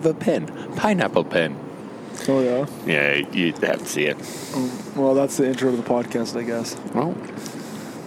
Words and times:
The 0.00 0.14
pen, 0.14 0.46
pineapple 0.76 1.24
pen. 1.24 1.58
Oh 2.28 2.40
yeah. 2.40 2.66
Yeah, 2.86 3.14
you 3.32 3.52
have 3.52 3.80
to 3.80 3.84
see 3.84 4.04
it. 4.04 4.16
Well, 4.94 5.12
that's 5.14 5.38
the 5.38 5.48
intro 5.48 5.72
to 5.72 5.76
the 5.76 5.82
podcast, 5.82 6.38
I 6.38 6.44
guess. 6.44 6.76
Well, 6.94 7.16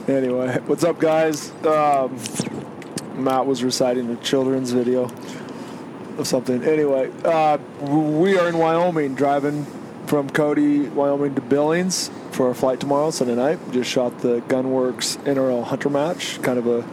Anyway, 0.08 0.58
what's 0.68 0.86
up, 0.86 1.00
guys? 1.02 1.52
Um, 1.66 2.18
Matt 3.22 3.46
was 3.46 3.62
reciting 3.62 4.10
a 4.10 4.16
children's 4.16 4.72
video 4.72 5.12
of 6.18 6.28
something. 6.28 6.64
Anyway, 6.64 7.12
uh, 7.26 7.58
we 7.82 8.38
are 8.40 8.48
in 8.48 8.58
Wyoming, 8.58 9.14
driving 9.14 9.66
from 10.06 10.30
Cody, 10.30 10.88
Wyoming 10.88 11.36
to 11.36 11.42
Billings 11.42 12.10
for 12.32 12.48
our 12.48 12.54
flight 12.54 12.80
tomorrow, 12.80 13.12
Sunday 13.12 13.36
night. 13.36 13.60
Just 13.74 13.90
shot 13.90 14.18
the 14.20 14.40
Gunwerks 14.48 15.18
NRL 15.26 15.66
Hunter 15.66 15.90
match, 15.90 16.42
kind 16.42 16.58
of 16.58 16.68
a 16.68 16.88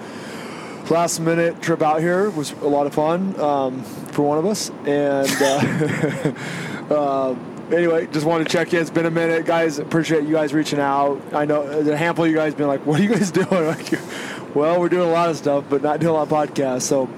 last 0.90 1.20
minute 1.20 1.60
trip 1.62 1.82
out 1.82 2.00
here. 2.00 2.30
Was 2.30 2.52
a 2.52 2.68
lot 2.68 2.86
of 2.86 2.94
fun 2.94 3.38
um, 3.40 3.82
for 3.82 4.22
one 4.22 4.38
of 4.38 4.46
us, 4.46 4.70
and. 4.86 5.28
Uh, 6.90 7.30
um, 7.30 7.54
anyway, 7.72 8.06
just 8.06 8.26
wanted 8.26 8.44
to 8.44 8.50
check 8.50 8.72
in. 8.72 8.80
It's 8.80 8.90
been 8.90 9.06
a 9.06 9.10
minute, 9.10 9.46
guys. 9.46 9.78
Appreciate 9.78 10.24
you 10.24 10.32
guys 10.32 10.54
reaching 10.54 10.78
out. 10.78 11.20
I 11.32 11.44
know 11.44 11.66
there's 11.66 11.88
a 11.88 11.96
handful 11.96 12.24
of 12.24 12.30
you 12.30 12.36
guys 12.36 12.54
been 12.54 12.66
like, 12.66 12.84
"What 12.86 13.00
are 13.00 13.02
you 13.02 13.10
guys 13.10 13.30
doing?" 13.32 13.48
Like, 13.50 13.92
well, 14.54 14.80
we're 14.80 14.88
doing 14.88 15.08
a 15.08 15.12
lot 15.12 15.30
of 15.30 15.36
stuff, 15.36 15.64
but 15.68 15.82
not 15.82 16.00
doing 16.00 16.10
a 16.10 16.24
lot 16.24 16.30
of 16.30 16.30
podcasts. 16.30 16.82
So 16.82 17.08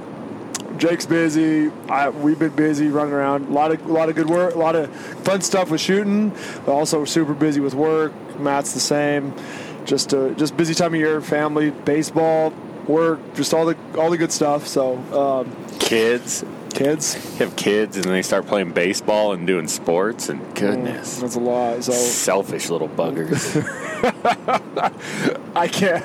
Jake's 0.77 1.06
busy. 1.06 1.70
I, 1.89 2.09
we've 2.09 2.39
been 2.39 2.55
busy 2.55 2.89
running 2.89 3.12
around. 3.12 3.48
A 3.48 3.52
lot 3.52 3.70
of 3.70 3.84
a 3.87 3.92
lot 3.92 4.09
of 4.09 4.14
good 4.14 4.28
work. 4.28 4.55
A 4.55 4.59
lot 4.59 4.75
of 4.77 4.95
fun 5.25 5.41
stuff 5.42 5.70
with 5.70 5.80
shooting. 5.80 6.30
But 6.64 6.73
also 6.73 7.05
super 7.05 7.34
busy 7.34 7.61
with 7.61 7.75
work. 7.75 8.12
Matt's 8.39 8.73
the 8.73 8.80
same. 8.80 9.34
Just 9.84 10.14
uh, 10.14 10.30
just 10.30 10.56
busy 10.56 10.75
time 10.75 10.95
of 10.95 11.00
year. 11.00 11.20
Family, 11.20 11.70
baseball, 11.70 12.52
work, 12.89 13.34
just 13.34 13.55
all 13.55 13.66
the 13.66 13.77
all 13.98 14.11
the 14.11 14.19
good 14.19 14.33
stuff. 14.33 14.66
So 14.66 14.97
um, 15.12 15.79
kids 15.79 16.45
kids, 16.70 17.15
have 17.39 17.55
kids 17.56 17.97
and 17.97 18.06
they 18.06 18.23
start 18.23 18.47
playing 18.47 18.73
baseball 18.73 19.33
and 19.33 19.47
doing 19.47 19.69
sports, 19.69 20.29
and 20.29 20.41
goodness, 20.55 21.19
that's 21.19 21.34
a 21.34 21.41
lot. 21.41 21.84
So 21.84 21.92
selfish 21.92 22.70
little 22.70 22.89
buggers. 22.89 23.56
I 25.55 25.69
can't. 25.69 26.05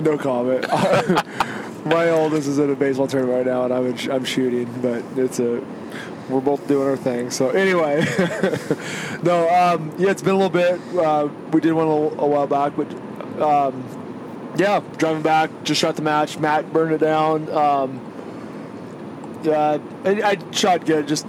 No 0.00 0.16
comment. 0.18 0.66
My 1.84 2.10
oldest 2.10 2.48
is 2.48 2.58
in 2.58 2.70
a 2.70 2.76
baseball 2.76 3.08
tournament 3.08 3.38
right 3.38 3.46
now, 3.46 3.64
and 3.64 3.74
I'm 3.74 3.86
in, 3.86 4.10
I'm 4.10 4.24
shooting, 4.24 4.72
but 4.80 5.04
it's 5.16 5.40
a 5.40 5.62
we're 6.28 6.40
both 6.40 6.66
doing 6.68 6.88
our 6.88 6.96
thing. 6.96 7.30
So 7.30 7.50
anyway, 7.50 8.04
no, 9.22 9.48
um, 9.50 9.92
yeah, 9.98 10.10
it's 10.10 10.22
been 10.22 10.34
a 10.34 10.38
little 10.38 10.48
bit. 10.48 10.80
Uh, 10.96 11.28
we 11.52 11.60
did 11.60 11.72
one 11.72 11.88
a, 11.88 11.90
a 11.90 12.26
while 12.26 12.46
back, 12.46 12.74
but 12.76 12.90
um, 13.42 14.01
yeah, 14.56 14.82
driving 14.98 15.22
back, 15.22 15.50
just 15.64 15.80
shot 15.80 15.96
the 15.96 16.02
match. 16.02 16.38
Matt 16.38 16.72
burned 16.72 16.92
it 16.92 16.98
down. 16.98 17.48
Um, 17.50 18.00
yeah, 19.42 19.78
I, 20.04 20.10
I 20.22 20.50
shot 20.52 20.86
good. 20.86 21.08
Just 21.08 21.26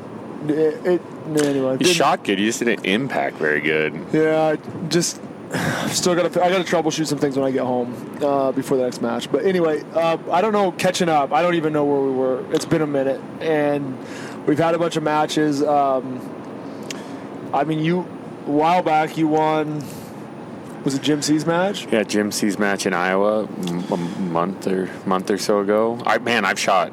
it, 0.47 0.85
it 0.85 1.01
anyway. 1.27 1.77
you 1.79 1.85
shot 1.85 2.23
good. 2.23 2.39
You 2.39 2.45
just 2.47 2.59
didn't 2.59 2.85
impact 2.85 3.37
very 3.37 3.61
good. 3.61 3.93
yeah, 4.11 4.55
I 4.55 4.87
just 4.87 5.21
still 5.89 6.15
got 6.15 6.31
to. 6.31 6.43
I 6.43 6.49
got 6.49 6.65
to 6.65 6.75
troubleshoot 6.75 7.07
some 7.07 7.19
things 7.19 7.37
when 7.37 7.45
I 7.45 7.51
get 7.51 7.63
home 7.63 8.17
uh, 8.21 8.51
before 8.51 8.77
the 8.77 8.83
next 8.83 9.01
match. 9.01 9.31
But 9.31 9.45
anyway, 9.45 9.83
uh, 9.93 10.17
I 10.31 10.41
don't 10.41 10.53
know 10.53 10.71
catching 10.71 11.09
up. 11.09 11.31
I 11.31 11.41
don't 11.41 11.55
even 11.55 11.73
know 11.73 11.85
where 11.85 12.01
we 12.01 12.11
were. 12.11 12.53
It's 12.53 12.65
been 12.65 12.81
a 12.81 12.87
minute, 12.87 13.21
and 13.39 13.97
we've 14.45 14.57
had 14.57 14.75
a 14.75 14.79
bunch 14.79 14.95
of 14.97 15.03
matches. 15.03 15.63
Um, 15.63 16.29
I 17.53 17.63
mean, 17.63 17.79
you 17.79 17.99
a 17.99 18.51
while 18.51 18.83
back 18.83 19.17
you 19.17 19.27
won. 19.27 19.83
Was 20.83 20.95
it 20.95 21.01
Jim 21.01 21.21
C's 21.21 21.45
match? 21.45 21.87
Yeah, 21.91 22.03
Jim 22.03 22.31
C's 22.31 22.59
match 22.59 22.85
in 22.85 22.93
Iowa 22.93 23.43
a 23.43 23.97
month 23.97 24.67
or 24.67 24.89
month 25.05 25.31
or 25.31 25.37
so 25.37 25.59
ago. 25.59 26.01
I 26.05 26.17
man, 26.17 26.45
I've 26.45 26.59
shot. 26.59 26.91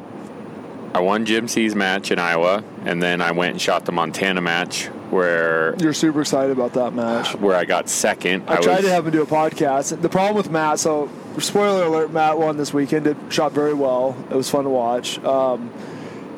I 0.93 1.01
won 1.01 1.25
Jim 1.25 1.47
C's 1.49 1.75
match 1.75 2.11
in 2.11 2.19
Iowa, 2.19 2.65
and 2.85 3.03
then 3.03 3.21
I 3.21 3.31
went 3.31 3.53
and 3.53 3.61
shot 3.61 3.85
the 3.85 3.93
Montana 3.93 4.41
match 4.41 4.87
where 5.11 5.75
You're 5.79 5.93
super 5.93 6.21
excited 6.21 6.53
about 6.53 6.73
that 6.75 6.95
match. 6.95 7.35
where 7.37 7.57
I 7.57 7.65
got 7.65 7.89
second. 7.89 8.45
I, 8.49 8.57
tried 8.57 8.77
was, 8.77 8.85
to 8.87 8.91
have 8.91 9.07
him 9.07 9.13
do 9.13 9.23
a 9.23 9.27
podcast. 9.27 10.01
The 10.01 10.09
problem 10.09 10.37
with 10.37 10.51
Matt, 10.51 10.79
so 10.79 11.09
spoiler 11.39 11.85
alert, 11.85 12.13
Matt 12.13 12.39
won 12.39 12.57
this 12.57 12.73
weekend. 12.73 13.07
It 13.07 13.17
shot 13.29 13.53
very 13.53 13.75
well. 13.75 14.17
It 14.31 14.37
was 14.37 14.51
fun 14.51 14.65
to 14.65 14.71
watch. 14.71 15.19
Um, 15.25 15.73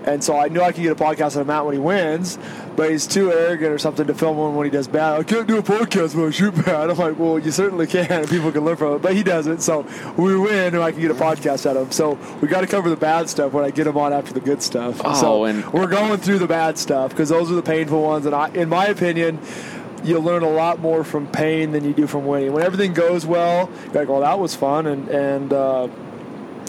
and 0.04 0.22
so 0.22 0.36
I 0.36 0.48
knew 0.48 0.60
I 0.60 0.72
could 0.72 0.82
get 0.82 0.92
a 0.92 0.96
podcast 0.96 1.36
out 1.36 1.42
of 1.42 1.46
Matt 1.46 1.64
when 1.64 1.74
he 1.74 1.80
wins, 1.80 2.38
but 2.76 2.90
he's 2.90 3.06
too 3.06 3.30
arrogant 3.32 3.72
or 3.72 3.78
something 3.78 4.06
to 4.06 4.14
film 4.14 4.36
one 4.36 4.54
when 4.54 4.64
he 4.64 4.70
does 4.70 4.88
bad. 4.88 5.20
I 5.20 5.22
can't 5.22 5.46
do 5.46 5.58
a 5.58 5.62
podcast 5.62 6.14
when 6.14 6.28
I 6.28 6.30
shoot 6.30 6.54
bad. 6.64 6.90
I'm 6.90 6.96
like, 6.96 7.18
well, 7.18 7.38
you 7.38 7.50
certainly 7.50 7.86
can, 7.86 8.10
and 8.10 8.28
people 8.30 8.50
can 8.52 8.64
learn 8.64 8.76
from 8.76 8.94
it. 8.96 9.02
But 9.02 9.14
he 9.14 9.22
doesn't, 9.22 9.62
so 9.62 9.86
we 10.16 10.38
win, 10.38 10.74
and 10.74 10.82
I 10.82 10.92
can 10.92 11.00
get 11.00 11.10
a 11.10 11.14
podcast 11.14 11.66
out 11.66 11.76
of 11.76 11.86
him. 11.86 11.92
So 11.92 12.18
we 12.40 12.48
got 12.48 12.62
to 12.62 12.66
cover 12.66 12.90
the 12.90 12.96
bad 12.96 13.28
stuff 13.28 13.52
when 13.52 13.64
I 13.64 13.70
get 13.70 13.86
him 13.86 13.96
on 13.96 14.12
after 14.12 14.32
the 14.32 14.40
good 14.40 14.62
stuff. 14.62 15.00
Oh, 15.04 15.14
so 15.14 15.44
and- 15.44 15.70
we're 15.72 15.86
going 15.86 16.18
through 16.18 16.38
the 16.38 16.46
bad 16.48 16.78
stuff 16.78 17.10
because 17.10 17.28
those 17.28 17.50
are 17.50 17.54
the 17.54 17.62
painful 17.62 18.02
ones, 18.02 18.26
and 18.26 18.34
I, 18.34 18.48
in 18.48 18.68
my 18.68 18.86
opinion 18.86 19.38
you 20.04 20.18
learn 20.18 20.42
a 20.42 20.50
lot 20.50 20.80
more 20.80 21.04
from 21.04 21.28
pain 21.28 21.70
than 21.70 21.84
you 21.84 21.92
do 21.92 22.06
from 22.06 22.26
winning. 22.26 22.52
When 22.52 22.64
everything 22.64 22.92
goes 22.92 23.24
well, 23.24 23.70
you're 23.84 23.94
like, 23.94 24.08
"Well, 24.08 24.20
that 24.20 24.38
was 24.38 24.54
fun," 24.54 24.86
and 24.86 25.08
and 25.08 25.52
uh, 25.52 25.86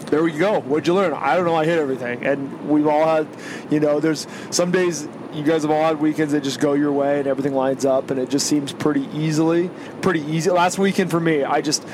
there 0.04 0.24
we 0.24 0.32
go. 0.32 0.60
What'd 0.62 0.88
you 0.88 0.94
learn? 0.94 1.14
I 1.14 1.36
don't 1.36 1.46
know. 1.46 1.56
I 1.56 1.66
hit 1.66 1.80
everything, 1.80 2.26
and 2.26 2.70
we've 2.70 2.88
all 2.88 3.06
had, 3.06 3.28
you 3.70 3.80
know, 3.80 4.00
there's 4.00 4.28
some 4.50 4.72
days 4.72 5.08
you 5.34 5.44
guys 5.44 5.64
have 5.64 5.72
all 5.72 5.84
had 5.84 6.00
weekends 6.00 6.34
that 6.34 6.44
just 6.44 6.60
go 6.60 6.74
your 6.74 6.92
way 6.92 7.20
and 7.20 7.28
everything 7.28 7.54
lines 7.54 7.86
up, 7.86 8.12
and 8.12 8.20
it 8.20 8.30
just 8.30 8.48
seems 8.48 8.72
pretty 8.72 9.08
easily, 9.14 9.70
pretty 10.02 10.22
easy. 10.22 10.50
Last 10.50 10.78
weekend 10.78 11.12
for 11.12 11.20
me, 11.20 11.44
I 11.44 11.62
just. 11.62 11.86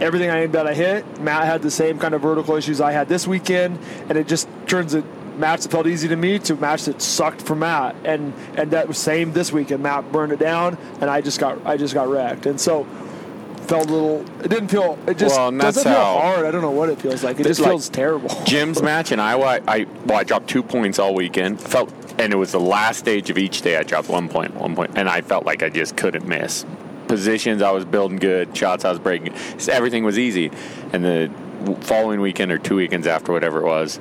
Everything 0.00 0.28
I 0.28 0.42
aimed 0.42 0.56
at, 0.56 0.66
I 0.66 0.74
hit. 0.74 1.20
Matt 1.20 1.44
had 1.44 1.62
the 1.62 1.70
same 1.70 2.00
kind 2.00 2.14
of 2.14 2.22
vertical 2.22 2.56
issues 2.56 2.80
I 2.80 2.90
had 2.90 3.08
this 3.08 3.28
weekend, 3.28 3.78
and 4.08 4.18
it 4.18 4.26
just 4.26 4.48
turns 4.66 4.92
it 4.92 5.04
match 5.36 5.62
that 5.62 5.70
felt 5.70 5.86
easy 5.86 6.08
to 6.08 6.16
me 6.16 6.38
to 6.38 6.54
match 6.56 6.84
that 6.84 7.00
sucked 7.00 7.42
for 7.42 7.54
Matt, 7.54 7.96
and 8.04 8.32
and 8.56 8.70
that 8.72 8.88
was 8.88 8.98
same 8.98 9.32
this 9.32 9.52
weekend. 9.52 9.82
Matt 9.82 10.10
burned 10.12 10.32
it 10.32 10.38
down, 10.38 10.78
and 11.00 11.10
I 11.10 11.20
just 11.20 11.40
got 11.40 11.64
I 11.66 11.76
just 11.76 11.94
got 11.94 12.08
wrecked, 12.08 12.46
and 12.46 12.60
so 12.60 12.86
felt 13.66 13.88
a 13.88 13.92
little. 13.92 14.20
It 14.44 14.48
didn't 14.48 14.68
feel. 14.68 14.98
It 15.06 15.18
just 15.18 15.36
Well, 15.36 15.50
doesn't 15.50 15.82
feel 15.84 15.92
hard. 15.94 16.44
I 16.46 16.50
don't 16.50 16.62
know 16.62 16.70
what 16.70 16.88
it 16.88 17.00
feels 17.00 17.24
like. 17.24 17.40
It 17.40 17.44
just 17.44 17.60
like 17.60 17.70
feels 17.70 17.88
terrible. 17.88 18.28
Jim's 18.44 18.82
match 18.82 19.12
in 19.12 19.20
Iowa, 19.20 19.44
I, 19.44 19.60
I 19.66 19.86
well, 20.06 20.18
I 20.18 20.24
dropped 20.24 20.48
two 20.48 20.62
points 20.62 20.98
all 20.98 21.14
weekend. 21.14 21.60
Felt, 21.60 21.92
and 22.18 22.32
it 22.32 22.36
was 22.36 22.52
the 22.52 22.60
last 22.60 22.98
stage 22.98 23.30
of 23.30 23.38
each 23.38 23.62
day. 23.62 23.76
I 23.76 23.82
dropped 23.82 24.08
one 24.08 24.28
point, 24.28 24.54
one 24.54 24.74
point, 24.74 24.92
and 24.96 25.08
I 25.08 25.20
felt 25.20 25.44
like 25.44 25.62
I 25.62 25.68
just 25.68 25.96
couldn't 25.96 26.26
miss. 26.26 26.64
Positions, 27.08 27.60
I 27.62 27.70
was 27.70 27.84
building 27.84 28.18
good. 28.18 28.56
Shots, 28.56 28.84
I 28.84 28.90
was 28.90 28.98
breaking. 28.98 29.34
Just 29.34 29.68
everything 29.68 30.04
was 30.04 30.18
easy. 30.18 30.50
And 30.92 31.04
the 31.04 31.30
following 31.80 32.20
weekend 32.20 32.50
or 32.52 32.58
two 32.58 32.76
weekends 32.76 33.06
after, 33.06 33.32
whatever 33.32 33.60
it 33.60 33.66
was, 33.66 33.98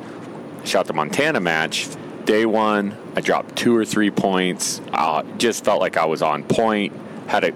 I 0.62 0.66
shot 0.66 0.86
the 0.88 0.94
Montana 0.94 1.40
match. 1.40 1.88
Day 2.26 2.46
one, 2.46 2.96
I 3.18 3.22
dropped 3.22 3.58
two 3.58 3.76
or 3.76 3.84
three 3.84 4.10
points. 4.10 4.80
Uh, 4.94 5.24
just 5.38 5.66
felt 5.66 5.82
like 5.82 5.98
I 5.98 6.06
was 6.06 6.22
on 6.22 6.44
point. 6.44 6.94
Had 7.28 7.44
a, 7.44 7.54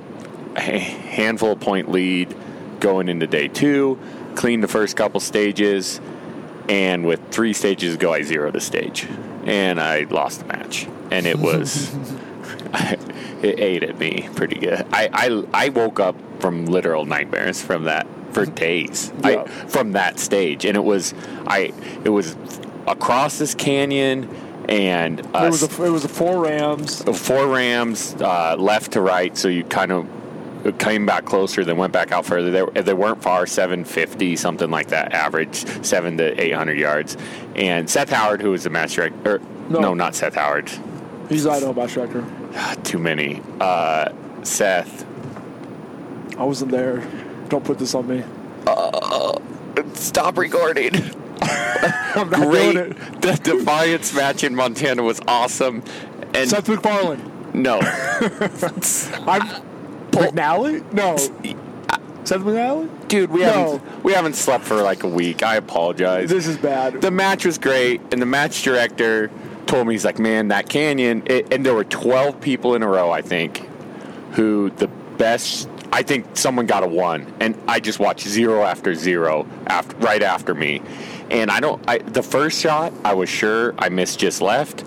a 0.58 0.80
handful 0.80 1.54
of 1.54 1.60
point 1.60 1.90
lead 1.90 2.36
going 2.80 3.10
into 3.10 3.28
day 3.28 3.48
two. 3.48 4.00
Cleaned 4.36 4.64
the 4.64 4.68
first 4.68 4.96
couple 4.96 5.20
stages 5.20 6.00
and 6.70 7.06
with 7.06 7.20
three 7.32 7.54
stages 7.54 7.94
to 7.94 8.00
go, 8.00 8.14
I 8.14 8.24
zeroed 8.24 8.54
the 8.54 8.62
stage, 8.62 9.08
and 9.46 9.80
I 9.80 10.02
lost 10.04 10.42
the 10.42 10.46
match, 10.48 10.88
and 11.12 11.26
it 11.26 11.40
was 11.40 11.94
it 13.42 13.60
ate 13.60 13.84
at 13.84 13.98
me 13.98 14.28
pretty 14.36 14.60
good. 14.60 14.86
I, 14.92 15.10
I 15.14 15.66
I 15.66 15.70
woke 15.70 16.00
up 16.00 16.16
from 16.40 16.66
literal 16.66 17.06
nightmares 17.06 17.62
from 17.62 17.86
that 17.86 18.06
for 18.32 18.46
days. 18.46 19.14
Yeah. 19.24 19.44
I, 19.44 19.46
from 19.68 19.94
that 19.94 20.20
stage, 20.20 20.66
and 20.66 20.76
it 20.76 20.84
was 20.84 21.14
I 21.46 21.74
it 22.04 22.10
was 22.10 22.36
across 22.86 23.38
this 23.38 23.56
canyon 23.56 24.30
and 24.70 25.22
uh, 25.34 25.44
it 25.46 25.50
was 25.50 25.64
a, 25.64 25.86
it 25.86 25.90
was 25.90 26.04
a 26.04 26.10
four 26.10 26.44
Rams. 26.44 27.02
four 27.02 27.48
rams 27.48 28.16
uh, 28.16 28.56
left 28.58 28.94
to 28.94 29.02
right, 29.02 29.38
so 29.38 29.48
you 29.48 29.64
kind 29.64 29.94
of 29.94 30.06
came 30.74 31.06
back 31.06 31.26
closer, 31.26 31.64
then 31.64 31.78
went 31.78 31.94
back 31.94 32.12
out 32.12 32.26
further. 32.26 32.52
They, 32.52 32.82
they 32.82 32.94
weren't 32.94 33.22
far, 33.22 33.46
750, 33.46 34.36
something 34.36 34.70
like 34.70 34.88
that, 34.88 35.14
average, 35.14 35.66
seven 35.86 36.18
to 36.18 36.40
800 36.42 36.78
yards. 36.78 37.18
And 37.56 37.90
Seth 37.90 38.10
Howard, 38.10 38.42
who 38.42 38.52
was 38.52 38.64
the 38.64 38.70
match 38.70 38.94
director, 38.96 39.36
er, 39.36 39.36
or, 39.36 39.70
No. 39.70 39.80
no. 39.80 39.94
not 39.94 40.16
Seth 40.16 40.36
Howard, 40.36 40.70
He's 41.30 41.46
Idaho 41.46 41.74
match 41.74 41.94
director. 41.94 42.24
Ah, 42.56 42.76
too 42.84 42.98
many. 43.00 43.42
Uh, 43.60 44.12
Seth, 44.44 45.06
I 46.38 46.44
wasn't 46.44 46.72
there. 46.72 47.06
Don't 47.50 47.64
put 47.66 47.80
this 47.80 47.94
on 47.96 48.08
me. 48.08 48.24
Uh, 48.66 49.38
stop 49.94 50.38
recording. 50.38 50.94
I'm 51.42 52.30
not 52.30 52.50
Great. 52.50 52.74
doing 52.74 52.92
it. 52.92 53.22
The 53.22 53.34
Defiance 53.44 54.14
match 54.16 54.44
in 54.44 54.56
Montana 54.56 55.04
was 55.04 55.20
awesome. 55.28 55.84
And 56.34 56.50
Seth 56.50 56.68
MacFarlane. 56.70 57.52
no, 57.54 57.80
I'm 59.28 59.62
McNally. 60.18 60.94
No. 60.94 61.18
Seth 62.24 62.42
McNally. 62.42 62.90
dude, 63.08 63.32
we 63.32 63.42
No. 63.42 63.46
haven't 63.46 64.04
we 64.04 64.14
haven't 64.14 64.36
slept 64.36 64.64
for 64.66 64.76
like 64.82 65.04
a 65.04 65.08
week. 65.08 65.44
I 65.44 65.56
apologize. 65.56 66.30
This 66.30 66.48
is 66.48 66.58
bad. 66.58 67.02
the 67.02 67.12
match 67.12 67.46
was 67.46 67.58
great, 67.58 68.02
and 68.12 68.22
the 68.22 68.26
match 68.26 68.64
director 68.64 69.30
told 69.66 69.88
me 69.88 69.94
he's 69.94 70.06
like, 70.06 70.20
man, 70.20 70.50
that 70.50 70.68
canyon, 70.70 71.24
it, 71.26 71.54
and 71.54 71.66
there 71.66 71.74
were 71.74 71.84
twelve 71.86 72.40
people 72.42 72.76
in 72.76 72.84
a 72.84 72.88
row, 72.88 73.12
I 73.12 73.22
think, 73.22 73.68
who 74.34 74.72
the 74.72 74.88
best. 75.18 75.70
I 75.92 76.04
think 76.04 76.26
someone 76.36 76.66
got 76.66 76.84
a 76.84 76.88
one, 76.88 77.34
and 77.40 77.58
I 77.68 77.80
just 77.80 77.98
watched 78.00 78.28
zero 78.28 78.64
after 78.64 78.94
zero 78.94 79.48
after 79.68 79.96
right 79.98 80.22
after 80.22 80.54
me, 80.54 80.82
and 81.32 81.50
I 81.50 81.62
don't. 81.62 81.82
I 81.88 82.00
the 82.00 82.24
first 82.24 82.60
shot, 82.60 82.92
I 83.06 83.14
was 83.14 83.30
sure 83.30 83.74
I 83.80 83.88
missed 83.88 84.20
just 84.20 84.42
left, 84.42 84.84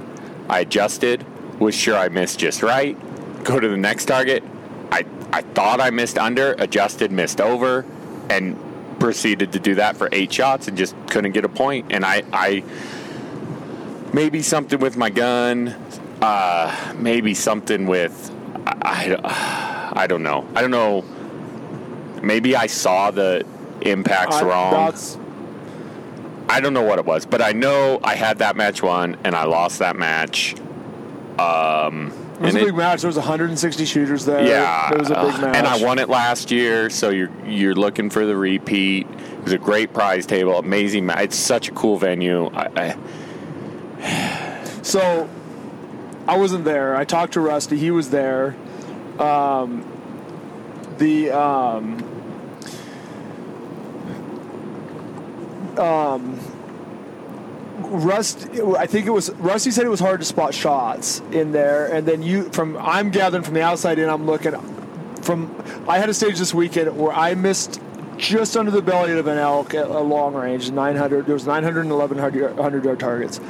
I 0.51 0.61
adjusted, 0.61 1.25
was 1.59 1.75
sure 1.75 1.97
I 1.97 2.11
missed 2.11 2.39
just 2.39 2.63
right. 2.63 2.99
Go 3.45 3.59
to 3.59 3.67
the 3.69 3.79
next 3.79 4.05
target. 4.05 4.43
I 4.93 5.05
I 5.33 5.43
thought 5.43 5.81
I 5.81 5.91
missed 5.91 6.19
under, 6.19 6.53
adjusted, 6.55 7.13
missed 7.13 7.41
over, 7.41 7.85
and 8.29 8.57
proceeded 8.99 9.53
to 9.53 9.59
do 9.61 9.77
that 9.77 9.97
for 9.97 10.09
eight 10.13 10.33
shots 10.33 10.69
and 10.69 10.77
just 10.77 10.95
couldn't 11.09 11.33
get 11.33 11.45
a 11.45 11.49
point. 11.49 11.87
And 11.91 12.05
I 12.05 12.23
I 12.33 12.63
maybe 14.13 14.43
something 14.43 14.79
with 14.81 14.97
my 14.97 15.11
gun, 15.11 15.75
uh, 16.21 16.95
maybe 16.97 17.35
something 17.35 17.87
with 17.87 18.31
I, 18.67 19.17
I, 19.25 20.03
I 20.03 20.07
don't 20.07 20.23
know. 20.23 20.47
I 20.55 20.61
don't 20.61 20.71
know. 20.71 21.03
Maybe 22.23 22.55
I 22.57 22.67
saw 22.67 23.11
the 23.11 23.47
impacts 23.83 24.37
I- 24.37 24.45
wrong. 24.45 24.95
I 26.49 26.59
don't 26.61 26.75
know 26.75 26.83
what 26.83 26.99
it 26.99 27.05
was, 27.05 27.27
but 27.27 27.41
I 27.41 27.53
know 27.53 28.01
I 28.03 28.17
had 28.17 28.39
that 28.39 28.57
match 28.57 28.83
won 28.83 29.17
and 29.23 29.37
I 29.37 29.45
lost 29.45 29.79
that 29.79 29.95
match. 29.97 30.57
Um, 31.39 32.13
it 32.41 32.45
was 32.45 32.55
and 32.55 32.63
a 32.63 32.67
it- 32.67 32.71
big 32.71 32.77
match. 32.77 33.03
There 33.03 33.09
was 33.09 33.17
160 33.17 33.85
shooters 33.85 34.25
there. 34.25 34.45
yeah, 34.47 34.91
it 34.93 34.99
was 34.99 35.11
a 35.11 35.15
big 35.15 35.41
match. 35.41 35.57
and 35.57 35.67
I 35.67 35.83
won 35.85 35.99
it 35.99 36.09
last 36.09 36.51
year, 36.51 36.89
so 36.91 37.11
you're 37.11 37.31
you're 37.47 37.75
looking 37.75 38.09
for 38.11 38.25
the 38.25 38.35
repeat. 38.37 39.07
It 39.11 39.45
was 39.45 39.53
a 39.53 39.59
great 39.59 39.93
prize 39.93 40.25
table, 40.27 40.59
amazing 40.59 41.05
match. 41.07 41.25
It's 41.25 41.37
such 41.37 41.69
a 41.69 41.73
cool 41.73 41.99
venue. 41.99 42.47
I, 42.53 42.97
I, 44.03 44.65
So 44.83 45.29
I 46.27 46.37
wasn't 46.39 46.65
there. 46.65 46.97
I 46.97 47.05
talked 47.05 47.35
to 47.35 47.41
Rusty. 47.41 47.77
He 47.77 47.91
was 47.91 48.09
there. 48.11 48.57
Um, 49.19 49.85
the 50.99 51.31
um, 51.31 51.99
um, 55.79 56.39
Rust. 57.91 58.49
I 58.79 58.87
think 58.87 59.07
it 59.07 59.11
was 59.11 59.31
Rusty 59.33 59.71
said 59.71 59.85
it 59.85 59.91
was 59.91 60.01
hard 60.01 60.21
to 60.21 60.27
spot 60.27 60.55
shots 60.55 61.21
in 61.33 61.53
there, 61.53 61.93
and 61.93 62.07
then 62.07 62.23
you 62.23 62.45
from 62.51 62.77
I'm 62.77 63.11
gathering 63.11 63.43
from 63.43 63.55
the 63.55 63.63
outside 63.63 63.99
in. 63.99 64.09
I'm 64.09 64.27
looking 64.27 64.55
from. 65.23 65.55
I 65.89 65.99
had 65.99 66.09
a 66.09 66.15
stage 66.15 66.39
this 66.39 66.55
weekend 66.55 66.97
where 66.97 67.13
I 67.13 67.35
missed 67.35 67.81
just 68.17 68.57
under 68.57 68.71
the 68.71 68.83
belly 68.83 69.13
of 69.13 69.27
an 69.27 69.39
elk 69.39 69.75
at 69.75 69.87
a 69.87 70.01
long 70.01 70.35
range, 70.35 70.71
900. 70.71 71.27
There 71.27 71.35
was 71.35 71.47
900 71.47 71.81
and 71.81 71.91
1100 71.91 72.85
yard 72.85 73.01
targets 73.01 73.41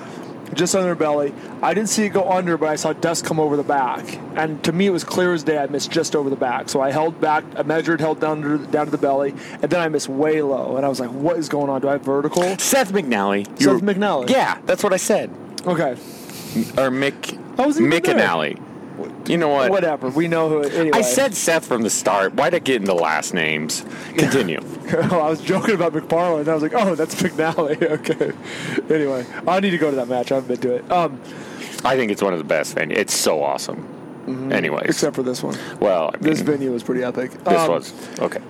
just 0.55 0.75
under 0.75 0.91
the 0.91 0.97
belly. 0.97 1.33
I 1.63 1.75
didn't 1.75 1.89
see 1.89 2.05
it 2.05 2.11
go 2.11 2.29
under, 2.29 2.57
but 2.57 2.69
I 2.69 2.77
saw 2.77 2.93
dust 2.93 3.25
come 3.25 3.39
over 3.41 3.57
the 3.57 3.63
back. 3.63 4.19
And 4.37 4.63
to 4.65 4.73
me, 4.73 4.87
it 4.87 4.91
was 4.91 5.05
clear 5.05 5.33
as 5.33 5.43
day 5.43 5.59
I 5.59 5.67
missed 5.67 5.91
just 5.91 6.17
over 6.17 6.31
the 6.31 6.37
back. 6.37 6.69
So 6.69 6.81
I 6.81 6.91
held 6.91 7.21
back, 7.21 7.45
I 7.57 7.63
measured, 7.63 8.01
held 8.01 8.21
down 8.21 8.43
to, 8.43 8.59
down 8.67 8.87
to 8.87 8.91
the 8.91 8.99
belly, 8.99 9.35
and 9.63 9.71
then 9.71 9.81
I 9.81 9.89
missed 9.89 10.09
way 10.09 10.43
low. 10.43 10.77
And 10.77 10.85
I 10.85 10.89
was 10.89 11.01
like, 11.01 11.11
what 11.11 11.37
is 11.37 11.49
going 11.49 11.71
on? 11.71 11.81
Do 11.81 11.89
I 11.89 11.93
have 11.93 12.03
vertical? 12.03 12.43
Seth 12.59 12.93
McNally. 12.93 13.47
Seth 13.61 13.83
McNally. 13.83 14.31
Yeah, 14.31 14.59
that's 14.67 14.83
what 14.83 14.93
I 14.93 14.99
said. 14.99 15.31
Okay. 15.67 15.93
Or 15.93 16.91
Mick. 16.91 17.39
I 17.59 17.67
wasn't 17.67 17.93
even 17.93 18.03
there. 18.17 18.70
You 19.27 19.37
know 19.37 19.49
what? 19.49 19.71
Whatever. 19.71 20.09
We 20.09 20.29
know 20.29 20.49
who. 20.49 20.63
Anyway. 20.63 20.99
I 20.99 21.03
said 21.03 21.35
Seth 21.35 21.67
from 21.67 21.83
the 21.83 21.91
start. 21.91 22.35
Why'd 22.35 22.55
I 22.55 22.59
get 22.59 22.81
into 22.81 22.95
last 22.95 23.35
names? 23.35 23.85
Continue. 24.17 24.61
I 24.93 25.29
was 25.29 25.41
joking 25.41 25.75
about 25.75 25.93
McFarland. 25.93 26.49
I 26.49 26.55
was 26.55 26.63
like, 26.63 26.75
oh, 26.75 26.95
that's 26.95 27.15
McNally. 27.17 27.81
okay. 27.91 28.33
Anyway, 28.95 29.27
I 29.47 29.61
need 29.61 29.71
to 29.71 29.79
go 29.79 29.91
to 29.91 29.97
that 29.97 30.09
match. 30.09 30.33
I 30.33 30.37
haven't 30.37 30.49
been 30.49 30.61
to 30.71 30.75
it. 30.77 30.91
Um, 30.91 31.21
I 31.85 31.97
think 31.97 32.11
it's 32.11 32.23
one 32.23 32.33
of 32.33 32.39
the 32.39 32.45
best 32.45 32.75
venues. 32.75 32.97
It's 32.97 33.15
so 33.15 33.43
awesome. 33.43 33.97
Anyways, 34.53 34.85
except 34.87 35.17
for 35.17 35.23
this 35.25 35.43
one. 35.43 35.57
well, 35.81 36.11
I 36.15 36.17
mean, 36.19 36.23
This 36.31 36.41
venue 36.41 36.71
was 36.73 36.85
pretty 36.85 37.03
epic. 37.03 37.33
this 37.33 37.61
Um, 37.61 37.69
was 37.71 37.93
okay. 38.21 38.41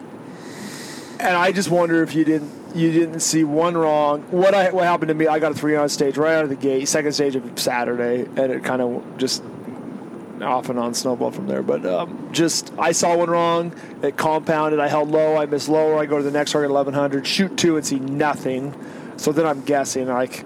and 1.21 1.37
I 1.37 1.53
just 1.53 1.71
wonder 1.71 2.03
if 2.03 2.15
you 2.15 2.25
didn't 2.25 2.51
you 2.75 2.93
didn't 2.93 3.21
see 3.21 3.45
one 3.45 3.77
wrong. 3.77 4.23
What 4.31 4.55
I 4.55 4.71
what 4.73 4.85
happened 4.85 5.09
to 5.09 5.15
me? 5.15 5.27
I 5.27 5.39
got 5.39 5.53
a 5.53 5.55
three 5.55 5.77
on 5.77 5.89
stage 5.89 6.19
right 6.19 6.35
out 6.35 6.45
of 6.45 6.51
the 6.51 6.57
gate, 6.57 6.87
second 6.87 7.13
stage 7.13 7.35
of 7.35 7.59
Saturday, 7.59 8.25
and 8.25 8.53
it 8.53 8.63
kind 8.63 8.83
of 8.83 9.03
just 9.17 9.43
off 10.43 10.69
and 10.69 10.79
on 10.79 10.95
snowball 10.95 11.31
from 11.31 11.47
there. 11.47 11.63
But 11.63 11.85
um, 11.87 12.29
just 12.33 12.73
I 12.79 12.93
saw 12.93 13.17
one 13.17 13.31
wrong. 13.31 13.75
It 14.03 14.17
compounded. 14.17 14.81
I 14.81 14.89
held 14.89 15.11
low. 15.11 15.37
I 15.37 15.47
missed 15.47 15.69
lower. 15.69 15.99
I 15.99 16.07
go 16.07 16.19
to 16.19 16.23
the 16.25 16.31
next 16.31 16.53
target, 16.53 16.71
eleven 16.71 16.95
hundred. 16.95 17.27
Shoot 17.27 17.57
two 17.57 17.77
and 17.77 17.87
see 17.87 17.99
nothing. 17.99 18.75
So 19.17 19.33
then 19.33 19.47
I'm 19.47 19.63
guessing 19.63 20.09
like 20.09 20.45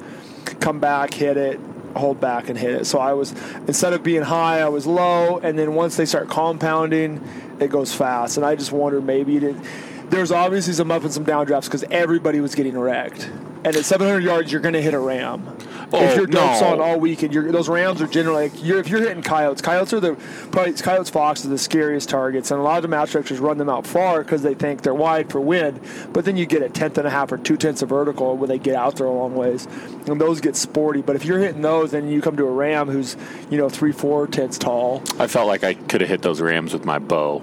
come 0.61 0.81
back, 0.81 1.14
hit 1.14 1.37
it, 1.37 1.61
hold 1.96 2.20
back 2.20 2.49
and 2.49 2.58
hit 2.58 2.73
it. 2.73 2.85
So 2.87 2.99
I 2.99 3.12
was 3.12 3.32
instead 3.67 3.93
of 3.93 4.02
being 4.02 4.23
high, 4.23 4.61
I 4.61 4.69
was 4.69 4.87
low, 4.87 5.38
and 5.38 5.58
then 5.58 5.75
once 5.75 5.97
they 5.97 6.06
start 6.06 6.29
compounding, 6.29 7.26
it 7.61 7.70
goes 7.70 7.94
fast. 7.94 8.37
And 8.37 8.44
I 8.44 8.56
just 8.56 8.73
wonder 8.73 9.00
maybe 9.00 9.38
didn't. 9.38 9.64
There's 10.11 10.31
obviously 10.31 10.75
some 10.75 10.90
up 10.90 11.02
and 11.02 11.12
some 11.12 11.25
down 11.25 11.47
drafts 11.47 11.69
because 11.69 11.85
everybody 11.90 12.40
was 12.40 12.55
getting 12.55 12.79
wrecked. 12.79 13.31
And 13.64 13.75
at 13.75 13.85
700 13.85 14.23
yards, 14.23 14.52
you're 14.52 14.61
going 14.61 14.75
to 14.75 14.82
hit 14.82 14.93
a 14.93 14.99
ram. 14.99 15.56
Oh, 15.93 16.03
if 16.03 16.17
you're 16.17 16.27
dope 16.27 16.61
no. 16.61 16.67
on 16.67 16.81
all 16.81 16.99
weekend, 16.99 17.33
you're, 17.35 17.51
those 17.53 17.69
rams 17.69 18.01
are 18.01 18.07
generally 18.07 18.49
like 18.49 18.65
you're, 18.65 18.79
if 18.79 18.89
you're 18.89 19.01
hitting 19.01 19.23
coyotes. 19.23 19.63
Coyotes 19.63 19.93
are 19.93 20.01
the 20.01 20.15
probably 20.51 20.73
coyotes, 20.75 21.11
foxes 21.11 21.47
are 21.47 21.51
the 21.51 21.59
scariest 21.59 22.09
targets, 22.09 22.51
and 22.51 22.61
a 22.61 22.63
lot 22.63 22.77
of 22.77 22.83
the 22.83 22.89
match 22.89 23.13
directors 23.13 23.39
run 23.39 23.59
them 23.59 23.69
out 23.69 23.87
far 23.87 24.23
because 24.23 24.43
they 24.43 24.55
think 24.55 24.83
they're 24.83 24.95
wide 24.95 25.31
for 25.31 25.41
wind. 25.41 25.81
But 26.13 26.25
then 26.25 26.37
you 26.37 26.47
get 26.47 26.63
a 26.63 26.69
tenth 26.69 26.99
and 26.99 27.07
a 27.07 27.11
half 27.11 27.33
or 27.33 27.39
two 27.39 27.57
tenths 27.57 27.83
of 27.83 27.89
vertical 27.89 28.37
when 28.37 28.49
they 28.49 28.59
get 28.59 28.77
out 28.77 28.97
there 28.97 29.07
a 29.07 29.13
long 29.13 29.35
ways, 29.35 29.67
and 30.07 30.21
those 30.21 30.41
get 30.41 30.57
sporty. 30.57 31.03
But 31.03 31.17
if 31.17 31.25
you're 31.25 31.39
hitting 31.39 31.63
those, 31.63 31.95
and 31.95 32.11
you 32.11 32.21
come 32.21 32.37
to 32.37 32.45
a 32.45 32.51
ram 32.51 32.89
who's 32.89 33.17
you 33.51 33.59
know 33.59 33.69
three 33.69 33.93
four 33.93 34.27
tenths 34.27 34.59
tall, 34.59 35.03
I 35.19 35.27
felt 35.27 35.47
like 35.47 35.65
I 35.65 35.75
could 35.75 36.01
have 36.01 36.11
hit 36.11 36.23
those 36.23 36.41
rams 36.41 36.73
with 36.73 36.85
my 36.85 36.99
bow. 36.99 37.43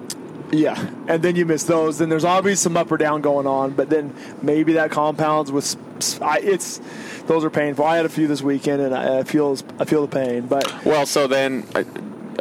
Yeah, 0.52 0.90
and 1.08 1.24
then 1.24 1.36
you 1.36 1.46
miss 1.46 1.64
those. 1.64 1.98
Then 1.98 2.10
there's 2.10 2.26
obviously 2.26 2.62
some 2.62 2.76
up 2.76 2.92
or 2.92 2.98
down 2.98 3.22
going 3.22 3.48
on, 3.48 3.72
but 3.72 3.90
then 3.90 4.14
maybe 4.42 4.74
that 4.74 4.92
compounds 4.92 5.52
with. 5.52 5.76
I, 6.22 6.40
it's 6.40 6.82
those 7.28 7.44
are 7.46 7.50
painful. 7.50 7.86
I 7.86 7.96
had 7.96 8.06
a 8.06 8.10
few 8.10 8.28
this 8.28 8.42
weekend, 8.42 8.82
and 8.82 8.94
I, 8.94 9.20
I 9.20 9.24
feel 9.24 9.58
I 9.80 9.86
feel 9.86 10.06
the 10.06 10.14
pain. 10.14 10.48
But 10.48 10.84
Well, 10.84 11.06
so 11.06 11.28
then 11.28 11.66
I, 11.74 11.86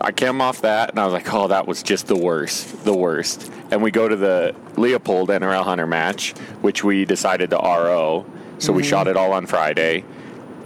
I 0.01 0.13
came 0.13 0.41
off 0.41 0.63
that, 0.63 0.91
and 0.91 0.99
I 0.99 1.05
was 1.05 1.13
like, 1.13 1.33
"Oh, 1.33 1.49
that 1.49 1.69
was 1.69 1.83
just 1.83 2.09
the 2.09 2.17
worst, 2.17 2.85
the 2.85 2.95
worst." 2.95 3.51
And 3.71 3.81
we 3.83 3.93
go 3.93 4.09
to 4.09 4.17
the 4.17 4.57
Leupold 4.75 5.29
NRL 5.29 5.63
Hunter 5.63 5.87
match, 5.87 6.33
which 6.63 6.83
we 6.83 7.05
decided 7.05 7.51
to 7.51 7.57
RO. 7.57 8.27
So 8.59 8.73
we 8.73 8.83
mm-hmm. 8.83 8.91
shot 8.91 9.09
it 9.09 9.17
all 9.17 9.33
on 9.33 9.47
Friday, 9.47 10.05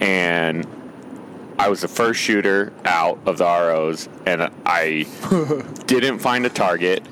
and 0.00 0.66
I 1.58 1.68
was 1.68 1.82
the 1.82 1.88
first 1.88 2.20
shooter 2.20 2.72
out 2.84 3.18
of 3.26 3.38
the 3.38 3.44
ROs, 3.44 4.08
and 4.26 4.50
I 4.66 5.06
didn't 5.86 6.18
find 6.18 6.44
a 6.46 6.50
target, 6.50 7.04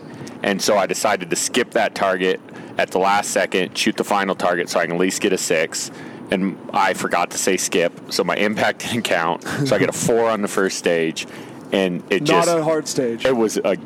and 0.43 0.61
so 0.61 0.77
I 0.77 0.87
decided 0.87 1.31
to 1.31 1.37
skip 1.37 1.73
that 1.73 1.95
target 1.95 2.41
at 2.79 2.91
the 2.91 2.99
last 2.99 3.31
second, 3.31 3.77
shoot 3.77 3.97
the 3.97 4.05
final 4.05 4.35
target, 4.35 4.69
so 4.69 4.81
I 4.81 4.87
can 4.87 4.95
at 4.95 5.01
least 5.01 5.21
get 5.21 5.33
a 5.33 5.39
six. 5.39 5.91
And 6.31 6.59
I 6.73 6.95
forgot 6.95 7.31
to 7.33 7.39
say 7.39 7.57
skip, 7.57 7.93
so 8.11 8.25
my 8.25 8.37
impact 8.37 8.81
didn't 8.91 9.03
count. 9.03 9.45
So 9.67 9.77
I 9.77 9.79
get 9.79 9.89
a 9.89 9.93
four 9.93 10.29
on 10.29 10.43
the 10.43 10.49
first 10.49 10.79
stage, 10.79 11.27
and 11.73 12.03
it 12.11 12.23
not 12.23 12.45
just 12.45 12.49
a 12.49 12.65
hard 12.65 12.89
stage. 12.89 13.25
it 13.25 13.37
was 13.37 13.59
a, 13.59 13.77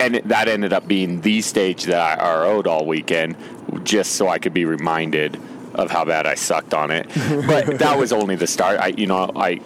and 0.00 0.16
it, 0.16 0.28
that 0.28 0.48
ended 0.48 0.72
up 0.72 0.86
being 0.86 1.20
the 1.20 1.40
stage 1.42 1.84
that 1.84 2.20
I 2.20 2.40
RO'd 2.40 2.66
all 2.66 2.86
weekend, 2.86 3.36
just 3.84 4.12
so 4.12 4.28
I 4.28 4.38
could 4.38 4.54
be 4.54 4.64
reminded 4.64 5.38
of 5.74 5.90
how 5.90 6.04
bad 6.04 6.26
I 6.26 6.34
sucked 6.34 6.74
on 6.74 6.90
it. 6.90 7.08
But 7.46 7.78
that 7.78 7.98
was 7.98 8.12
only 8.12 8.36
the 8.36 8.46
start. 8.46 8.80
I, 8.80 8.88
you 8.88 9.06
know, 9.06 9.30
I 9.34 9.60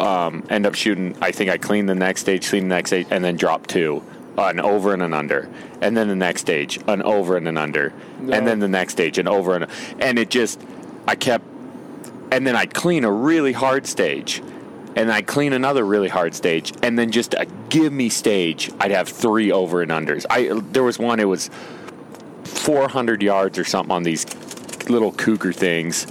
um, 0.00 0.44
end 0.48 0.66
up 0.66 0.74
shooting. 0.74 1.16
I 1.20 1.32
think 1.32 1.50
I 1.50 1.58
cleaned 1.58 1.88
the 1.88 1.94
next 1.94 2.22
stage, 2.22 2.48
cleaned 2.48 2.70
the 2.70 2.74
next 2.74 2.90
stage, 2.90 3.06
and 3.10 3.24
then 3.24 3.36
dropped 3.36 3.70
two, 3.70 4.02
an 4.36 4.60
over 4.60 4.92
and 4.92 5.02
an 5.02 5.14
under, 5.14 5.48
and 5.80 5.96
then 5.96 6.08
the 6.08 6.16
next 6.16 6.40
stage, 6.42 6.78
an 6.88 7.02
over 7.02 7.36
and 7.36 7.46
an 7.48 7.56
under, 7.56 7.92
No. 8.20 8.32
and 8.32 8.46
then 8.46 8.58
the 8.58 8.68
next 8.68 8.92
stage, 8.94 9.18
an 9.18 9.28
over 9.28 9.54
and, 9.54 9.66
and 10.00 10.18
it 10.18 10.30
just, 10.30 10.60
I 11.06 11.14
kept, 11.14 11.44
and 12.32 12.46
then 12.46 12.56
I 12.56 12.66
clean 12.66 13.04
a 13.04 13.12
really 13.12 13.52
hard 13.52 13.86
stage 13.86 14.42
and 14.96 15.10
I'd 15.10 15.26
clean 15.26 15.52
another 15.52 15.84
really 15.84 16.08
hard 16.08 16.34
stage, 16.36 16.72
and 16.82 16.96
then 16.96 17.10
just 17.10 17.34
a 17.34 17.46
give 17.68 17.92
me 17.92 18.08
stage, 18.08 18.70
I'd 18.78 18.92
have 18.92 19.08
three 19.08 19.50
over 19.50 19.82
and 19.82 19.90
unders. 19.90 20.24
I 20.30 20.60
there 20.70 20.84
was 20.84 20.98
one, 21.00 21.18
it 21.18 21.24
was 21.24 21.50
400 22.44 23.22
yards 23.22 23.58
or 23.58 23.64
something 23.64 23.90
on 23.92 24.04
these 24.04 24.24
little 24.88 25.12
cougar 25.12 25.52
things, 25.52 26.06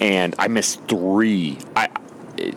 and 0.00 0.34
I 0.38 0.48
missed 0.48 0.86
three. 0.86 1.58
I 1.74 1.88
I 2.38 2.52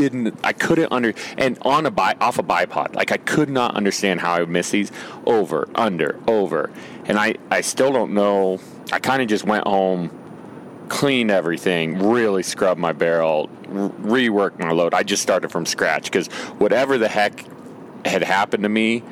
didn't, 0.00 0.38
I 0.44 0.52
couldn't 0.52 0.92
under, 0.92 1.14
and 1.38 1.58
on 1.62 1.86
a 1.86 1.90
bi, 1.90 2.14
off 2.20 2.38
a 2.38 2.42
bipod, 2.42 2.94
like 2.94 3.12
I 3.12 3.16
could 3.16 3.48
not 3.48 3.74
understand 3.74 4.20
how 4.20 4.34
I 4.34 4.40
would 4.40 4.50
miss 4.50 4.70
these 4.70 4.92
over, 5.24 5.68
under, 5.74 6.20
over, 6.28 6.70
and 7.06 7.18
I 7.18 7.36
I 7.50 7.62
still 7.62 7.92
don't 7.92 8.12
know. 8.12 8.60
I 8.92 8.98
kind 8.98 9.22
of 9.22 9.28
just 9.28 9.44
went 9.44 9.66
home 9.66 10.10
cleaned 10.88 11.30
everything, 11.32 11.98
really 11.98 12.42
scrubbed 12.42 12.80
my 12.80 12.92
barrel, 12.92 13.48
reworked 13.64 14.58
my 14.60 14.70
load. 14.70 14.94
I 14.94 15.02
just 15.02 15.22
started 15.22 15.50
from 15.50 15.66
scratch 15.66 16.04
because 16.04 16.28
whatever 16.58 16.96
the 16.98 17.08
heck 17.08 17.44
had 18.04 18.22
happened 18.22 18.62
to 18.62 18.68
me, 18.68 19.02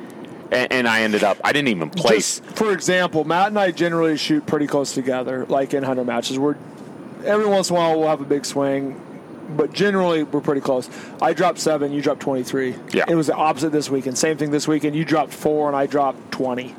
and, 0.52 0.72
and 0.72 0.88
I 0.88 1.02
ended 1.02 1.24
up, 1.24 1.38
I 1.42 1.52
didn't 1.52 1.68
even 1.68 1.90
place. 1.90 2.40
Just 2.40 2.56
for 2.56 2.72
example, 2.72 3.24
Matt 3.24 3.48
and 3.48 3.58
I 3.58 3.70
generally 3.72 4.16
shoot 4.16 4.46
pretty 4.46 4.66
close 4.66 4.94
together, 4.94 5.46
like 5.46 5.74
in 5.74 5.82
hunter 5.82 6.04
matches. 6.04 6.38
We're 6.38 6.56
every 7.24 7.46
once 7.46 7.70
in 7.70 7.76
a 7.76 7.78
while 7.78 7.98
we'll 7.98 8.08
have 8.08 8.20
a 8.20 8.26
big 8.26 8.44
swing, 8.44 9.00
but 9.56 9.72
generally 9.72 10.22
we're 10.22 10.40
pretty 10.40 10.60
close. 10.60 10.88
I 11.22 11.32
dropped 11.32 11.58
seven, 11.58 11.92
you 11.92 12.00
dropped 12.02 12.20
twenty 12.20 12.42
three. 12.42 12.74
Yeah. 12.92 13.04
it 13.08 13.14
was 13.14 13.26
the 13.28 13.34
opposite 13.34 13.70
this 13.70 13.90
weekend. 13.90 14.18
Same 14.18 14.36
thing 14.36 14.50
this 14.50 14.66
weekend. 14.68 14.96
You 14.96 15.04
dropped 15.04 15.32
four, 15.32 15.68
and 15.68 15.76
I 15.76 15.86
dropped 15.86 16.32
twenty. 16.32 16.74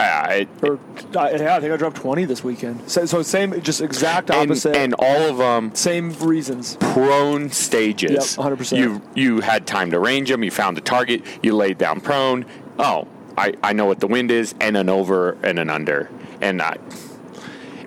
Uh, 0.00 0.44
Or 0.62 0.74
uh, 0.74 0.78
yeah, 1.12 1.54
I 1.56 1.60
think 1.60 1.72
I 1.72 1.76
dropped 1.76 1.96
20 1.98 2.24
this 2.24 2.42
weekend. 2.42 2.90
So, 2.90 3.06
so 3.06 3.22
same, 3.22 3.60
just 3.62 3.80
exact 3.80 4.28
and, 4.28 4.50
opposite. 4.50 4.74
and 4.74 4.92
all 4.98 5.22
of 5.30 5.38
them 5.38 5.72
same 5.72 6.12
reasons. 6.14 6.76
prone 6.80 7.48
stages. 7.50 8.10
Yep, 8.10 8.22
100%. 8.22 8.76
You 8.76 9.00
you 9.14 9.40
had 9.40 9.68
time 9.68 9.92
to 9.92 10.00
range 10.00 10.30
them. 10.30 10.42
You 10.42 10.50
found 10.50 10.76
the 10.76 10.80
target. 10.80 11.22
You 11.44 11.54
laid 11.54 11.78
down 11.78 12.00
prone. 12.00 12.44
Oh, 12.76 13.06
I, 13.38 13.54
I 13.62 13.72
know 13.72 13.86
what 13.86 14.00
the 14.00 14.08
wind 14.08 14.32
is, 14.32 14.54
and 14.60 14.76
an 14.76 14.88
over 14.88 15.38
and 15.44 15.60
an 15.60 15.70
under, 15.70 16.10
and 16.40 16.60
I, 16.60 16.76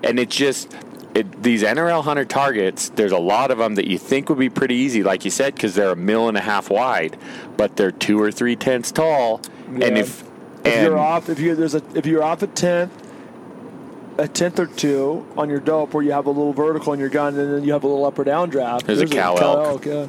and 0.02 0.18
it's 0.18 0.34
just 0.34 0.74
it, 1.14 1.42
these 1.42 1.62
NRL 1.62 2.02
hunter 2.04 2.24
targets. 2.24 2.90
There's 2.90 3.12
a 3.12 3.18
lot 3.18 3.50
of 3.50 3.58
them 3.58 3.74
that 3.76 3.86
you 3.86 3.98
think 3.98 4.28
would 4.28 4.38
be 4.38 4.50
pretty 4.50 4.74
easy, 4.76 5.02
like 5.02 5.24
you 5.24 5.30
said, 5.30 5.54
because 5.54 5.74
they're 5.74 5.90
a 5.90 5.96
mil 5.96 6.28
and 6.28 6.36
a 6.36 6.40
half 6.40 6.70
wide, 6.70 7.16
but 7.56 7.76
they're 7.76 7.90
two 7.92 8.20
or 8.20 8.30
three 8.30 8.56
tenths 8.56 8.92
tall, 8.92 9.40
and 9.68 9.98
if 9.98 10.22
If 10.64 10.66
and 10.66 10.86
you're 10.86 10.98
off, 10.98 11.28
if 11.28 11.38
you 11.40 11.54
there's 11.54 11.74
a 11.74 11.82
if 11.94 12.06
you're 12.06 12.22
off 12.22 12.42
a 12.42 12.46
tenth, 12.46 12.92
a 14.18 14.28
tenth 14.28 14.58
or 14.58 14.66
two 14.66 15.26
on 15.36 15.48
your 15.48 15.60
dope, 15.60 15.94
where 15.94 16.02
you 16.02 16.12
have 16.12 16.26
a 16.26 16.30
little 16.30 16.52
vertical 16.52 16.92
in 16.92 17.00
your 17.00 17.08
gun, 17.08 17.38
and 17.38 17.52
then 17.52 17.64
you 17.64 17.72
have 17.72 17.84
a 17.84 17.86
little 17.86 18.04
up 18.04 18.18
or 18.18 18.24
down 18.24 18.50
draft. 18.50 18.86
There's 18.86 19.00
a 19.00 19.06
cow 19.06 19.36
elk. 19.36 19.86
yeah. 19.86 20.06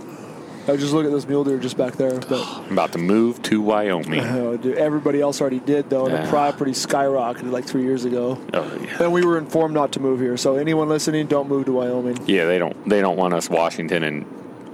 I 0.70 0.78
just 0.78 0.94
look 0.94 1.06
at 1.06 1.12
this 1.12 1.28
mule 1.28 1.44
deer 1.44 1.58
just 1.58 1.78
back 1.78 1.94
there, 1.96 2.20
but 2.20 2.42
I'm 2.68 2.74
about 2.74 2.92
to 2.94 2.98
move 3.00 3.42
to 3.44 3.62
Wyoming. 3.62 4.20
oh, 4.24 4.56
dude, 4.58 4.78
everybody 4.78 5.20
else 5.22 5.42
already 5.42 5.60
did 5.60 5.90
though, 5.90 6.06
and 6.06 6.14
Yeah. 6.14 6.22
the 6.24 6.30
property 6.30 6.72
skyrocketed 6.72 7.52
like 7.52 7.66
three 7.66 7.84
years 7.84 8.06
ago. 8.06 8.40
Oh, 8.54 8.78
yeah. 8.82 9.04
And 9.04 9.12
we 9.12 9.24
were 9.26 9.38
informed 9.38 9.74
not 9.74 9.92
to 9.94 10.00
move 10.00 10.20
here. 10.20 10.38
So 10.38 10.56
anyone 10.58 10.88
listening, 10.90 11.28
don't 11.28 11.50
move 11.50 11.66
to 11.66 11.74
Wyoming. 11.74 12.20
yeah, 12.28 12.46
they 12.46 12.60
don't 12.60 12.88
they 12.88 13.02
don't 13.02 13.18
want 13.18 13.34
us 13.34 13.50
Washington 13.50 14.04
and 14.04 14.26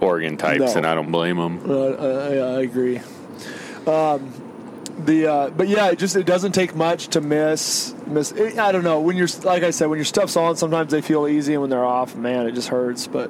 Oregon 0.01 0.35
types, 0.37 0.73
No. 0.73 0.77
and 0.79 0.85
I 0.85 0.93
don't 0.95 1.11
blame 1.11 1.37
them. 1.37 1.61
Uh, 1.67 1.73
uh, 1.73 2.31
yeah, 2.33 2.43
I 2.57 2.61
agree. 2.61 2.99
Um, 3.87 4.33
the 5.05 5.27
uh, 5.27 5.49
but 5.51 5.67
yeah, 5.67 5.89
it 5.91 5.99
just 5.99 6.15
it 6.15 6.25
doesn't 6.25 6.53
take 6.53 6.75
much 6.75 7.09
to 7.09 7.21
miss 7.21 7.93
miss. 8.07 8.31
It, 8.31 8.57
I 8.57 8.71
don't 8.71 8.83
know 8.83 8.99
when 9.01 9.17
you're 9.17 9.27
like 9.43 9.63
I 9.63 9.71
said 9.71 9.87
when 9.87 9.97
your 9.97 10.05
stuff's 10.05 10.35
on, 10.35 10.55
sometimes 10.55 10.91
they 10.91 11.01
feel 11.01 11.27
easy, 11.27 11.53
and 11.53 11.61
when 11.61 11.69
they're 11.69 11.85
off, 11.85 12.15
man, 12.15 12.45
it 12.47 12.53
just 12.53 12.69
hurts. 12.69 13.07
But 13.07 13.29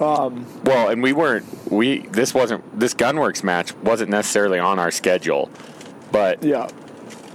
Um, 0.00 0.46
well, 0.64 0.88
and 0.88 1.02
we 1.02 1.12
weren't 1.12 1.44
we 1.70 1.98
this 2.08 2.32
wasn't 2.34 2.78
this 2.78 2.94
Gunwerks 2.94 3.42
match 3.44 3.74
wasn't 3.76 4.10
necessarily 4.10 4.58
on 4.58 4.78
our 4.78 4.90
schedule, 4.90 5.50
but 6.10 6.42
yeah, 6.42 6.68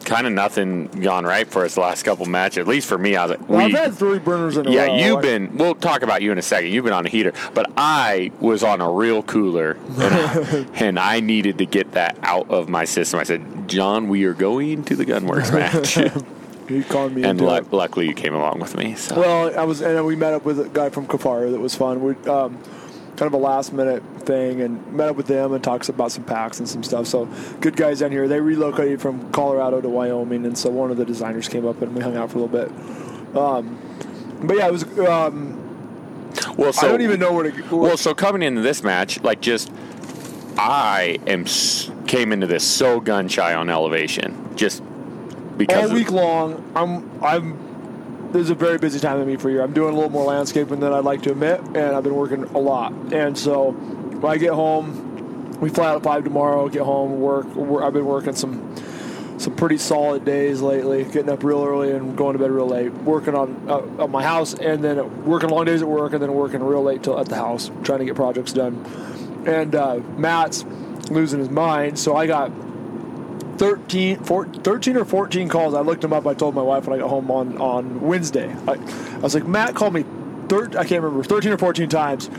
kind 0.06 0.28
of 0.28 0.34
nothing 0.34 0.88
gone 0.88 1.26
right 1.26 1.48
for 1.48 1.66
us 1.66 1.76
the 1.76 1.82
last 1.82 2.04
couple 2.04 2.26
matches. 2.26 2.60
At 2.60 2.68
least 2.68 2.88
for 2.88 2.98
me, 2.98 3.16
I 3.16 3.26
was 3.26 3.38
like, 3.38 3.50
well, 3.50 3.66
we, 3.68 3.74
I've 3.74 3.80
had 3.80 3.94
three 3.96 4.20
burners 4.20 4.58
in 4.58 4.68
a 4.68 4.72
yeah, 4.72 4.86
row. 4.86 4.96
you've 4.98 5.14
Like, 5.16 5.22
been. 5.24 5.58
We'll 5.58 5.76
talk 5.76 6.02
about 6.02 6.22
you 6.22 6.32
in 6.32 6.38
a 6.38 6.42
second. 6.44 6.72
You've 6.72 6.86
been 6.86 6.94
on 6.94 7.06
a 7.06 7.10
heater, 7.10 7.34
but 7.54 7.72
I 7.78 8.32
was 8.40 8.64
on 8.64 8.82
a 8.82 8.90
real 8.90 9.24
cooler, 9.24 9.78
and 9.98 10.02
I, 10.02 10.66
and 10.86 11.00
I 11.00 11.20
needed 11.20 11.58
to 11.60 11.66
get 11.66 11.92
that 11.94 12.18
out 12.24 12.50
of 12.50 12.70
my 12.70 12.86
system. 12.86 13.20
I 13.20 13.24
said, 13.24 13.68
John, 13.68 14.08
we 14.08 14.24
are 14.26 14.34
going 14.34 14.84
to 14.86 14.96
the 14.96 15.06
Gunwerks 15.06 15.52
match, 15.54 15.98
He 16.68 16.84
called 16.84 17.14
me 17.14 17.24
and 17.24 17.40
lu- 17.40 17.68
luckily 17.72 18.08
you 18.08 18.14
came 18.14 18.34
along 18.34 18.60
with 18.60 18.76
me. 18.76 18.96
So. 18.96 19.20
Well, 19.20 19.60
I 19.60 19.64
was, 19.64 19.82
and 19.82 20.06
we 20.06 20.16
met 20.16 20.34
up 20.34 20.46
with 20.46 20.60
a 20.60 20.70
guy 20.70 20.90
from 20.90 21.06
Kifaru 21.06 21.52
that 21.52 21.60
was 21.60 21.76
fun. 21.76 22.02
We 22.02 22.14
um, 22.30 22.58
kind 23.16 23.28
of 23.28 23.34
a 23.34 23.38
last 23.38 23.72
minute 23.72 24.04
thing, 24.20 24.62
and 24.62 24.86
met 24.94 25.10
up 25.10 25.16
with 25.16 25.28
them 25.28 25.54
and 25.54 25.64
talks 25.64 25.90
about 25.90 26.12
some 26.12 26.24
packs 26.24 26.60
and 26.60 26.68
some 26.68 26.84
stuff. 26.84 27.08
So 27.08 27.30
good 27.62 27.76
guys 27.76 28.00
down 28.00 28.12
here. 28.12 28.28
They 28.28 28.40
relocated 28.40 29.02
from 29.02 29.32
Colorado 29.32 29.82
to 29.82 29.90
Wyoming, 29.90 30.46
and 30.46 30.58
so 30.58 30.70
one 30.70 30.92
of 30.92 30.98
the 30.98 31.06
designers 31.06 31.48
came 31.48 31.66
up 31.66 31.82
and 31.82 31.96
we 31.96 32.02
hung 32.02 32.18
out 32.18 32.32
for 32.32 32.40
a 32.40 32.42
little 32.42 32.66
bit. 32.66 33.38
Um, 33.38 33.80
but 34.44 34.58
yeah, 34.58 34.68
it 34.68 34.72
was. 34.72 34.84
Um, 35.00 35.62
well, 36.58 36.74
so 36.74 36.88
I 36.88 36.92
don't 36.92 37.02
even 37.02 37.20
know 37.20 37.34
where 37.34 37.52
to. 37.52 37.62
Where, 37.64 37.90
Well, 37.90 37.98
so 37.98 38.14
coming 38.14 38.42
into 38.42 38.62
this 38.62 38.84
match, 38.84 39.22
like 39.22 39.42
just 39.42 39.72
I 40.58 41.20
am 41.28 41.46
came 42.08 42.32
into 42.32 42.48
this 42.48 42.66
so 42.68 43.00
gun 43.00 43.28
shy 43.28 43.54
on 43.54 43.70
elevation, 43.70 44.56
just 44.56 44.84
because 45.58 45.78
all 45.78 45.86
of- 45.86 45.92
week 45.94 46.12
long, 46.12 46.64
I'm 46.76 47.24
I'm. 47.24 48.30
This 48.32 48.44
is 48.44 48.50
a 48.50 48.56
very 48.56 48.78
busy 48.78 49.00
time 49.00 49.20
of 49.20 49.28
me 49.28 49.38
for 49.38 49.50
year. 49.50 49.62
I'm 49.62 49.72
doing 49.74 49.94
a 49.94 49.96
little 49.96 50.10
more 50.12 50.26
landscaping 50.26 50.82
than 50.82 50.92
I'd 50.92 51.06
like 51.06 51.22
to 51.24 51.32
admit, 51.32 51.62
and 51.62 51.96
I've 51.96 52.04
been 52.04 52.16
working 52.16 52.44
a 52.44 52.60
lot. 52.60 52.92
And 53.14 53.38
so 53.38 53.72
when 53.72 54.32
I 54.32 54.38
get 54.38 54.52
home, 54.52 55.58
we 55.62 55.70
fly 55.70 55.88
out 55.90 55.96
at 55.98 56.04
five 56.04 56.24
tomorrow. 56.26 56.68
Get 56.68 56.82
home, 56.82 57.22
work. 57.22 57.46
wor- 57.56 57.84
I've 57.84 57.94
been 57.94 58.06
working 58.06 58.36
some 58.36 58.76
some 59.38 59.56
pretty 59.56 59.78
solid 59.78 60.26
days 60.26 60.60
lately. 60.62 61.04
Getting 61.06 61.30
up 61.30 61.44
real 61.44 61.64
early 61.64 61.92
and 61.92 62.18
going 62.18 62.34
to 62.34 62.40
bed 62.40 62.52
real 62.52 62.68
late. 62.68 62.92
Working 62.92 63.36
on 63.36 63.66
uh, 63.70 64.04
at 64.04 64.10
my 64.10 64.24
house, 64.24 64.54
and 64.54 64.84
then 64.84 65.24
working 65.26 65.50
long 65.50 65.64
days 65.66 65.82
at 65.82 65.88
work, 65.88 66.12
and 66.12 66.22
then 66.22 66.34
working 66.34 66.62
real 66.62 66.84
late 66.84 67.04
till 67.04 67.18
at 67.18 67.28
the 67.30 67.36
house, 67.36 67.72
trying 67.84 68.00
to 68.00 68.06
get 68.06 68.16
projects 68.16 68.52
done. 68.52 68.84
And 69.48 69.76
uh, 69.76 70.00
Matt's 70.18 70.66
losing 71.10 71.40
his 71.40 71.50
mind, 71.50 71.98
so 72.00 72.16
I 72.18 72.28
got 72.28 72.52
13, 73.58 74.18
14, 74.24 74.62
13 74.64 74.98
or 74.98 75.06
14 75.06 75.50
calls. 75.50 75.74
I 75.74 75.82
looked 75.82 76.02
them 76.02 76.14
up. 76.14 76.26
I 76.28 76.34
told 76.34 76.56
my 76.56 76.62
wife 76.62 76.86
when 76.88 76.98
I 76.98 77.02
got 77.02 77.10
home 77.10 77.32
on, 77.32 77.58
on 77.60 78.02
Wednesday. 78.02 78.54
I, 78.68 78.74
I 78.74 79.18
was 79.20 79.34
like, 79.34 79.48
Matt 79.48 79.76
called 79.76 79.94
me, 79.94 80.04
thir- 80.50 80.70
I 80.78 80.84
can't 80.86 81.02
remember, 81.04 81.24
13 81.24 81.52
or 81.54 81.58
14 81.58 81.88
times 81.90 82.30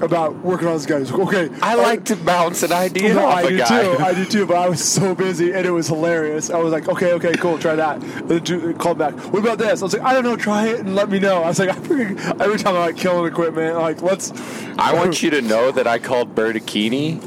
about 0.00 0.36
working 0.44 0.68
on 0.68 0.74
this 0.74 0.86
guy. 0.86 1.00
He's 1.00 1.10
like, 1.10 1.26
okay. 1.34 1.48
I 1.60 1.74
like 1.74 2.04
to 2.04 2.16
bounce 2.16 2.62
an 2.62 2.72
idea 2.72 3.14
No, 3.14 3.26
off 3.26 3.34
I 3.38 3.42
a 3.42 3.48
do 3.48 3.58
guy. 3.58 3.82
too. 3.82 3.96
I 3.98 4.14
do 4.14 4.24
too. 4.30 4.46
But 4.46 4.56
I 4.58 4.68
was 4.68 4.84
so 4.84 5.14
busy, 5.14 5.52
and 5.52 5.66
it 5.66 5.70
was 5.70 5.88
hilarious. 5.88 6.50
I 6.50 6.58
was 6.58 6.72
like, 6.72 6.88
okay, 6.88 7.14
okay, 7.14 7.32
cool, 7.34 7.58
try 7.58 7.74
that. 7.74 8.00
And 8.02 8.28
then 8.28 8.74
called 8.78 8.98
back. 8.98 9.14
What 9.32 9.40
about 9.40 9.58
this? 9.58 9.80
I 9.82 9.84
was 9.86 9.92
like, 9.94 10.02
I 10.02 10.12
don't 10.12 10.22
know. 10.22 10.36
Try 10.36 10.68
it 10.68 10.80
and 10.80 10.94
let 10.94 11.08
me 11.08 11.18
know. 11.18 11.42
I 11.42 11.48
was 11.48 11.58
like, 11.58 11.70
I 11.76 11.76
freaking, 11.80 12.40
every 12.40 12.58
time 12.58 12.74
I'm 12.76 12.80
like 12.82 12.96
killing 12.96 13.26
equipment, 13.30 13.76
like 13.76 14.00
let's. 14.02 14.32
I 14.78 14.92
want 14.94 15.20
you 15.22 15.30
to 15.30 15.40
know 15.42 15.72
that 15.72 15.86
I 15.88 15.98
called 15.98 16.34
Bertacchini 16.36 17.20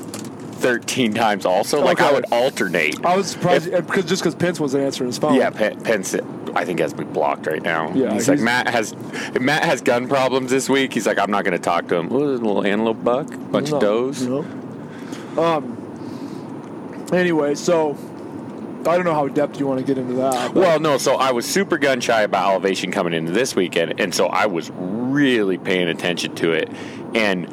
13 0.62 1.14
times 1.14 1.46
also. 1.46 1.84
Like 1.84 2.00
I 2.02 2.12
would 2.12 2.26
alternate. 2.32 3.04
I 3.06 3.18
was 3.18 3.32
surprised 3.32 3.72
because 3.72 4.06
just 4.06 4.22
because 4.22 4.36
Pence 4.36 4.60
wasn't 4.60 4.84
answering 4.84 5.08
his 5.10 5.18
phone. 5.18 5.36
Yeah, 5.36 5.50
Pen- 5.50 5.82
Pence, 5.82 6.16
I 6.56 6.64
think 6.66 6.80
has 6.80 6.94
been 6.94 7.12
blocked 7.12 7.48
right 7.48 7.62
now. 7.62 7.92
Yeah, 7.94 8.14
he's 8.14 8.30
like 8.30 8.40
Matt 8.40 8.68
has 8.68 8.96
Matt 9.40 9.64
has 9.64 9.82
gun 9.82 10.08
problems 10.08 10.52
this 10.52 10.70
week. 10.70 10.94
He's 10.94 11.08
like, 11.08 11.18
I'm 11.20 11.32
not 11.32 11.44
going 11.44 11.54
to 11.58 11.64
talk 11.64 11.88
to 11.90 11.96
him. 11.96 12.10
What 12.10 12.24
is 12.24 12.40
it, 12.40 12.44
a 12.44 12.46
little 12.46 12.66
antelope 12.66 13.04
buck, 13.04 13.28
bunch 13.52 13.72
No, 13.72 13.78
of 13.78 13.82
does. 13.82 14.28
no. 14.28 14.46
Um. 15.42 17.08
Anyway, 17.14 17.56
so 17.56 17.98
I 18.88 18.96
don't 18.96 19.04
know 19.04 19.14
how 19.14 19.28
depth 19.28 19.60
you 19.60 19.68
want 19.68 19.80
to 19.80 19.86
get 19.86 19.98
into 19.98 20.14
that. 20.14 20.54
but- 20.54 20.62
Well, 20.62 20.80
no. 20.80 20.98
So 20.98 21.16
I 21.16 21.32
was 21.32 21.46
super 21.46 21.78
gun 21.78 22.00
shy 22.02 22.22
about 22.22 22.52
elevation 22.52 22.92
coming 22.92 23.14
into 23.14 23.32
this 23.32 23.56
weekend, 23.56 24.00
and 24.00 24.14
so 24.14 24.28
I 24.28 24.46
was 24.46 24.72
really 24.76 25.58
paying 25.58 25.88
attention 25.90 26.36
to 26.36 26.52
it. 26.52 26.70
And 27.14 27.48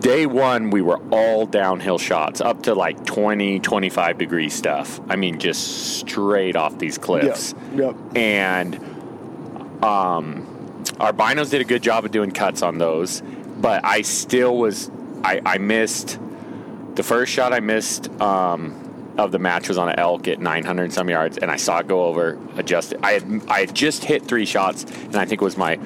day 0.00 0.26
one, 0.26 0.70
we 0.70 0.82
were 0.82 1.00
all 1.10 1.46
downhill 1.46 1.98
shots 1.98 2.40
up 2.40 2.62
to 2.64 2.74
like 2.74 3.04
20, 3.06 3.60
25 3.60 4.18
degree 4.18 4.48
stuff. 4.48 5.00
I 5.08 5.16
mean, 5.16 5.38
just 5.38 5.96
straight 5.98 6.56
off 6.56 6.78
these 6.78 6.98
cliffs. 6.98 7.54
Yep. 7.74 7.96
and 8.14 8.74
um, 9.82 10.46
our 11.00 11.12
binos 11.12 11.50
did 11.50 11.60
a 11.60 11.64
good 11.64 11.82
job 11.82 12.04
of 12.04 12.10
doing 12.10 12.30
cuts 12.30 12.62
on 12.62 12.78
those, 12.78 13.22
but 13.58 13.84
I 13.84 14.02
still 14.02 14.56
was 14.56 14.90
I, 15.24 15.40
I 15.44 15.58
missed 15.58 16.18
the 16.94 17.02
first 17.02 17.32
shot 17.32 17.52
I 17.52 17.60
missed 17.60 18.08
um, 18.20 19.14
of 19.18 19.32
the 19.32 19.38
match 19.38 19.68
was 19.68 19.76
on 19.78 19.88
an 19.88 19.98
elk 19.98 20.28
at 20.28 20.40
900 20.40 20.82
and 20.84 20.92
some 20.92 21.08
yards, 21.10 21.36
and 21.38 21.50
I 21.50 21.56
saw 21.56 21.78
it 21.78 21.86
go 21.88 22.04
over. 22.04 22.38
Adjusted. 22.56 23.00
I 23.02 23.12
had 23.12 23.42
I 23.48 23.60
had 23.60 23.74
just 23.74 24.04
hit 24.04 24.24
three 24.24 24.46
shots, 24.46 24.84
and 24.84 25.16
I 25.16 25.24
think 25.24 25.40
it 25.42 25.44
was 25.44 25.56
my 25.56 25.78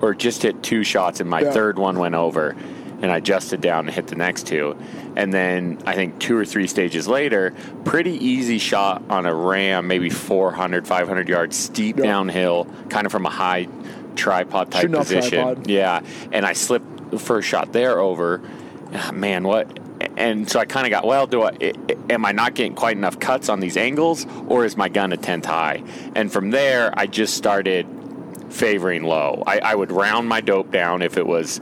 or 0.00 0.14
just 0.14 0.42
hit 0.42 0.62
two 0.62 0.82
shots, 0.84 1.20
and 1.20 1.28
my 1.28 1.40
Yeah. 1.40 1.50
third 1.52 1.78
one 1.78 1.98
went 1.98 2.14
over, 2.14 2.56
and 3.02 3.10
I 3.10 3.16
adjusted 3.18 3.60
down 3.60 3.86
and 3.86 3.94
hit 3.94 4.06
the 4.08 4.16
next 4.16 4.46
two. 4.46 4.76
And 5.16 5.32
then 5.32 5.78
I 5.86 5.94
think 5.94 6.18
two 6.18 6.36
or 6.36 6.44
three 6.44 6.66
stages 6.66 7.08
later, 7.08 7.54
pretty 7.84 8.12
easy 8.24 8.58
shot 8.58 9.02
on 9.10 9.26
a 9.26 9.34
ram, 9.34 9.86
maybe 9.86 10.10
400, 10.10 10.86
500 10.86 11.28
yards, 11.28 11.56
steep 11.56 11.96
Yeah. 11.98 12.04
downhill, 12.04 12.66
kind 12.88 13.06
of 13.06 13.12
from 13.12 13.26
a 13.26 13.30
high 13.30 13.68
tripod 14.16 14.70
type 14.70 14.90
off 14.94 14.98
position. 15.08 15.30
tripod. 15.44 15.66
Yeah, 15.68 16.00
and 16.32 16.44
I 16.44 16.52
slipped 16.52 17.10
the 17.10 17.18
first 17.18 17.48
shot 17.48 17.72
there 17.72 17.98
over. 17.98 18.40
Ah, 18.94 19.10
Man, 19.12 19.44
what? 19.44 19.78
And 20.16 20.48
so 20.50 20.58
I 20.58 20.64
kind 20.64 20.86
of 20.86 20.90
got, 20.90 21.06
well, 21.06 21.26
do 21.26 21.42
i- 21.44 21.72
Am 22.08 22.24
I 22.24 22.32
not 22.32 22.54
getting 22.54 22.74
quite 22.74 22.96
enough 22.96 23.20
cuts 23.20 23.48
on 23.48 23.60
these 23.60 23.76
angles, 23.76 24.26
or 24.48 24.64
is 24.64 24.76
my 24.76 24.88
gun 24.88 25.12
a 25.12 25.16
tenth 25.16 25.44
high? 25.44 25.82
And 26.16 26.32
from 26.32 26.50
there, 26.50 26.92
I 26.96 27.06
just 27.06 27.34
started 27.34 27.86
favoring 28.48 29.04
low. 29.04 29.42
I, 29.46 29.58
I 29.60 29.74
would 29.74 29.92
round 29.92 30.28
my 30.28 30.40
dope 30.40 30.70
down 30.72 31.02
if 31.02 31.16
it 31.16 31.26
was 31.26 31.60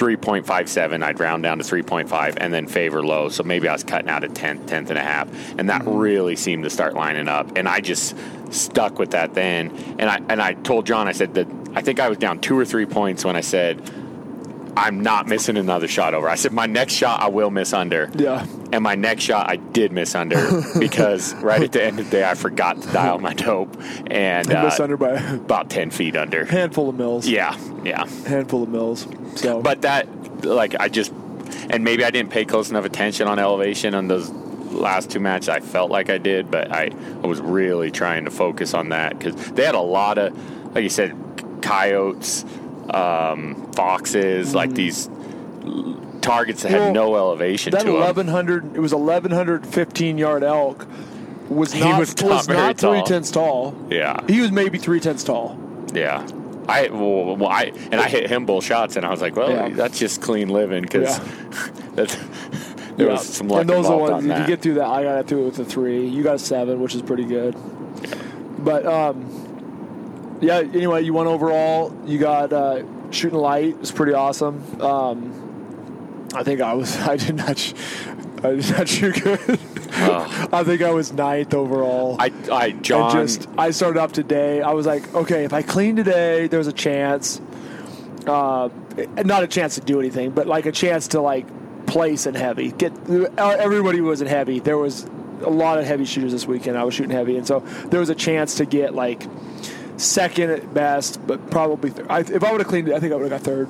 3.57 0.00 1.02
i'd 1.04 1.20
round 1.20 1.42
down 1.42 1.58
to 1.58 1.64
3.5 1.64 2.38
and 2.38 2.54
then 2.54 2.66
favor 2.66 3.04
low. 3.04 3.28
So 3.28 3.42
maybe 3.42 3.68
i 3.68 3.72
was 3.74 3.84
cutting 3.84 4.08
out 4.08 4.24
a 4.24 4.28
tenth 4.28 4.66
tenth 4.66 4.88
and 4.88 4.98
a 4.98 5.02
half. 5.02 5.28
And 5.58 5.68
that 5.68 5.82
mm-hmm. 5.82 5.98
really 5.98 6.36
seemed 6.36 6.64
to 6.64 6.70
start 6.70 6.94
lining 6.94 7.28
up. 7.28 7.54
And 7.56 7.68
i 7.68 7.80
just 7.80 8.16
stuck 8.50 8.98
with 8.98 9.10
that 9.10 9.34
then. 9.34 9.70
And 9.98 10.08
i 10.08 10.16
and 10.30 10.40
i 10.40 10.54
told 10.54 10.86
john 10.86 11.06
i 11.06 11.12
said 11.12 11.34
that 11.34 11.46
i 11.74 11.82
think 11.82 12.00
i 12.00 12.08
was 12.08 12.16
down 12.16 12.40
two 12.40 12.58
or 12.58 12.64
three 12.64 12.86
points 12.86 13.26
when 13.26 13.36
i 13.36 13.42
said 13.42 13.78
i'm 14.80 15.00
not 15.00 15.26
missing 15.28 15.56
another 15.56 15.86
shot 15.88 16.14
over 16.14 16.28
i 16.28 16.34
said 16.34 16.52
my 16.52 16.66
next 16.66 16.94
shot 16.94 17.20
i 17.20 17.28
will 17.28 17.50
miss 17.50 17.72
under 17.72 18.10
Yeah. 18.16 18.46
and 18.72 18.82
my 18.82 18.94
next 18.94 19.24
shot 19.24 19.48
I 19.50 19.56
did 19.56 19.92
miss 19.92 20.14
under 20.14 20.36
because 20.78 21.34
right 21.34 21.62
at 21.62 21.72
the 21.72 21.82
end 21.84 21.98
of 21.98 22.06
the 22.06 22.10
day 22.18 22.24
I 22.28 22.34
forgot 22.34 22.80
to 22.82 22.88
dial 22.92 23.18
my 23.18 23.34
dope 23.34 23.76
and 24.10 24.50
I 24.52 24.64
missed 24.64 24.80
uh, 24.80 24.84
under 24.84 24.96
by 24.96 25.10
about 25.10 25.70
10 25.70 25.90
feet 25.90 26.16
under. 26.16 26.44
handful 26.44 26.88
of 26.88 26.94
mils. 26.96 27.26
Yeah, 27.28 27.56
yeah. 27.84 28.06
Handful 28.26 28.62
of 28.62 28.68
mils. 28.68 29.06
So, 29.36 29.60
But 29.60 29.82
that, 29.82 30.06
like, 30.44 30.74
I 30.78 30.88
just, 30.88 31.12
and 31.70 31.82
maybe 31.84 32.04
I 32.04 32.10
didn't 32.10 32.30
pay 32.30 32.44
close 32.44 32.70
enough 32.70 32.84
attention 32.84 33.26
on 33.28 33.38
elevation 33.40 33.94
on 33.94 34.06
those 34.08 34.30
last 34.70 35.10
two 35.10 35.18
matches 35.20 35.48
I 35.48 35.58
felt 35.60 35.90
like 35.90 36.08
I 36.10 36.18
did, 36.18 36.50
but 36.50 36.70
I, 36.72 36.90
I 37.22 37.26
was 37.26 37.40
really 37.40 37.90
trying 37.90 38.24
to 38.26 38.30
focus 38.30 38.72
on 38.74 38.90
that 38.90 39.18
because 39.18 39.34
they 39.52 39.64
had 39.64 39.74
a 39.74 39.80
lot 39.80 40.16
of, 40.18 40.74
like 40.74 40.84
you 40.84 40.90
said, 40.90 41.12
coyotes, 41.62 42.44
um, 42.94 43.70
foxes, 43.72 44.54
like 44.54 44.72
these 44.74 45.08
targets 46.20 46.62
that 46.62 46.72
Well, 46.72 46.84
had 46.84 46.92
no 46.94 47.16
elevation 47.16 47.70
That 47.72 47.80
to 47.80 47.86
them. 47.86 47.94
1100, 47.94 48.76
it 48.76 48.80
was 48.80 48.94
1115 48.94 50.18
yard 50.18 50.42
elk. 50.42 50.86
Was 51.48 51.72
He 51.72 51.80
not 51.80 51.98
was 51.98 52.16
not 52.22 52.28
was 52.30 52.48
not 52.48 52.78
three 52.78 53.02
tenths 53.02 53.30
tall. 53.30 53.74
Yeah, 53.90 54.20
He 54.28 54.40
was 54.40 54.52
maybe 54.52 54.78
three 54.78 55.00
tenths 55.00 55.24
tall. 55.24 55.58
yeah. 55.92 56.26
I 56.68 56.88
well, 56.88 57.34
well, 57.36 57.48
I 57.48 57.72
and 57.90 57.96
I 58.00 58.08
hit 58.08 58.30
him 58.30 58.46
both 58.46 58.62
shots, 58.64 58.94
and 58.94 59.04
I 59.04 59.10
was 59.10 59.20
like, 59.20 59.34
well, 59.34 59.50
Yeah. 59.50 59.68
that's 59.70 59.98
just 59.98 60.22
clean 60.22 60.48
living 60.50 60.82
because 60.82 61.18
Yeah. 61.18 61.24
that's 61.96 62.16
there 62.96 63.06
Yeah. 63.06 63.12
was 63.14 63.26
some 63.26 63.48
luck 63.48 63.62
and 63.62 63.70
those 63.70 63.86
are 63.86 63.96
ones 63.96 64.24
on 64.30 64.40
you 64.40 64.46
get 64.46 64.62
through 64.62 64.74
that. 64.74 64.86
I 64.86 65.02
got 65.02 65.26
through 65.26 65.42
it 65.42 65.46
with 65.46 65.58
a 65.58 65.64
three. 65.64 66.06
You 66.06 66.22
got 66.22 66.36
a 66.36 66.38
seven, 66.38 66.80
which 66.80 66.94
is 66.94 67.02
pretty 67.02 67.24
good. 67.24 67.56
But 68.58 68.86
um, 68.86 69.24
yeah. 70.40 70.58
Anyway, 70.58 71.02
you 71.02 71.12
won 71.12 71.26
overall. 71.26 71.94
You 72.06 72.18
got 72.18 72.52
uh, 72.52 72.82
shooting 73.10 73.38
light. 73.38 73.76
It's 73.80 73.90
pretty 73.90 74.12
awesome. 74.14 74.80
Um, 74.80 76.28
I 76.34 76.42
think 76.42 76.60
I 76.60 76.74
was. 76.74 76.96
I 77.00 77.16
did 77.16 77.36
not. 77.36 77.58
Sh- 77.58 77.74
I 78.42 78.54
did 78.54 78.70
not 78.70 78.88
shoot 78.88 79.22
good. 79.22 79.58
Oh. 79.92 80.48
I 80.52 80.64
think 80.64 80.80
I 80.82 80.92
was 80.92 81.12
ninth 81.12 81.52
overall. 81.52 82.16
I, 82.18 82.32
I, 82.50 82.70
John, 82.70 83.16
And 83.16 83.28
just 83.28 83.48
I 83.58 83.70
started 83.70 84.00
off 84.00 84.12
today. 84.12 84.62
I 84.62 84.72
was 84.72 84.86
like, 84.86 85.14
okay, 85.14 85.44
if 85.44 85.52
I 85.52 85.60
clean 85.62 85.96
today, 85.96 86.46
there's 86.46 86.66
a 86.66 86.72
chance. 86.72 87.40
Uh, 88.26 88.70
not 89.24 89.42
a 89.42 89.46
chance 89.46 89.74
to 89.74 89.80
do 89.82 90.00
anything, 90.00 90.30
but 90.30 90.46
like 90.46 90.66
a 90.66 90.72
chance 90.72 91.08
to 91.08 91.20
like 91.20 91.46
place 91.86 92.26
in 92.26 92.34
heavy. 92.34 92.70
Get 92.70 92.92
everybody 93.38 94.00
was 94.00 94.20
in 94.22 94.26
heavy. 94.26 94.60
There 94.60 94.78
was 94.78 95.04
a 95.42 95.50
lot 95.50 95.78
of 95.78 95.84
heavy 95.84 96.04
shooters 96.04 96.32
this 96.32 96.46
weekend. 96.46 96.78
I 96.78 96.84
was 96.84 96.94
shooting 96.94 97.14
heavy, 97.14 97.36
and 97.36 97.46
so 97.46 97.60
there 97.86 98.00
was 98.00 98.10
a 98.10 98.14
chance 98.14 98.56
to 98.56 98.64
get 98.64 98.94
like 98.94 99.22
second 100.00 100.50
at 100.50 100.72
best, 100.74 101.24
but 101.26 101.50
probably 101.50 101.90
third. 101.90 102.06
I, 102.08 102.20
if 102.20 102.42
I 102.42 102.50
would 102.52 102.60
have 102.60 102.68
cleaned 102.68 102.88
it, 102.88 102.94
I 102.94 103.00
think 103.00 103.12
I 103.12 103.16
would 103.16 103.30
have 103.30 103.42
got 103.42 103.50
third. 103.50 103.68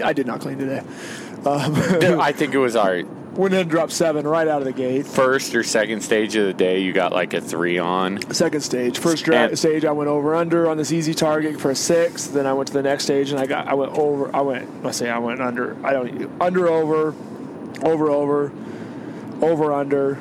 I 0.04 0.12
did 0.12 0.26
not 0.26 0.40
clean 0.40 0.58
today. 0.58 0.82
Um, 1.46 1.76
I 2.20 2.32
think 2.32 2.54
it 2.54 2.58
was 2.58 2.74
our 2.74 3.04
went 3.04 3.54
in 3.54 3.60
and 3.60 3.70
dropped 3.70 3.92
seven 3.92 4.26
right 4.26 4.48
out 4.48 4.62
of 4.62 4.64
the 4.64 4.72
gate. 4.72 5.06
first 5.06 5.54
or 5.54 5.62
second 5.62 6.00
stage 6.00 6.34
of 6.34 6.44
the 6.44 6.52
day. 6.52 6.80
You 6.80 6.92
got 6.92 7.12
like 7.12 7.34
a 7.34 7.40
three 7.40 7.78
on. 7.78 8.20
Second 8.34 8.62
stage, 8.62 8.98
first 8.98 9.24
dra- 9.24 9.36
And- 9.44 9.56
stage, 9.56 9.84
I 9.84 9.92
went 9.92 10.08
over 10.10 10.34
under 10.34 10.68
on 10.68 10.76
this 10.76 10.90
easy 10.90 11.14
target 11.14 11.60
for 11.60 11.70
a 11.70 11.76
six. 11.76 12.26
Then 12.26 12.46
I 12.46 12.52
went 12.52 12.66
to 12.68 12.72
the 12.72 12.82
next 12.82 13.04
stage 13.04 13.30
and 13.30 13.38
I 13.38 13.46
got 13.46 13.68
I 13.68 13.74
went 13.74 13.96
over. 13.96 14.34
I 14.34 14.40
went. 14.40 14.82
Let's 14.82 14.98
say 14.98 15.08
I 15.08 15.18
went 15.18 15.40
under. 15.40 15.76
I 15.86 15.92
don't 15.92 16.32
under 16.42 16.66
over, 16.66 17.14
over 17.84 18.10
over, 18.10 18.52
over 19.40 19.72
under. 19.72 20.14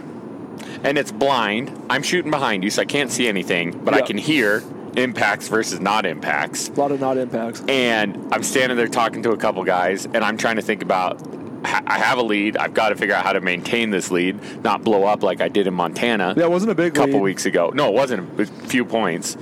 and 0.84 0.96
it's 1.00 1.12
blind. 1.12 1.72
I'm 1.90 2.04
shooting 2.04 2.30
behind 2.30 2.64
you, 2.64 2.70
so 2.70 2.84
I 2.84 2.86
can't 2.86 3.10
see 3.10 3.28
anything, 3.28 3.84
but 3.84 3.96
I 3.96 4.02
can 4.02 4.20
hear 4.20 4.62
impacts 4.98 5.48
versus 5.48 5.80
not 5.80 6.06
impacts. 6.06 6.70
A 6.70 6.74
lot 6.74 6.92
of 6.92 7.00
not 7.00 7.18
impacts. 7.18 7.62
And 7.68 8.34
I'm 8.34 8.44
standing 8.44 8.78
there 8.78 8.88
talking 8.88 9.24
to 9.24 9.32
a 9.32 9.38
couple 9.38 9.64
guys, 9.64 10.06
and 10.06 10.18
I'm 10.18 10.38
trying 10.38 10.56
to 10.58 10.62
think 10.62 10.82
about. 10.82 11.22
I 11.66 11.98
have 11.98 12.20
a 12.20 12.22
lead. 12.22 12.58
I've 12.58 12.76
got 12.76 12.90
to 12.90 12.96
figure 12.96 13.16
out 13.16 13.24
how 13.26 13.34
to 13.34 13.42
maintain 13.42 13.90
this 13.90 14.12
lead, 14.12 14.64
not 14.64 14.84
blow 14.84 15.04
up 15.06 15.24
like 15.24 15.42
I 15.42 15.48
did 15.48 15.66
in 15.66 15.74
Montana 15.74 16.36
Yeah, 16.38 16.44
it 16.44 16.52
wasn't 16.52 16.72
a 16.72 16.76
big 16.76 16.94
couple 16.94 17.16
lead. 17.16 17.22
weeks 17.24 17.48
ago. 17.48 17.72
No, 17.74 17.88
it 17.88 17.96
wasn't. 17.96 18.30
It 18.34 18.38
was 18.38 18.50
a 18.52 18.68
few 18.68 18.86
points. 18.86 19.36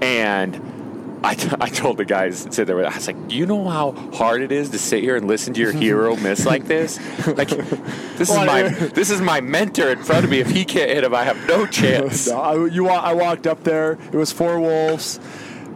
And 0.00 0.54
I, 1.22 1.34
t- 1.34 1.48
I 1.60 1.68
told 1.68 1.96
the 1.96 2.04
guys 2.04 2.46
sit 2.50 2.66
there. 2.66 2.78
I 2.86 2.94
was 2.94 3.06
like, 3.06 3.28
"Do 3.28 3.34
you 3.34 3.46
know 3.46 3.68
how 3.68 3.92
hard 4.14 4.42
it 4.42 4.52
is 4.52 4.70
to 4.70 4.78
sit 4.78 5.02
here 5.02 5.16
and 5.16 5.26
listen 5.26 5.52
to 5.54 5.60
your 5.60 5.72
hero 5.72 6.14
miss 6.28 6.46
like 6.46 6.66
this? 6.66 6.98
Like, 7.26 7.48
this 7.48 8.30
is 8.30 8.36
my 8.36 8.62
this 8.94 9.10
is 9.10 9.20
my 9.20 9.40
mentor 9.40 9.90
in 9.90 10.02
front 10.02 10.24
of 10.24 10.30
me. 10.30 10.38
If 10.40 10.50
he 10.50 10.64
can't 10.64 10.90
hit 10.90 11.04
him, 11.04 11.14
I 11.14 11.24
have 11.24 11.46
no 11.48 11.66
chance." 11.80 12.28
No, 12.28 12.40
I, 12.40 12.66
you, 12.66 12.88
I 12.88 13.12
walked 13.14 13.46
up 13.46 13.64
there. 13.64 13.92
It 14.12 14.16
was 14.16 14.32
four 14.32 14.60
wolves. 14.60 15.18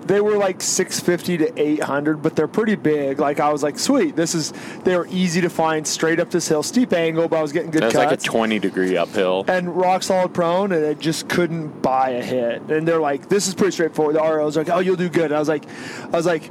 They 0.07 0.21
were 0.21 0.37
like 0.37 0.61
650 0.61 1.39
to 1.39 1.61
800, 1.61 2.23
but 2.23 2.35
they're 2.37 2.49
pretty 2.49 2.75
big. 2.75 3.21
Like 3.21 3.39
I 3.41 3.53
was 3.53 3.63
like, 3.63 3.79
sweet. 3.79 4.17
This 4.17 4.35
is. 4.35 4.53
They 4.85 4.97
were 4.97 5.07
easy 5.11 5.41
to 5.43 5.49
find 5.51 5.87
straight 5.87 6.19
up 6.21 6.31
this 6.31 6.49
hill, 6.49 6.63
steep 6.63 6.93
angle, 6.93 7.29
but 7.29 7.37
I 7.39 7.43
was 7.43 7.53
getting 7.53 7.71
good 7.71 7.83
That's 7.83 7.95
cuts. 7.95 8.11
like 8.11 8.19
a 8.21 8.23
20 8.23 8.59
degree 8.59 8.97
uphill. 8.97 9.45
and 9.49 9.77
rock 9.77 10.03
solid 10.03 10.35
prone, 10.35 10.73
and 10.73 10.85
it 10.85 10.99
just 10.99 11.29
couldn't 11.29 11.83
buy 11.83 12.11
a 12.11 12.23
hit. 12.23 12.63
And 12.63 12.87
they're 12.87 13.01
like, 13.01 13.29
"This 13.29 13.47
is 13.47 13.55
pretty 13.55 13.73
straightforward." 13.73 14.17
The 14.17 14.21
ROs 14.21 14.57
like, 14.57 14.69
"Oh, 14.71 14.81
you'll 14.81 14.97
do 14.97 15.09
good." 15.09 15.27
And 15.27 15.35
I 15.35 15.39
was 15.39 15.49
like, 15.49 15.65
"I 16.05 16.17
was 16.17 16.27
like, 16.27 16.51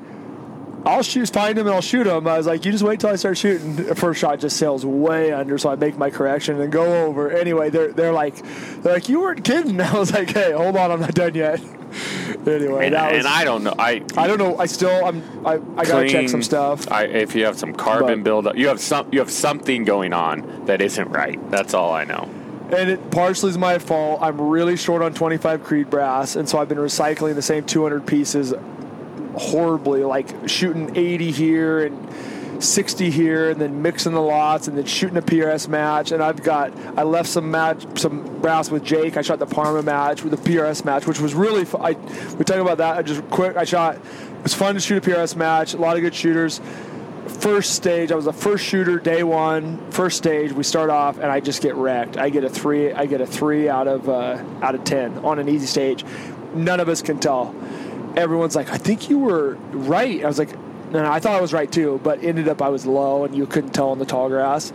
I'll 0.84 1.04
shoot, 1.04 1.30
find 1.30 1.60
him, 1.60 1.68
and 1.68 1.76
I'll 1.76 1.82
shoot 1.82 2.08
him." 2.08 2.26
I 2.28 2.38
was 2.38 2.48
like, 2.48 2.66
"You 2.66 2.72
just 2.72 2.84
wait 2.84 3.00
till 3.02 3.10
I 3.10 3.16
start 3.18 3.38
shooting." 3.38 3.76
The 3.76 3.96
first 3.96 4.20
shot 4.22 4.40
just 4.40 4.58
sails 4.58 4.86
way 4.86 5.32
under, 5.34 5.58
so 5.58 5.70
I 5.70 5.76
make 5.76 5.98
my 5.98 6.10
correction 6.10 6.60
and 6.62 6.72
go 6.72 7.06
over. 7.06 7.30
Anyway, 7.30 7.70
they're 7.70 7.92
they're 7.92 8.14
like, 8.14 8.36
they're 8.82 8.94
like, 8.94 9.10
"You 9.10 9.20
weren't 9.22 9.44
kidding." 9.44 9.80
I 9.82 9.94
was 10.00 10.12
like, 10.14 10.30
"Hey, 10.32 10.52
hold 10.54 10.78
on, 10.78 10.90
I'm 10.92 11.02
not 11.02 11.14
done 11.14 11.36
yet." 11.36 11.60
anyway, 12.48 12.86
And, 12.86 12.96
that 12.96 13.12
was. 13.14 13.26
and 13.26 13.28
I 13.28 13.44
don't 13.44 13.64
know. 13.64 13.76
I 13.78 14.04
I 14.18 14.28
don't 14.28 14.38
know. 14.38 14.58
I 14.58 14.66
still. 14.66 15.06
I'm. 15.06 15.22
I. 15.46 15.54
I 15.78 15.84
gotta 15.86 16.08
check 16.10 16.30
some 16.30 16.44
stuff. 16.44 16.90
I, 16.92 17.04
if 17.06 17.36
you 17.36 17.46
have 17.46 17.58
some 17.58 17.74
carbon 17.74 18.20
But- 18.20 18.24
buildup, 18.24 18.56
you 18.58 18.68
have 18.68 18.80
some. 18.80 19.08
You 19.12 19.20
have 19.20 19.32
something 19.32 19.84
going 19.84 20.14
on 20.14 20.66
that 20.66 20.82
isn't 20.82 21.10
right. 21.10 21.40
That's 21.52 21.74
all 21.74 21.92
I 21.94 22.04
know. 22.06 22.30
And 22.72 22.90
it 22.90 23.12
partially 23.12 23.50
is 23.50 23.58
my 23.58 23.80
fault. 23.80 24.22
I'm 24.22 24.40
really 24.40 24.78
short 24.78 25.02
on 25.02 25.14
25 25.14 25.64
Creed 25.64 25.90
brass, 25.90 26.38
and 26.38 26.48
so 26.48 26.58
I've 26.58 26.70
been 26.70 26.78
recycling 26.78 27.36
the 27.36 27.42
same 27.42 27.66
200 27.66 28.08
pieces 28.08 28.54
horribly, 29.36 30.04
like 30.04 30.28
shooting 30.48 30.96
80 30.96 31.32
here 31.32 31.86
and 31.86 32.08
60 32.62 33.10
here, 33.10 33.50
and 33.50 33.60
then 33.60 33.82
mixing 33.82 34.14
the 34.14 34.22
lots, 34.22 34.68
and 34.68 34.78
then 34.78 34.86
shooting 34.86 35.18
a 35.18 35.22
PRS 35.22 35.68
match. 35.68 36.12
And 36.12 36.22
I've 36.22 36.42
got 36.42 36.76
I 36.98 37.04
left 37.04 37.30
some 37.30 37.52
match, 37.52 37.86
some 38.00 38.40
brass 38.42 38.72
with 38.72 38.84
Jake. 38.84 39.18
I 39.18 39.22
shot 39.22 39.40
the 39.40 39.46
Parma 39.46 39.82
match 39.82 40.24
with 40.24 40.32
the 40.32 40.50
PRS 40.50 40.86
match, 40.86 41.08
which 41.08 41.20
was 41.20 41.34
really. 41.34 41.66
Fu- 41.66 41.78
I 41.78 41.92
we 42.38 42.46
talk 42.46 42.58
about 42.58 42.78
that. 42.78 42.98
I 42.98 43.02
just 43.02 43.28
quick. 43.30 43.58
I 43.58 43.64
shot. 43.64 43.96
It 43.96 44.44
was 44.44 44.54
fun 44.54 44.76
to 44.76 44.82
shoot 44.82 45.06
a 45.06 45.10
PRS 45.10 45.36
match. 45.36 45.74
A 45.74 45.78
lot 45.78 45.96
of 45.96 46.02
good 46.02 46.16
shooters 46.16 46.62
first 47.42 47.74
stage, 47.74 48.12
I 48.12 48.16
was 48.16 48.26
the 48.26 48.34
first 48.34 48.64
shooter 48.64 49.00
day 49.00 49.24
one. 49.24 49.92
First 49.92 50.18
stage, 50.18 50.52
we 50.52 50.64
start 50.64 50.90
off, 50.90 51.18
and 51.18 51.26
I 51.26 51.40
just 51.40 51.62
get 51.62 51.76
wrecked. 51.76 52.18
I 52.18 52.30
get 52.30 52.44
a 52.44 52.50
three. 52.50 52.92
I 52.92 53.06
get 53.06 53.22
a 53.22 53.26
three 53.26 53.70
out 53.70 53.88
of 53.88 54.08
uh, 54.10 54.44
out 54.62 54.76
of 54.76 54.84
ten 54.84 55.18
on 55.20 55.40
an 55.40 55.50
easy 55.50 55.66
stage. 55.66 56.06
None 56.54 56.80
of 56.80 56.90
us 56.90 57.02
can 57.02 57.20
tell. 57.20 57.56
Everyone's 58.16 58.56
like, 58.56 58.70
"I 58.72 58.78
think 58.78 59.10
you 59.10 59.20
were 59.20 59.56
right." 59.72 60.24
I 60.24 60.28
was 60.28 60.40
like, 60.40 60.50
"No, 60.92 61.04
no, 61.04 61.12
I 61.12 61.20
thought 61.20 61.36
I 61.36 61.42
was 61.42 61.54
right 61.54 61.72
too," 61.72 62.00
but 62.04 62.24
ended 62.24 62.48
up 62.48 62.62
I 62.62 62.70
was 62.70 62.86
low, 62.86 63.24
and 63.24 63.36
you 63.36 63.46
couldn't 63.46 63.72
tell 63.72 63.90
on 63.90 64.00
the 64.00 64.06
tall 64.06 64.30
grass. 64.30 64.72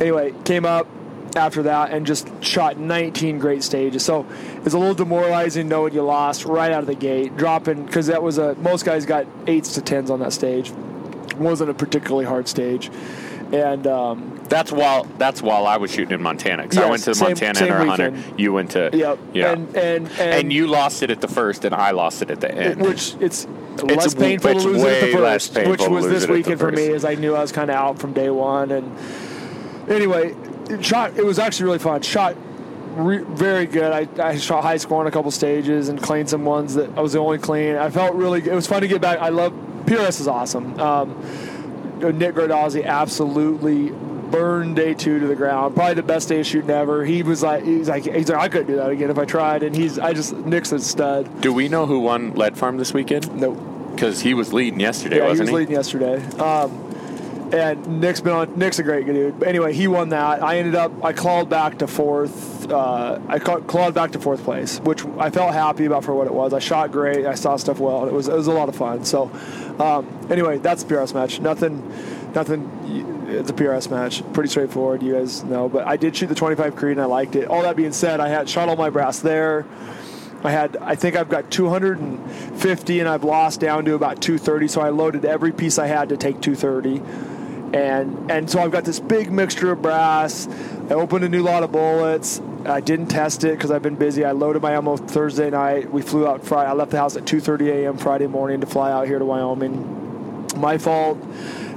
Anyway, 0.00 0.34
came 0.44 0.64
up 0.64 0.86
after 1.36 1.62
that 1.62 1.90
and 1.92 2.04
just 2.04 2.28
shot 2.44 2.78
19 2.78 3.38
great 3.38 3.62
stages. 3.62 4.04
So 4.04 4.26
it's 4.64 4.74
a 4.74 4.78
little 4.78 4.94
demoralizing 4.94 5.68
knowing 5.68 5.94
you 5.94 6.02
lost 6.02 6.44
right 6.44 6.72
out 6.72 6.80
of 6.80 6.86
the 6.86 6.94
gate, 6.94 7.36
dropping 7.36 7.86
because 7.86 8.08
that 8.08 8.22
was 8.22 8.38
a 8.38 8.54
most 8.56 8.84
guys 8.84 9.06
got 9.06 9.26
eights 9.46 9.74
to 9.74 9.80
tens 9.82 10.10
on 10.10 10.20
that 10.20 10.32
stage 10.32 10.72
wasn't 11.36 11.70
a 11.70 11.74
particularly 11.74 12.24
hard 12.24 12.48
stage. 12.48 12.90
And 13.52 13.86
um, 13.86 14.40
That's 14.48 14.72
while 14.72 15.04
that's 15.18 15.42
while 15.42 15.66
I 15.66 15.76
was 15.76 15.90
shooting 15.92 16.12
in 16.14 16.22
Montana 16.22 16.62
because 16.62 16.78
I 16.78 16.88
went 16.88 17.02
to 17.04 17.14
same- 17.14 17.28
Montana 17.28 17.54
same 17.54 17.68
Hunter 17.68 17.86
Hunter. 17.86 18.10
weekend. 18.12 18.40
You 18.40 18.52
went 18.54 18.70
to 18.72 18.90
yep, 18.94 19.18
yeah, 19.34 19.52
and, 19.52 19.76
and 19.76 20.08
and 20.08 20.20
and 20.20 20.52
you 20.52 20.66
lost 20.66 21.02
it 21.02 21.10
at 21.10 21.20
the 21.20 21.28
first, 21.28 21.64
and 21.66 21.74
I 21.74 21.90
lost 21.90 22.22
it 22.22 22.30
at 22.30 22.40
the 22.40 22.50
end. 22.50 22.80
which 22.80 23.14
it's, 23.20 23.46
less 23.82 24.14
w- 24.14 24.16
painful 24.30 24.50
it's 24.52 24.62
to 24.64 24.68
lose 24.70 24.82
it 24.82 25.02
at 25.02 25.06
the 25.06 25.12
first, 25.18 25.54
which 25.68 25.86
was 25.88 26.06
this 26.06 26.22
it 26.22 26.24
at 26.24 26.26
the 26.28 26.32
weekend 26.32 26.60
for 26.60 26.72
me, 26.72 26.88
as 26.92 27.04
I 27.04 27.14
knew 27.14 27.34
I 27.34 27.40
was 27.40 27.52
kind 27.52 27.70
of 27.70 27.76
out 27.76 27.98
from 27.98 28.14
day 28.14 28.30
one. 28.30 28.70
And 28.70 28.96
anyway, 29.90 30.34
it 30.70 30.82
shot. 30.84 31.16
It 31.18 31.24
was 31.24 31.38
actually 31.38 31.66
really 31.66 31.78
fun. 31.78 32.00
Shot 32.02 32.34
re- 32.96 33.22
very 33.24 33.66
good. 33.66 33.92
I, 33.92 34.08
I 34.30 34.38
shot 34.38 34.62
high 34.62 34.78
score 34.78 35.00
on 35.00 35.06
a 35.06 35.10
couple 35.10 35.30
stages 35.30 35.88
and 35.90 36.00
cleaned 36.02 36.30
some 36.30 36.44
ones 36.46 36.74
that 36.74 36.88
I 36.96 37.00
was 37.02 37.12
the 37.12 37.18
only 37.18 37.38
clean. 37.38 37.76
I 37.76 37.90
felt 37.90 38.14
really. 38.14 38.40
It 38.40 38.54
was 38.54 38.66
fun 38.66 38.80
to 38.80 38.88
get 38.88 39.00
back. 39.02 39.18
I 39.18 39.28
love 39.28 39.52
PRS 39.84 40.20
is 40.20 40.28
awesome. 40.28 40.78
Um, 40.80 41.22
Nick 42.10 42.34
Gardazi 42.34 42.84
absolutely 42.84 43.90
burned 43.90 44.76
day 44.76 44.94
two 44.94 45.20
to 45.20 45.26
the 45.26 45.36
ground. 45.36 45.74
Probably 45.74 45.94
the 45.94 46.02
best 46.02 46.28
day 46.28 46.40
of 46.40 46.46
shooting 46.46 46.70
ever. 46.70 47.04
He 47.04 47.22
was 47.22 47.42
like, 47.42 47.64
he's 47.64 47.88
like, 47.88 48.04
he's 48.04 48.28
like, 48.28 48.38
I 48.38 48.48
couldn't 48.48 48.66
do 48.68 48.76
that 48.76 48.90
again 48.90 49.10
if 49.10 49.18
I 49.18 49.24
tried. 49.24 49.62
And 49.62 49.76
he's, 49.76 49.98
I 49.98 50.12
just 50.14 50.34
Nick's 50.34 50.72
a 50.72 50.80
stud. 50.80 51.40
Do 51.42 51.52
we 51.52 51.68
know 51.68 51.86
who 51.86 52.00
won 52.00 52.32
Lead 52.34 52.56
Farm 52.56 52.78
this 52.78 52.94
weekend? 52.94 53.34
No, 53.40 53.52
Because 53.52 54.20
he 54.22 54.32
was 54.34 54.52
leading 54.52 54.80
yesterday, 54.80 55.16
yeah, 55.18 55.24
he 55.24 55.28
wasn't 55.28 55.50
was 55.50 55.54
leading 55.58 55.74
yesterday. 55.74 56.16
Um, 56.38 56.88
and 57.52 58.00
Nick's 58.00 58.22
been 58.22 58.32
on. 58.32 58.58
Nick's 58.58 58.78
a 58.78 58.82
great 58.82 59.04
dude. 59.04 59.38
But 59.38 59.48
anyway, 59.48 59.74
he 59.74 59.86
won 59.86 60.08
that. 60.08 60.42
I 60.42 60.56
ended 60.56 60.74
up. 60.74 61.04
I 61.04 61.12
clawed 61.12 61.50
back 61.50 61.80
to 61.80 61.86
fourth. 61.86 62.70
Uh, 62.70 63.20
I 63.28 63.38
clawed 63.38 63.92
back 63.92 64.12
to 64.12 64.18
fourth 64.18 64.42
place, 64.42 64.78
which 64.80 65.04
I 65.18 65.28
felt 65.28 65.52
happy 65.52 65.84
about 65.84 66.02
for 66.02 66.14
what 66.14 66.26
it 66.26 66.32
was. 66.32 66.54
I 66.54 66.60
shot 66.60 66.92
great. 66.92 67.26
I 67.26 67.34
saw 67.34 67.56
stuff 67.56 67.78
well. 67.78 68.06
It 68.06 68.12
was 68.14 68.28
it 68.28 68.34
was 68.34 68.46
a 68.46 68.52
lot 68.52 68.70
of 68.70 68.76
fun. 68.76 69.04
So 69.04 69.30
um, 69.80 70.26
anyway, 70.30 70.58
that's 70.58 70.82
the 70.82 70.94
PRS 70.94 71.14
match. 71.14 71.40
Nothing, 71.40 71.88
nothing. 72.34 73.26
It's 73.28 73.50
a 73.50 73.54
PRS 73.54 73.90
match. 73.90 74.22
Pretty 74.32 74.48
straightforward. 74.50 75.02
You 75.02 75.14
guys 75.14 75.42
know. 75.44 75.68
But 75.68 75.86
I 75.86 75.96
did 75.96 76.16
shoot 76.16 76.26
the 76.26 76.34
25 76.34 76.76
Creed 76.76 76.92
and 76.92 77.00
I 77.00 77.06
liked 77.06 77.36
it. 77.36 77.48
All 77.48 77.62
that 77.62 77.76
being 77.76 77.92
said, 77.92 78.20
I 78.20 78.28
had 78.28 78.48
shot 78.48 78.68
all 78.68 78.76
my 78.76 78.90
brass 78.90 79.20
there. 79.20 79.66
I 80.44 80.50
had, 80.50 80.76
I 80.78 80.96
think 80.96 81.14
I've 81.16 81.28
got 81.28 81.50
250 81.50 83.00
and 83.00 83.08
I've 83.08 83.22
lost 83.24 83.60
down 83.60 83.84
to 83.84 83.94
about 83.94 84.20
230. 84.20 84.68
So 84.68 84.80
I 84.80 84.88
loaded 84.90 85.24
every 85.24 85.52
piece 85.52 85.78
I 85.78 85.86
had 85.86 86.08
to 86.08 86.16
take 86.16 86.40
230. 86.40 87.00
and 87.74 88.30
and 88.30 88.50
so 88.50 88.60
I've 88.60 88.72
got 88.72 88.84
this 88.84 89.00
big 89.00 89.30
mixture 89.30 89.72
of 89.72 89.80
brass. 89.80 90.48
I 90.90 90.94
opened 90.94 91.24
a 91.24 91.28
new 91.28 91.42
lot 91.42 91.62
of 91.62 91.72
bullets. 91.72 92.40
I 92.66 92.80
didn't 92.80 93.06
test 93.06 93.44
it 93.44 93.52
because 93.56 93.70
I've 93.70 93.82
been 93.82 93.96
busy. 93.96 94.24
I 94.24 94.32
loaded 94.32 94.62
my 94.62 94.72
ammo 94.72 94.96
Thursday 94.96 95.50
night. 95.50 95.90
We 95.90 96.02
flew 96.02 96.26
out 96.26 96.44
Friday. 96.44 96.70
I 96.70 96.72
left 96.72 96.90
the 96.90 96.98
house 96.98 97.16
at 97.16 97.24
2:30 97.24 97.68
a.m. 97.68 97.98
Friday 97.98 98.26
morning 98.26 98.60
to 98.60 98.66
fly 98.66 98.92
out 98.92 99.06
here 99.06 99.18
to 99.18 99.24
Wyoming. 99.24 100.48
My 100.56 100.78
fault, 100.78 101.18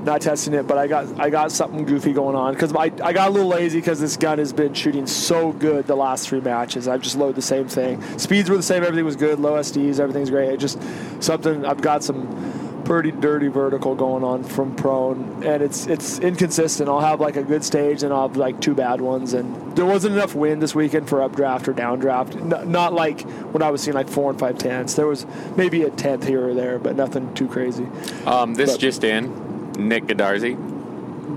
not 0.04 0.22
testing 0.22 0.54
it, 0.54 0.68
but 0.68 0.78
I 0.78 0.88
got 0.88 1.20
I 1.20 1.30
got 1.30 1.52
something 1.52 1.86
goofy 1.86 2.14
going 2.14 2.36
on 2.36 2.54
because 2.54 2.74
I, 2.74 2.92
I 3.04 3.14
got 3.14 3.30
a 3.30 3.32
little 3.32 3.48
lazy 3.48 3.80
because 3.80 4.00
this 4.00 4.16
gun 4.18 4.38
has 4.38 4.54
been 4.54 4.74
shooting 4.74 5.08
so 5.08 5.52
good 5.54 5.88
the 5.88 5.96
last 5.96 6.30
three 6.30 6.42
matches. 6.42 6.88
I've 6.88 7.02
just 7.02 7.16
loaded 7.16 7.36
the 7.36 7.42
same 7.42 7.68
thing. 7.68 8.02
Speeds 8.20 8.50
were 8.50 8.58
the 8.58 8.64
same. 8.64 8.84
Everything 8.84 9.06
was 9.06 9.16
good. 9.16 9.40
Low 9.40 9.54
SDs. 9.54 10.00
Everything's 10.00 10.30
great. 10.30 10.50
It 10.50 10.58
just 10.58 10.80
something. 11.20 11.66
I've 11.66 11.82
got 11.82 12.04
some 12.04 12.65
pretty 12.86 13.12
dirty 13.12 13.48
vertical 13.48 13.96
going 13.96 14.24
on 14.24 14.44
from 14.44 14.76
prone, 14.76 15.44
and 15.44 15.62
it's 15.62 15.88
it's 15.88 16.20
inconsistent. 16.20 16.88
I'll 16.88 17.00
have 17.02 17.20
like 17.20 17.36
a 17.36 17.44
good 17.44 17.64
stage, 17.64 18.04
and 18.04 18.14
I'll 18.14 18.28
have 18.28 18.38
like 18.38 18.62
two 18.62 18.74
bad 18.76 19.02
ones, 19.02 19.34
and 19.34 19.76
there 19.76 19.86
wasn't 19.86 20.16
enough 20.16 20.36
wind 20.36 20.62
this 20.62 20.74
weekend 20.76 21.10
for 21.10 21.22
updraft 21.22 21.68
or 21.68 21.74
downdraft. 21.74 22.36
N- 22.36 22.72
not 22.72 22.94
like 22.94 23.22
when 23.52 23.62
I 23.64 23.70
was 23.72 23.82
seeing 23.82 23.96
like 23.96 24.08
four 24.08 24.30
and 24.30 24.40
five 24.40 24.58
tenths. 24.58 24.94
There 24.94 25.08
was 25.08 25.26
maybe 25.58 25.84
a 25.84 25.90
tenth 25.90 26.26
here 26.28 26.48
or 26.48 26.54
there, 26.54 26.80
but 26.80 26.96
nothing 26.96 27.34
too 27.34 27.48
crazy. 27.48 27.88
Um, 28.26 28.54
this 28.56 28.72
But- 28.74 28.80
just 28.80 29.04
in. 29.04 29.44
Nick 29.78 30.06
Gardazi 30.06 30.58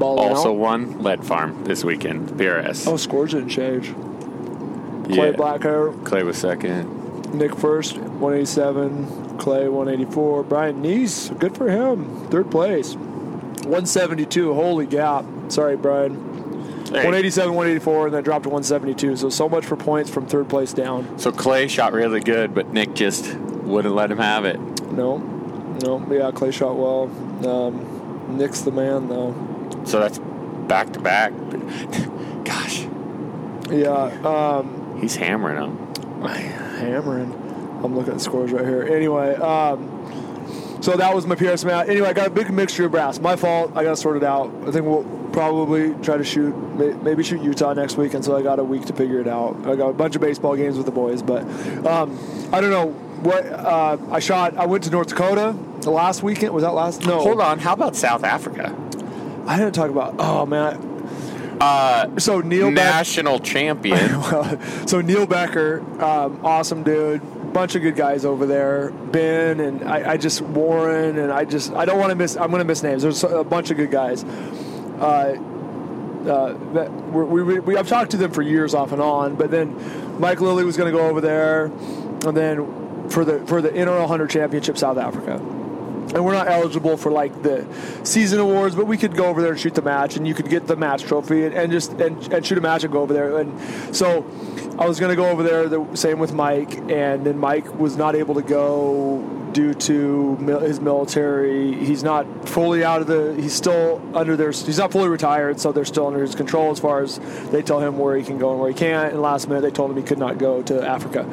also 0.00 0.50
out. 0.52 0.56
won 0.58 1.02
Lead 1.02 1.24
Farm 1.24 1.64
this 1.64 1.84
weekend. 1.84 2.28
PRS. 2.38 2.86
Oh, 2.86 2.96
scores 2.96 3.32
didn't 3.32 3.48
change. 3.48 3.92
Clay 5.12 5.30
yeah. 5.30 5.36
Blackhair, 5.36 5.88
Clay 6.04 6.22
was 6.22 6.36
second. 6.36 7.34
Nick 7.34 7.56
first, 7.56 7.96
187. 7.98 9.04
Clay, 9.38 9.68
184. 9.68 10.42
Brian 10.44 10.82
Neese, 10.82 11.36
good 11.38 11.56
for 11.56 11.68
him. 11.70 12.28
Third 12.28 12.50
place. 12.50 12.94
172. 12.94 14.54
Holy 14.54 14.86
gap. 14.86 15.24
Sorry, 15.48 15.76
Brian. 15.76 16.14
Hey, 16.86 17.04
187, 17.04 17.54
184, 17.54 18.06
and 18.06 18.14
then 18.14 18.22
dropped 18.22 18.44
to 18.44 18.48
172. 18.48 19.16
So, 19.16 19.28
so 19.28 19.48
much 19.48 19.66
for 19.66 19.76
points 19.76 20.08
from 20.10 20.26
third 20.26 20.48
place 20.48 20.72
down. 20.72 21.18
So 21.18 21.30
Clay 21.30 21.68
shot 21.68 21.92
really 21.92 22.20
good, 22.20 22.54
but 22.54 22.72
Nick 22.72 22.94
just 22.94 23.34
wouldn't 23.36 23.94
let 23.94 24.10
him 24.10 24.18
have 24.18 24.44
it. 24.46 24.58
No, 24.92 25.18
no, 25.18 26.06
yeah, 26.10 26.30
Clay 26.30 26.50
shot 26.50 26.76
well. 26.76 27.04
Um, 27.46 28.36
Nick's 28.38 28.62
the 28.62 28.72
man, 28.72 29.08
though. 29.08 29.34
So 29.84 30.00
that's 30.00 30.18
back 30.66 30.92
to 30.94 31.00
back. 31.00 31.32
Gosh, 32.44 32.86
Yeah, 33.70 34.10
um, 34.24 34.98
he's 35.00 35.14
hammering 35.16 35.56
them. 35.56 36.22
hammering. 36.26 37.37
I'm 37.84 37.96
looking 37.96 38.14
at 38.14 38.20
scores 38.20 38.52
right 38.52 38.64
here. 38.64 38.82
Anyway, 38.82 39.34
um, 39.36 39.94
so 40.80 40.96
that 40.96 41.14
was 41.14 41.26
my 41.26 41.34
PRS 41.34 41.64
match. 41.64 41.88
Anyway, 41.88 42.08
I 42.08 42.12
got 42.12 42.26
a 42.28 42.30
big 42.30 42.50
mixture 42.50 42.86
of 42.86 42.92
brass. 42.92 43.18
My 43.20 43.36
fault. 43.36 43.72
I 43.74 43.82
got 43.84 43.90
to 43.90 43.96
sort 43.96 44.16
it 44.16 44.22
out. 44.24 44.52
I 44.66 44.70
think 44.70 44.86
we'll 44.86 45.04
probably 45.32 45.94
try 46.02 46.16
to 46.16 46.24
shoot, 46.24 46.54
maybe 47.02 47.22
shoot 47.22 47.40
Utah 47.42 47.72
next 47.74 47.96
week, 47.96 48.14
and 48.14 48.24
so 48.24 48.36
I 48.36 48.42
got 48.42 48.58
a 48.58 48.64
week 48.64 48.86
to 48.86 48.92
figure 48.92 49.20
it 49.20 49.28
out. 49.28 49.56
I 49.66 49.76
got 49.76 49.88
a 49.88 49.92
bunch 49.92 50.14
of 50.14 50.20
baseball 50.20 50.56
games 50.56 50.76
with 50.76 50.86
the 50.86 50.92
boys, 50.92 51.22
but 51.22 51.42
um, 51.86 52.18
I 52.52 52.60
don't 52.60 52.70
know 52.70 52.88
what 53.22 53.44
uh, 53.46 53.96
I 54.10 54.20
shot. 54.20 54.56
I 54.56 54.66
went 54.66 54.84
to 54.84 54.90
North 54.90 55.08
Dakota 55.08 55.56
the 55.80 55.90
last 55.90 56.22
weekend. 56.22 56.54
Was 56.54 56.62
that 56.64 56.72
last? 56.74 57.04
No, 57.04 57.20
Hold 57.20 57.40
on, 57.40 57.58
how 57.58 57.72
about 57.72 57.94
South 57.96 58.24
Africa? 58.24 58.74
I 59.46 59.56
didn't 59.58 59.74
talk 59.74 59.90
about. 59.90 60.14
Oh 60.18 60.46
man. 60.46 60.84
Uh, 61.60 62.18
So 62.20 62.40
Neil 62.40 62.68
Beck, 62.68 62.76
national 62.76 63.40
champion. 63.40 64.22
so 64.86 65.00
Neil 65.00 65.26
Becker, 65.26 65.80
um, 66.02 66.44
awesome 66.44 66.84
dude, 66.84 67.20
bunch 67.52 67.74
of 67.74 67.82
good 67.82 67.96
guys 67.96 68.24
over 68.24 68.46
there. 68.46 68.90
Ben 68.90 69.60
and 69.60 69.84
I, 69.84 70.12
I 70.12 70.16
just 70.16 70.40
Warren 70.40 71.18
and 71.18 71.32
I 71.32 71.44
just 71.44 71.72
I 71.72 71.84
don't 71.84 71.98
want 71.98 72.10
to 72.10 72.16
miss. 72.16 72.36
I'm 72.36 72.50
going 72.50 72.60
to 72.60 72.64
miss 72.64 72.82
names. 72.82 73.02
There's 73.02 73.24
a 73.24 73.44
bunch 73.44 73.70
of 73.70 73.76
good 73.76 73.90
guys. 73.90 74.24
Uh, 74.24 75.36
uh, 76.28 76.54
we, 77.12 77.42
we, 77.42 77.58
we, 77.60 77.76
I've 77.76 77.88
talked 77.88 78.10
to 78.10 78.16
them 78.16 78.32
for 78.32 78.42
years 78.42 78.74
off 78.74 78.92
and 78.92 79.00
on, 79.00 79.36
but 79.36 79.50
then 79.50 80.20
Mike 80.20 80.40
Lilly 80.40 80.64
was 80.64 80.76
going 80.76 80.92
to 80.92 80.98
go 80.98 81.06
over 81.06 81.20
there, 81.20 81.66
and 81.66 82.36
then 82.36 83.08
for 83.08 83.24
the 83.24 83.46
for 83.46 83.62
the 83.62 83.70
NRL 83.70 84.06
Hunter 84.08 84.26
Championship 84.26 84.76
South 84.76 84.98
Africa. 84.98 85.57
And 86.14 86.24
we're 86.24 86.32
not 86.32 86.48
eligible 86.48 86.96
for 86.96 87.10
like 87.10 87.42
the 87.42 87.66
season 88.02 88.40
awards, 88.40 88.74
but 88.74 88.86
we 88.86 88.96
could 88.96 89.14
go 89.14 89.26
over 89.26 89.42
there 89.42 89.52
and 89.52 89.60
shoot 89.60 89.74
the 89.74 89.82
match, 89.82 90.16
and 90.16 90.26
you 90.26 90.34
could 90.34 90.48
get 90.48 90.66
the 90.66 90.76
match 90.76 91.02
trophy 91.02 91.44
and, 91.44 91.54
and 91.54 91.70
just 91.70 91.92
and, 91.92 92.32
and 92.32 92.46
shoot 92.46 92.56
a 92.56 92.60
match 92.60 92.84
and 92.84 92.92
go 92.92 93.02
over 93.02 93.12
there. 93.12 93.38
And 93.38 93.94
so 93.94 94.24
I 94.78 94.86
was 94.86 94.98
going 95.00 95.10
to 95.10 95.16
go 95.16 95.28
over 95.28 95.42
there. 95.42 95.68
The 95.68 95.96
same 95.96 96.18
with 96.18 96.32
Mike, 96.32 96.76
and 96.90 97.26
then 97.26 97.38
Mike 97.38 97.78
was 97.78 97.96
not 97.96 98.14
able 98.14 98.34
to 98.36 98.42
go 98.42 99.22
due 99.52 99.74
to 99.74 100.36
mil- 100.38 100.60
his 100.60 100.80
military. 100.80 101.74
He's 101.74 102.02
not 102.02 102.48
fully 102.48 102.84
out 102.84 103.00
of 103.00 103.06
the. 103.06 103.34
He's 103.34 103.52
still 103.52 104.00
under 104.14 104.36
their. 104.36 104.52
He's 104.52 104.78
not 104.78 104.92
fully 104.92 105.08
retired, 105.08 105.60
so 105.60 105.72
they're 105.72 105.84
still 105.84 106.06
under 106.06 106.22
his 106.22 106.34
control 106.34 106.70
as 106.70 106.78
far 106.78 107.02
as 107.02 107.18
they 107.50 107.62
tell 107.62 107.80
him 107.80 107.98
where 107.98 108.16
he 108.16 108.22
can 108.22 108.38
go 108.38 108.52
and 108.52 108.60
where 108.60 108.70
he 108.70 108.76
can't. 108.76 109.12
And 109.12 109.20
last 109.20 109.48
minute, 109.48 109.60
they 109.62 109.70
told 109.70 109.90
him 109.90 109.96
he 109.96 110.02
could 110.02 110.18
not 110.18 110.38
go 110.38 110.62
to 110.62 110.86
Africa. 110.86 111.26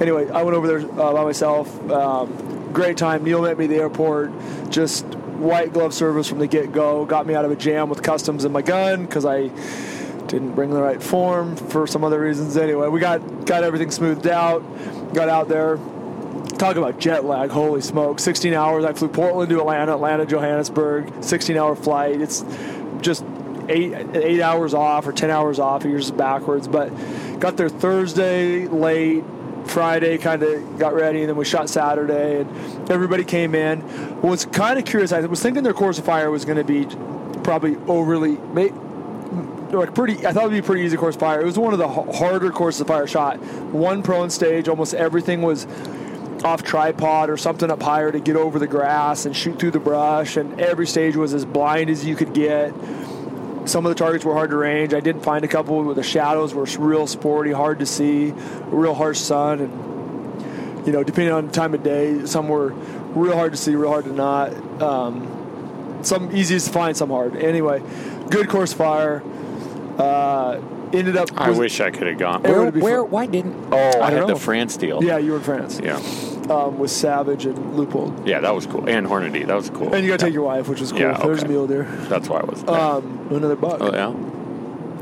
Anyway, 0.00 0.28
I 0.28 0.42
went 0.42 0.56
over 0.56 0.66
there 0.66 0.80
uh, 1.00 1.12
by 1.12 1.24
myself. 1.24 1.90
Um, 1.90 2.57
great 2.72 2.96
time. 2.96 3.24
Neil 3.24 3.42
met 3.42 3.58
me 3.58 3.64
at 3.64 3.68
the 3.68 3.76
airport. 3.76 4.32
Just 4.70 5.04
white 5.38 5.72
glove 5.72 5.94
service 5.94 6.28
from 6.28 6.38
the 6.38 6.46
get 6.46 6.72
go. 6.72 7.04
Got 7.04 7.26
me 7.26 7.34
out 7.34 7.44
of 7.44 7.50
a 7.50 7.56
jam 7.56 7.88
with 7.88 8.02
customs 8.02 8.44
and 8.44 8.52
my 8.52 8.62
gun 8.62 9.06
because 9.06 9.24
I 9.24 9.48
didn't 10.26 10.54
bring 10.54 10.70
the 10.70 10.82
right 10.82 11.02
form 11.02 11.56
for 11.56 11.86
some 11.86 12.04
other 12.04 12.20
reasons. 12.20 12.56
Anyway, 12.56 12.88
we 12.88 13.00
got 13.00 13.46
got 13.46 13.64
everything 13.64 13.90
smoothed 13.90 14.26
out. 14.26 14.60
Got 15.14 15.28
out 15.28 15.48
there. 15.48 15.78
Talk 16.58 16.76
about 16.76 16.98
jet 16.98 17.24
lag. 17.24 17.50
Holy 17.50 17.80
smoke! 17.80 18.18
16 18.18 18.52
hours. 18.52 18.84
I 18.84 18.92
flew 18.92 19.08
Portland 19.08 19.48
to 19.50 19.60
Atlanta, 19.60 19.92
Atlanta, 19.92 20.26
Johannesburg. 20.26 21.22
16 21.22 21.56
hour 21.56 21.76
flight. 21.76 22.20
It's 22.20 22.44
just 23.00 23.24
eight 23.68 23.94
eight 24.14 24.40
hours 24.40 24.74
off 24.74 25.06
or 25.06 25.12
10 25.12 25.30
hours 25.30 25.58
off. 25.58 25.84
You're 25.84 25.98
just 25.98 26.16
backwards. 26.16 26.68
But 26.68 26.88
got 27.38 27.56
there 27.56 27.68
Thursday 27.68 28.66
late. 28.66 29.24
Friday 29.68 30.18
kind 30.18 30.42
of 30.42 30.78
got 30.78 30.94
ready, 30.94 31.20
and 31.20 31.28
then 31.28 31.36
we 31.36 31.44
shot 31.44 31.68
Saturday, 31.68 32.40
and 32.40 32.90
everybody 32.90 33.24
came 33.24 33.54
in. 33.54 34.20
Was 34.22 34.44
kind 34.46 34.78
of 34.78 34.84
curious. 34.84 35.12
I 35.12 35.20
was 35.20 35.42
thinking 35.42 35.62
their 35.62 35.74
course 35.74 35.98
of 35.98 36.04
fire 36.04 36.30
was 36.30 36.44
going 36.44 36.58
to 36.58 36.64
be 36.64 36.86
probably 37.42 37.76
overly, 37.86 38.36
like 39.72 39.94
pretty. 39.94 40.26
I 40.26 40.32
thought 40.32 40.46
it'd 40.46 40.50
be 40.50 40.62
pretty 40.62 40.82
easy 40.82 40.96
course 40.96 41.14
of 41.14 41.20
fire. 41.20 41.40
It 41.40 41.44
was 41.44 41.58
one 41.58 41.72
of 41.72 41.78
the 41.78 41.88
harder 41.88 42.50
courses 42.50 42.80
of 42.80 42.86
fire 42.86 43.06
shot. 43.06 43.38
One 43.72 44.02
prone 44.02 44.30
stage, 44.30 44.68
almost 44.68 44.94
everything 44.94 45.42
was 45.42 45.66
off 46.44 46.62
tripod 46.62 47.30
or 47.30 47.36
something 47.36 47.70
up 47.70 47.82
higher 47.82 48.12
to 48.12 48.20
get 48.20 48.36
over 48.36 48.58
the 48.58 48.66
grass 48.66 49.26
and 49.26 49.36
shoot 49.36 49.58
through 49.58 49.72
the 49.72 49.80
brush, 49.80 50.36
and 50.36 50.60
every 50.60 50.86
stage 50.86 51.16
was 51.16 51.34
as 51.34 51.44
blind 51.44 51.90
as 51.90 52.04
you 52.04 52.16
could 52.16 52.32
get. 52.32 52.72
Some 53.68 53.84
of 53.84 53.90
the 53.90 53.94
targets 53.94 54.24
were 54.24 54.32
hard 54.32 54.50
to 54.50 54.56
range. 54.56 54.94
I 54.94 55.00
did 55.00 55.22
find 55.22 55.44
a 55.44 55.48
couple 55.48 55.82
where 55.84 55.94
the 55.94 56.02
shadows 56.02 56.54
were 56.54 56.64
real 56.78 57.06
sporty, 57.06 57.52
hard 57.52 57.80
to 57.80 57.86
see, 57.86 58.32
real 58.66 58.94
harsh 58.94 59.18
sun, 59.18 59.60
and 59.60 60.86
you 60.86 60.92
know, 60.92 61.04
depending 61.04 61.34
on 61.34 61.48
the 61.48 61.52
time 61.52 61.74
of 61.74 61.82
day, 61.82 62.24
some 62.24 62.48
were 62.48 62.68
real 63.14 63.34
hard 63.34 63.52
to 63.52 63.58
see, 63.58 63.74
real 63.74 63.90
hard 63.90 64.04
to 64.06 64.12
not. 64.12 64.82
Um, 64.82 66.00
some 66.02 66.34
easiest 66.34 66.68
to 66.68 66.72
find, 66.72 66.96
some 66.96 67.10
hard. 67.10 67.36
Anyway, 67.36 67.82
good 68.30 68.48
course 68.48 68.72
fire. 68.72 69.22
Uh, 69.98 70.60
ended 70.92 71.16
up. 71.16 71.28
I 71.36 71.50
wish 71.50 71.80
I 71.80 71.90
could 71.90 72.06
have 72.06 72.18
gone. 72.18 72.42
Where? 72.42 72.70
where 72.70 73.04
why 73.04 73.26
didn't? 73.26 73.54
Oh, 73.72 73.76
I, 73.76 74.06
I 74.06 74.10
had 74.10 74.20
don't 74.20 74.28
the. 74.28 74.36
France 74.36 74.76
deal. 74.76 75.02
Yeah, 75.02 75.18
you 75.18 75.32
were 75.32 75.38
in 75.38 75.42
France. 75.42 75.80
yeah, 75.82 75.98
Um, 76.50 76.78
with 76.78 76.90
Savage 76.90 77.44
and 77.46 77.56
Leupold. 77.74 78.26
yeah. 78.26 78.40
That 78.40 78.54
was 78.54 78.66
cool. 78.66 78.88
And 78.88 79.06
Hornady, 79.06 79.46
that 79.46 79.54
was 79.54 79.68
cool. 79.70 79.92
And 79.94 80.02
you 80.04 80.10
got 80.10 80.18
to 80.20 80.24
take 80.26 80.34
your 80.34 80.44
wife, 80.44 80.66
which 80.68 80.80
was 80.80 80.92
cool. 80.92 81.00
Yeah, 81.00 81.18
There's 81.18 81.40
a 81.42 81.44
okay. 81.44 81.52
meal 81.52 81.66
there. 81.66 81.84
That's 82.08 82.28
why 82.28 82.40
I 82.40 82.44
was. 82.44 82.64
Um, 82.64 83.28
another 83.30 83.56
buck. 83.56 83.78
oh 83.80 83.92
yeah. 83.92 84.06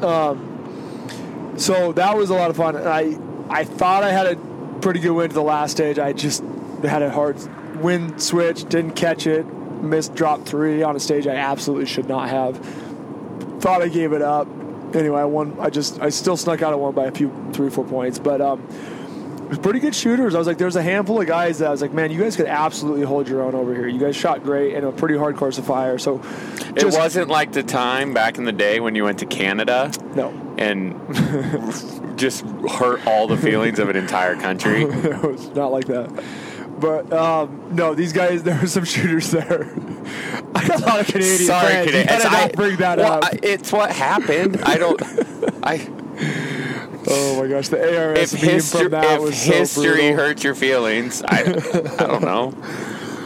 Um, 0.07 1.55
So 1.57 1.93
that 1.93 2.17
was 2.17 2.31
a 2.31 2.35
lot 2.35 2.51
of 2.51 2.57
fun. 2.57 2.77
And 2.77 2.89
I 2.89 3.17
I 3.49 3.65
thought 3.65 4.03
I 4.03 4.11
had 4.11 4.27
a 4.27 4.37
pretty 4.81 5.01
good 5.01 5.13
win 5.13 5.29
to 5.29 5.35
the 5.35 5.43
last 5.43 5.71
stage. 5.73 5.99
I 5.99 6.13
just 6.13 6.43
had 6.83 7.03
a 7.03 7.11
hard 7.11 7.37
wind 7.77 8.21
switch, 8.23 8.65
didn't 8.69 8.93
catch 8.93 9.27
it, 9.27 9.47
missed 9.47 10.15
drop 10.15 10.45
three 10.47 10.83
on 10.83 10.97
a 10.97 11.01
stage 11.01 11.27
I 11.27 11.37
absolutely 11.37 11.87
should 11.87 12.09
not 12.09 12.29
have. 12.29 12.59
Thought 13.61 13.83
I 13.83 13.89
gave 13.89 14.13
it 14.13 14.23
up. 14.23 14.49
Anyway, 14.95 15.21
I 15.21 15.25
won. 15.25 15.57
I 15.61 15.71
just 15.71 16.01
I 16.01 16.11
still 16.11 16.37
snuck 16.37 16.61
out 16.63 16.73
of 16.75 16.81
one 16.81 16.95
by 16.95 17.05
a 17.07 17.13
few 17.13 17.31
three 17.53 17.69
or 17.69 17.71
four 17.71 17.85
points, 17.85 18.19
but 18.19 18.41
um, 18.41 18.67
was 19.49 19.59
pretty 19.59 19.81
good 19.81 19.95
shooters. 19.95 20.35
I 20.35 20.39
was 20.39 20.47
like, 20.47 20.59
there's 20.59 20.77
a 20.77 20.83
handful 20.83 21.21
of 21.21 21.27
guys 21.27 21.59
that 21.59 21.69
I 21.69 21.71
was 21.71 21.83
like, 21.83 21.93
man, 21.93 22.11
you 22.11 22.21
guys 22.21 22.37
could 22.37 22.47
absolutely 22.47 23.05
hold 23.05 23.29
your 23.29 23.43
own 23.43 23.55
over 23.55 23.75
here. 23.75 23.87
You 23.87 23.99
guys 23.99 24.17
shot 24.17 24.43
great 24.43 24.75
and 24.75 24.87
a 24.87 24.93
pretty 24.93 25.17
hard 25.17 25.37
course 25.37 25.59
of 25.59 25.67
fire. 25.67 25.99
So 25.99 26.21
It 26.75 26.87
wasn't 26.93 27.29
like 27.29 27.53
the 27.53 27.63
time 27.63 28.13
back 28.15 28.39
in 28.39 28.45
the 28.45 28.53
day 28.53 28.81
when 28.81 28.95
you 28.95 29.05
went 29.05 29.19
to 29.21 29.27
Canada 29.27 29.91
no. 30.15 30.29
and 30.59 30.95
just 32.19 32.45
hurt 32.71 33.07
all 33.07 33.27
the 33.27 33.37
feelings 33.37 33.79
of 33.79 33.89
an 33.89 33.97
entire 33.97 34.37
country. 34.37 34.83
it 34.85 35.23
was 35.23 35.49
not 35.51 35.73
like 35.73 35.87
that. 35.87 36.25
But 36.79 37.11
um, 37.13 37.69
no, 37.75 37.95
these 37.95 38.13
guys, 38.13 38.43
there 38.45 38.61
were 38.61 38.67
some 38.67 38.85
shooters 38.85 39.31
there. 39.31 39.73
I 40.55 40.67
got 40.67 40.83
a 40.83 40.87
lot 40.87 41.01
of 41.01 41.07
Canadian 41.07 41.39
Sorry, 41.39 41.67
friends. 41.73 41.91
Canadians. 41.91 42.25
not 42.25 42.53
bring 42.53 42.77
that 42.77 42.99
well, 42.99 43.13
up. 43.15 43.25
I- 43.25 43.39
it's 43.43 43.73
what 43.73 43.91
happened. 43.91 44.61
I 44.63 44.77
don't. 44.77 45.01
I 45.63 45.79
oh 47.09 47.41
my 47.43 47.49
gosh, 47.49 47.69
the 47.69 47.79
ARS 47.99 48.33
if 48.35 48.43
meme 48.43 48.53
history, 48.53 48.83
from 48.83 48.91
that 48.93 49.17
if 49.17 49.21
was 49.21 49.43
history 49.43 50.13
hurts 50.13 50.43
your 50.45 50.55
feelings, 50.55 51.23
I 51.23 51.41
I 51.41 52.07
don't 52.07 52.23
know. 52.23 52.55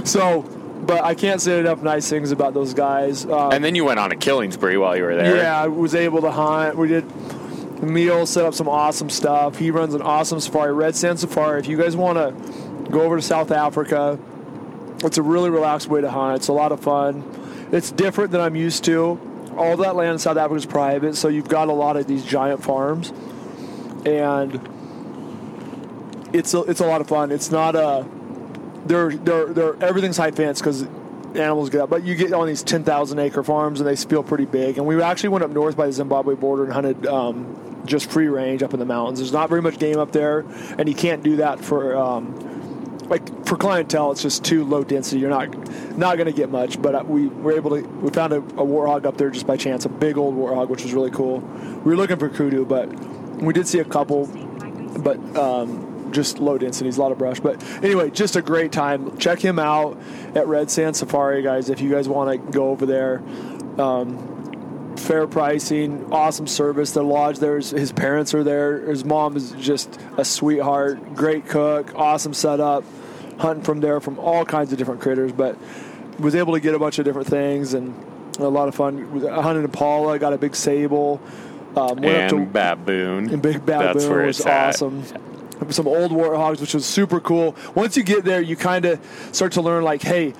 So 0.04 0.42
but 0.86 1.04
I 1.04 1.14
can't 1.14 1.40
say 1.42 1.58
enough 1.60 1.82
nice 1.82 2.08
things 2.08 2.32
about 2.32 2.54
those 2.54 2.72
guys. 2.74 3.26
Um, 3.26 3.52
And 3.52 3.62
then 3.62 3.74
you 3.74 3.84
went 3.84 4.00
on 4.00 4.12
a 4.12 4.16
killing 4.16 4.50
spree 4.50 4.78
while 4.78 4.96
you 4.96 5.04
were 5.04 5.14
there. 5.14 5.36
yeah, 5.36 5.62
I 5.62 5.68
was 5.68 5.94
able 5.94 6.22
to 6.22 6.30
hunt. 6.30 6.76
We 6.76 6.88
did 6.88 7.04
Neil, 7.82 8.26
set 8.26 8.44
up 8.44 8.54
some 8.54 8.68
awesome 8.68 9.10
stuff. 9.10 9.58
He 9.58 9.70
runs 9.70 9.94
an 9.94 10.02
awesome 10.02 10.40
safari, 10.40 10.72
Red 10.72 10.96
Sand 10.96 11.20
Safari. 11.20 11.60
If 11.60 11.68
you 11.68 11.76
guys 11.76 11.96
want 11.96 12.16
to 12.18 12.90
go 12.90 13.02
over 13.02 13.16
to 13.16 13.22
South 13.22 13.50
Africa, 13.50 14.18
it's 15.04 15.18
a 15.18 15.22
really 15.22 15.50
relaxed 15.50 15.88
way 15.88 16.00
to 16.00 16.10
hunt. 16.10 16.36
It's 16.36 16.48
a 16.48 16.52
lot 16.52 16.72
of 16.72 16.80
fun. 16.80 17.22
It's 17.72 17.90
different 17.92 18.32
than 18.32 18.40
I'm 18.40 18.56
used 18.56 18.84
to. 18.84 19.20
All 19.56 19.76
that 19.78 19.96
land 19.96 20.12
in 20.14 20.18
South 20.18 20.36
Africa 20.38 20.56
is 20.56 20.66
private, 20.66 21.14
so 21.14 21.28
you've 21.28 21.48
got 21.48 21.68
a 21.68 21.72
lot 21.72 21.96
of 21.96 22.06
these 22.06 22.24
giant 22.24 22.62
farms, 22.64 23.12
and 24.06 24.54
it's 26.32 26.54
a, 26.54 26.62
it's 26.62 26.80
a 26.80 26.86
lot 26.86 27.00
of 27.00 27.08
fun. 27.08 27.30
It's 27.30 27.50
not 27.50 27.74
a 27.76 28.06
they're 28.86 29.10
they're 29.10 29.52
they're 29.52 29.82
everything's 29.82 30.16
high 30.16 30.30
fence 30.30 30.60
because 30.60 30.82
animals 31.34 31.70
get 31.70 31.82
up, 31.82 31.90
but 31.90 32.02
you 32.04 32.14
get 32.14 32.32
on 32.32 32.46
these 32.46 32.62
ten 32.62 32.84
thousand 32.84 33.18
acre 33.18 33.42
farms 33.42 33.80
and 33.80 33.88
they 33.88 33.96
feel 33.96 34.22
pretty 34.22 34.46
big. 34.46 34.78
And 34.78 34.86
we 34.86 35.00
actually 35.02 35.30
went 35.30 35.44
up 35.44 35.50
north 35.50 35.76
by 35.76 35.86
the 35.86 35.92
Zimbabwe 35.92 36.34
border 36.34 36.64
and 36.64 36.72
hunted 36.72 37.06
um, 37.06 37.82
just 37.84 38.10
free 38.10 38.28
range 38.28 38.62
up 38.62 38.72
in 38.74 38.80
the 38.80 38.86
mountains. 38.86 39.18
There's 39.18 39.32
not 39.32 39.48
very 39.48 39.62
much 39.62 39.78
game 39.78 39.98
up 39.98 40.12
there, 40.12 40.40
and 40.78 40.88
you 40.88 40.94
can't 40.94 41.22
do 41.22 41.36
that 41.36 41.64
for. 41.64 41.96
Um, 41.96 42.46
like 43.10 43.44
for 43.44 43.56
clientele, 43.56 44.12
it's 44.12 44.22
just 44.22 44.44
too 44.44 44.64
low 44.64 44.84
density. 44.84 45.20
You're 45.20 45.30
not 45.30 45.48
not 45.98 46.16
going 46.16 46.26
to 46.26 46.32
get 46.32 46.48
much. 46.48 46.80
But 46.80 46.94
uh, 46.94 47.02
we 47.04 47.26
were 47.26 47.52
able 47.52 47.70
to. 47.70 47.80
We 47.80 48.10
found 48.10 48.32
a, 48.32 48.36
a 48.36 48.64
warthog 48.64 49.04
up 49.04 49.18
there 49.18 49.30
just 49.30 49.48
by 49.48 49.56
chance, 49.56 49.84
a 49.84 49.88
big 49.88 50.16
old 50.16 50.36
warthog, 50.36 50.68
which 50.68 50.84
was 50.84 50.94
really 50.94 51.10
cool. 51.10 51.40
We 51.40 51.90
were 51.90 51.96
looking 51.96 52.18
for 52.18 52.28
kudu, 52.28 52.64
but 52.64 52.88
we 53.40 53.52
did 53.52 53.66
see 53.66 53.78
a 53.78 53.84
couple, 53.84 54.26
but 55.00 55.18
um, 55.36 56.12
just 56.12 56.38
low 56.38 56.58
densities, 56.58 56.96
a 56.96 57.00
lot 57.00 57.12
of 57.12 57.18
brush. 57.18 57.40
But 57.40 57.62
anyway, 57.82 58.10
just 58.10 58.36
a 58.36 58.42
great 58.42 58.72
time. 58.72 59.16
Check 59.18 59.40
him 59.40 59.58
out 59.58 59.98
at 60.34 60.46
Red 60.46 60.70
Sand 60.70 60.96
Safari, 60.96 61.42
guys. 61.42 61.70
If 61.70 61.80
you 61.80 61.90
guys 61.90 62.08
want 62.08 62.30
to 62.30 62.52
go 62.52 62.70
over 62.70 62.86
there. 62.86 63.22
Um, 63.78 64.96
fair 64.96 65.26
pricing, 65.26 66.12
awesome 66.12 66.46
service. 66.46 66.92
The 66.92 67.02
lodge 67.02 67.38
there's 67.38 67.70
his 67.70 67.92
parents 67.92 68.34
are 68.34 68.44
there. 68.44 68.80
His 68.80 69.04
mom 69.04 69.36
is 69.36 69.52
just 69.52 69.98
a 70.16 70.24
sweetheart, 70.24 71.14
great 71.14 71.48
cook, 71.48 71.94
awesome 71.94 72.34
setup. 72.34 72.84
Hunting 73.38 73.64
from 73.64 73.80
there 73.80 74.00
from 74.00 74.18
all 74.18 74.44
kinds 74.44 74.70
of 74.70 74.78
different 74.78 75.00
critters, 75.00 75.32
but 75.32 75.56
was 76.18 76.34
able 76.34 76.52
to 76.52 76.60
get 76.60 76.74
a 76.74 76.78
bunch 76.78 76.98
of 76.98 77.06
different 77.06 77.28
things 77.28 77.72
and 77.72 77.94
a 78.38 78.48
lot 78.48 78.68
of 78.68 78.74
fun. 78.74 79.20
Hunted 79.28 79.64
Impala, 79.64 80.18
got 80.18 80.34
a 80.34 80.38
big 80.38 80.54
sable. 80.54 81.20
Um, 81.76 81.96
went 82.00 82.06
And 82.06 82.30
to 82.30 82.46
baboon. 82.46 83.30
and 83.30 83.40
Big 83.42 83.64
Baboon 83.64 83.94
That's 83.94 84.06
where 84.06 84.26
was 84.26 84.38
it's 84.40 84.46
at. 84.46 84.68
awesome. 84.74 85.04
Some 85.70 85.86
old 85.86 86.10
warthogs, 86.10 86.60
which 86.60 86.74
was 86.74 86.84
super 86.86 87.20
cool. 87.20 87.54
Once 87.74 87.96
you 87.96 88.02
get 88.02 88.24
there, 88.24 88.40
you 88.40 88.56
kind 88.56 88.84
of 88.86 88.98
start 89.32 89.52
to 89.52 89.60
learn, 89.62 89.84
like, 89.84 90.02
hey, 90.02 90.30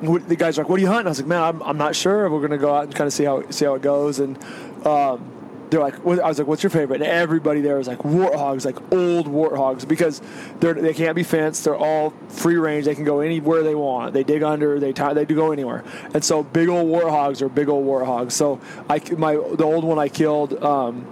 what, 0.00 0.26
the 0.28 0.36
guys 0.36 0.56
are 0.58 0.62
like, 0.62 0.70
"What 0.70 0.78
are 0.78 0.80
you 0.82 0.86
hunting?" 0.86 1.06
I 1.06 1.10
was 1.10 1.18
like, 1.18 1.26
"Man, 1.28 1.42
I'm, 1.42 1.62
I'm 1.62 1.76
not 1.76 1.94
sure. 1.96 2.30
We're 2.30 2.40
gonna 2.40 2.56
go 2.56 2.74
out 2.74 2.84
and 2.84 2.94
kind 2.94 3.06
of 3.06 3.12
see 3.12 3.24
how 3.24 3.42
see 3.50 3.64
how 3.66 3.74
it 3.74 3.82
goes." 3.82 4.20
And 4.20 4.38
um, 4.86 5.30
they're 5.70 5.80
like, 5.80 5.94
"I 6.04 6.28
was 6.28 6.38
like, 6.38 6.48
what's 6.48 6.62
your 6.62 6.70
favorite?" 6.70 7.00
And 7.00 7.10
everybody 7.10 7.60
there 7.60 7.76
was 7.78 7.88
like, 7.88 7.98
"Warthogs, 7.98 8.64
like 8.64 8.76
old 8.92 9.26
warthogs, 9.26 9.86
because 9.86 10.20
they're 10.58 10.74
they 10.74 10.94
can't 10.94 11.14
be 11.14 11.22
fenced. 11.22 11.64
They're 11.64 11.76
all 11.76 12.12
free 12.28 12.56
range. 12.56 12.84
They 12.84 12.94
can 12.94 13.04
go 13.04 13.20
anywhere 13.20 13.62
they 13.62 13.74
want. 13.74 14.12
They 14.12 14.24
dig 14.24 14.42
under. 14.42 14.80
They 14.80 14.92
tie, 14.92 15.14
they 15.14 15.24
do 15.24 15.34
go 15.34 15.52
anywhere. 15.52 15.84
And 16.12 16.24
so 16.24 16.42
big 16.42 16.68
old 16.68 16.88
warthogs 16.90 17.40
are 17.40 17.48
big 17.48 17.68
old 17.68 17.86
warthogs. 17.86 18.32
So 18.32 18.60
I 18.88 19.00
my 19.16 19.34
the 19.34 19.64
old 19.64 19.84
one 19.84 19.98
I 19.98 20.08
killed. 20.08 20.62
Um, 20.62 21.06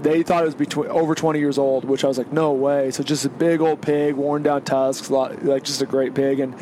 they 0.00 0.22
thought 0.22 0.42
it 0.42 0.46
was 0.46 0.54
between 0.54 0.86
over 0.90 1.14
20 1.14 1.40
years 1.40 1.58
old, 1.58 1.84
which 1.84 2.04
I 2.04 2.06
was 2.08 2.18
like, 2.18 2.32
no 2.32 2.52
way. 2.52 2.92
So 2.92 3.02
just 3.02 3.24
a 3.24 3.28
big 3.28 3.60
old 3.60 3.82
pig, 3.82 4.14
worn 4.14 4.44
down 4.44 4.62
tusks, 4.62 5.10
lot, 5.10 5.44
like 5.44 5.64
just 5.64 5.82
a 5.82 5.86
great 5.86 6.14
pig, 6.14 6.38
and 6.38 6.54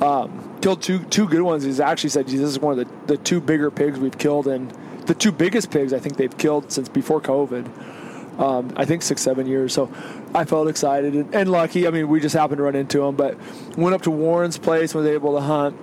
um, 0.00 0.56
killed 0.60 0.82
two 0.82 1.00
two 1.04 1.26
good 1.26 1.42
ones. 1.42 1.64
He's 1.64 1.80
actually 1.80 2.10
said, 2.10 2.28
"Geez, 2.28 2.40
this 2.40 2.50
is 2.50 2.58
one 2.58 2.78
of 2.78 2.86
the, 2.86 3.14
the 3.14 3.16
two 3.16 3.40
bigger 3.40 3.70
pigs 3.70 3.98
we've 3.98 4.16
killed, 4.16 4.46
and 4.46 4.72
the 5.06 5.14
two 5.14 5.32
biggest 5.32 5.70
pigs 5.70 5.92
I 5.92 5.98
think 5.98 6.16
they've 6.16 6.36
killed 6.36 6.72
since 6.72 6.88
before 6.88 7.20
COVID. 7.20 8.40
Um, 8.40 8.72
I 8.76 8.84
think 8.84 9.02
six 9.02 9.22
seven 9.22 9.46
years. 9.46 9.72
So 9.72 9.90
I 10.34 10.44
felt 10.44 10.68
excited 10.68 11.14
and, 11.14 11.34
and 11.34 11.50
lucky. 11.50 11.86
I 11.86 11.90
mean, 11.90 12.08
we 12.08 12.20
just 12.20 12.34
happened 12.34 12.58
to 12.58 12.64
run 12.64 12.74
into 12.74 12.98
them, 12.98 13.16
but 13.16 13.38
went 13.76 13.94
up 13.94 14.02
to 14.02 14.10
Warren's 14.10 14.58
place, 14.58 14.94
was 14.94 15.06
able 15.06 15.34
to 15.34 15.40
hunt 15.40 15.76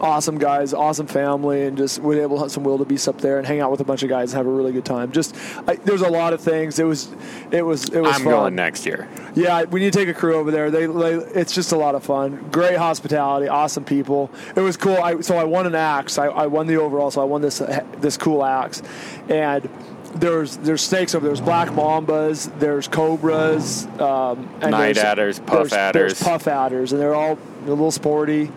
awesome 0.00 0.38
guys, 0.38 0.72
awesome 0.72 1.06
family, 1.06 1.66
and 1.66 1.76
just 1.76 2.00
was 2.02 2.18
able 2.18 2.36
to 2.36 2.40
hunt 2.40 2.50
some 2.52 2.64
wildebeest 2.64 3.06
up 3.08 3.18
there 3.20 3.38
and 3.38 3.46
hang 3.46 3.60
out 3.60 3.70
with 3.70 3.80
a 3.80 3.84
bunch 3.84 4.02
of 4.02 4.08
guys 4.08 4.32
and 4.32 4.38
have 4.38 4.46
a 4.46 4.50
really 4.50 4.72
good 4.72 4.84
time. 4.84 5.12
Just 5.12 5.36
I, 5.68 5.76
there's 5.76 6.00
a 6.02 6.08
lot 6.08 6.32
of 6.32 6.40
things. 6.40 6.78
It 6.78 6.84
was 6.84 7.08
it 7.50 7.62
was 7.62 7.84
it 7.90 8.00
was 8.00 8.14
I'm 8.16 8.22
fun. 8.22 8.32
going 8.32 8.54
next 8.54 8.86
year. 8.86 9.08
Yeah, 9.34 9.64
we 9.64 9.80
need 9.80 9.92
to 9.92 9.98
take 9.98 10.08
a 10.08 10.14
crew 10.14 10.34
over 10.34 10.50
there. 10.50 10.70
They, 10.70 10.86
they 10.86 11.14
it's 11.14 11.54
just 11.54 11.72
a 11.72 11.76
lot 11.76 11.94
of 11.94 12.02
fun. 12.02 12.48
Great 12.50 12.76
hospitality, 12.78 13.48
awesome 13.48 13.84
people. 13.84 14.30
It 14.56 14.60
was 14.60 14.76
cool. 14.76 14.96
I, 14.96 15.20
so 15.20 15.36
I 15.36 15.44
won 15.44 15.66
an 15.66 15.74
axe. 15.74 16.18
I, 16.18 16.26
I 16.26 16.46
won 16.46 16.66
the 16.66 16.76
overall. 16.76 17.10
So 17.10 17.20
I 17.20 17.24
won 17.24 17.42
this 17.42 17.58
this 17.98 18.16
cool 18.16 18.44
axe, 18.44 18.82
and. 19.28 19.68
There's 20.12 20.56
there's 20.56 20.82
snakes 20.82 21.14
over 21.14 21.24
there. 21.24 21.32
There's 21.36 21.44
black 21.44 21.68
mambas. 21.68 22.50
There's 22.58 22.88
cobras. 22.88 23.86
Um, 24.00 24.48
and 24.60 24.72
Night 24.72 24.94
there's- 24.94 24.98
adders, 24.98 25.38
puff 25.38 25.48
there's, 25.70 25.72
adders. 25.72 26.12
There's 26.18 26.22
puff 26.28 26.48
adders, 26.48 26.90
and 26.92 27.00
they're 27.00 27.14
all 27.14 27.38
a 27.64 27.68
little 27.68 27.92
sporty. 27.92 28.50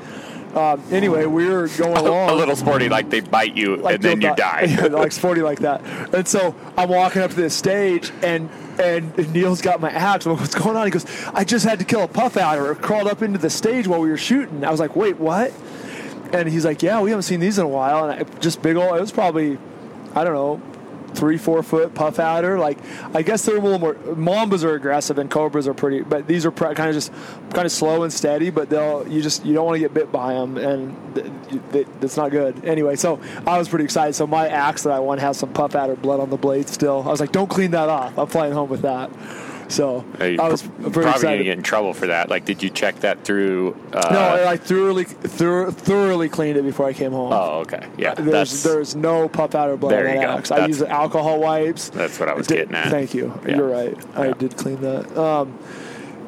Um, 0.55 0.83
anyway, 0.91 1.25
we 1.25 1.49
were 1.49 1.67
going 1.67 1.97
along 1.97 2.29
a 2.31 2.33
little 2.33 2.55
sporty, 2.55 2.87
like 2.87 3.09
they 3.09 3.21
bite 3.21 3.55
you 3.55 3.85
and 3.87 4.01
then 4.01 4.21
you 4.21 4.35
die. 4.35 4.87
Like 4.89 5.11
sporty 5.11 5.41
like 5.41 5.59
that. 5.59 5.81
And 6.13 6.27
so 6.27 6.55
I'm 6.77 6.89
walking 6.89 7.21
up 7.21 7.31
to 7.31 7.35
this 7.35 7.55
stage, 7.55 8.11
and 8.21 8.49
and 8.79 9.33
Neil's 9.33 9.61
got 9.61 9.81
my 9.81 9.89
axe. 9.89 10.25
I'm 10.25 10.33
like, 10.33 10.41
What's 10.41 10.55
going 10.55 10.75
on? 10.75 10.85
He 10.85 10.91
goes, 10.91 11.05
I 11.33 11.43
just 11.43 11.65
had 11.65 11.79
to 11.79 11.85
kill 11.85 12.03
a 12.03 12.07
puff 12.07 12.37
adder. 12.37 12.71
It 12.71 12.81
crawled 12.81 13.07
up 13.07 13.21
into 13.21 13.39
the 13.39 13.49
stage 13.49 13.87
while 13.87 13.99
we 13.99 14.09
were 14.09 14.17
shooting. 14.17 14.63
I 14.63 14.69
was 14.71 14.79
like, 14.79 14.95
Wait, 14.95 15.17
what? 15.17 15.51
And 16.31 16.47
he's 16.49 16.65
like, 16.65 16.83
Yeah, 16.83 17.01
we 17.01 17.09
haven't 17.09 17.23
seen 17.23 17.39
these 17.39 17.57
in 17.57 17.65
a 17.65 17.69
while. 17.69 18.09
And 18.09 18.19
I, 18.19 18.39
just 18.39 18.61
big 18.61 18.75
old. 18.75 18.95
It 18.95 19.01
was 19.01 19.11
probably, 19.11 19.57
I 20.13 20.23
don't 20.23 20.33
know. 20.33 20.61
Three, 21.13 21.37
four 21.37 21.61
foot 21.63 21.93
puff 21.93 22.19
adder. 22.19 22.57
Like, 22.57 22.77
I 23.13 23.21
guess 23.21 23.45
they're 23.45 23.57
a 23.57 23.61
little 23.61 23.79
more. 23.79 23.93
Mambas 23.95 24.63
are 24.63 24.73
aggressive 24.73 25.17
and 25.17 25.29
cobras 25.29 25.67
are 25.67 25.73
pretty, 25.73 26.01
but 26.01 26.27
these 26.27 26.45
are 26.45 26.51
kind 26.51 26.79
of 26.79 26.93
just 26.93 27.11
kind 27.53 27.65
of 27.65 27.71
slow 27.71 28.03
and 28.03 28.11
steady. 28.11 28.49
But 28.49 28.69
they'll 28.69 29.07
you 29.07 29.21
just 29.21 29.45
you 29.45 29.53
don't 29.53 29.65
want 29.65 29.75
to 29.75 29.79
get 29.79 29.93
bit 29.93 30.11
by 30.11 30.33
them, 30.33 30.57
and 30.57 31.15
th- 31.15 31.31
th- 31.71 31.87
that's 31.99 32.17
not 32.17 32.31
good. 32.31 32.65
Anyway, 32.65 32.95
so 32.95 33.19
I 33.45 33.57
was 33.57 33.69
pretty 33.69 33.85
excited. 33.85 34.13
So 34.13 34.25
my 34.27 34.47
axe 34.47 34.83
that 34.83 34.91
I 34.91 34.99
won 34.99 35.17
has 35.19 35.37
some 35.37 35.53
puff 35.53 35.75
adder 35.75 35.95
blood 35.95 36.19
on 36.19 36.29
the 36.29 36.37
blade 36.37 36.67
still. 36.67 37.03
I 37.03 37.09
was 37.09 37.19
like, 37.19 37.31
don't 37.31 37.49
clean 37.49 37.71
that 37.71 37.89
off. 37.89 38.17
I'm 38.17 38.27
flying 38.27 38.53
home 38.53 38.69
with 38.69 38.81
that. 38.81 39.11
So 39.69 40.05
I 40.19 40.35
was 40.49 40.61
pr- 40.61 40.69
pretty 40.89 41.01
probably 41.01 41.21
gonna 41.23 41.43
get 41.43 41.57
in 41.57 41.63
trouble 41.63 41.93
for 41.93 42.07
that. 42.07 42.29
Like, 42.29 42.45
did 42.45 42.61
you 42.61 42.69
check 42.69 42.99
that 43.01 43.23
through? 43.23 43.75
Uh, 43.91 44.09
no, 44.11 44.47
I 44.47 44.57
thoroughly, 44.57 45.05
thor- 45.05 45.71
thoroughly 45.71 46.29
cleaned 46.29 46.57
it 46.57 46.63
before 46.63 46.85
I 46.85 46.93
came 46.93 47.11
home. 47.11 47.31
oh, 47.33 47.59
okay, 47.61 47.87
yeah. 47.97 48.13
There's 48.13 48.63
there's 48.63 48.95
no 48.95 49.27
puff 49.29 49.55
adder 49.55 49.77
blood 49.77 49.91
There 49.93 50.07
on 50.07 50.13
you 50.15 50.19
that 50.21 50.25
go. 50.27 50.31
axe. 50.37 50.51
I 50.51 50.65
use 50.67 50.81
alcohol 50.81 51.39
wipes. 51.39 51.89
that's 51.89 52.19
what 52.19 52.29
I 52.29 52.33
was 52.33 52.47
Did- 52.47 52.69
getting 52.69 52.75
at. 52.75 52.89
Thank 52.89 53.13
you. 53.13 53.39
Yeah. 53.47 53.55
You're 53.57 53.69
right. 53.69 53.97
I 54.15 54.27
Yeah. 54.27 54.33
did 54.33 54.57
clean 54.57 54.81
that. 54.81 55.17
Um, 55.17 55.57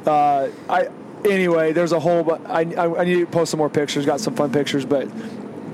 uh, 0.06 0.48
I 0.70 0.88
anyway. 1.26 1.74
There's 1.74 1.92
a 1.92 2.00
whole. 2.00 2.40
I, 2.48 2.62
I 2.78 3.02
I 3.02 3.04
need 3.04 3.20
to 3.20 3.26
post 3.28 3.52
some 3.52 3.58
more 3.60 3.70
pictures. 3.70 4.06
Got 4.06 4.20
some 4.20 4.36
fun 4.36 4.52
pictures, 4.52 4.86
but. 4.86 5.08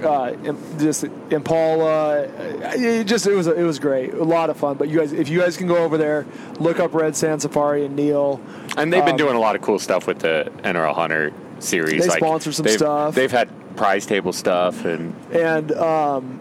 Uh, 0.04 0.54
just 0.80 1.04
Impala, 1.30 2.24
uh, 2.24 2.72
it 2.76 3.06
just 3.06 3.28
it 3.28 3.34
was 3.34 3.48
it 3.48 3.64
was 3.64 3.80
great, 3.80 4.14
a 4.14 4.24
lot 4.24 4.50
of 4.50 4.58
fun. 4.58 4.78
But 4.78 4.90
you 4.90 5.00
guys, 5.00 5.12
if 5.14 5.30
you 5.30 5.40
guys 5.40 5.58
can 5.58 5.68
go 5.68 5.78
over 5.78 5.98
there, 5.98 6.26
look 6.60 6.80
up 6.80 6.94
Red 6.94 7.16
Sand 7.16 7.42
Safari 7.42 7.86
and 7.86 7.96
Neil. 7.96 8.40
And 8.78 8.92
they've 8.92 9.04
been 9.04 9.12
Um, 9.14 9.18
doing 9.18 9.36
a 9.36 9.40
lot 9.40 9.56
of 9.56 9.62
cool 9.62 9.80
stuff 9.80 10.08
with 10.08 10.20
the 10.20 10.52
NRL 10.64 10.94
Hunter 10.94 11.32
series. 11.60 12.04
They 12.04 12.10
like, 12.10 12.18
sponsor 12.20 12.52
some 12.52 12.66
they've- 12.66 12.78
stuff. 12.78 13.16
They've 13.16 13.32
had 13.32 13.50
prize 13.76 14.06
table 14.06 14.34
stuff, 14.34 14.84
and 14.86 15.14
and 15.32 15.72
um, 15.74 16.40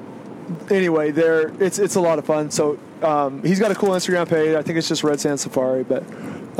anyway, 0.71 1.11
there 1.11 1.53
it's 1.63 1.79
it's 1.79 1.95
a 1.97 2.01
lot 2.01 2.19
of 2.19 2.25
fun. 2.25 2.51
So 2.51 2.79
um, 3.03 3.43
he's 3.43 3.59
got 3.61 3.71
a 3.71 3.75
cool 3.75 3.91
Instagram 3.91 4.29
page. 4.29 4.55
I 4.55 4.63
think 4.63 4.79
it's 4.79 4.89
just 4.89 5.05
Red 5.05 5.21
Sand 5.21 5.41
Safari, 5.41 5.85
but 5.85 6.03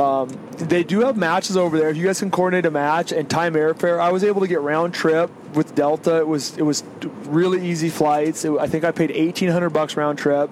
um, 0.01 0.29
they 0.57 0.83
do 0.83 1.01
have 1.01 1.15
matches 1.15 1.55
over 1.55 1.77
there. 1.77 1.89
If 1.89 1.97
you 1.97 2.05
guys 2.05 2.19
can 2.19 2.31
coordinate 2.31 2.65
a 2.65 2.71
match 2.71 3.11
and 3.11 3.29
time 3.29 3.53
airfare, 3.53 3.99
I 3.99 4.11
was 4.11 4.23
able 4.23 4.41
to 4.41 4.47
get 4.47 4.61
round 4.61 4.93
trip 4.93 5.29
with 5.53 5.75
Delta. 5.75 6.17
It 6.17 6.27
was 6.27 6.57
it 6.57 6.63
was 6.63 6.83
really 7.27 7.69
easy 7.69 7.89
flights. 7.89 8.43
It, 8.43 8.51
I 8.59 8.67
think 8.67 8.83
I 8.83 8.91
paid 8.91 9.11
eighteen 9.11 9.49
hundred 9.49 9.69
bucks 9.69 9.95
round 9.95 10.17
trip. 10.17 10.49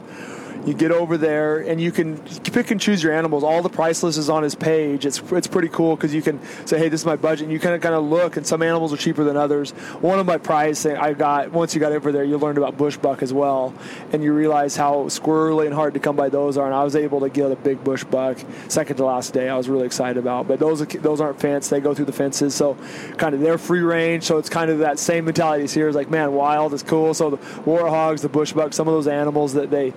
You 0.69 0.75
get 0.75 0.91
over 0.91 1.17
there 1.17 1.58
and 1.58 1.82
you 1.82 1.91
can 1.91 2.19
pick 2.43 2.69
and 2.69 2.79
choose 2.79 3.01
your 3.01 3.12
animals. 3.12 3.43
All 3.43 3.63
the 3.63 3.69
price 3.69 4.03
list 4.03 4.19
is 4.19 4.29
on 4.29 4.43
his 4.43 4.53
page. 4.53 5.03
It's 5.03 5.19
it's 5.32 5.47
pretty 5.47 5.69
cool 5.69 5.95
because 5.95 6.13
you 6.13 6.21
can 6.21 6.39
say, 6.67 6.77
"Hey, 6.77 6.89
this 6.89 7.01
is 7.01 7.08
my 7.08 7.15
budget." 7.15 7.45
And 7.45 7.51
you 7.51 7.60
kind 7.60 7.73
of 7.73 7.82
kind 7.82 7.95
of 7.95 8.03
look, 8.03 8.38
and 8.38 8.45
some 8.45 8.62
animals 8.62 8.93
are 8.93 8.97
cheaper 8.97 9.23
than 9.23 9.36
others. 9.36 9.71
One 9.99 10.19
of 10.19 10.27
my 10.27 10.38
prize 10.38 10.86
I 10.86 11.13
got 11.13 11.51
once 11.51 11.73
you 11.73 11.82
got 11.82 11.91
over 11.91 12.12
there, 12.12 12.23
you 12.23 12.38
learned 12.38 12.60
about 12.60 12.77
bush 12.77 12.97
buck 12.97 13.23
as 13.23 13.34
well, 13.34 13.73
and 14.13 14.23
you 14.23 14.32
realize 14.32 14.75
how 14.75 15.05
squirrely 15.05 15.65
and 15.65 15.73
hard 15.73 15.95
to 15.95 15.99
come 15.99 16.15
by 16.15 16.29
those 16.29 16.55
are. 16.55 16.67
And 16.67 16.75
I 16.75 16.84
was 16.84 16.95
able 16.95 17.21
to 17.21 17.29
get 17.29 17.51
a 17.51 17.55
big 17.55 17.84
bush 17.84 18.03
buck 18.03 18.38
second 18.67 18.97
to 18.97 19.05
last 19.05 19.34
day. 19.34 19.49
I 19.49 19.58
was 19.58 19.69
really 19.69 19.88
excited 19.88 20.19
about. 20.19 20.47
But 20.47 20.60
those 20.60 20.86
those 20.86 21.19
aren't 21.19 21.41
fenced; 21.41 21.71
they 21.71 21.79
go 21.79 21.95
through 21.95 22.05
the 22.05 22.13
fences, 22.13 22.53
so 22.53 22.77
kind 23.17 23.34
of 23.34 23.41
they're 23.41 23.58
free 23.58 23.82
range. 23.82 24.21
So 24.25 24.38
it's 24.38 24.49
kind 24.49 24.69
of 24.69 24.77
that 24.79 24.99
same 24.99 25.25
mentality 25.25 25.65
here. 25.65 25.88
Is 25.88 25.95
like, 25.95 26.12
man, 26.12 26.34
wild 26.34 26.75
is 26.75 26.84
cool. 26.84 27.15
So 27.15 27.32
the 27.32 27.38
warthogs, 27.38 28.21
the 28.21 28.29
bush 28.29 28.53
buck, 28.53 28.73
some 28.73 28.88
of 28.88 28.93
those 28.93 29.08
animals 29.08 29.53
that 29.55 29.71
they 29.71 29.95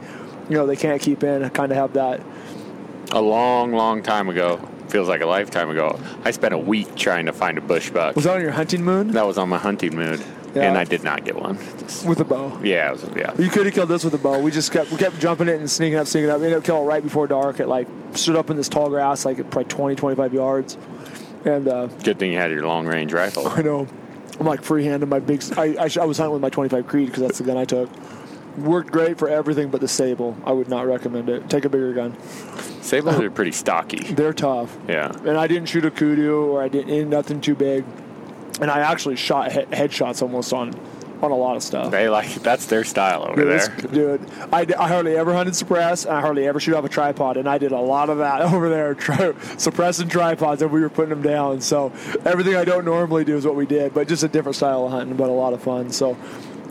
you 0.48 0.56
know 0.56 0.66
they 0.66 0.76
can't 0.76 1.00
keep 1.00 1.22
in 1.22 1.48
kind 1.50 1.70
of 1.72 1.78
have 1.78 1.92
that 1.94 2.20
a 3.10 3.20
long, 3.20 3.72
long 3.72 4.02
time 4.02 4.28
ago, 4.30 4.56
feels 4.88 5.06
like 5.08 5.20
a 5.20 5.26
lifetime 5.26 5.68
ago, 5.68 6.00
I 6.24 6.30
spent 6.30 6.54
a 6.54 6.58
week 6.58 6.94
trying 6.96 7.26
to 7.26 7.32
find 7.32 7.58
a 7.58 7.60
bush 7.60 7.90
buck. 7.90 8.16
was 8.16 8.24
that 8.24 8.36
on 8.36 8.40
your 8.40 8.52
hunting 8.52 8.82
moon 8.84 9.08
That 9.08 9.26
was 9.26 9.36
on 9.36 9.48
my 9.50 9.58
hunting 9.58 9.94
mood. 9.96 10.22
Yeah. 10.54 10.64
and 10.68 10.76
I 10.76 10.84
did 10.84 11.02
not 11.02 11.24
get 11.24 11.36
one. 11.36 11.56
Just- 11.78 12.06
with 12.06 12.20
a 12.20 12.24
bow. 12.24 12.58
yeah, 12.62 12.88
it 12.90 12.92
was, 12.92 13.04
yeah. 13.16 13.32
You 13.38 13.48
could 13.50 13.64
have 13.66 13.74
killed 13.74 13.88
this 13.88 14.04
with 14.04 14.12
a 14.14 14.18
bow. 14.18 14.38
We 14.40 14.50
just 14.50 14.70
kept 14.70 14.90
we 14.90 14.98
kept 14.98 15.18
jumping 15.18 15.48
it 15.48 15.58
and 15.58 15.70
sneaking 15.70 15.98
up, 15.98 16.06
sneaking 16.06 16.28
up. 16.30 16.40
We 16.40 16.44
ended 16.46 16.58
up 16.58 16.64
killing 16.64 16.84
it 16.84 16.86
right 16.86 17.02
before 17.02 17.26
dark. 17.26 17.58
At 17.60 17.68
like 17.68 17.86
stood 18.14 18.36
up 18.36 18.50
in 18.50 18.56
this 18.58 18.68
tall 18.68 18.90
grass, 18.90 19.24
like 19.24 19.36
probably 19.50 19.64
20, 19.64 19.96
25 19.96 20.34
yards, 20.34 20.76
and 21.46 21.68
uh, 21.68 21.86
Good 21.86 22.18
thing 22.18 22.32
you 22.32 22.38
had 22.38 22.50
your 22.50 22.66
long 22.66 22.86
range 22.86 23.14
rifle. 23.14 23.48
I 23.48 23.62
know 23.62 23.86
I'm 24.38 24.46
like 24.46 24.60
freehanding 24.62 25.08
my 25.08 25.20
big. 25.20 25.42
I 25.56 25.74
I, 25.84 25.88
sh- 25.88 25.96
I 25.96 26.04
was 26.04 26.18
hunting 26.18 26.34
with 26.34 26.42
my 26.42 26.50
25 26.50 26.86
Creed 26.86 27.06
because 27.06 27.22
that's 27.22 27.38
the 27.38 27.44
gun 27.44 27.56
I 27.56 27.64
took. 27.64 27.88
Worked 28.58 28.90
great 28.92 29.18
for 29.18 29.28
everything 29.28 29.70
but 29.70 29.80
the 29.80 29.88
sable. 29.88 30.36
I 30.44 30.52
would 30.52 30.68
not 30.68 30.86
recommend 30.86 31.28
it. 31.28 31.48
Take 31.48 31.64
a 31.64 31.68
bigger 31.68 31.92
gun. 31.94 32.16
Sables 32.82 33.14
are 33.20 33.30
pretty 33.30 33.52
stocky. 33.52 33.98
They're 34.12 34.32
tough. 34.34 34.76
Yeah. 34.88 35.10
and 35.24 35.38
I 35.38 35.46
didn't 35.46 35.68
shoot 35.68 35.84
a 35.84 35.90
kudu 35.90 36.34
or 36.50 36.62
I 36.62 36.68
didn't 36.68 37.08
nothing 37.08 37.40
too 37.40 37.54
big, 37.54 37.84
and 38.60 38.70
I 38.70 38.80
actually 38.80 39.16
shot 39.16 39.52
he- 39.52 39.60
headshots 39.60 40.20
almost 40.22 40.52
on 40.52 40.74
on 41.22 41.30
a 41.30 41.36
lot 41.36 41.54
of 41.54 41.62
stuff. 41.62 41.92
They 41.92 42.08
like 42.08 42.34
that's 42.42 42.66
their 42.66 42.82
style 42.82 43.22
over 43.28 43.36
Dude, 43.44 43.48
there. 43.92 44.18
dude, 44.18 44.30
I, 44.52 44.66
I 44.76 44.88
hardly 44.88 45.16
ever 45.16 45.32
hunted 45.32 45.54
suppress, 45.54 46.04
and 46.04 46.14
I 46.16 46.20
hardly 46.20 46.48
ever 46.48 46.58
shoot 46.58 46.74
off 46.74 46.84
a 46.84 46.88
tripod, 46.88 47.36
and 47.36 47.48
I 47.48 47.58
did 47.58 47.70
a 47.70 47.78
lot 47.78 48.10
of 48.10 48.18
that 48.18 48.40
over 48.52 48.68
there, 48.68 48.92
tri- 48.94 49.32
suppressing 49.56 50.08
tripods, 50.08 50.62
and 50.62 50.72
we 50.72 50.80
were 50.80 50.88
putting 50.90 51.10
them 51.10 51.22
down. 51.22 51.60
So 51.60 51.92
everything 52.24 52.56
I 52.56 52.64
don't 52.64 52.84
normally 52.84 53.24
do 53.24 53.36
is 53.36 53.46
what 53.46 53.54
we 53.54 53.66
did, 53.66 53.94
but 53.94 54.08
just 54.08 54.24
a 54.24 54.28
different 54.28 54.56
style 54.56 54.84
of 54.84 54.90
hunting, 54.90 55.16
but 55.16 55.30
a 55.30 55.32
lot 55.32 55.52
of 55.52 55.62
fun. 55.62 55.92
So 55.92 56.16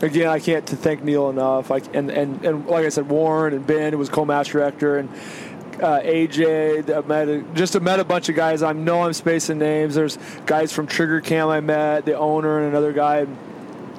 again, 0.02 0.28
I 0.28 0.38
can't 0.38 0.68
thank 0.68 1.02
Neil 1.02 1.30
enough. 1.30 1.70
And, 1.70 2.10
and 2.10 2.44
and 2.44 2.66
like 2.66 2.84
I 2.84 2.90
said, 2.90 3.08
Warren 3.08 3.54
and 3.54 3.66
Ben 3.66 3.92
who 3.92 3.98
was 3.98 4.08
co-match 4.08 4.50
director, 4.50 4.98
and 4.98 5.08
uh, 5.80 6.00
AJ, 6.00 6.94
I 6.94 7.06
met 7.06 7.28
a, 7.28 7.42
just 7.54 7.80
met 7.80 8.00
a 8.00 8.04
bunch 8.04 8.28
of 8.28 8.36
guys. 8.36 8.62
I 8.62 8.72
know 8.72 9.02
I'm 9.02 9.12
spacing 9.12 9.58
names. 9.58 9.94
There's 9.94 10.18
guys 10.46 10.72
from 10.72 10.86
Trigger 10.86 11.20
Cam 11.20 11.48
I 11.48 11.60
met, 11.60 12.04
the 12.04 12.18
owner 12.18 12.58
and 12.58 12.68
another 12.68 12.92
guy. 12.92 13.26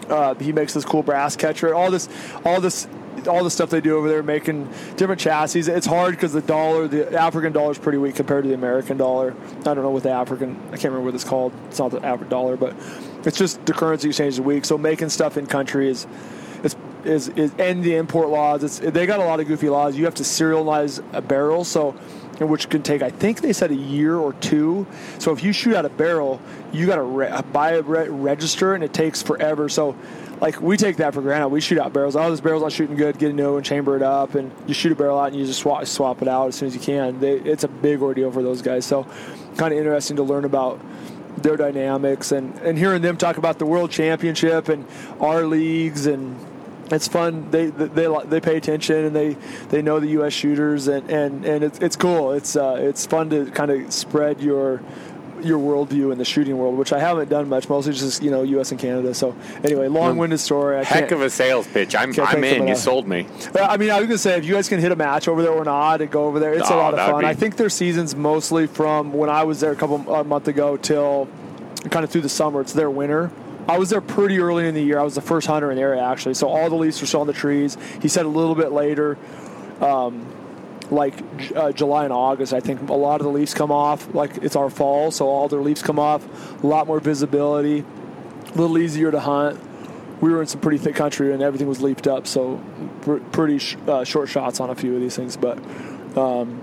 Uh, 0.09 0.35
he 0.35 0.51
makes 0.51 0.73
this 0.73 0.85
cool 0.85 1.01
brass 1.01 1.35
catcher. 1.35 1.73
All 1.73 1.89
this, 1.89 2.09
all 2.45 2.59
this, 2.59 2.87
all 3.27 3.43
the 3.43 3.49
stuff 3.49 3.69
they 3.69 3.81
do 3.81 3.97
over 3.97 4.09
there, 4.09 4.21
making 4.21 4.69
different 4.97 5.21
chassis. 5.21 5.61
It's 5.61 5.85
hard 5.85 6.15
because 6.15 6.33
the 6.33 6.41
dollar, 6.41 6.87
the 6.87 7.19
African 7.19 7.53
dollar, 7.53 7.71
is 7.71 7.77
pretty 7.77 7.97
weak 7.97 8.15
compared 8.15 8.43
to 8.43 8.49
the 8.49 8.55
American 8.55 8.97
dollar. 8.97 9.33
I 9.59 9.63
don't 9.63 9.81
know 9.81 9.91
what 9.91 10.03
the 10.03 10.11
African. 10.11 10.57
I 10.67 10.71
can't 10.71 10.85
remember 10.85 11.05
what 11.05 11.15
it's 11.15 11.23
called. 11.23 11.53
It's 11.69 11.79
not 11.79 11.91
the 11.91 12.05
African 12.05 12.29
dollar, 12.29 12.57
but 12.57 12.75
it's 13.25 13.37
just 13.37 13.65
the 13.65 13.73
currency 13.73 14.09
exchange 14.09 14.33
is 14.33 14.41
weak. 14.41 14.65
So 14.65 14.77
making 14.77 15.09
stuff 15.09 15.37
in 15.37 15.47
country 15.47 15.89
is. 15.89 16.07
Is, 16.63 16.77
is, 17.03 17.27
is 17.27 17.53
and 17.59 17.83
the 17.83 17.95
import 17.95 18.29
laws. 18.29 18.63
It's, 18.63 18.79
they 18.79 19.05
got 19.05 19.19
a 19.19 19.25
lot 19.25 19.41
of 19.41 19.47
goofy 19.47 19.67
laws. 19.67 19.97
You 19.97 20.05
have 20.05 20.15
to 20.15 20.23
serialize 20.23 21.03
a 21.11 21.21
barrel, 21.21 21.65
so 21.65 21.91
which 22.39 22.69
can 22.69 22.81
take 22.81 23.01
I 23.01 23.09
think 23.09 23.41
they 23.41 23.53
said 23.53 23.71
a 23.71 23.75
year 23.75 24.15
or 24.15 24.33
two. 24.33 24.87
So 25.19 25.31
if 25.33 25.43
you 25.43 25.53
shoot 25.53 25.75
out 25.75 25.85
a 25.85 25.89
barrel, 25.89 26.39
you 26.71 26.85
got 26.85 26.95
to 26.95 27.03
re- 27.03 27.27
uh, 27.27 27.41
buy 27.41 27.71
a 27.71 27.81
re- 27.81 28.07
register, 28.07 28.73
and 28.73 28.83
it 28.83 28.93
takes 28.93 29.21
forever. 29.21 29.69
So 29.69 29.95
like 30.41 30.61
we 30.61 30.77
take 30.77 30.97
that 30.97 31.13
for 31.13 31.21
granted. 31.21 31.49
We 31.49 31.61
shoot 31.61 31.79
out 31.79 31.93
barrels. 31.93 32.15
Oh, 32.15 32.29
this 32.31 32.41
barrel's 32.41 32.63
not 32.63 32.71
shooting 32.71 32.95
good. 32.95 33.17
Get 33.19 33.31
a 33.31 33.33
new 33.33 33.57
and 33.57 33.65
chamber 33.65 33.95
it 33.95 34.01
up, 34.01 34.35
and 34.35 34.51
you 34.67 34.73
shoot 34.73 34.91
a 34.91 34.95
barrel 34.95 35.19
out, 35.19 35.31
and 35.31 35.35
you 35.35 35.45
just 35.45 35.59
swap 35.59 35.85
swap 35.85 36.21
it 36.21 36.27
out 36.27 36.47
as 36.47 36.55
soon 36.55 36.67
as 36.67 36.75
you 36.75 36.81
can. 36.81 37.19
They, 37.19 37.33
it's 37.33 37.63
a 37.63 37.67
big 37.67 38.01
ordeal 38.01 38.31
for 38.31 38.41
those 38.41 38.61
guys. 38.61 38.85
So 38.85 39.03
kind 39.57 39.73
of 39.73 39.79
interesting 39.79 40.15
to 40.17 40.23
learn 40.23 40.45
about 40.45 40.79
their 41.43 41.57
dynamics 41.57 42.31
and, 42.31 42.57
and 42.59 42.77
hearing 42.77 43.01
them 43.01 43.17
talk 43.17 43.37
about 43.37 43.59
the 43.59 43.65
world 43.65 43.91
championship 43.91 44.69
and 44.69 44.85
our 45.19 45.45
leagues 45.45 46.05
and 46.05 46.39
it's 46.91 47.07
fun. 47.07 47.49
They 47.49 47.67
they 47.67 48.07
they 48.25 48.41
pay 48.41 48.57
attention 48.57 49.05
and 49.05 49.15
they, 49.15 49.33
they 49.69 49.81
know 49.81 49.99
the 49.99 50.09
U.S. 50.09 50.33
shooters 50.33 50.87
and, 50.87 51.09
and, 51.09 51.45
and 51.45 51.63
it's, 51.63 51.79
it's 51.79 51.95
cool. 51.95 52.33
It's 52.33 52.55
uh, 52.55 52.77
it's 52.79 53.05
fun 53.05 53.29
to 53.29 53.49
kind 53.51 53.71
of 53.71 53.91
spread 53.93 54.41
your 54.41 54.81
your 55.43 55.59
worldview 55.59 56.11
in 56.11 56.17
the 56.17 56.25
shooting 56.25 56.57
world, 56.57 56.77
which 56.77 56.93
I 56.93 56.99
haven't 56.99 57.29
done 57.29 57.49
much. 57.49 57.67
Mostly 57.69 57.93
just 57.93 58.21
you 58.23 58.31
know 58.31 58.43
U.S. 58.43 58.71
and 58.71 58.79
Canada. 58.79 59.13
So 59.13 59.35
anyway, 59.63 59.87
long-winded 59.87 60.39
story. 60.39 60.77
I 60.77 60.83
Heck 60.83 61.11
of 61.11 61.21
a 61.21 61.29
sales 61.29 61.67
pitch. 61.67 61.95
I'm 61.95 62.13
I'm 62.19 62.43
in. 62.43 62.67
You 62.67 62.75
sold 62.75 63.07
me. 63.07 63.27
I 63.59 63.77
mean, 63.77 63.89
I 63.91 63.99
was 63.99 64.07
gonna 64.07 64.17
say 64.17 64.37
if 64.37 64.45
you 64.45 64.53
guys 64.53 64.69
can 64.69 64.79
hit 64.79 64.91
a 64.91 64.95
match 64.95 65.27
over 65.27 65.41
there 65.41 65.51
or 65.51 65.63
not, 65.65 66.01
and 66.01 66.09
go 66.11 66.25
over 66.25 66.39
there, 66.39 66.53
it's 66.53 66.69
a 66.69 66.73
Oh, 66.73 66.77
lot 66.77 66.93
of 66.93 66.99
fun. 67.11 67.21
be- 67.21 67.27
I 67.27 67.33
think 67.33 67.55
their 67.57 67.69
season's 67.69 68.15
mostly 68.15 68.67
from 68.67 69.13
when 69.13 69.29
I 69.29 69.43
was 69.43 69.59
there 69.59 69.71
a 69.71 69.75
couple 69.75 70.13
a 70.13 70.23
month 70.23 70.47
ago 70.47 70.77
till 70.77 71.27
kind 71.89 72.03
of 72.03 72.09
through 72.09 72.21
the 72.21 72.29
summer. 72.29 72.61
It's 72.61 72.73
their 72.73 72.89
winter. 72.89 73.31
I 73.67 73.77
was 73.77 73.89
there 73.89 74.01
pretty 74.01 74.39
early 74.39 74.67
in 74.67 74.73
the 74.75 74.81
year. 74.83 74.99
I 74.99 75.03
was 75.03 75.15
the 75.15 75.21
first 75.21 75.47
hunter 75.47 75.69
in 75.71 75.77
the 75.77 75.81
area 75.83 76.01
actually, 76.01 76.33
so 76.33 76.47
all 76.49 76.69
the 76.69 76.75
leaves 76.75 76.99
were 76.99 77.07
still 77.07 77.21
on 77.21 77.27
the 77.27 77.33
trees. 77.33 77.77
He 78.01 78.07
said 78.09 78.25
a 78.25 78.29
little 78.29 78.55
bit 78.55 78.71
later, 78.73 79.17
um, 79.81 80.25
like 80.93 81.13
uh, 81.55 81.71
July 81.71 82.03
and 82.05 82.13
August. 82.13 82.53
I 82.53 82.59
think 82.59 82.89
a 82.89 82.93
lot 82.93 83.19
of 83.19 83.25
the 83.25 83.31
leaves 83.31 83.53
come 83.53 83.71
off. 83.71 84.13
Like 84.13 84.37
it's 84.37 84.55
our 84.55 84.69
fall, 84.69 85.11
so 85.11 85.27
all 85.27 85.47
their 85.47 85.61
leaves 85.61 85.81
come 85.81 85.99
off. 85.99 86.23
A 86.63 86.67
lot 86.67 86.87
more 86.87 86.99
visibility, 86.99 87.79
a 88.45 88.57
little 88.57 88.77
easier 88.77 89.11
to 89.11 89.19
hunt. 89.19 89.59
We 90.21 90.31
were 90.31 90.39
in 90.41 90.47
some 90.47 90.61
pretty 90.61 90.77
thick 90.77 90.95
country 90.95 91.33
and 91.33 91.43
everything 91.43 91.67
was 91.67 91.81
leafed 91.81 92.07
up, 92.07 92.27
so 92.27 92.63
pr- 93.01 93.17
pretty 93.33 93.57
sh- 93.59 93.75
uh, 93.87 94.05
short 94.05 94.29
shots 94.29 94.61
on 94.61 94.69
a 94.69 94.75
few 94.75 94.95
of 94.95 95.01
these 95.01 95.15
things. 95.17 95.35
But 95.35 95.57
um, 96.17 96.61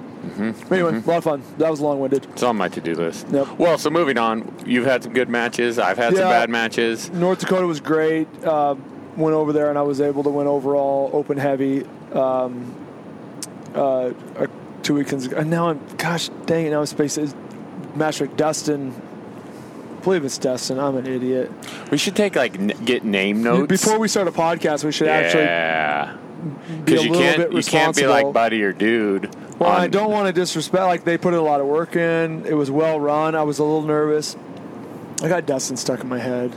anyway, 0.71 0.95
a 0.97 1.01
lot 1.01 1.19
of 1.19 1.25
fun. 1.25 1.43
That 1.59 1.71
was 1.71 1.81
long 1.81 2.01
winded. 2.01 2.25
It's 2.33 2.43
on 2.43 2.57
my 2.57 2.69
to-do 2.69 2.95
list. 2.95 3.27
Yep. 3.31 3.59
Well, 3.59 3.77
so 3.77 3.91
moving 3.91 4.17
on, 4.17 4.51
you've 4.65 4.87
had 4.87 5.03
some 5.03 5.13
good 5.13 5.29
matches. 5.29 5.79
I've 5.79 5.99
had 5.99 6.15
some 6.17 6.25
bad 6.25 6.49
matches. 6.49 7.11
North 7.11 7.41
Dakota 7.41 7.67
was 7.67 7.81
great. 7.81 8.29
Um, 8.47 8.83
went 9.17 9.35
over 9.35 9.53
there 9.53 9.69
and 9.69 9.79
I 9.79 9.83
was 9.83 10.01
able 10.01 10.23
to 10.23 10.31
win 10.31 10.47
overall 10.47 11.11
open 11.13 11.37
heavy. 11.37 11.85
Um, 12.15 12.75
uh, 13.75 14.13
two 14.83 14.95
weekends 14.95 15.27
ago. 15.27 15.37
And 15.37 15.51
now 15.51 15.69
I'm, 15.71 15.81
gosh 15.97 16.29
dang 16.47 16.67
it, 16.67 16.71
now 16.71 16.81
I'm 16.81 16.87
spacing. 16.87 17.33
Master 17.95 18.27
Dustin. 18.27 18.93
I 19.99 20.03
believe 20.03 20.25
it's 20.25 20.39
Dustin. 20.39 20.79
I'm 20.79 20.97
an 20.97 21.07
idiot. 21.07 21.51
We 21.91 21.99
should 21.99 22.17
take 22.17 22.37
like 22.37 22.55
n- 22.59 22.73
get 22.85 23.05
name 23.05 23.43
notes 23.43 23.69
Before 23.69 23.99
we 23.99 24.09
start 24.09 24.29
a 24.29 24.33
podcast, 24.33 24.85
we 24.85 24.93
should 24.93 25.09
actually 25.09 25.43
Yeah. 25.45 26.17
be 26.17 26.73
a 26.73 26.79
Because 26.85 27.05
you 27.05 27.13
can't 27.13 27.53
you 27.53 27.63
can't 27.63 27.95
be 27.97 28.07
like 28.07 28.33
buddy 28.33 28.63
or 28.63 28.73
dude. 28.73 29.35
Well, 29.59 29.71
I 29.71 29.89
don't 29.89 30.11
want 30.11 30.27
to 30.27 30.33
disrespect. 30.33 30.85
Like 30.85 31.05
they 31.05 31.19
put 31.19 31.35
a 31.35 31.41
lot 31.43 31.61
of 31.61 31.67
work 31.67 31.97
in. 31.97 32.47
It 32.47 32.55
was 32.55 32.71
well 32.71 32.99
run. 32.99 33.35
I 33.35 33.43
was 33.43 33.59
a 33.59 33.65
little 33.65 33.83
nervous. 33.83 34.37
I 35.23 35.29
got 35.29 35.45
Dustin 35.45 35.77
stuck 35.77 36.01
in 36.01 36.09
my 36.09 36.19
head. 36.19 36.55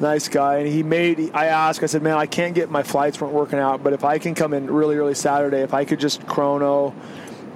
Nice 0.00 0.28
guy, 0.28 0.58
and 0.58 0.68
he 0.68 0.82
made. 0.82 1.30
I 1.34 1.46
asked. 1.46 1.82
I 1.82 1.86
said, 1.86 2.02
"Man, 2.02 2.16
I 2.16 2.24
can't 2.24 2.54
get 2.54 2.70
my 2.70 2.82
flights 2.82 3.20
weren't 3.20 3.34
working 3.34 3.58
out, 3.58 3.82
but 3.82 3.92
if 3.92 4.02
I 4.02 4.18
can 4.18 4.34
come 4.34 4.54
in 4.54 4.70
really 4.70 4.96
early 4.96 5.14
Saturday, 5.14 5.60
if 5.60 5.74
I 5.74 5.84
could 5.84 6.00
just 6.00 6.26
chrono, 6.26 6.94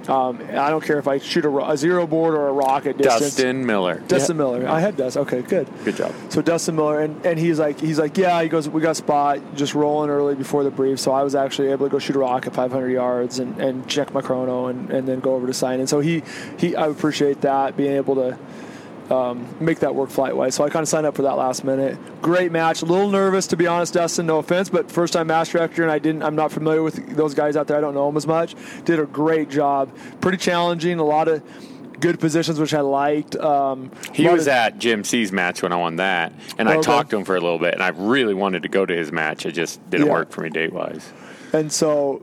um, 0.07 0.39
I 0.51 0.69
don't 0.69 0.83
care 0.83 0.99
if 0.99 1.07
I 1.07 1.17
shoot 1.17 1.43
a, 1.45 1.71
a 1.71 1.75
zero 1.75 2.05
board 2.05 2.35
or 2.35 2.47
a 2.47 2.53
rocket 2.53 2.99
distance." 2.99 3.35
Dustin 3.35 3.65
Miller. 3.65 3.99
Dustin 4.07 4.37
Miller. 4.37 4.67
I 4.67 4.79
had 4.79 4.95
Dustin. 4.95 5.23
Okay, 5.23 5.41
good. 5.41 5.67
Good 5.83 5.95
job. 5.95 6.13
So 6.29 6.43
Dustin 6.43 6.75
Miller, 6.75 7.01
and, 7.01 7.25
and 7.25 7.39
he's 7.39 7.57
like, 7.57 7.79
he's 7.79 7.97
like, 7.97 8.15
yeah. 8.15 8.43
He 8.43 8.47
goes, 8.47 8.69
we 8.69 8.79
got 8.79 8.91
a 8.91 8.95
spot, 8.95 9.39
just 9.55 9.73
rolling 9.73 10.11
early 10.11 10.35
before 10.35 10.63
the 10.63 10.69
brief. 10.69 10.99
So 10.99 11.11
I 11.11 11.23
was 11.23 11.33
actually 11.33 11.69
able 11.69 11.87
to 11.87 11.91
go 11.91 11.97
shoot 11.97 12.15
a 12.15 12.19
rock 12.19 12.45
at 12.45 12.53
500 12.53 12.89
yards 12.89 13.39
and, 13.39 13.59
and 13.59 13.87
check 13.89 14.13
my 14.13 14.21
chrono 14.21 14.67
and, 14.67 14.91
and 14.91 15.07
then 15.07 15.19
go 15.19 15.33
over 15.33 15.47
to 15.47 15.53
sign. 15.53 15.79
And 15.79 15.89
so 15.89 15.99
he, 15.99 16.21
he, 16.59 16.75
I 16.75 16.87
appreciate 16.87 17.41
that 17.41 17.75
being 17.75 17.93
able 17.93 18.13
to 18.15 18.37
um, 19.11 19.47
make 19.59 19.79
that 19.79 19.93
work 19.93 20.09
flight 20.09 20.35
wise. 20.35 20.55
So 20.55 20.63
I 20.63 20.69
kind 20.69 20.83
of 20.83 20.89
signed 20.89 21.05
up 21.05 21.15
for 21.15 21.21
that 21.23 21.37
last 21.37 21.63
minute. 21.63 21.97
Great 22.21 22.51
match. 22.51 22.81
A 22.81 22.85
little 22.85 23.09
nervous 23.09 23.47
to 23.47 23.57
be 23.57 23.67
honest, 23.67 23.93
Dustin. 23.93 24.25
No 24.25 24.39
offense, 24.39 24.69
but 24.69 24.91
first 24.91 25.13
time 25.13 25.27
master 25.27 25.57
director, 25.57 25.83
and 25.83 25.91
I 25.91 25.99
didn't. 25.99 26.23
I'm 26.23 26.35
not 26.35 26.51
familiar 26.51 26.81
with 26.83 27.15
those 27.15 27.33
guys 27.33 27.55
out 27.55 27.67
there. 27.67 27.77
I 27.77 27.81
don't 27.81 27.93
know 27.93 28.07
them 28.07 28.17
as 28.17 28.25
much. 28.27 28.55
Did 28.85 28.99
a 28.99 29.05
great 29.05 29.49
job. 29.49 29.95
Pretty 30.21 30.37
challenging. 30.37 30.99
A 30.99 31.03
lot 31.03 31.27
of 31.27 31.43
good 31.99 32.19
positions, 32.19 32.59
which 32.59 32.73
I 32.73 32.81
liked. 32.81 33.35
Um, 33.37 33.89
He 34.11 34.27
was 34.27 34.47
of- 34.47 34.53
at 34.53 34.79
Jim 34.79 35.03
C's 35.03 35.31
match 35.31 35.61
when 35.63 35.71
I 35.71 35.77
won 35.77 35.95
that, 35.97 36.33
and 36.57 36.67
I 36.67 36.81
talked 36.81 37.11
to 37.11 37.17
him 37.17 37.23
for 37.23 37.35
a 37.35 37.39
little 37.39 37.59
bit, 37.59 37.73
and 37.73 37.81
I 37.83 37.89
really 37.89 38.33
wanted 38.33 38.63
to 38.63 38.69
go 38.69 38.85
to 38.85 38.93
his 38.95 39.11
match. 39.11 39.45
It 39.45 39.53
just 39.53 39.87
didn't 39.89 40.07
Yeah. 40.07 40.13
work 40.13 40.31
for 40.31 40.41
me 40.41 40.49
date 40.49 40.73
wise. 40.73 41.11
and 41.53 41.71
so 41.71 42.21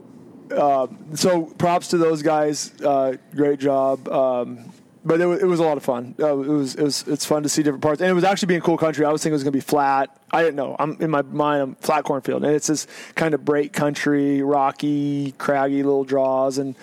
uh, 0.55 0.85
so 1.15 1.45
props 1.57 1.87
to 1.87 1.97
those 1.97 2.21
guys 2.21 2.71
uh, 2.85 3.13
great 3.33 3.59
job 3.59 4.07
um, 4.09 4.59
but 5.05 5.19
it 5.19 5.25
was, 5.25 5.41
it 5.41 5.45
was 5.45 5.59
a 5.59 5.63
lot 5.63 5.77
of 5.77 5.83
fun. 5.83 6.15
Uh, 6.19 6.37
it 6.37 6.47
was 6.47 6.75
it 6.75 6.83
was 6.83 7.07
it's 7.07 7.25
fun 7.25 7.43
to 7.43 7.49
see 7.49 7.61
different 7.61 7.83
parts. 7.83 8.01
And 8.01 8.09
it 8.09 8.13
was 8.13 8.23
actually 8.23 8.47
being 8.47 8.61
cool 8.61 8.77
country. 8.77 9.05
I 9.05 9.11
was 9.11 9.21
thinking 9.21 9.33
it 9.33 9.35
was 9.35 9.43
going 9.43 9.51
to 9.53 9.57
be 9.57 9.61
flat. 9.61 10.15
I 10.31 10.41
didn't 10.41 10.55
know. 10.55 10.75
I'm 10.79 10.97
in 11.01 11.09
my 11.09 11.21
mind 11.23 11.61
i'm 11.61 11.75
flat 11.75 12.03
cornfield. 12.03 12.43
And 12.43 12.55
it's 12.55 12.67
this 12.67 12.87
kind 13.15 13.33
of 13.33 13.43
break 13.43 13.73
country 13.73 14.41
rocky 14.41 15.33
craggy 15.33 15.83
little 15.83 16.05
draws 16.05 16.57
and 16.57 16.75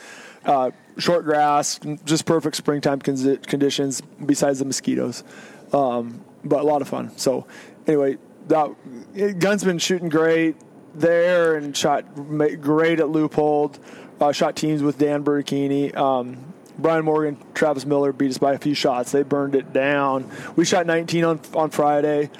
uh, 0.44 0.70
short 0.98 1.24
grass 1.24 1.80
just 2.04 2.26
perfect 2.26 2.56
springtime 2.56 3.00
con- 3.00 3.38
conditions 3.38 4.00
besides 4.24 4.58
the 4.58 4.64
mosquitoes. 4.64 5.24
Um, 5.72 6.24
but 6.44 6.60
a 6.60 6.64
lot 6.64 6.82
of 6.82 6.88
fun. 6.88 7.16
So 7.16 7.46
anyway 7.86 8.18
that 8.48 9.38
gun's 9.38 9.64
been 9.64 9.78
shooting 9.78 10.08
great 10.08 10.56
there 10.94 11.56
and 11.56 11.76
shot 11.76 12.14
great 12.14 13.00
at 13.00 13.06
Leupold. 13.06 13.78
Uh, 14.20 14.32
shot 14.32 14.56
teams 14.56 14.82
with 14.82 14.98
Dan 14.98 15.24
Bertini. 15.24 15.96
Um, 15.96 16.49
Brian 16.80 17.04
Morgan, 17.04 17.36
Travis 17.54 17.86
Miller 17.86 18.12
beat 18.12 18.30
us 18.30 18.38
by 18.38 18.54
a 18.54 18.58
few 18.58 18.74
shots. 18.74 19.12
They 19.12 19.22
burned 19.22 19.54
it 19.54 19.72
down. 19.72 20.30
We 20.56 20.64
shot 20.64 20.86
19 20.86 21.24
on 21.24 21.40
on 21.54 21.70
Friday. 21.70 22.30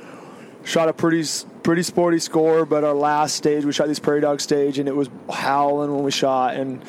Shot 0.64 0.88
a 0.88 0.93
pretty 0.93 1.24
pretty 1.62 1.82
sporty 1.82 2.18
score, 2.18 2.64
but 2.66 2.84
our 2.84 2.95
last 2.95 3.34
stage 3.34 3.64
we 3.64 3.72
shot 3.72 3.88
this 3.88 3.99
Prairie 3.99 4.20
Dog 4.20 4.41
stage, 4.41 4.78
and 4.78 4.88
it 4.88 4.97
was 4.97 5.09
howling 5.30 5.95
when 5.95 6.05
we 6.05 6.11
shot. 6.11 6.55
And 6.57 6.82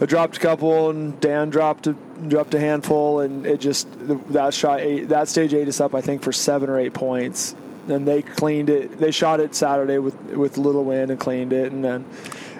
I 0.00 0.06
dropped 0.06 0.36
a 0.36 0.40
couple, 0.40 0.90
and 0.90 1.18
Dan 1.20 1.50
dropped 1.50 1.86
a 1.86 1.92
dropped 2.28 2.54
a 2.54 2.60
handful, 2.60 3.20
and 3.20 3.46
it 3.46 3.60
just 3.60 3.88
that 4.32 4.54
shot 4.54 4.80
eight, 4.80 5.08
that 5.08 5.28
stage 5.28 5.54
ate 5.54 5.68
us 5.68 5.80
up. 5.80 5.94
I 5.94 6.00
think 6.00 6.22
for 6.22 6.32
seven 6.32 6.70
or 6.70 6.78
eight 6.78 6.94
points. 6.94 7.54
and 7.88 8.06
they 8.06 8.22
cleaned 8.22 8.68
it. 8.70 8.98
They 8.98 9.10
shot 9.10 9.40
it 9.40 9.54
Saturday 9.54 9.98
with 9.98 10.14
with 10.32 10.58
little 10.58 10.84
wind 10.84 11.10
and 11.10 11.20
cleaned 11.20 11.52
it, 11.52 11.72
and 11.72 11.84
then 11.84 12.04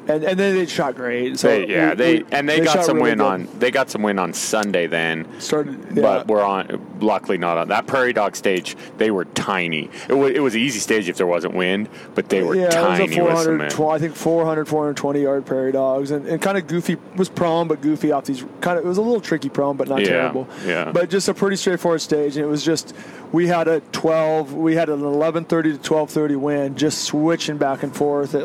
and, 0.09 0.23
and 0.25 0.39
then 0.39 0.55
they 0.55 0.67
shot 0.67 0.95
great. 0.95 1.39
So 1.39 1.49
They, 1.49 1.67
yeah, 1.69 1.91
we- 1.91 1.97
they 1.97 2.19
we- 2.19 2.25
and 2.33 2.49
they, 2.49 2.61
got 2.61 2.85
some 2.85 2.97
really 2.99 3.11
win 3.11 3.19
good. 3.19 3.25
on. 3.27 3.49
They 3.59 3.71
got 3.71 3.91
some 3.91 4.03
win 4.03 4.19
on 4.19 4.33
Sunday 4.33 4.87
then. 4.87 5.27
started, 5.41 5.79
yeah. 5.95 6.03
But 6.03 6.27
we're 6.29 6.43
on. 6.45 6.81
Luckily, 7.01 7.37
not 7.39 7.59
on 7.59 7.69
that 7.69 7.87
Prairie 7.87 8.13
Dog 8.15 8.37
stage. 8.37 8.77
They 8.99 9.11
were 9.11 9.25
tiny. 9.27 9.91
It 10.09 10.15
was, 10.15 10.33
it 10.33 10.41
was 10.41 10.55
an 10.55 10.61
easy 10.63 10.79
stage 10.81 11.09
if 11.09 11.17
there 11.19 11.27
wasn't 11.27 11.55
wind, 11.55 11.89
but 12.15 12.29
they 12.31 12.43
were 12.43 12.55
yeah, 12.57 12.71
tiny 12.71 13.05
it 13.17 13.23
was 13.23 13.47
a 13.47 13.47
400. 13.69 13.73
I 13.91 13.99
think 13.99 14.15
400, 14.17 14.65
420 14.67 15.21
yard 15.23 15.45
prairie 15.45 15.73
dogs, 15.73 16.11
and, 16.11 16.27
and 16.27 16.41
kind 16.41 16.57
of 16.57 16.67
goofy 16.67 16.97
was 17.17 17.29
prone, 17.29 17.69
but 17.69 17.81
goofy 17.83 18.13
off 18.13 18.25
these 18.25 18.45
kind 18.61 18.79
of. 18.79 18.85
It 18.85 18.89
was 18.89 18.99
a 18.99 19.03
little 19.03 19.21
tricky 19.21 19.49
prone, 19.51 19.77
but 19.77 19.89
not 19.89 20.01
Yeah, 20.01 20.07
terrible. 20.09 20.49
yeah. 20.65 20.91
But 20.93 21.11
just 21.11 21.29
a 21.29 21.35
pretty 21.35 21.57
straightforward 21.57 22.01
stage, 22.01 22.37
and 22.37 22.45
it 22.45 22.49
was 22.49 22.65
just 22.65 22.95
we 23.33 23.47
had 23.47 23.69
a 23.69 23.81
12, 23.93 24.55
we 24.55 24.75
had 24.75 24.89
an 24.89 25.01
11:30 25.01 25.49
to 25.49 25.79
12:30 25.91 26.37
win, 26.37 26.75
just 26.77 27.05
switching 27.05 27.59
back 27.59 27.83
and 27.83 27.95
forth. 27.95 28.35
It, 28.35 28.45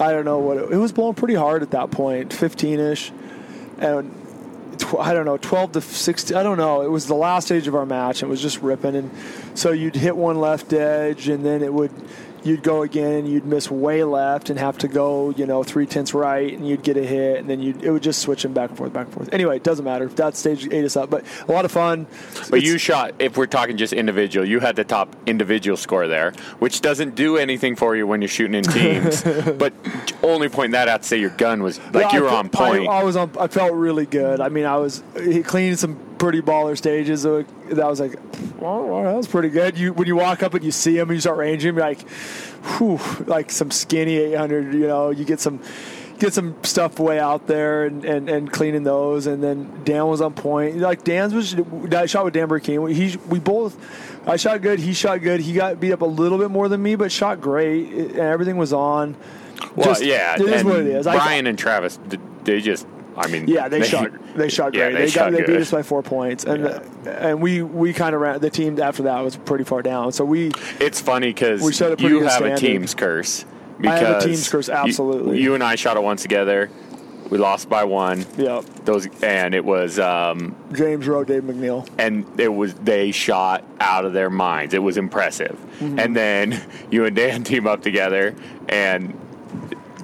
I 0.00 0.12
don't 0.12 0.24
know 0.24 0.38
what 0.38 0.56
it, 0.56 0.72
it 0.72 0.76
was 0.76 0.92
blowing 0.92 1.14
pretty 1.14 1.34
hard 1.34 1.62
at 1.62 1.70
that 1.72 1.90
point, 1.90 2.32
15 2.32 2.80
ish, 2.80 3.12
and. 3.78 4.20
tw- 4.78 4.98
I 4.98 5.14
don't 5.14 5.24
know, 5.24 5.36
12 5.36 5.72
to 5.72 5.80
16. 5.80 6.36
I 6.36 6.42
don't 6.42 6.58
know. 6.58 6.82
It 6.82 6.90
was 6.90 7.06
the 7.06 7.14
last 7.14 7.44
stage 7.46 7.68
of 7.68 7.76
our 7.76 7.86
match. 7.86 8.22
It 8.22 8.26
was 8.26 8.42
just 8.42 8.60
ripping, 8.60 8.96
and 8.96 9.10
so 9.54 9.70
you'd 9.70 9.94
hit 9.94 10.16
one 10.16 10.40
left 10.40 10.72
edge, 10.72 11.28
and 11.28 11.44
then 11.44 11.62
it 11.62 11.72
would, 11.72 11.92
you'd 12.44 12.62
go 12.62 12.82
again, 12.82 13.14
and 13.14 13.28
you'd 13.28 13.44
miss 13.44 13.70
way 13.70 14.04
left, 14.04 14.50
and 14.50 14.58
have 14.58 14.78
to 14.78 14.88
go, 14.88 15.30
you 15.30 15.46
know, 15.46 15.62
three 15.64 15.86
tenths 15.86 16.14
right, 16.14 16.52
and 16.52 16.68
you'd 16.68 16.82
get 16.82 16.96
a 16.96 17.04
hit, 17.04 17.38
and 17.38 17.48
then 17.50 17.60
you 17.60 17.74
it 17.82 17.90
would 17.90 18.02
just 18.02 18.20
switch 18.22 18.42
them 18.42 18.52
back 18.52 18.68
and 18.70 18.78
forth, 18.78 18.92
back 18.92 19.06
and 19.06 19.14
forth. 19.14 19.28
Anyway, 19.32 19.56
it 19.56 19.62
doesn't 19.64 19.84
matter. 19.84 20.06
That 20.06 20.36
stage 20.36 20.68
ate 20.70 20.84
us 20.84 20.96
up, 20.96 21.10
but 21.10 21.24
a 21.48 21.52
lot 21.52 21.64
of 21.64 21.72
fun. 21.72 22.06
But 22.50 22.58
It's- 22.58 22.62
you 22.64 22.78
shot, 22.78 23.14
if 23.18 23.36
we're 23.36 23.46
talking 23.46 23.76
just 23.76 23.92
individual, 23.92 24.46
you 24.46 24.60
had 24.60 24.76
the 24.76 24.84
top 24.84 25.14
individual 25.26 25.76
score 25.76 26.06
there, 26.06 26.32
which 26.58 26.80
doesn't 26.80 27.14
do 27.14 27.36
anything 27.36 27.76
for 27.76 27.96
you 27.96 28.06
when 28.06 28.20
you're 28.20 28.28
shooting 28.28 28.54
in 28.54 28.64
teams. 28.64 29.22
but 29.58 29.72
only 30.22 30.48
point 30.48 30.72
that 30.72 30.88
out 30.88 31.02
to 31.02 31.08
say 31.08 31.18
your 31.18 31.30
gun 31.30 31.62
was 31.62 31.78
like 31.92 32.12
Yeah, 32.12 32.18
you 32.18 32.22
were 32.24 32.28
I, 32.28 32.36
on 32.36 32.48
point. 32.48 32.88
I, 32.88 33.00
I 33.00 33.04
was 33.04 33.16
on. 33.16 33.30
I 33.40 33.46
felt 33.48 33.72
really 33.72 34.06
good. 34.06 34.40
I 34.40 34.48
mean, 34.48 34.64
I 34.66 34.76
was 34.76 35.02
he 35.22 35.42
cleaned 35.42 35.78
some 35.78 35.96
pretty 36.18 36.40
baller 36.40 36.76
stages. 36.76 37.22
That 37.24 37.46
was 37.70 38.00
like, 38.00 38.14
well, 38.60 38.84
well, 38.84 39.02
that 39.04 39.16
was 39.16 39.26
pretty 39.28 39.48
good. 39.50 39.78
You 39.78 39.92
when 39.92 40.06
you 40.06 40.16
walk 40.16 40.42
up 40.42 40.54
and 40.54 40.64
you 40.64 40.70
see 40.70 40.96
him 40.98 41.08
and 41.08 41.16
you 41.16 41.20
start 41.20 41.38
ranging, 41.38 41.74
you're 41.74 41.84
like, 41.84 42.08
whew, 42.78 42.98
like 43.26 43.50
some 43.50 43.70
skinny 43.70 44.16
800. 44.16 44.74
You 44.74 44.86
know, 44.86 45.10
you 45.10 45.24
get 45.24 45.40
some. 45.40 45.60
Get 46.16 46.32
some 46.32 46.54
stuff 46.62 47.00
way 47.00 47.18
out 47.18 47.48
there 47.48 47.86
and, 47.86 48.04
and, 48.04 48.30
and 48.30 48.50
cleaning 48.52 48.84
those, 48.84 49.26
and 49.26 49.42
then 49.42 49.82
Dan 49.82 50.06
was 50.06 50.20
on 50.20 50.32
point. 50.32 50.76
Like 50.78 51.02
Dan's 51.02 51.34
was, 51.34 51.56
I 51.92 52.06
shot 52.06 52.24
with 52.24 52.34
Dan 52.34 52.46
Burkeen. 52.48 52.88
He 52.94 53.16
we 53.28 53.40
both, 53.40 53.76
I 54.26 54.36
shot 54.36 54.62
good. 54.62 54.78
He 54.78 54.92
shot 54.94 55.22
good. 55.22 55.40
He 55.40 55.54
got 55.54 55.80
beat 55.80 55.90
up 55.90 56.02
a 56.02 56.06
little 56.06 56.38
bit 56.38 56.52
more 56.52 56.68
than 56.68 56.80
me, 56.80 56.94
but 56.94 57.10
shot 57.10 57.40
great. 57.40 57.88
And 57.92 58.16
everything 58.16 58.56
was 58.58 58.72
on. 58.72 59.16
well, 59.74 59.88
Just- 59.88 60.04
yeah, 60.04 60.36
it 60.36 60.42
is 60.42 60.62
what 60.62 60.76
it 60.76 60.86
is. 60.86 61.08
I- 61.08 61.16
Brian 61.16 61.48
and 61.48 61.58
Travis, 61.58 61.98
they 62.44 62.60
just, 62.60 62.86
I 63.16 63.28
mean, 63.28 63.46
Yeah, 63.48 63.68
they, 63.68 63.82
shot. 63.82 64.10
They 64.34 64.48
shot 64.48 64.74
yeah, 64.74 64.86
great. 64.86 64.92
they 64.94 65.00
they 65.02 65.10
shot 65.10 65.30
got, 65.30 65.38
they 65.38 65.44
beat 65.46 65.60
us 65.60 65.70
by 65.70 65.82
four 65.82 66.02
points, 66.02 66.44
and 66.44 66.66
and 67.06 67.40
we 67.40 67.62
we 67.62 67.92
kind 67.92 68.14
of 68.14 68.20
ran. 68.20 68.40
The 68.40 68.50
team 68.50 68.80
after 68.80 69.04
that 69.04 69.20
was 69.20 69.36
pretty 69.36 69.62
far 69.64 69.80
down. 69.82 70.10
So 70.12 70.24
we 70.24 70.50
It's 70.80 71.00
funny 71.00 71.28
because 71.28 71.62
We 71.62 71.72
set 71.72 71.92
a 71.92 71.96
pretty 71.96 72.16
you 72.16 72.24
have 72.24 72.42
a 72.42 72.56
team's 72.56 72.94
curse. 72.94 73.44
I 73.44 73.82
Because 73.82 74.00
have 74.00 74.22
a 74.22 74.26
team's 74.26 74.48
curse, 74.48 74.68
absolutely. 74.68 75.40
You, 75.40 75.54
and 75.54 75.62
I 75.62 75.74
shot 75.76 75.96
it 75.96 76.02
once 76.02 76.22
together. 76.22 76.70
We 77.30 77.38
lost 77.38 77.68
by 77.68 77.84
one. 77.84 78.26
yeah 78.36 78.60
Those 78.84 79.06
and 79.22 79.54
it 79.54 79.64
was 79.64 79.98
um, 79.98 80.54
James 80.72 81.06
Rowe, 81.08 81.24
Dave 81.24 81.42
McNeil. 81.44 81.88
and 81.98 82.26
it 82.38 82.48
was 82.52 82.74
they 82.74 83.12
shot 83.12 83.64
out 83.80 84.04
of 84.04 84.12
their 84.12 84.30
minds. 84.30 84.74
It 84.74 84.82
was 84.82 84.96
impressive. 84.96 85.56
Mm-hmm. 85.78 85.98
And 85.98 86.16
then 86.16 86.62
you 86.90 87.04
and 87.04 87.14
Dan 87.16 87.42
team 87.44 87.66
up 87.66 87.82
together, 87.82 88.34
and 88.68 89.18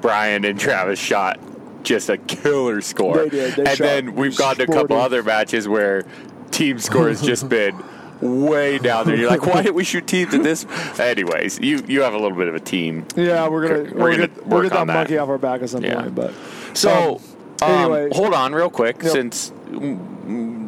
Brian 0.01 0.45
and 0.45 0.59
Travis 0.59 0.99
shot 0.99 1.39
just 1.83 2.09
a 2.09 2.17
killer 2.19 2.81
score. 2.81 3.19
They 3.25 3.29
did. 3.29 3.55
They 3.57 3.65
and 3.65 3.79
then 3.79 4.15
we've 4.15 4.37
gone 4.37 4.57
to 4.57 4.65
a 4.65 4.67
couple 4.67 4.97
other 4.97 5.23
matches 5.23 5.67
where 5.69 6.05
team 6.51 6.79
score 6.79 7.09
has 7.09 7.21
just 7.23 7.49
been 7.49 7.77
way 8.21 8.79
down 8.79 9.07
there. 9.07 9.17
You're 9.17 9.31
like, 9.31 9.47
why 9.47 9.63
didn't 9.63 9.75
we 9.77 9.85
shoot 9.85 10.07
teams 10.07 10.35
at 10.35 10.43
this? 10.43 10.67
Anyways, 11.01 11.59
you 11.61 11.83
you 11.87 12.03
have 12.03 12.13
a 12.15 12.19
little 12.19 12.37
bit 12.37 12.49
of 12.49 12.55
a 12.55 12.61
team. 12.61 13.07
Yeah, 13.17 13.49
we're 13.49 13.67
gonna 13.69 13.95
We're 13.95 14.09
we'll 14.11 14.17
gonna 14.19 14.31
we'll 14.45 14.59
work 14.61 14.63
get 14.65 14.73
that 14.73 14.87
that. 14.87 14.95
monkey 14.95 15.19
off 15.19 15.29
our 15.29 15.39
back 15.39 15.63
at 15.63 15.71
some 15.71 15.83
Yeah. 15.83 16.03
point. 16.03 16.15
But 16.15 16.33
So, 16.75 17.21
Um, 17.63 17.69
um, 17.71 17.75
anyway. 17.93 18.09
hold 18.13 18.35
on 18.35 18.55
real 18.55 18.71
quick, 18.71 19.03
Yep. 19.03 19.13
since 19.13 19.53
a 19.73 19.79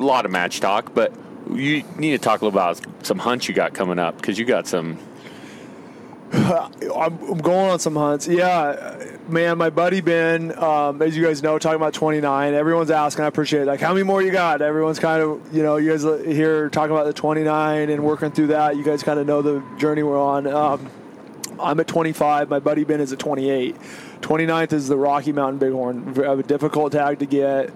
lot 0.02 0.24
of 0.24 0.30
match 0.30 0.60
talk, 0.60 0.94
but 0.94 1.12
you 1.52 1.82
need 1.98 2.12
to 2.12 2.18
talk 2.18 2.40
a 2.40 2.44
little 2.46 2.58
about 2.58 2.80
some 3.02 3.18
hunts 3.18 3.48
you 3.48 3.54
got 3.54 3.74
coming 3.74 3.98
up 3.98 4.16
because 4.16 4.38
you 4.38 4.44
got 4.44 4.66
some. 4.66 4.96
I'm, 6.34 7.38
going 7.38 7.70
on 7.70 7.78
some 7.78 7.94
hunts. 7.94 8.26
Yeah, 8.26 9.06
man, 9.28 9.58
my 9.58 9.68
buddy 9.68 10.00
Ben, 10.00 10.58
um, 10.58 11.02
as 11.02 11.14
you 11.14 11.22
guys 11.22 11.42
know, 11.42 11.58
talking 11.58 11.76
about 11.76 11.92
29. 11.92 12.54
Everyone's 12.54 12.90
asking. 12.90 13.24
I 13.24 13.28
appreciate 13.28 13.62
it. 13.62 13.66
Like, 13.66 13.80
how 13.80 13.92
many 13.92 14.02
more 14.02 14.22
you 14.22 14.30
got? 14.30 14.62
Everyone's 14.62 14.98
kind 14.98 15.22
of, 15.22 15.54
you 15.54 15.62
know, 15.62 15.76
you 15.76 15.90
guys 15.90 16.04
here 16.24 16.70
talking 16.70 16.92
about 16.92 17.04
the 17.04 17.12
29 17.12 17.90
and 17.90 18.02
working 18.02 18.30
through 18.30 18.46
that. 18.46 18.76
You 18.76 18.84
guys 18.84 19.02
kind 19.02 19.20
of 19.20 19.26
know 19.26 19.42
the 19.42 19.62
journey 19.76 20.02
we're 20.02 20.18
on. 20.18 20.46
Um, 20.46 20.90
I'm 21.60 21.78
at 21.80 21.86
25. 21.86 22.48
My 22.48 22.60
buddy 22.60 22.84
Ben 22.84 23.02
is 23.02 23.12
at 23.12 23.18
28. 23.18 23.76
29th 24.22 24.72
is 24.72 24.88
the 24.88 24.96
Rocky 24.96 25.32
Mountain 25.32 25.58
Bighorn. 25.58 26.18
A 26.18 26.42
difficult 26.42 26.92
tag 26.92 27.18
to 27.18 27.26
get. 27.26 27.70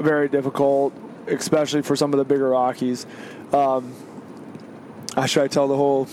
Very 0.00 0.28
difficult, 0.28 0.92
especially 1.28 1.82
for 1.82 1.94
some 1.94 2.12
of 2.12 2.18
the 2.18 2.24
bigger 2.24 2.48
Rockies. 2.48 3.06
Um, 3.52 3.94
should 5.26 5.44
I 5.44 5.46
tell 5.46 5.68
the 5.68 5.76
whole 5.76 6.08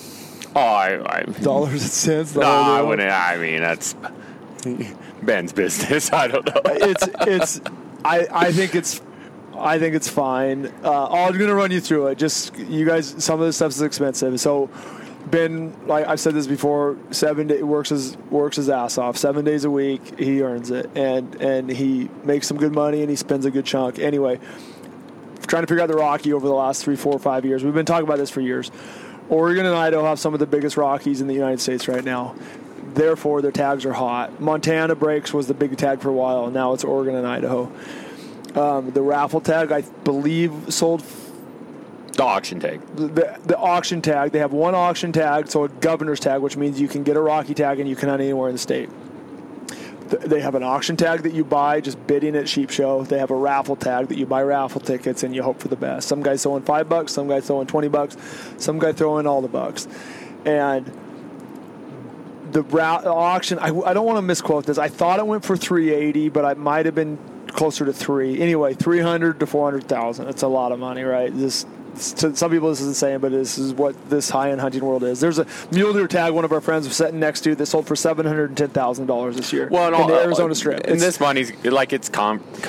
Oh, 0.55 0.59
I, 0.59 1.19
I 1.19 1.23
dollars 1.23 1.81
and 1.81 1.91
cents? 1.91 2.35
no, 2.35 2.41
whole 2.41 2.51
I 2.53 2.81
wouldn't. 2.81 3.09
I 3.09 3.37
mean, 3.37 3.61
that's 3.61 3.95
Ben's 5.23 5.53
business. 5.53 6.11
I 6.13 6.27
don't 6.27 6.45
know. 6.45 6.61
it's 6.65 7.07
it's 7.21 7.61
I 8.03 8.27
I 8.31 8.51
think 8.51 8.75
it's 8.75 9.01
I 9.55 9.79
think 9.79 9.95
it's 9.95 10.09
fine. 10.09 10.67
Uh, 10.83 11.07
I'm 11.07 11.37
gonna 11.37 11.55
run 11.55 11.71
you 11.71 11.79
through 11.79 12.07
it. 12.07 12.17
Just 12.17 12.57
you 12.57 12.85
guys, 12.85 13.15
some 13.23 13.39
of 13.39 13.45
this 13.45 13.55
stuff 13.55 13.71
is 13.71 13.81
expensive. 13.81 14.39
So 14.39 14.69
Ben, 15.27 15.75
like 15.87 16.07
I've 16.07 16.19
said 16.19 16.33
this 16.33 16.47
before, 16.47 16.97
seven 17.11 17.47
day 17.47 17.61
works 17.63 17.89
his 17.89 18.17
works 18.29 18.57
his 18.57 18.69
ass 18.69 18.97
off. 18.97 19.17
Seven 19.17 19.45
days 19.45 19.65
a 19.65 19.71
week, 19.71 20.19
he 20.19 20.41
earns 20.41 20.71
it, 20.71 20.89
and 20.95 21.35
and 21.35 21.69
he 21.69 22.09
makes 22.23 22.47
some 22.47 22.57
good 22.57 22.73
money, 22.73 23.01
and 23.01 23.09
he 23.09 23.15
spends 23.15 23.45
a 23.45 23.51
good 23.51 23.65
chunk. 23.65 23.99
Anyway, 23.99 24.39
trying 25.47 25.63
to 25.63 25.67
figure 25.67 25.83
out 25.83 25.87
the 25.87 25.95
Rocky 25.95 26.33
over 26.33 26.47
the 26.47 26.53
last 26.53 26.83
three, 26.83 26.95
four, 26.95 27.17
five 27.19 27.45
years. 27.45 27.63
We've 27.63 27.73
been 27.73 27.85
talking 27.85 28.05
about 28.05 28.17
this 28.17 28.29
for 28.29 28.41
years. 28.41 28.71
Oregon 29.31 29.65
and 29.65 29.73
Idaho 29.73 30.03
have 30.03 30.19
some 30.19 30.33
of 30.33 30.39
the 30.41 30.45
biggest 30.45 30.75
Rockies 30.75 31.21
in 31.21 31.27
the 31.27 31.33
United 31.33 31.61
States 31.61 31.87
right 31.87 32.03
now. 32.03 32.35
Therefore, 32.93 33.41
their 33.41 33.53
tags 33.53 33.85
are 33.85 33.93
hot. 33.93 34.41
Montana 34.41 34.93
Breaks 34.93 35.33
was 35.33 35.47
the 35.47 35.53
big 35.53 35.75
tag 35.77 36.01
for 36.01 36.09
a 36.09 36.13
while. 36.13 36.51
Now 36.51 36.73
it's 36.73 36.83
Oregon 36.83 37.15
and 37.15 37.25
Idaho. 37.25 37.71
Um, 38.55 38.91
the 38.91 39.01
raffle 39.01 39.39
tag, 39.39 39.71
I 39.71 39.81
believe, 40.03 40.51
sold 40.67 41.01
The 42.17 42.23
auction 42.23 42.59
tag. 42.59 42.81
the, 42.97 43.39
the 43.45 43.57
auction 43.57 44.01
tag. 44.01 44.31
They 44.33 44.39
have 44.39 44.51
one 44.51 44.75
auction 44.75 45.13
tag, 45.13 45.47
so 45.47 45.63
a 45.63 45.69
governor's 45.69 46.19
tag, 46.19 46.41
which 46.41 46.57
means 46.57 46.81
you 46.81 46.89
can 46.89 47.03
get 47.03 47.15
a 47.15 47.21
Rocky 47.21 47.53
tag 47.53 47.79
and 47.79 47.87
you 47.89 47.95
can 47.95 48.09
hunt 48.09 48.21
anywhere 48.21 48.49
in 48.49 48.55
the 48.55 48.59
state. 48.59 48.89
Th- 50.11 50.21
They 50.21 50.39
have 50.41 50.53
an 50.55 50.61
auction 50.63 50.95
tag 50.95 51.23
that 51.23 51.33
you 51.33 51.43
buy 51.43 51.81
just 51.81 52.05
bidding 52.05 52.35
at 52.35 52.47
sheep 52.47 52.69
show. 52.69 53.03
They 53.03 53.17
have 53.17 53.31
a 53.31 53.35
raffle 53.35 53.75
tag 53.75 54.07
that 54.09 54.17
you 54.19 54.25
buy 54.27 54.43
raffle 54.43 54.79
tickets 54.81 55.23
and 55.23 55.33
you 55.33 55.41
hope 55.41 55.59
for 55.59 55.67
the 55.69 55.75
best. 55.75 56.07
Some 56.07 56.21
guys 56.21 56.43
throwing 56.43 56.61
five 56.63 56.87
bucks, 56.87 57.11
some 57.13 57.27
guys 57.27 57.47
throwing 57.47 57.65
twenty 57.67 57.87
bucks, 57.87 58.15
some 58.57 58.77
guy 58.77 58.91
throwing 58.91 59.25
all 59.25 59.41
the 59.41 59.47
bucks, 59.47 59.87
and 60.45 60.85
the 62.51 62.63
ra- 62.63 63.01
auction. 63.05 63.57
I, 63.59 63.67
I 63.67 63.93
don't 63.93 64.05
want 64.05 64.17
to 64.17 64.21
misquote 64.21 64.65
this. 64.65 64.77
I 64.77 64.89
thought 64.89 65.19
it 65.19 65.25
went 65.27 65.43
for 65.45 65.55
three 65.57 65.91
eighty, 65.93 66.29
but 66.29 66.45
I 66.45 66.53
might 66.53 66.85
have 66.85 66.95
been 66.95 67.17
closer 67.47 67.85
to 67.85 67.93
three. 67.93 68.39
Anyway, 68.41 68.73
three 68.73 68.99
hundred 68.99 69.39
to 69.39 69.45
four 69.47 69.65
hundred 69.65 69.87
thousand. 69.87 70.27
It's 70.27 70.43
a 70.43 70.47
lot 70.47 70.71
of 70.71 70.79
money, 70.79 71.03
right? 71.03 71.35
This 71.35 71.65
to 71.95 72.35
some 72.35 72.51
people 72.51 72.69
this 72.69 72.81
isn't 72.81 72.95
saying, 72.95 73.19
but 73.19 73.31
this 73.31 73.57
is 73.57 73.73
what 73.73 73.95
this 74.09 74.29
high-end 74.29 74.61
hunting 74.61 74.83
world 74.83 75.03
is. 75.03 75.19
There's 75.19 75.39
a 75.39 75.45
mule 75.71 75.93
deer 75.93 76.07
tag 76.07 76.33
one 76.33 76.45
of 76.45 76.51
our 76.51 76.61
friends 76.61 76.87
was 76.87 76.95
sitting 76.97 77.19
next 77.19 77.41
to 77.41 77.55
that 77.55 77.65
sold 77.65 77.87
for 77.87 77.95
seven 77.95 78.25
hundred 78.25 78.49
and 78.49 78.57
ten 78.57 78.69
thousand 78.69 79.07
dollars 79.07 79.35
this 79.35 79.51
year 79.53 79.67
Well, 79.71 79.87
in 79.87 79.93
all, 79.93 80.07
the 80.07 80.15
Arizona 80.15 80.51
uh, 80.51 80.55
Strip. 80.55 80.77
And 80.77 80.85
It's- 80.85 81.01
this 81.01 81.19
money's 81.19 81.51
like 81.65 81.93
it's 81.93 82.09
con- 82.09 82.41
it's 82.53 82.61
tax 82.61 82.67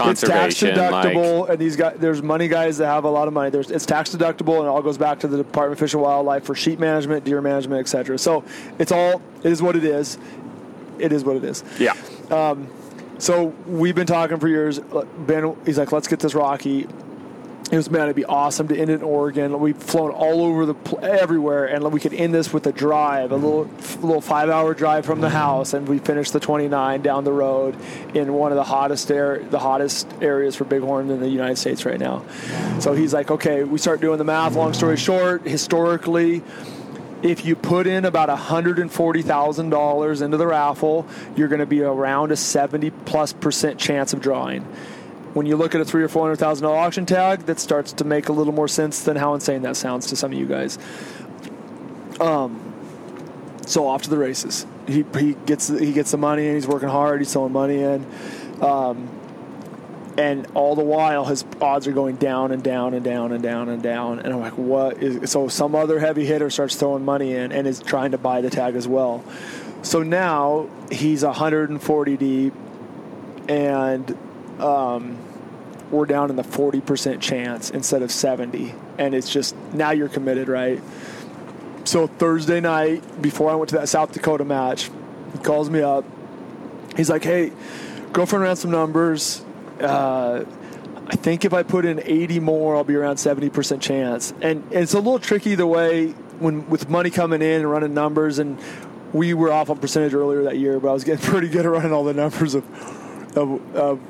conservation. 0.61 0.77
like, 0.77 1.07
deductible, 1.15 1.49
and 1.49 1.59
these 1.59 1.77
guys. 1.77 1.97
There's 1.99 2.23
money 2.23 2.49
guys 2.49 2.79
that 2.79 2.87
have 2.87 3.05
a 3.05 3.11
lot 3.11 3.29
of 3.29 3.35
money. 3.35 3.51
There's 3.51 3.71
it's 3.71 3.87
tax 3.87 4.15
deductible, 4.15 4.57
and 4.59 4.65
it 4.65 4.69
all 4.69 4.83
goes 4.83 4.99
back 4.99 5.21
to 5.21 5.29
the 5.29 5.37
Department 5.37 5.73
of 5.75 5.79
Fish 5.79 5.95
and 5.95 6.03
Wildlife 6.03 6.45
for 6.45 6.55
sheep 6.55 6.79
management, 6.79 7.25
deer 7.25 7.41
management, 7.41 7.81
etc. 7.81 8.19
So 8.19 8.45
it's 8.79 8.93
all 8.93 9.21
it 9.43 9.51
is 9.51 9.63
what 9.63 9.77
it 9.77 9.85
is. 9.85 10.19
It 10.99 11.13
is 11.13 11.25
what 11.25 11.37
it 11.37 11.45
is. 11.45 11.65
yeah. 11.79 11.95
Um, 12.31 12.69
so 13.19 13.47
we've 13.67 13.95
been 13.95 14.07
talking 14.07 14.39
for 14.39 14.49
years. 14.49 14.81
Ben, 15.19 15.57
he's 15.65 15.79
like, 15.79 15.93
let's 15.93 16.09
get 16.09 16.19
this 16.21 16.35
Rocky. 16.35 16.87
It 17.73 17.77
was 17.77 17.91
man, 17.91 18.03
it'd 18.03 18.17
be 18.17 18.27
awesome 18.27 18.69
to 18.69 18.77
end 18.77 18.91
in 18.91 19.03
Oregon. 19.03 19.59
We've 19.59 19.75
flown 19.75 20.11
all 20.11 20.43
over 20.43 20.67
the 20.67 20.75
pl- 20.75 21.03
everywhere, 21.03 21.65
and 21.65 21.91
we 21.91 22.01
could 22.01 22.13
end 22.13 22.35
this 22.35 22.53
with 22.53 22.67
a 22.67 22.73
drive, 22.73 23.33
a 23.33 23.37
little 23.37 23.65
little 24.03 24.21
five 24.21 24.51
hour 24.51 24.75
drive 24.75 25.07
from 25.07 25.23
the 25.23 25.31
house, 25.31 25.73
and 25.73 25.89
we 25.89 25.99
finished 25.99 26.35
the 26.35 26.41
29 26.41 27.01
down 27.01 27.25
the 27.25 27.33
road 27.33 27.75
in 28.13 28.35
one 28.35 28.53
of 28.53 28.57
the 28.57 28.65
hottest 28.65 29.11
air, 29.11 29.39
the 29.39 29.59
hottest 29.59 30.07
areas 30.21 30.55
for 30.55 30.65
bighorn 30.65 31.11
in 31.11 31.21
the 31.21 31.31
United 31.31 31.57
States 31.57 31.87
right 31.87 31.99
now. 31.99 32.23
So 32.79 32.93
he's 32.93 33.15
like, 33.15 33.31
okay, 33.31 33.65
we 33.65 33.79
start 33.79 34.03
doing 34.03 34.19
the 34.19 34.25
math. 34.25 34.55
Long 34.55 34.75
story 34.75 34.99
short, 34.99 35.49
historically, 35.49 36.43
if 37.23 37.47
you 37.47 37.57
put 37.57 37.87
in 37.87 38.05
about 38.05 38.29
$140,000 38.29 40.23
into 40.23 40.37
the 40.37 40.47
raffle, 40.47 41.07
you're 41.37 41.49
going 41.49 41.61
to 41.61 41.67
be 41.67 41.81
around 41.81 42.33
a 42.33 42.37
70 42.37 42.91
plus 43.07 43.33
percent 43.33 43.79
chance 43.79 44.13
of 44.13 44.21
drawing. 44.21 44.67
When 45.35 45.47
you 45.47 45.57
look 45.57 45.75
at 45.75 45.81
a 45.81 45.85
three 45.85 46.03
or 46.03 46.09
four 46.09 46.25
hundred 46.25 46.37
thousand 46.37 46.65
dollar 46.65 46.79
auction 46.79 47.07
tag, 47.07 47.47
that 47.47 47.59
starts 47.59 47.93
to 47.95 48.05
make 48.05 48.29
a 48.29 48.33
little 48.33 48.53
more 48.53 48.69
sense 48.69 49.03
than 49.03 49.17
how 49.17 49.35
insane 49.35 49.63
that 49.63 49.77
sounds 49.77 50.07
to 50.09 50.17
some 50.17 50.33
of 50.33 50.39
you 50.39 50.47
guys. 50.47 50.79
Um, 52.21 52.73
so 53.67 53.87
off 53.87 54.03
to 54.03 54.11
the 54.11 54.19
races. 54.19 54.67
He, 54.87 55.05
he 55.19 55.35
gets 55.47 55.69
he 55.69 55.93
gets 55.93 56.11
the 56.11 56.19
money 56.19 56.47
and 56.47 56.55
he's 56.55 56.67
working 56.67 56.89
hard. 56.89 57.21
He's 57.21 57.33
throwing 57.33 57.53
money 57.53 57.81
in, 57.81 58.05
um, 58.61 59.09
and 60.19 60.47
all 60.55 60.75
the 60.75 60.85
while 60.85 61.25
his 61.25 61.45
odds 61.61 61.87
are 61.87 61.93
going 61.93 62.17
down 62.17 62.53
and 62.53 62.63
down 62.63 62.95
and 62.95 63.05
down 63.05 63.33
and 63.33 63.43
down 63.43 63.69
and 63.69 63.83
down. 63.83 64.19
And 64.19 64.35
I'm 64.35 64.41
like, 64.41 64.59
what 64.59 65.03
is? 65.03 65.31
So 65.31 65.49
some 65.49 65.75
other 65.75 65.99
heavy 65.99 66.27
hitter 66.27 66.51
starts 66.51 66.77
throwing 66.77 67.05
money 67.05 67.35
in 67.35 67.53
and 67.53 67.67
is 67.67 67.81
trying 67.81 68.11
to 68.11 68.19
buy 68.19 68.41
the 68.41 68.51
tag 68.51 68.75
as 68.75 68.87
well. 68.87 69.25
So 69.83 70.03
now 70.03 70.69
he's 70.91 71.25
140 71.25 72.17
deep, 72.17 72.55
and 73.49 74.19
um, 74.63 75.19
we're 75.91 76.07
down 76.07 76.31
in 76.31 76.37
the 76.37 76.43
40% 76.43 77.21
chance 77.21 77.71
instead 77.71 78.03
of 78.03 78.11
70. 78.11 78.75
And 78.99 79.15
it's 79.15 79.31
just 79.31 79.55
now 79.75 79.91
you're 79.91 80.09
committed, 80.09 80.49
right? 80.49 80.81
So 81.85 82.07
Thursday 82.07 82.61
night, 82.61 83.21
before 83.21 83.51
I 83.51 83.55
went 83.55 83.71
to 83.71 83.77
that 83.77 83.89
South 83.89 84.13
Dakota 84.13 84.45
match, 84.45 84.91
he 85.33 85.39
calls 85.39 85.69
me 85.69 85.83
up. 85.83 86.05
He's 86.97 87.11
like, 87.11 87.25
"Hey, 87.25 87.53
girlfriend 88.13 88.45
ran 88.45 88.57
some 88.57 88.71
numbers. 88.71 89.45
Uh, 89.81 90.45
I 91.07 91.17
think 91.17 91.45
if 91.45 91.53
I 91.53 91.63
put 91.63 91.85
in 91.85 92.01
80 92.05 92.39
more, 92.39 92.77
I'll 92.77 92.85
be 92.85 92.95
around 92.95 93.17
70% 93.17 93.81
chance." 93.81 94.33
And, 94.43 94.63
and 94.65 94.75
it's 94.75 94.95
a 94.95 94.99
little 94.99 95.19
tricky 95.19 95.55
the 95.55 95.67
way 95.67 96.13
when 96.39 96.69
with 96.69 96.89
money 96.89 97.11
coming 97.11 97.43
in 97.43 97.63
and 97.63 97.71
running 97.71 97.95
numbers, 97.95 98.39
and 98.39 98.59
we 99.13 99.35
were 99.35 99.51
off 99.51 99.69
on 99.69 99.79
percentage 99.79 100.15
earlier 100.15 100.45
that 100.45 100.59
year, 100.59 100.79
but 100.79 100.91
I 100.91 100.93
was 100.93 101.05
getting 101.05 101.25
pretty 101.31 101.49
good 101.49 101.67
at 101.67 101.73
running 101.73 101.93
all 101.93 102.05
the 102.05 102.15
numbers 102.15 102.55
of 102.55 102.65
of, 103.37 103.75
of 103.75 104.01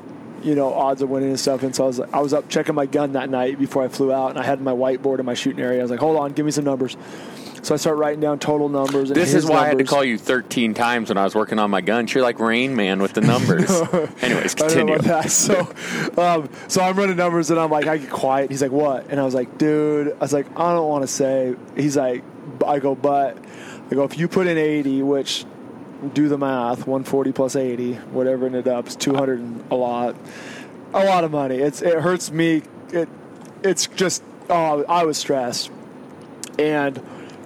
you 0.43 0.55
know 0.55 0.73
odds 0.73 1.01
of 1.01 1.09
winning 1.09 1.29
and 1.29 1.39
stuff. 1.39 1.63
And 1.63 1.75
so 1.75 1.83
I 1.83 1.87
was 1.87 1.99
I 1.99 2.19
was 2.19 2.33
up 2.33 2.49
checking 2.49 2.75
my 2.75 2.85
gun 2.85 3.13
that 3.13 3.29
night 3.29 3.57
before 3.59 3.83
I 3.83 3.87
flew 3.87 4.11
out, 4.11 4.29
and 4.31 4.39
I 4.39 4.43
had 4.43 4.61
my 4.61 4.71
whiteboard 4.71 5.19
in 5.19 5.25
my 5.25 5.33
shooting 5.33 5.61
area. 5.63 5.79
I 5.79 5.81
was 5.83 5.91
like, 5.91 5.99
"Hold 5.99 6.17
on, 6.17 6.33
give 6.33 6.45
me 6.45 6.51
some 6.51 6.65
numbers." 6.65 6.97
So 7.61 7.73
I 7.73 7.77
start 7.77 7.95
writing 7.97 8.19
down 8.19 8.39
total 8.39 8.67
numbers. 8.67 9.09
and 9.09 9.15
This 9.17 9.33
is 9.33 9.45
why 9.45 9.59
I 9.59 9.67
had 9.69 9.77
to 9.77 9.85
call 9.85 10.03
you 10.03 10.17
13 10.17 10.73
times 10.73 11.07
when 11.07 11.17
I 11.17 11.23
was 11.23 11.33
working 11.33 11.59
on 11.59 11.71
my 11.71 11.79
guns. 11.79 12.13
You're 12.13 12.21
like 12.21 12.39
Rain 12.39 12.75
Man 12.75 13.01
with 13.01 13.13
the 13.13 13.21
numbers. 13.33 13.71
Anyways, 14.21 14.61
I 14.61 14.67
don't 14.67 14.85
know 14.87 14.97
continue. 14.97 15.21
So, 15.29 15.73
um, 16.17 16.49
so 16.67 16.81
I'm 16.81 16.97
running 16.97 17.15
numbers, 17.15 17.51
and 17.51 17.59
I'm 17.59 17.71
like, 17.71 17.87
I 17.87 17.97
get 17.99 18.09
quiet. 18.09 18.51
He's 18.51 18.61
like, 18.61 18.71
"What?" 18.71 19.07
And 19.09 19.19
I 19.19 19.23
was 19.23 19.33
like, 19.33 19.57
"Dude," 19.57 20.09
I 20.11 20.17
was 20.19 20.33
like, 20.33 20.47
"I 20.59 20.73
don't 20.73 20.89
want 20.89 21.03
to 21.03 21.07
say." 21.07 21.55
He's 21.77 21.95
like, 21.95 22.21
"I 22.67 22.79
go, 22.79 22.95
but 22.95 23.37
I 23.89 23.95
go 23.95 24.03
if 24.03 24.17
you 24.17 24.27
put 24.27 24.47
in 24.47 24.57
80, 24.57 25.01
which 25.03 25.45
do 26.09 26.27
the 26.27 26.37
math, 26.37 26.79
140 26.79 27.31
plus 27.31 27.55
80, 27.55 27.93
whatever 27.93 28.45
ended 28.45 28.67
up, 28.67 28.87
is 28.87 28.95
200 28.95 29.39
and 29.39 29.63
a 29.71 29.75
lot, 29.75 30.15
a 30.93 31.05
lot 31.05 31.23
of 31.23 31.31
money. 31.31 31.57
It's 31.57 31.81
it 31.81 31.99
hurts 31.99 32.31
me. 32.31 32.63
It 32.91 33.09
it's 33.63 33.87
just 33.87 34.23
oh, 34.49 34.83
I 34.87 35.05
was 35.05 35.17
stressed, 35.17 35.71
and 36.57 37.01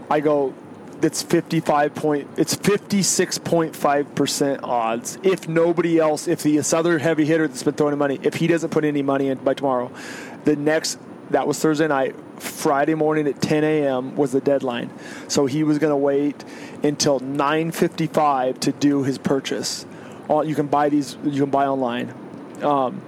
I 0.10 0.20
go." 0.20 0.54
It's 1.00 1.22
55 1.22 1.94
point. 1.94 2.28
It's 2.38 2.56
56.5 2.56 4.16
percent 4.16 4.64
odds. 4.64 5.20
If 5.22 5.48
nobody 5.48 6.00
else, 6.00 6.28
if 6.28 6.42
the 6.42 6.60
other 6.76 6.98
heavy 6.98 7.24
hitter 7.24 7.48
that's 7.48 7.62
been 7.62 7.76
throwing 7.76 7.96
money, 8.00 8.20
if 8.24 8.34
he 8.34 8.48
doesn't 8.48 8.72
put 8.72 8.84
any 8.84 9.04
money 9.04 9.28
in 9.28 9.38
by 9.38 9.54
tomorrow, 9.54 9.92
the 10.46 10.56
next 10.56 10.98
that 11.32 11.48
was 11.48 11.60
Thursday 11.60 11.88
night. 11.88 12.16
Friday 12.40 12.94
morning 12.94 13.28
at 13.28 13.42
10 13.42 13.64
a.m. 13.64 14.16
was 14.16 14.32
the 14.32 14.42
deadline. 14.42 14.92
So 15.28 15.46
he 15.48 15.64
was 15.64 15.80
going 15.80 15.92
to 15.92 15.98
wait 15.98 16.44
until 16.84 17.20
9:55 17.20 18.60
to 18.60 18.72
do 18.72 19.04
his 19.04 19.18
purchase. 19.18 19.86
You 20.30 20.56
can 20.56 20.68
buy 20.68 20.90
these. 20.90 21.18
You 21.24 21.42
can 21.42 21.50
buy 21.50 21.68
online. 21.68 22.14
Um, 22.62 23.02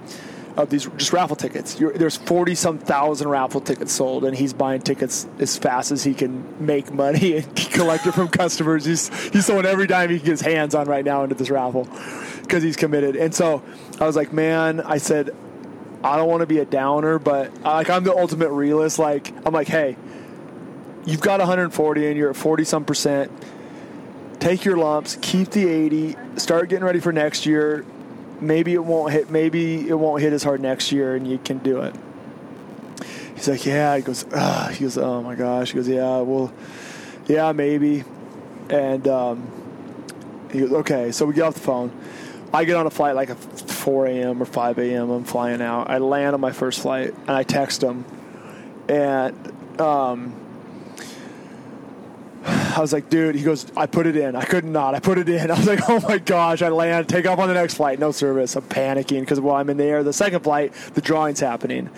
of 0.56 0.70
these 0.70 0.86
just 0.96 1.12
raffle 1.12 1.36
tickets. 1.36 1.78
You're, 1.78 1.92
there's 1.92 2.16
40 2.16 2.54
some 2.54 2.78
thousand 2.78 3.28
raffle 3.28 3.60
tickets 3.60 3.92
sold, 3.92 4.24
and 4.24 4.36
he's 4.36 4.52
buying 4.52 4.80
tickets 4.80 5.26
as 5.38 5.56
fast 5.56 5.90
as 5.90 6.04
he 6.04 6.14
can 6.14 6.64
make 6.64 6.92
money 6.92 7.36
and 7.38 7.56
collect 7.72 8.06
it 8.06 8.12
from 8.12 8.28
customers. 8.28 8.84
He's 8.84 9.08
he's 9.30 9.46
throwing 9.46 9.66
every 9.66 9.86
dime 9.86 10.10
he 10.10 10.18
can 10.18 10.26
get 10.26 10.30
his 10.32 10.40
hands 10.40 10.74
on 10.74 10.86
right 10.86 11.04
now 11.04 11.22
into 11.22 11.34
this 11.34 11.50
raffle 11.50 11.88
because 12.42 12.62
he's 12.62 12.76
committed. 12.76 13.16
And 13.16 13.34
so 13.34 13.62
I 14.00 14.06
was 14.06 14.16
like, 14.16 14.32
man, 14.32 14.80
I 14.80 14.98
said, 14.98 15.30
I 16.02 16.16
don't 16.16 16.28
want 16.28 16.40
to 16.40 16.46
be 16.46 16.58
a 16.58 16.64
downer, 16.64 17.18
but 17.18 17.52
uh, 17.64 17.74
like 17.74 17.90
I'm 17.90 18.04
the 18.04 18.14
ultimate 18.14 18.50
realist. 18.50 18.98
Like 18.98 19.32
I'm 19.46 19.52
like, 19.52 19.68
hey, 19.68 19.96
you've 21.04 21.20
got 21.20 21.40
140 21.40 22.06
and 22.06 22.16
you're 22.16 22.30
at 22.30 22.36
40 22.36 22.64
some 22.64 22.84
percent. 22.84 23.30
Take 24.40 24.64
your 24.64 24.78
lumps, 24.78 25.18
keep 25.20 25.50
the 25.50 25.68
80, 25.68 26.16
start 26.36 26.70
getting 26.70 26.84
ready 26.84 27.00
for 27.00 27.12
next 27.12 27.44
year 27.44 27.84
maybe 28.40 28.74
it 28.74 28.84
won't 28.84 29.12
hit 29.12 29.30
maybe 29.30 29.88
it 29.88 29.94
won't 29.94 30.22
hit 30.22 30.32
as 30.32 30.42
hard 30.42 30.60
next 30.60 30.92
year 30.92 31.14
and 31.14 31.26
you 31.26 31.38
can 31.38 31.58
do 31.58 31.82
it 31.82 31.94
he's 33.34 33.48
like 33.48 33.64
yeah 33.66 33.96
he 33.96 34.02
goes 34.02 34.24
Ugh. 34.32 34.72
he 34.72 34.84
goes 34.84 34.98
oh 34.98 35.22
my 35.22 35.34
gosh 35.34 35.72
he 35.72 35.76
goes 35.76 35.88
yeah 35.88 36.20
well 36.20 36.52
yeah 37.26 37.52
maybe 37.52 38.04
and 38.68 39.06
um, 39.08 39.50
he 40.50 40.60
goes 40.60 40.72
okay 40.72 41.12
so 41.12 41.26
we 41.26 41.34
get 41.34 41.42
off 41.42 41.54
the 41.54 41.60
phone 41.60 41.90
i 42.52 42.64
get 42.64 42.76
on 42.76 42.86
a 42.86 42.90
flight 42.90 43.14
like 43.14 43.30
a 43.30 43.34
4 43.34 44.06
a.m 44.06 44.42
or 44.42 44.46
5 44.46 44.78
a.m 44.78 45.10
i'm 45.10 45.24
flying 45.24 45.62
out 45.62 45.90
i 45.90 45.98
land 45.98 46.34
on 46.34 46.40
my 46.40 46.52
first 46.52 46.80
flight 46.80 47.12
and 47.12 47.30
i 47.30 47.42
text 47.42 47.82
him 47.82 48.04
and 48.88 49.80
um, 49.80 50.34
I 52.44 52.80
was 52.80 52.92
like, 52.92 53.10
dude, 53.10 53.34
he 53.34 53.42
goes, 53.42 53.66
I 53.76 53.86
put 53.86 54.06
it 54.06 54.16
in. 54.16 54.34
I 54.34 54.44
could 54.44 54.64
not. 54.64 54.94
I 54.94 55.00
put 55.00 55.18
it 55.18 55.28
in. 55.28 55.50
I 55.50 55.56
was 55.56 55.66
like, 55.66 55.88
oh 55.88 56.00
my 56.00 56.18
gosh, 56.18 56.62
I 56.62 56.68
land, 56.68 57.08
take 57.08 57.26
off 57.26 57.38
on 57.38 57.48
the 57.48 57.54
next 57.54 57.74
flight, 57.74 57.98
no 57.98 58.12
service. 58.12 58.56
I'm 58.56 58.62
panicking 58.62 59.20
because 59.20 59.40
while 59.40 59.56
I'm 59.56 59.70
in 59.70 59.76
the 59.76 59.84
air, 59.84 60.02
the 60.02 60.12
second 60.12 60.40
flight, 60.40 60.72
the 60.94 61.00
drawing's 61.00 61.40
happening. 61.40 61.90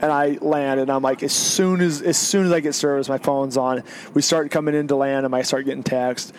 And 0.00 0.12
I 0.12 0.38
land 0.42 0.78
and 0.80 0.90
I'm 0.90 1.02
like, 1.02 1.22
as 1.22 1.32
soon 1.32 1.80
as 1.80 2.02
as 2.02 2.18
soon 2.18 2.44
as 2.44 2.52
I 2.52 2.60
get 2.60 2.74
service, 2.74 3.08
my 3.08 3.16
phone's 3.16 3.56
on. 3.56 3.82
We 4.12 4.20
start 4.20 4.50
coming 4.50 4.74
into 4.74 4.94
land 4.94 5.24
and 5.24 5.34
I 5.34 5.40
start 5.40 5.64
getting 5.64 5.82
text. 5.82 6.34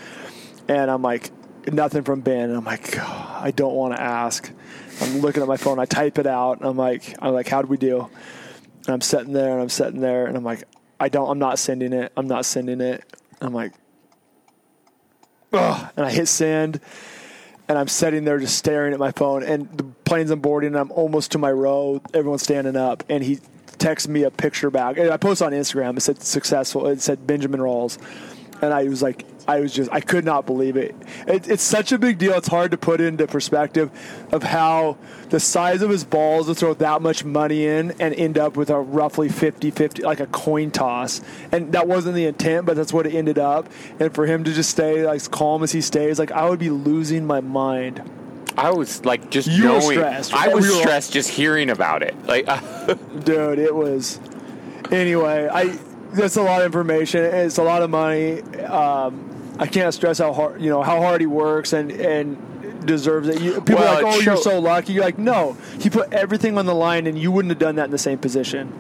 And 0.68 0.92
I'm 0.92 1.02
like, 1.02 1.32
nothing 1.74 2.04
from 2.04 2.22
Ben. 2.22 2.50
And 2.50 2.58
I'm 2.58 2.66
like, 2.66 2.92
"God, 2.92 3.44
I 3.44 3.52
don't 3.52 3.74
want 3.74 3.96
to 3.96 4.02
ask. 4.02 4.52
I'm 5.02 5.20
looking 5.20 5.42
at 5.42 5.48
my 5.48 5.58
phone, 5.58 5.80
I 5.80 5.86
type 5.86 6.18
it 6.18 6.28
out, 6.28 6.60
I'm 6.62 6.78
like, 6.78 7.16
I'm 7.22 7.34
like, 7.34 7.48
how'd 7.48 7.68
we 7.68 7.78
do? 7.78 8.10
And 8.86 8.90
I'm 8.90 9.02
sitting 9.02 9.34
there 9.34 9.54
and 9.54 9.62
I'm 9.62 9.70
sitting 9.70 10.02
there 10.02 10.26
and 10.26 10.36
I'm 10.36 10.44
like, 10.44 10.64
I 11.00 11.10
don't 11.10 11.30
I'm 11.30 11.40
not 11.40 11.60
sending 11.60 11.94
it. 11.94 12.12
I'm 12.18 12.28
not 12.28 12.46
sending 12.46 12.82
it. 12.82 13.04
I'm 13.40 13.54
like, 13.54 13.74
ugh, 15.54 15.92
and 15.96 16.06
I 16.06 16.12
hit 16.12 16.28
send, 16.28 16.80
and 17.68 17.78
I'm 17.78 17.88
sitting 17.88 18.26
there 18.26 18.40
just 18.40 18.58
staring 18.58 18.94
at 18.94 19.00
my 19.00 19.12
phone, 19.12 19.44
and 19.44 19.70
the 19.78 19.84
plane's 19.84 20.32
on 20.32 20.40
boarding, 20.40 20.70
and 20.70 20.78
I'm 20.78 20.92
almost 20.92 21.34
to 21.34 21.38
my 21.38 21.52
row. 21.52 22.02
Everyone's 22.14 22.42
standing 22.42 22.76
up, 22.76 23.04
and 23.10 23.24
he 23.24 23.40
texts 23.78 24.08
me 24.08 24.24
a 24.24 24.32
picture 24.32 24.72
back. 24.72 24.98
And 24.98 25.12
I 25.12 25.18
post 25.18 25.44
on 25.44 25.52
Instagram. 25.52 25.98
It 25.98 26.02
said 26.02 26.22
successful. 26.24 26.88
It 26.88 27.02
said 27.02 27.28
Benjamin 27.28 27.62
Rolls, 27.62 28.00
and 28.62 28.74
I 28.74 28.86
was 28.86 29.04
like, 29.04 29.26
I 29.48 29.62
was 29.62 29.72
just, 29.74 29.90
I 29.94 30.02
could 30.02 30.26
not 30.26 30.46
believe 30.46 30.76
it. 30.76 30.94
it. 31.28 31.48
It's 31.50 31.64
such 31.64 31.92
a 31.92 31.98
big 31.98 32.18
deal. 32.18 32.34
It's 32.34 32.50
hard 32.50 32.72
to 32.72 32.78
put 32.78 33.00
into 33.00 33.26
perspective 33.28 33.90
of 34.32 34.44
how 34.44 34.98
the 35.30 35.40
size 35.40 35.82
of 35.82 35.90
his 35.90 36.04
balls 36.04 36.48
to 36.48 36.56
throw 36.56 36.74
that 36.76 37.02
much 37.02 37.24
money 37.24 37.66
in 37.66 37.92
and 38.00 38.14
end 38.16 38.38
up 38.38 38.58
with 38.58 38.70
a 38.70 38.80
roughly 38.80 39.30
50-50, 39.30 40.04
like 40.04 40.20
a 40.20 40.28
coin 40.28 40.70
toss. 40.72 41.22
And 41.52 41.72
that 41.72 41.88
wasn't 41.88 42.16
the 42.16 42.26
intent, 42.26 42.66
but 42.66 42.76
that's 42.76 42.92
what 42.92 43.06
it 43.08 43.14
ended 43.16 43.38
up. 43.40 43.70
And 44.00 44.14
for 44.14 44.26
him 44.26 44.44
to 44.44 44.54
just 44.54 44.70
stay 44.70 45.06
like 45.06 45.16
as 45.18 45.28
calm 45.28 45.64
as 45.64 45.72
he 45.72 45.80
stays, 45.82 46.20
like 46.20 46.32
I 46.32 46.50
would 46.50 46.60
be 46.60 46.70
losing 46.70 47.26
my 47.26 47.40
mind. 47.40 48.02
I 48.58 48.72
was 48.72 49.06
like 49.06 49.30
just 49.30 49.48
You 49.48 49.72
were 49.74 49.82
stressed. 49.82 50.34
I 50.34 50.54
was 50.54 50.64
We 50.66 50.70
were 50.72 50.76
all- 50.76 50.82
stressed 50.82 51.14
just 51.14 51.30
hearing 51.30 51.70
about 51.70 52.04
it. 52.04 52.16
Like, 52.26 52.46
dude 53.24 53.60
it 53.60 53.74
was 53.76 54.20
anyway 54.92 55.48
i 55.52 55.66
that's 56.14 56.38
a 56.38 56.42
lot 56.42 56.62
of 56.62 56.66
information 56.66 57.22
it's 57.24 57.58
a 57.58 57.64
lot 57.64 57.82
of 57.84 57.90
money 57.90 58.42
um, 58.64 59.27
i 59.60 59.68
can't 59.68 59.94
stress 59.94 60.18
how 60.20 60.34
hard 60.34 60.62
you 60.62 60.70
know 60.70 60.82
how 60.82 61.02
hard 61.02 61.22
he 61.22 61.28
works 61.28 61.74
and 61.74 61.92
and 61.92 62.86
deserves 62.86 63.28
it 63.28 63.42
you, 63.42 63.54
people 63.62 63.76
Well, 63.76 63.98
are 63.98 64.04
like 64.04 64.16
oh 64.16 64.20
you're 64.20 64.38
so 64.38 64.60
lucky 64.60 64.94
you're 64.94 65.04
like 65.04 65.18
no 65.18 65.58
he 65.80 65.90
put 65.90 66.14
everything 66.14 66.58
on 66.58 66.66
the 66.66 66.76
line 66.76 67.08
and 67.08 67.18
you 67.18 67.32
wouldn't 67.32 67.52
have 67.52 67.60
done 67.60 67.76
that 67.76 67.86
in 67.86 67.92
the 67.92 67.98
same 67.98 68.18
position 68.18 68.74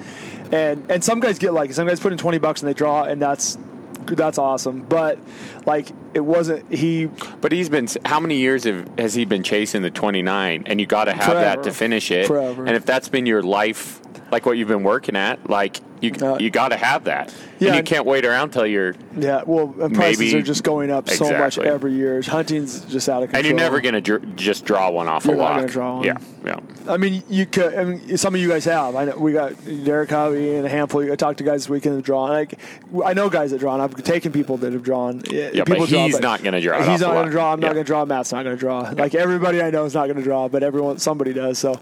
and 0.51 0.89
and 0.89 1.03
some 1.03 1.19
guys 1.19 1.39
get 1.39 1.53
like 1.53 1.73
some 1.73 1.87
guys 1.87 1.99
put 1.99 2.11
in 2.11 2.17
20 2.17 2.37
bucks 2.37 2.61
and 2.61 2.69
they 2.69 2.73
draw 2.73 3.03
and 3.03 3.21
that's 3.21 3.57
that's 4.05 4.37
awesome 4.37 4.81
but 4.83 5.19
like 5.65 5.91
it 6.13 6.21
wasn't 6.25 6.73
he. 6.73 7.05
But 7.41 7.51
he's 7.51 7.69
been 7.69 7.87
how 8.03 8.19
many 8.19 8.37
years 8.37 8.63
have, 8.63 8.89
has 8.97 9.13
he 9.13 9.25
been 9.25 9.43
chasing 9.43 9.83
the 9.83 9.91
29? 9.91 10.63
And 10.65 10.79
you 10.79 10.87
got 10.87 11.05
to 11.05 11.13
have 11.13 11.25
Forever. 11.25 11.39
that 11.41 11.63
to 11.63 11.71
finish 11.71 12.09
it. 12.09 12.25
Forever. 12.25 12.65
And 12.65 12.75
if 12.75 12.85
that's 12.85 13.07
been 13.07 13.27
your 13.27 13.43
life, 13.43 14.01
like 14.31 14.45
what 14.45 14.57
you've 14.57 14.67
been 14.67 14.83
working 14.83 15.15
at, 15.15 15.49
like 15.49 15.79
you 15.99 16.11
Uh, 16.21 16.37
you 16.39 16.51
got 16.51 16.69
to 16.69 16.77
have 16.77 17.05
that. 17.05 17.33
yeah, 17.57 17.69
and 17.69 17.77
you 17.77 17.81
can't 17.83 18.05
wait 18.05 18.23
around 18.23 18.51
till 18.51 18.67
you're. 18.67 18.93
Yeah, 19.17 19.41
well, 19.47 19.73
and 19.81 19.95
prices 19.95 20.19
Maybe- 20.19 20.37
are 20.37 20.41
just 20.43 20.63
going 20.63 20.91
up 20.91 21.09
so 21.09 21.31
much 21.35 21.57
every 21.57 21.93
year. 21.93 22.21
Hunting's 22.21 22.81
just 22.81 23.09
out 23.09 23.23
of 23.23 23.29
control. 23.29 23.39
And 23.39 23.45
you're 23.47 23.55
never 23.57 23.81
gonna 23.81 24.01
dr- 24.01 24.35
just 24.35 24.63
draw 24.63 24.91
one 24.91 25.07
off 25.07 25.25
You're 25.25 25.33
a 25.33 25.37
not 25.37 25.61
walk. 25.61 25.71
draw. 25.71 26.03
Yeah, 26.03 26.17
yeah. 26.45 26.59
I 26.87 26.97
mean, 26.97 27.23
you 27.29 27.47
could. 27.47 27.73
I 27.73 27.83
mean, 27.83 28.15
some 28.17 28.35
of 28.35 28.41
you 28.41 28.47
guys 28.47 28.63
have. 28.65 28.95
I 28.95 29.05
know 29.05 29.17
we 29.17 29.33
got 29.33 29.53
Derek 29.85 30.11
Hobby 30.11 30.53
and 30.55 30.67
a 30.67 30.69
handful. 30.69 31.11
I 31.11 31.15
talked 31.15 31.39
to 31.39 31.43
guys 31.43 31.61
this 31.63 31.69
weekend 31.69 31.97
that 31.97 32.03
draw. 32.05 32.25
Like, 32.25 32.59
I 33.03 33.13
know 33.13 33.29
guys 33.29 33.49
that 33.51 33.59
draw. 33.59 33.73
And 33.73 33.81
I've 33.81 33.95
taken 34.03 34.31
people 34.31 34.57
that 34.57 34.73
have 34.73 34.83
drawn. 34.83 35.21
Yeah, 35.31 35.49
Yeah, 35.51 35.63
people 35.63 35.87
but 35.87 35.89
he's 35.89 36.19
not 36.19 36.43
gonna 36.43 36.61
draw 36.61 36.83
He's 36.83 37.01
not 37.01 37.13
going 37.13 37.25
to 37.25 37.31
draw. 37.31 37.53
I'm 37.53 37.59
not 37.59 37.73
going 37.73 37.83
to 37.83 37.87
draw. 37.87 38.05
Matt's 38.05 38.31
not 38.31 38.43
going 38.43 38.55
to 38.55 38.59
draw. 38.59 38.81
Like 38.95 39.15
everybody 39.15 39.61
I 39.63 39.71
know 39.71 39.85
is 39.85 39.95
not 39.95 40.05
going 40.05 40.17
to 40.17 40.23
draw, 40.23 40.47
but 40.47 40.61
everyone, 40.61 40.99
somebody 40.99 41.33
does. 41.33 41.57
So. 41.57 41.79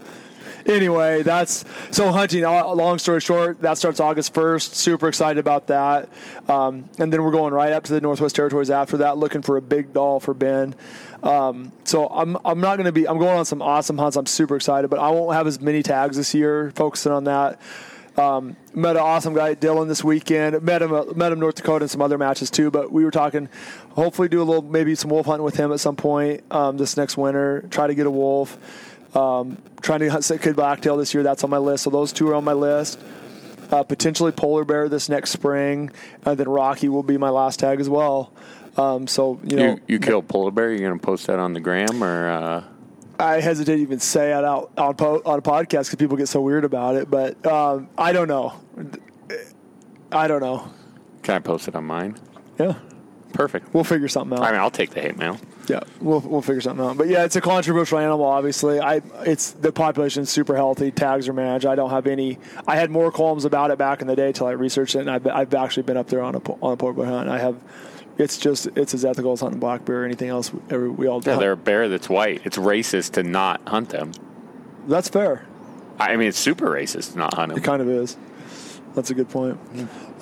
Anyway, 0.66 1.22
that's 1.22 1.64
so 1.90 2.10
hunting. 2.10 2.44
uh, 2.44 2.74
Long 2.74 2.98
story 2.98 3.20
short, 3.20 3.60
that 3.62 3.78
starts 3.78 4.00
August 4.00 4.34
1st. 4.34 4.74
Super 4.74 5.08
excited 5.08 5.38
about 5.38 5.68
that. 5.68 6.08
Um, 6.48 6.88
and 6.98 7.12
then 7.12 7.22
we're 7.22 7.30
going 7.30 7.54
right 7.54 7.72
up 7.72 7.84
to 7.84 7.92
the 7.92 8.00
Northwest 8.00 8.34
Territories 8.34 8.70
after 8.70 8.96
that, 8.98 9.16
looking 9.16 9.42
for 9.42 9.56
a 9.56 9.62
big 9.62 9.92
Dall 9.92 10.20
for 10.20 10.34
Ben. 10.34 10.74
Um, 11.22 11.72
so 11.84 12.08
I'm 12.08 12.36
I'm 12.44 12.60
not 12.60 12.76
going 12.76 12.86
to 12.86 12.92
be. 12.92 13.08
I'm 13.08 13.18
going 13.18 13.38
on 13.38 13.44
some 13.44 13.62
awesome 13.62 13.98
hunts. 13.98 14.16
I'm 14.16 14.26
super 14.26 14.56
excited, 14.56 14.88
but 14.88 14.98
I 14.98 15.10
won't 15.10 15.34
have 15.34 15.46
as 15.46 15.60
many 15.60 15.82
tags 15.82 16.16
this 16.16 16.34
year. 16.34 16.72
Focusing 16.74 17.12
on 17.12 17.24
that. 17.24 17.60
Um, 18.16 18.56
met 18.74 18.96
an 18.96 19.02
awesome 19.02 19.34
guy, 19.34 19.54
Dylan, 19.54 19.88
this 19.88 20.02
weekend. 20.02 20.62
Met 20.62 20.80
him, 20.82 20.90
met 21.16 21.32
him 21.32 21.40
North 21.40 21.56
Dakota 21.56 21.84
in 21.84 21.88
some 21.88 22.00
other 22.00 22.16
matches 22.16 22.50
too. 22.50 22.70
But 22.70 22.90
we 22.90 23.04
were 23.04 23.10
talking, 23.10 23.48
hopefully 23.90 24.28
do 24.28 24.40
a 24.40 24.44
little, 24.44 24.62
maybe 24.62 24.94
some 24.94 25.10
wolf 25.10 25.26
hunting 25.26 25.44
with 25.44 25.56
him 25.56 25.70
at 25.72 25.80
some 25.80 25.96
point 25.96 26.42
um, 26.50 26.78
this 26.78 26.96
next 26.96 27.16
winter. 27.16 27.66
Try 27.70 27.86
to 27.86 27.94
get 27.94 28.06
a 28.06 28.10
wolf. 28.10 28.58
Um, 29.16 29.58
trying 29.80 30.00
to 30.00 30.08
hunt 30.08 30.30
kid 30.40 30.56
blacktail 30.56 30.96
this 30.96 31.14
year. 31.14 31.22
That's 31.22 31.42
on 31.44 31.50
my 31.50 31.58
list. 31.58 31.84
So 31.84 31.90
those 31.90 32.12
two 32.12 32.28
are 32.28 32.34
on 32.34 32.44
my 32.44 32.52
list. 32.52 33.00
Uh, 33.70 33.82
potentially 33.82 34.30
polar 34.30 34.64
bear 34.64 34.88
this 34.88 35.08
next 35.08 35.30
spring, 35.30 35.90
and 36.24 36.38
then 36.38 36.48
Rocky 36.48 36.88
will 36.88 37.02
be 37.02 37.16
my 37.18 37.30
last 37.30 37.58
tag 37.58 37.80
as 37.80 37.88
well. 37.88 38.32
Um, 38.76 39.06
so 39.06 39.40
you 39.42 39.56
know, 39.56 39.64
You 39.72 39.80
you 39.88 39.98
kill 39.98 40.22
polar 40.22 40.50
bear. 40.52 40.70
You're 40.70 40.88
gonna 40.88 41.00
post 41.00 41.26
that 41.26 41.38
on 41.38 41.52
the 41.54 41.60
gram 41.60 42.04
or? 42.04 42.28
Uh, 42.30 42.64
I 43.18 43.40
hesitate 43.40 43.76
to 43.76 43.82
even 43.82 43.98
say 43.98 44.30
it 44.36 44.44
out 44.44 44.70
on, 44.76 44.94
po- 44.94 45.22
on 45.24 45.38
a 45.38 45.42
podcast 45.42 45.86
because 45.86 45.94
people 45.96 46.18
get 46.18 46.28
so 46.28 46.42
weird 46.42 46.64
about 46.64 46.96
it. 46.96 47.10
But 47.10 47.44
um, 47.46 47.88
I 47.96 48.12
don't 48.12 48.28
know. 48.28 48.52
I 50.12 50.28
don't 50.28 50.40
know. 50.42 50.68
can 51.22 51.36
I 51.36 51.38
post 51.38 51.66
it 51.66 51.74
on 51.74 51.84
mine? 51.86 52.16
Yeah, 52.60 52.74
Perfect. 53.32 53.72
we'll 53.74 53.84
figure 53.84 54.08
something 54.08 54.38
out. 54.38 54.44
I 54.44 54.52
mean, 54.52 54.60
I'll 54.60 54.70
take 54.70 54.90
the 54.90 55.00
hate 55.00 55.16
mail. 55.16 55.38
Yeah, 55.68 55.80
we'll 56.00 56.20
we'll 56.20 56.42
figure 56.42 56.60
something 56.60 56.84
out. 56.84 56.96
But 56.96 57.08
yeah, 57.08 57.24
it's 57.24 57.36
a 57.36 57.40
controversial 57.40 57.98
animal. 57.98 58.24
Obviously, 58.24 58.80
I 58.80 59.00
it's 59.24 59.52
the 59.52 59.72
population 59.72 60.22
is 60.22 60.30
super 60.30 60.54
healthy. 60.54 60.90
Tags 60.90 61.28
are 61.28 61.32
managed. 61.32 61.66
I 61.66 61.74
don't 61.74 61.90
have 61.90 62.06
any. 62.06 62.38
I 62.66 62.76
had 62.76 62.90
more 62.90 63.10
columns 63.10 63.44
about 63.44 63.70
it 63.70 63.78
back 63.78 64.00
in 64.00 64.06
the 64.06 64.16
day 64.16 64.32
till 64.32 64.46
I 64.46 64.52
researched 64.52 64.94
it, 64.94 65.00
and 65.00 65.10
I've, 65.10 65.26
I've 65.26 65.54
actually 65.54 65.82
been 65.84 65.96
up 65.96 66.06
there 66.08 66.22
on 66.22 66.36
a 66.36 66.38
on 66.38 66.72
a 66.72 66.76
bear 66.76 67.06
hunt. 67.06 67.28
I 67.28 67.38
have. 67.38 67.56
It's 68.18 68.38
just 68.38 68.68
it's 68.76 68.94
as 68.94 69.04
ethical 69.04 69.32
as 69.32 69.40
hunting 69.40 69.60
black 69.60 69.84
bear 69.84 70.02
or 70.02 70.04
anything 70.04 70.28
else. 70.28 70.50
Every, 70.70 70.88
we 70.88 71.06
all 71.06 71.20
do. 71.20 71.30
Yeah, 71.32 71.38
they're 71.38 71.52
a 71.52 71.56
bear 71.56 71.88
that's 71.88 72.08
white. 72.08 72.42
It's 72.44 72.56
racist 72.56 73.12
to 73.12 73.22
not 73.22 73.60
hunt 73.68 73.90
them. 73.90 74.12
That's 74.86 75.08
fair. 75.08 75.44
I 75.98 76.16
mean, 76.16 76.28
it's 76.28 76.38
super 76.38 76.70
racist 76.70 77.12
to 77.12 77.18
not 77.18 77.34
hunt 77.34 77.50
them. 77.50 77.58
It 77.58 77.64
kind 77.64 77.82
of 77.82 77.88
is. 77.88 78.16
That's 78.94 79.10
a 79.10 79.14
good 79.14 79.28
point. 79.28 79.58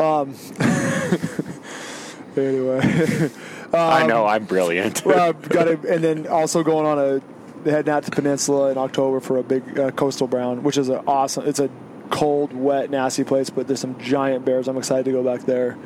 Um, 0.01 0.35
anyway. 2.37 3.31
I 3.79 4.07
know. 4.07 4.27
I'm 4.27 4.45
brilliant. 4.45 5.05
well, 5.05 5.33
got 5.33 5.65
to, 5.65 5.73
and 5.93 6.03
then 6.03 6.27
also 6.27 6.63
going 6.63 6.87
on 6.87 6.99
a 6.99 7.71
heading 7.71 7.93
out 7.93 8.05
to 8.05 8.11
Peninsula 8.11 8.71
in 8.71 8.79
October 8.79 9.21
for 9.21 9.39
a 9.39 9.43
big 9.43 9.79
uh, 9.79 9.91
coastal 9.93 10.27
brown, 10.27 10.63
which 10.63 10.79
is 10.79 10.89
an 10.89 11.03
awesome. 11.07 11.47
It's 11.47 11.61
a 11.61 11.71
cold, 12.11 12.53
wet, 12.53 12.91
nasty 12.91 13.25
place, 13.25 13.51
but 13.51 13.67
there's 13.67 13.81
some 13.81 13.99
giant 13.99 14.45
bears. 14.45 14.69
I'm 14.69 14.77
excited 14.77 15.05
to 15.07 15.13
go 15.13 15.23
back 15.23 15.47
there. 15.47 15.79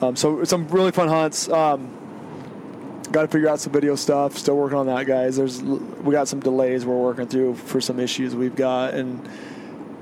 Um, 0.00 0.16
so 0.16 0.44
some 0.44 0.68
really 0.68 0.92
fun 0.92 1.08
hunts. 1.08 1.48
Um, 1.48 1.90
got 3.10 3.22
to 3.22 3.28
figure 3.28 3.48
out 3.48 3.60
some 3.60 3.72
video 3.72 3.94
stuff. 3.94 4.36
Still 4.36 4.56
working 4.56 4.78
on 4.78 4.86
that, 4.86 5.06
guys. 5.06 5.36
There's 5.36 5.62
we 5.62 6.12
got 6.12 6.28
some 6.28 6.40
delays 6.40 6.84
we're 6.84 7.00
working 7.00 7.26
through 7.26 7.54
for 7.54 7.80
some 7.80 8.00
issues 8.00 8.34
we've 8.34 8.56
got, 8.56 8.94
and 8.94 9.28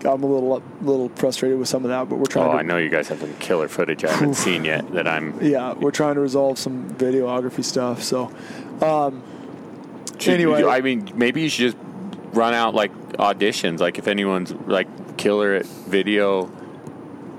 I'm 0.05 0.23
a 0.23 0.27
little 0.27 0.63
little 0.81 1.09
frustrated 1.11 1.59
with 1.59 1.69
some 1.69 1.85
of 1.85 1.91
that. 1.91 2.09
But 2.09 2.17
we're 2.17 2.25
trying. 2.27 2.49
Oh, 2.49 2.53
to, 2.53 2.59
I 2.59 2.63
know 2.63 2.77
you 2.79 2.89
guys 2.89 3.09
have 3.09 3.21
some 3.21 3.35
killer 3.39 3.69
footage 3.69 4.05
I 4.05 4.13
haven't 4.13 4.35
seen 4.47 4.65
yet. 4.65 4.91
That 4.93 5.07
I'm. 5.09 5.41
Yeah, 5.43 5.75
we're 5.75 5.91
trying 5.91 6.15
to 6.17 6.21
resolve 6.21 6.59
some 6.59 6.91
videography 6.91 7.65
stuff. 7.65 8.03
So, 8.03 8.33
um, 8.81 9.23
Should- 10.19 10.35
Anyway. 10.35 10.65
I 10.65 10.81
mean, 10.81 11.11
maybe 11.15 11.43
you 11.43 11.49
should 11.49 11.73
just 11.73 11.77
run 12.33 12.55
out 12.55 12.75
like 12.75 12.93
auditions. 13.19 13.81
Like 13.81 13.99
if 13.99 14.07
anyone's 14.09 14.53
like 14.67 15.17
killer 15.17 15.55
at 15.55 15.67
video 15.67 16.51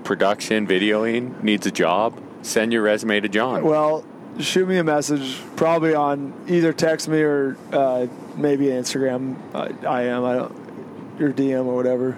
production, 0.03 0.67
videoing, 0.67 1.41
needs 1.43 1.65
a 1.65 1.71
job, 1.71 2.19
send 2.41 2.73
your 2.73 2.81
resume 2.81 3.19
to 3.21 3.29
Jon. 3.29 3.63
well, 3.63 4.03
shoot 4.39 4.67
me 4.67 4.77
a 4.77 4.83
message, 4.83 5.39
probably 5.55 5.93
on 5.95 6.33
either 6.47 6.73
text 6.73 7.07
me 7.07 7.21
or 7.21 7.55
uh, 7.71 8.07
maybe 8.35 8.65
Instagram. 8.65 9.37
I, 9.53 9.87
I 9.87 10.01
am. 10.03 10.23
I 10.25 10.33
don't. 10.35 10.63
Your 11.19 11.31
DM 11.31 11.65
or 11.65 11.75
whatever. 11.75 12.17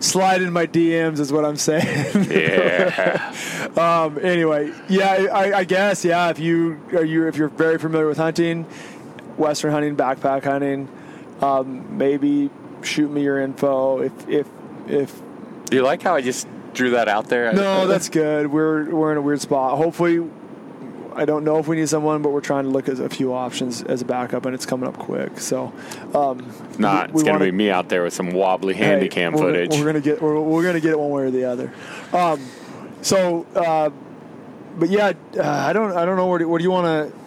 Slide 0.00 0.40
in 0.40 0.52
my 0.52 0.66
DMs 0.66 1.18
is 1.20 1.30
what 1.32 1.44
I'm 1.44 1.56
saying. 1.56 2.30
yeah. 2.30 3.34
um, 3.76 4.18
anyway, 4.22 4.72
yeah, 4.88 5.28
I, 5.30 5.58
I 5.58 5.64
guess 5.64 6.04
yeah. 6.04 6.30
If 6.30 6.38
you 6.38 6.80
are 6.92 7.04
you 7.04 7.28
if 7.28 7.36
you're 7.36 7.48
very 7.48 7.78
familiar 7.78 8.06
with 8.06 8.16
hunting, 8.16 8.64
western 9.36 9.72
hunting, 9.72 9.96
backpack 9.96 10.44
hunting, 10.44 10.88
um, 11.42 11.98
maybe 11.98 12.50
shoot 12.82 13.10
me 13.10 13.22
your 13.22 13.40
info. 13.40 14.00
If 14.00 14.28
if 14.28 14.46
if 14.88 15.20
Do 15.66 15.76
you 15.76 15.82
like 15.82 16.02
how 16.02 16.14
I 16.14 16.22
just 16.22 16.48
drew 16.72 16.90
that 16.90 17.08
out 17.08 17.28
there? 17.28 17.52
No, 17.52 17.86
that's 17.86 18.08
good. 18.08 18.46
We're 18.46 18.88
we're 18.90 19.12
in 19.12 19.18
a 19.18 19.22
weird 19.22 19.42
spot. 19.42 19.76
Hopefully, 19.76 20.26
I 21.20 21.26
don't 21.26 21.44
know 21.44 21.58
if 21.58 21.68
we 21.68 21.76
need 21.76 21.86
someone, 21.90 22.22
but 22.22 22.30
we're 22.30 22.40
trying 22.40 22.64
to 22.64 22.70
look 22.70 22.88
at 22.88 22.98
a 22.98 23.10
few 23.10 23.34
options 23.34 23.82
as 23.82 24.00
a 24.00 24.06
backup, 24.06 24.46
and 24.46 24.54
it's 24.54 24.64
coming 24.64 24.88
up 24.88 24.96
quick. 24.96 25.38
So, 25.38 25.70
um, 26.14 26.50
not. 26.78 27.12
we- 27.12 27.20
It's 27.20 27.28
gonna 27.28 27.44
be 27.44 27.52
me 27.52 27.68
out 27.68 27.90
there 27.90 28.02
with 28.04 28.14
some 28.14 28.30
wobbly 28.30 28.72
hey, 28.72 28.84
handy 28.86 29.08
cam 29.10 29.34
we're- 29.34 29.44
footage. 29.66 29.78
We're 29.78 29.84
gonna 29.84 30.00
get 30.00 30.22
we're, 30.22 30.40
we're 30.40 30.62
gonna 30.62 30.80
get 30.80 30.92
it 30.92 30.98
one 30.98 31.10
way 31.10 31.24
or 31.24 31.30
the 31.30 31.44
other. 31.44 31.70
Um, 32.14 32.40
so, 33.02 33.44
uh, 33.54 33.90
but 34.78 34.88
yeah, 34.88 35.12
uh, 35.36 35.42
I 35.42 35.74
don't 35.74 35.92
I 35.94 36.06
don't 36.06 36.16
know 36.16 36.26
where 36.26 36.38
do, 36.38 36.48
what 36.48 36.56
do 36.56 36.64
you 36.64 36.70
want 36.70 36.86
to. 37.12 37.18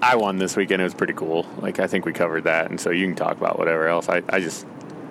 I 0.00 0.14
won 0.14 0.38
this 0.38 0.54
weekend. 0.56 0.80
It 0.80 0.84
was 0.84 0.94
pretty 0.94 1.12
cool. 1.14 1.44
Like 1.58 1.80
I 1.80 1.88
think 1.88 2.06
we 2.06 2.12
covered 2.12 2.44
that, 2.44 2.70
and 2.70 2.80
so 2.80 2.90
you 2.90 3.04
can 3.06 3.16
talk 3.16 3.36
about 3.36 3.58
whatever 3.58 3.88
else. 3.88 4.08
I, 4.08 4.22
I 4.28 4.38
just 4.38 4.64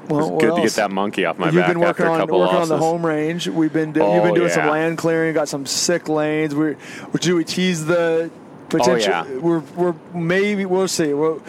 Well, 0.07 0.37
good 0.37 0.55
to 0.55 0.61
get 0.61 0.73
that 0.73 0.91
monkey 0.91 1.25
off 1.25 1.37
my 1.37 1.47
You've 1.47 1.55
back 1.55 1.67
been 1.67 1.79
working 1.79 2.05
on 2.05 2.19
working 2.27 2.57
on 2.57 2.67
the 2.67 2.77
home 2.77 3.05
range. 3.05 3.47
We've 3.47 3.71
been 3.71 3.91
do, 3.91 3.99
you've 3.99 4.09
Oh, 4.09 4.23
been 4.23 4.33
doing 4.33 4.49
some 4.49 4.67
land 4.67 4.97
clearing. 4.97 5.33
Got 5.33 5.47
some 5.47 5.65
sick 5.65 6.09
lanes. 6.09 6.55
We're, 6.55 6.75
do 7.19 7.35
we 7.35 7.45
tease 7.45 7.85
the 7.85 8.29
oh, 8.33 8.65
potential? 8.69 9.13
Oh, 9.13 9.27
yeah. 9.27 9.37
We're 9.39 9.59
we're 9.59 9.95
maybe 10.13 10.65
we'll 10.65 10.87
see. 10.87 11.13
We're 11.13 11.39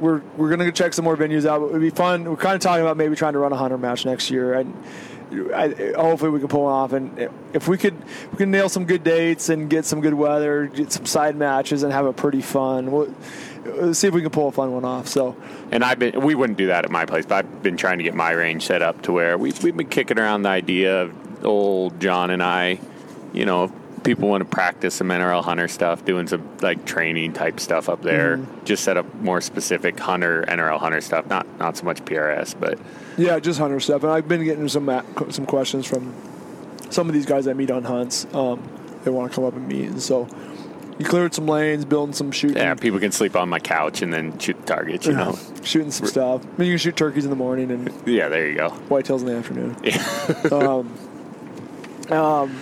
we're 0.00 0.22
we're 0.36 0.50
gonna 0.50 0.72
check 0.72 0.94
some 0.94 1.04
more 1.04 1.16
venues 1.16 1.46
out. 1.46 1.60
But 1.60 1.68
it'd 1.68 1.80
be 1.80 1.90
fun. 1.90 2.24
We're 2.24 2.36
kind 2.36 2.54
of 2.54 2.60
talking 2.60 2.82
about 2.82 2.96
maybe 2.96 3.14
trying 3.14 3.34
to 3.34 3.38
run 3.38 3.52
a 3.52 3.56
hunter 3.56 3.78
match 3.78 4.04
next 4.04 4.30
year. 4.30 4.54
And 4.54 4.74
I, 5.54 5.92
hopefully 5.96 6.30
we 6.30 6.40
can 6.40 6.48
pull 6.48 6.68
it 6.68 6.72
off. 6.72 6.92
And 6.92 7.30
if 7.52 7.68
we 7.68 7.78
could 7.78 7.96
we 8.32 8.36
can 8.36 8.50
nail 8.50 8.68
some 8.68 8.84
good 8.84 9.04
dates 9.04 9.48
and 9.48 9.70
get 9.70 9.84
some 9.84 10.00
good 10.00 10.14
weather, 10.14 10.66
get 10.66 10.92
some 10.92 11.06
side 11.06 11.36
matches, 11.36 11.82
and 11.82 11.92
have 11.92 12.06
a 12.06 12.12
pretty 12.12 12.42
fun. 12.42 12.90
We'll, 12.90 13.14
see 13.92 14.08
if 14.08 14.14
we 14.14 14.22
can 14.22 14.30
pull 14.30 14.48
a 14.48 14.52
fun 14.52 14.72
one 14.72 14.84
off. 14.84 15.08
So. 15.08 15.36
And 15.70 15.84
I've 15.84 15.98
been 15.98 16.20
we 16.20 16.34
wouldn't 16.34 16.58
do 16.58 16.68
that 16.68 16.84
at 16.84 16.90
my 16.90 17.04
place, 17.04 17.26
but 17.26 17.44
I've 17.44 17.62
been 17.62 17.76
trying 17.76 17.98
to 17.98 18.04
get 18.04 18.14
my 18.14 18.30
range 18.32 18.66
set 18.66 18.82
up 18.82 19.02
to 19.02 19.12
where 19.12 19.38
we 19.38 19.52
we've 19.62 19.76
been 19.76 19.88
kicking 19.88 20.18
around 20.18 20.42
the 20.42 20.50
idea 20.50 21.02
of 21.02 21.44
old 21.44 22.00
Jon 22.00 22.30
and 22.30 22.42
I, 22.42 22.78
you 23.32 23.44
know, 23.44 23.64
if 23.64 23.72
people 24.02 24.28
want 24.28 24.42
to 24.42 24.48
practice 24.48 24.94
some 24.94 25.08
NRL 25.08 25.42
hunter 25.42 25.68
stuff, 25.68 26.04
doing 26.04 26.26
some 26.26 26.48
like 26.60 26.84
training 26.84 27.32
type 27.32 27.60
stuff 27.60 27.88
up 27.88 28.02
there. 28.02 28.38
Mm-hmm. 28.38 28.64
Just 28.64 28.84
set 28.84 28.96
up 28.96 29.12
more 29.16 29.40
specific 29.40 29.98
hunter 29.98 30.44
NRL 30.48 30.78
hunter 30.78 31.00
stuff, 31.00 31.26
not 31.26 31.46
not 31.58 31.76
so 31.76 31.84
much 31.84 32.04
PRS, 32.04 32.54
but 32.58 32.78
Yeah, 33.16 33.38
just 33.38 33.58
hunter 33.58 33.80
stuff. 33.80 34.02
And 34.02 34.12
I've 34.12 34.28
been 34.28 34.44
getting 34.44 34.68
some 34.68 34.90
some 35.30 35.46
questions 35.46 35.86
from 35.86 36.14
some 36.90 37.08
of 37.08 37.14
these 37.14 37.26
guys 37.26 37.46
I 37.46 37.52
meet 37.52 37.70
on 37.70 37.84
hunts. 37.84 38.26
Um, 38.34 38.62
they 39.04 39.10
want 39.10 39.32
to 39.32 39.34
come 39.34 39.44
up 39.44 39.54
and 39.54 39.66
meet, 39.66 39.86
and 39.86 40.02
so 40.02 40.28
you 40.98 41.04
cleared 41.06 41.34
some 41.34 41.46
lanes, 41.46 41.84
building 41.84 42.12
some 42.12 42.30
shooting. 42.30 42.56
yeah, 42.58 42.74
people 42.74 43.00
can 43.00 43.12
sleep 43.12 43.34
on 43.36 43.48
my 43.48 43.58
couch 43.58 44.02
and 44.02 44.12
then 44.12 44.38
shoot 44.38 44.58
the 44.60 44.66
targets, 44.66 45.06
you 45.06 45.12
know. 45.14 45.38
shooting 45.62 45.90
some 45.90 46.06
stuff. 46.06 46.42
I 46.44 46.46
mean, 46.58 46.68
you 46.68 46.72
can 46.74 46.78
shoot 46.78 46.96
turkeys 46.96 47.24
in 47.24 47.30
the 47.30 47.36
morning 47.36 47.70
and 47.70 47.92
Yeah, 48.06 48.28
there 48.28 48.48
you 48.48 48.56
go. 48.56 48.70
whitetails 48.88 49.20
in 49.20 49.26
the 49.26 49.34
afternoon. 49.36 49.76
Yeah. 49.84 50.48
um, 50.50 52.12
um, 52.12 52.56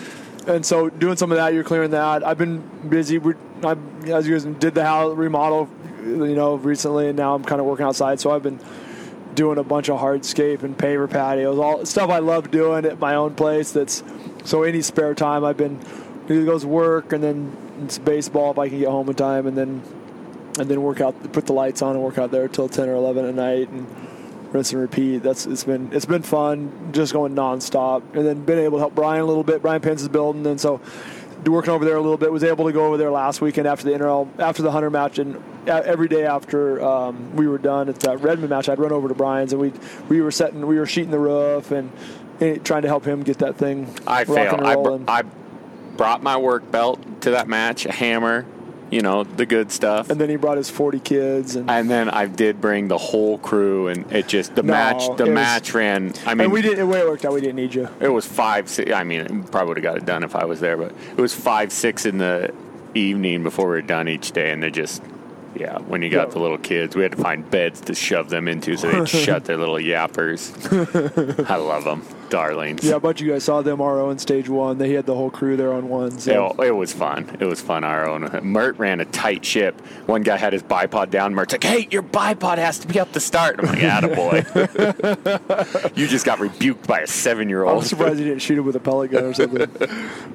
and 0.47 0.64
so 0.64 0.89
doing 0.91 1.16
some 1.16 1.33
of 1.33 1.37
that, 1.37 1.53
you're 1.55 1.64
clearing 1.64 1.91
that. 1.91 2.26
I've 2.26 2.39
been 2.39 2.62
busy. 2.89 3.18
We, 3.18 3.35
I, 3.64 3.76
as 4.07 4.26
you 4.26 4.35
guys 4.35 4.45
did 4.59 4.74
the 4.74 4.85
house 4.85 5.14
remodel, 5.16 5.68
you 6.05 6.35
know, 6.35 6.55
recently, 6.55 7.09
and 7.09 7.16
now 7.16 7.35
I'm 7.35 7.45
kind 7.45 7.61
of 7.61 7.66
working 7.66 7.85
outside. 7.85 8.20
So 8.20 8.31
I've 8.31 8.43
been 8.43 8.59
doing 9.35 9.59
a 9.59 9.62
bunch 9.62 9.89
of 9.89 10.01
hardscape 10.01 10.62
and 10.62 10.76
paver 10.76 11.09
patios, 11.09 11.59
all 11.59 11.85
stuff 11.87 12.11
I 12.11 12.18
love 12.18 12.51
doing 12.51 12.85
at 12.85 12.99
my 12.99 13.14
own 13.14 13.35
place. 13.35 13.72
That's 13.72 14.03
so 14.45 14.62
any 14.62 14.83
spare 14.83 15.14
time 15.14 15.45
I've 15.45 15.57
been 15.57 15.78
either 16.28 16.45
goes 16.45 16.64
work 16.64 17.12
and 17.12 17.22
then 17.22 17.57
It's 17.85 17.99
baseball 17.99 18.51
if 18.51 18.59
I 18.59 18.68
can 18.68 18.78
get 18.78 18.89
home 18.89 19.09
in 19.09 19.14
time, 19.14 19.47
and 19.47 19.57
then 19.57 19.83
and 20.59 20.68
then 20.68 20.83
work 20.83 21.01
out, 21.01 21.33
put 21.33 21.47
the 21.47 21.53
lights 21.53 21.83
on, 21.83 21.95
and 21.95 22.03
work 22.03 22.18
out 22.18 22.31
there 22.31 22.49
till 22.49 22.68
ten 22.68 22.89
or 22.89 22.95
eleven 22.95 23.24
at 23.24 23.35
night, 23.35 23.68
and 23.68 23.87
rinse 24.53 24.72
and 24.72 24.81
repeat. 24.81 25.18
That's 25.18 25.47
it's 25.47 25.64
been 25.64 25.93
it's 25.93 26.07
been 26.07 26.22
fun, 26.22 26.91
just 26.93 27.12
going 27.12 27.35
nonstop, 27.35 28.03
and 28.14 28.26
then 28.26 28.45
been 28.45 28.59
able 28.59 28.78
to 28.78 28.83
help 28.83 28.95
Brian 28.95 29.22
a 29.22 29.26
little 29.26 29.45
bit. 29.45 29.62
Brian 29.62 29.81
Pence 29.81 30.03
is 30.03 30.09
building, 30.09 30.47
and 30.47 30.61
so 30.61 30.81
working 31.47 31.70
over 31.70 31.85
there 31.85 31.97
a 31.97 32.01
little 32.01 32.18
bit. 32.18 32.31
Was 32.31 32.45
able 32.45 32.66
to 32.66 32.72
go 32.72 32.87
over 32.87 32.97
there 32.97 33.11
last 33.11 33.41
weekend 33.41 33.66
after 33.66 33.85
the 33.85 33.93
NRL 33.93 34.39
after 34.39 34.62
the 34.62 34.70
Hunter 34.70 34.91
match, 34.91 35.18
and 35.18 35.43
every 35.66 36.09
day 36.09 36.24
after 36.24 36.83
um, 36.83 37.35
we 37.37 37.47
were 37.47 37.59
done 37.59 37.89
at 37.89 38.01
that 38.01 38.20
Redmond 38.20 38.51
match, 38.51 38.68
I'd 38.68 38.78
run 38.78 38.93
over 38.93 39.09
to 39.09 39.14
Brian's, 39.14 39.53
and 39.53 39.61
we 39.61 39.72
we 40.09 40.20
were 40.20 40.31
setting, 40.31 40.66
we 40.66 40.78
were 40.78 40.87
sheeting 40.87 41.11
the 41.11 41.18
roof, 41.18 41.70
and, 41.70 41.91
and 42.41 42.64
trying 42.64 42.83
to 42.83 42.89
help 42.89 43.05
him 43.05 43.22
get 43.22 43.39
that 43.39 43.57
thing. 43.57 43.89
I 44.07 44.24
failed. 44.24 44.61
I, 45.09 45.20
I 45.20 45.22
brought 46.01 46.23
my 46.23 46.39
work 46.39 46.71
belt 46.71 47.21
to 47.21 47.33
that 47.33 47.47
match, 47.47 47.85
a 47.85 47.93
hammer, 47.93 48.47
you 48.91 49.03
know, 49.03 49.23
the 49.23 49.45
good 49.45 49.71
stuff. 49.71 50.09
And 50.09 50.19
then 50.19 50.31
he 50.31 50.37
brought 50.37 50.57
his 50.57 50.71
40 50.71 50.99
kids. 50.99 51.57
And, 51.57 51.71
and 51.71 51.91
then 51.91 52.09
I 52.09 52.25
did 52.25 52.59
bring 52.59 52.89
the 52.89 52.97
whole 52.97 53.37
crew, 53.37 53.89
and 53.89 54.11
it 54.11 54.27
just, 54.27 54.55
the 54.55 54.63
no, 54.63 54.73
match, 54.73 55.15
the 55.19 55.27
match 55.27 55.69
was, 55.69 55.75
ran. 55.75 56.15
I 56.25 56.33
mean, 56.33 56.45
and 56.47 56.53
we 56.55 56.63
didn't, 56.63 56.79
the 56.79 56.87
way 56.87 57.01
it 57.01 57.07
worked 57.07 57.27
out, 57.27 57.35
we 57.35 57.43
didn't 57.43 57.57
need 57.57 57.75
you. 57.75 57.87
It 58.01 58.09
was 58.09 58.25
five, 58.25 58.71
six, 58.71 58.91
I 58.93 59.05
mean, 59.05 59.45
probably 59.45 59.69
would 59.69 59.77
have 59.77 59.85
got 59.85 59.97
it 59.99 60.07
done 60.07 60.23
if 60.23 60.35
I 60.35 60.47
was 60.47 60.61
there, 60.61 60.79
but 60.79 60.95
it 61.15 61.21
was 61.21 61.35
five, 61.35 61.71
six 61.71 62.07
in 62.07 62.17
the 62.17 62.55
evening 62.95 63.43
before 63.43 63.67
we 63.67 63.73
were 63.73 63.83
done 63.83 64.09
each 64.09 64.33
day, 64.33 64.53
and 64.53 64.63
they 64.63 64.71
just, 64.71 65.03
yeah, 65.55 65.79
when 65.81 66.03
you 66.03 66.11
got 66.11 66.29
yeah. 66.29 66.35
the 66.35 66.39
little 66.41 66.59
kids, 66.59 66.95
we 66.95 67.03
had 67.03 67.13
to 67.13 67.19
find 67.19 67.49
beds 67.51 67.81
to 67.83 67.95
shove 67.95 68.31
them 68.31 68.49
into 68.49 68.77
so 68.77 68.91
they'd 68.91 69.09
shut 69.25 69.45
their 69.45 69.57
little 69.57 69.77
yappers. 69.77 70.51
I 71.51 71.57
love 71.57 71.85
them 71.85 72.03
darlings. 72.31 72.83
Yeah, 72.85 72.95
a 72.95 73.01
bunch 73.01 73.21
of 73.21 73.27
you 73.27 73.33
guys 73.33 73.45
saw 73.45 73.61
them 73.61 73.83
RO 73.83 74.09
in 74.11 74.19
stage 74.19 74.49
one. 74.49 74.79
They 74.79 74.95
had 74.95 75.05
the 75.05 75.15
whole 75.15 75.31
crew 75.31 75.57
there 75.57 75.73
on 75.73 75.89
one. 75.89 76.19
So. 76.19 76.55
It, 76.59 76.69
it 76.69 76.71
was 76.71 76.93
fun. 76.93 77.37
It 77.41 77.45
was 77.45 77.61
fun 77.61 77.83
RO. 77.83 78.19
Mert 78.41 78.79
ran 78.79 79.01
a 79.01 79.05
tight 79.05 79.45
ship. 79.45 79.79
One 80.07 80.23
guy 80.23 80.37
had 80.37 80.53
his 80.53 80.63
bipod 80.63 81.11
down. 81.11 81.35
Mert's 81.35 81.53
like, 81.53 81.65
hey, 81.65 81.89
your 81.91 82.03
bipod 82.03 82.59
has 82.59 82.79
to 82.79 82.89
be 82.89 82.99
up 82.99 83.13
to 83.13 83.21
start. 83.21 83.57
I'm 83.59 83.67
like, 83.67 83.81
attaboy. 83.81 84.37
you 85.97 86.07
just 86.07 86.25
got 86.25 86.41
rebuked 86.41 86.87
by 86.87 87.01
a 87.01 87.07
seven 87.07 87.49
year 87.49 87.65
old. 87.65 87.83
I'm 87.83 87.89
surprised 87.89 88.19
he 88.19 88.25
didn't 88.25 88.43
shoot 88.43 88.59
him 88.59 88.65
with 88.65 88.77
a 88.77 88.81
pellet 88.81 89.11
gun 89.11 89.25
or 89.25 89.35
something. 89.35 89.69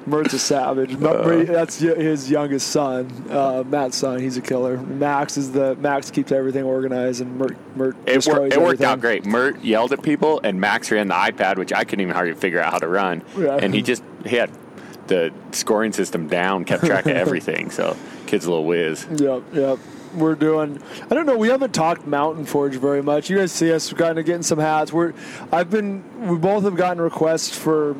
Mert's 0.06 0.34
a 0.34 0.38
savage. 0.38 0.94
Uh, 1.02 1.44
That's 1.44 1.78
his 1.78 2.30
youngest 2.30 2.68
son, 2.68 3.10
uh, 3.30 3.64
Matt's 3.66 3.96
son. 3.96 4.20
He's 4.20 4.36
a 4.36 4.42
killer. 4.42 4.76
Max 5.06 5.36
is 5.36 5.52
the 5.52 5.76
Max 5.76 6.10
keeps 6.10 6.32
everything 6.32 6.64
organized, 6.64 7.20
and 7.20 7.38
Mert, 7.38 7.56
Mert 7.76 7.96
it, 8.06 8.26
wor- 8.26 8.46
it 8.46 8.60
worked 8.60 8.80
out 8.80 9.00
great. 9.00 9.24
Mert 9.24 9.62
yelled 9.62 9.92
at 9.92 10.02
people, 10.02 10.40
and 10.42 10.60
Max 10.60 10.90
ran 10.90 11.06
the 11.06 11.14
iPad, 11.14 11.58
which 11.58 11.72
I 11.72 11.84
couldn't 11.84 12.00
even 12.00 12.14
hardly 12.14 12.34
figure 12.34 12.60
out 12.60 12.72
how 12.72 12.78
to 12.78 12.88
run. 12.88 13.22
Yeah. 13.38 13.56
And 13.62 13.72
he 13.72 13.82
just 13.82 14.02
he 14.24 14.34
had 14.34 14.50
the 15.06 15.32
scoring 15.52 15.92
system 15.92 16.26
down, 16.26 16.64
kept 16.64 16.84
track 16.84 17.06
of 17.06 17.12
everything. 17.24 17.70
So 17.70 17.96
kid's 18.26 18.46
a 18.46 18.50
little 18.50 18.64
whiz. 18.64 19.06
Yep, 19.16 19.42
yep. 19.52 19.78
We're 20.12 20.34
doing. 20.34 20.82
I 21.08 21.14
don't 21.14 21.26
know. 21.26 21.36
We 21.36 21.50
haven't 21.50 21.72
talked 21.72 22.04
Mountain 22.04 22.46
Forge 22.46 22.74
very 22.74 23.02
much. 23.02 23.30
You 23.30 23.36
guys 23.36 23.52
see 23.52 23.72
us 23.72 23.92
kind 23.92 24.18
of 24.18 24.24
getting 24.24 24.42
some 24.42 24.58
hats. 24.58 24.92
We're. 24.92 25.12
I've 25.52 25.70
been. 25.70 26.02
We 26.28 26.36
both 26.36 26.64
have 26.64 26.74
gotten 26.74 27.00
requests 27.00 27.56
for. 27.56 27.94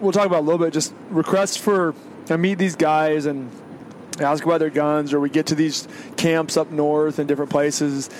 We'll 0.00 0.10
talk 0.10 0.26
about 0.26 0.40
a 0.40 0.46
little 0.46 0.58
bit. 0.58 0.72
Just 0.72 0.94
requests 1.10 1.56
for. 1.56 1.94
I 2.28 2.36
meet 2.36 2.58
these 2.58 2.74
guys 2.74 3.26
and 3.26 3.50
ask 4.24 4.44
about 4.44 4.60
their 4.60 4.70
guns, 4.70 5.12
or 5.12 5.20
we 5.20 5.30
get 5.30 5.46
to 5.46 5.54
these 5.54 5.88
camps 6.16 6.56
up 6.56 6.70
north 6.70 7.18
in 7.18 7.26
different 7.26 7.50
places 7.50 8.10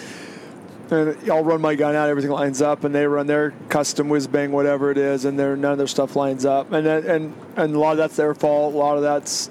and 0.91 1.31
I'll 1.31 1.45
run 1.45 1.61
my 1.61 1.75
gun 1.75 1.95
out, 1.95 2.09
everything 2.09 2.31
lines 2.31 2.61
up, 2.61 2.85
and 2.85 2.95
they 2.95 3.07
run 3.07 3.27
their 3.27 3.53
custom 3.69 4.09
whiz 4.09 4.27
bang, 4.27 4.53
whatever 4.53 4.91
it 4.91 4.99
is, 4.99 5.25
and 5.25 5.39
their 5.39 5.57
none 5.57 5.73
of 5.73 5.79
their 5.79 5.87
stuff 5.87 6.17
lines 6.17 6.45
up, 6.45 6.73
and 6.73 6.87
and 6.87 7.35
and 7.57 7.75
a 7.75 7.79
lot 7.79 7.93
of 7.93 7.99
that's 7.99 8.17
their 8.17 8.35
fault. 8.35 8.75
A 8.75 8.79
lot 8.79 8.97
of 8.97 9.03
that's 9.03 9.51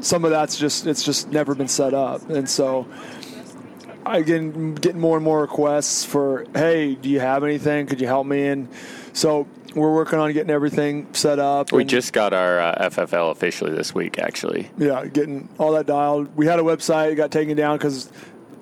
some 0.00 0.24
of 0.24 0.30
that's 0.30 0.58
just 0.58 0.86
it's 0.86 1.02
just 1.02 1.30
never 1.30 1.54
been 1.54 1.68
set 1.68 1.94
up, 1.94 2.28
and 2.30 2.48
so. 2.48 2.86
I 4.08 4.22
get 4.22 4.80
getting 4.80 5.00
more 5.00 5.16
and 5.16 5.24
more 5.24 5.40
requests 5.40 6.04
for, 6.04 6.46
hey, 6.54 6.94
do 6.94 7.08
you 7.08 7.18
have 7.18 7.42
anything? 7.42 7.88
Could 7.88 8.00
you 8.00 8.06
help 8.06 8.24
me? 8.24 8.46
And 8.46 8.68
so 9.12 9.48
we're 9.76 9.92
working 9.92 10.18
on 10.18 10.32
getting 10.32 10.50
everything 10.50 11.12
set 11.12 11.38
up. 11.38 11.70
We 11.70 11.84
just 11.84 12.12
got 12.12 12.32
our 12.32 12.58
uh, 12.58 12.88
FFL 12.88 13.30
officially 13.30 13.72
this 13.72 13.94
week, 13.94 14.18
actually. 14.18 14.70
Yeah, 14.78 15.06
getting 15.06 15.48
all 15.58 15.72
that 15.72 15.86
dialed. 15.86 16.34
We 16.34 16.46
had 16.46 16.58
a 16.58 16.62
website, 16.62 17.12
it 17.12 17.16
got 17.16 17.30
taken 17.30 17.56
down 17.56 17.76
because 17.76 18.10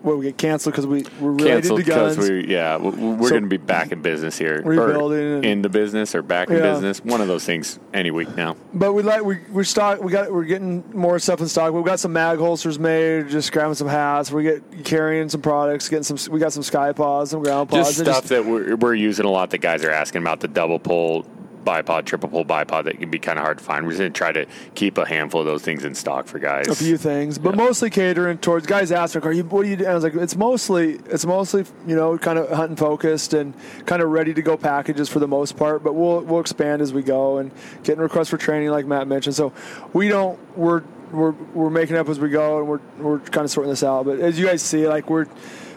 well, 0.04 0.16
we 0.16 0.26
get 0.26 0.36
canceled 0.36 0.74
because 0.74 0.86
we 0.86 1.04
we're 1.18 1.32
related 1.32 1.62
canceled 1.62 1.78
to 1.80 1.84
guns. 1.86 2.18
We, 2.18 2.46
yeah, 2.46 2.76
we're 2.76 3.22
so, 3.22 3.30
going 3.30 3.44
to 3.44 3.48
be 3.48 3.56
back 3.56 3.90
in 3.90 4.02
business 4.02 4.36
here, 4.36 4.60
rebuilding 4.62 5.44
in 5.44 5.62
the 5.62 5.70
business 5.70 6.14
or 6.14 6.22
back 6.22 6.50
in 6.50 6.58
yeah. 6.58 6.72
business. 6.74 7.02
One 7.02 7.22
of 7.22 7.26
those 7.26 7.44
things 7.44 7.78
any 7.94 8.10
week 8.10 8.36
now. 8.36 8.54
But 8.74 8.92
we 8.92 9.02
like 9.02 9.24
we 9.24 9.38
we 9.50 9.64
stock. 9.64 10.02
We 10.02 10.12
got 10.12 10.30
we're 10.30 10.44
getting 10.44 10.84
more 10.92 11.18
stuff 11.18 11.40
in 11.40 11.48
stock. 11.48 11.72
We've 11.72 11.84
got 11.84 12.00
some 12.00 12.12
mag 12.12 12.38
holsters 12.38 12.78
made. 12.78 13.30
Just 13.30 13.50
grabbing 13.50 13.76
some 13.76 13.88
hats. 13.88 14.30
We 14.30 14.42
get 14.42 14.84
carrying 14.84 15.30
some 15.30 15.40
products. 15.40 15.88
Getting 15.88 16.04
some. 16.04 16.32
We 16.32 16.38
got 16.38 16.52
some 16.52 16.62
sky 16.62 16.92
paws, 16.92 17.30
some 17.30 17.42
ground 17.42 17.70
paws. 17.70 17.96
Just 17.96 18.00
stuff 18.00 18.24
that 18.24 18.44
we're, 18.44 18.76
we're 18.76 18.94
using 18.94 19.24
a 19.24 19.30
lot. 19.30 19.50
That 19.50 19.58
guys 19.58 19.84
are 19.84 19.90
asking 19.90 20.20
about 20.20 20.40
the 20.40 20.48
double 20.48 20.78
pull 20.78 21.24
bipod, 21.64 22.04
triple 22.04 22.28
pull 22.28 22.44
bipod 22.44 22.84
that 22.84 22.98
can 22.98 23.10
be 23.10 23.18
kind 23.18 23.38
of 23.38 23.44
hard 23.44 23.58
to 23.58 23.64
find. 23.64 23.84
We're 23.84 23.92
just 23.92 24.00
going 24.00 24.12
to 24.12 24.16
try 24.16 24.32
to 24.32 24.46
keep 24.74 24.98
a 24.98 25.06
handful 25.06 25.40
of 25.40 25.46
those 25.46 25.62
things 25.62 25.84
in 25.84 25.94
stock 25.94 26.26
for 26.26 26.38
guys. 26.38 26.68
A 26.68 26.74
few 26.74 26.96
things, 26.96 27.38
but 27.38 27.54
yeah. 27.54 27.64
mostly 27.64 27.90
catering 27.90 28.38
towards 28.38 28.66
guys. 28.66 28.92
Ask, 28.92 29.16
"Are 29.24 29.32
you? 29.32 29.44
What 29.44 29.62
do 29.62 29.68
you?" 29.68 29.76
do? 29.76 29.86
I 29.86 29.94
was 29.94 30.04
like, 30.04 30.14
"It's 30.14 30.36
mostly, 30.36 31.00
it's 31.06 31.24
mostly, 31.26 31.64
you 31.86 31.96
know, 31.96 32.16
kind 32.18 32.38
of 32.38 32.50
hunting 32.50 32.76
focused 32.76 33.34
and 33.34 33.54
kind 33.86 34.02
of 34.02 34.10
ready 34.10 34.34
to 34.34 34.42
go 34.42 34.56
packages 34.56 35.08
for 35.08 35.18
the 35.18 35.28
most 35.28 35.56
part. 35.56 35.82
But 35.82 35.94
we'll 35.94 36.20
we'll 36.20 36.40
expand 36.40 36.82
as 36.82 36.92
we 36.92 37.02
go 37.02 37.38
and 37.38 37.50
getting 37.82 38.00
requests 38.00 38.28
for 38.28 38.36
training, 38.36 38.70
like 38.70 38.86
Matt 38.86 39.08
mentioned. 39.08 39.34
So 39.34 39.52
we 39.92 40.08
don't 40.08 40.38
we're 40.56 40.82
we're 41.12 41.32
we're 41.54 41.70
making 41.70 41.96
up 41.96 42.08
as 42.08 42.18
we 42.18 42.28
go, 42.28 42.58
and 42.58 42.68
we're 42.68 42.80
we're 42.98 43.18
kind 43.20 43.44
of 43.44 43.50
sorting 43.50 43.70
this 43.70 43.82
out. 43.82 44.04
But 44.04 44.20
as 44.20 44.38
you 44.38 44.46
guys 44.46 44.62
see, 44.62 44.86
like 44.86 45.08
we're 45.08 45.26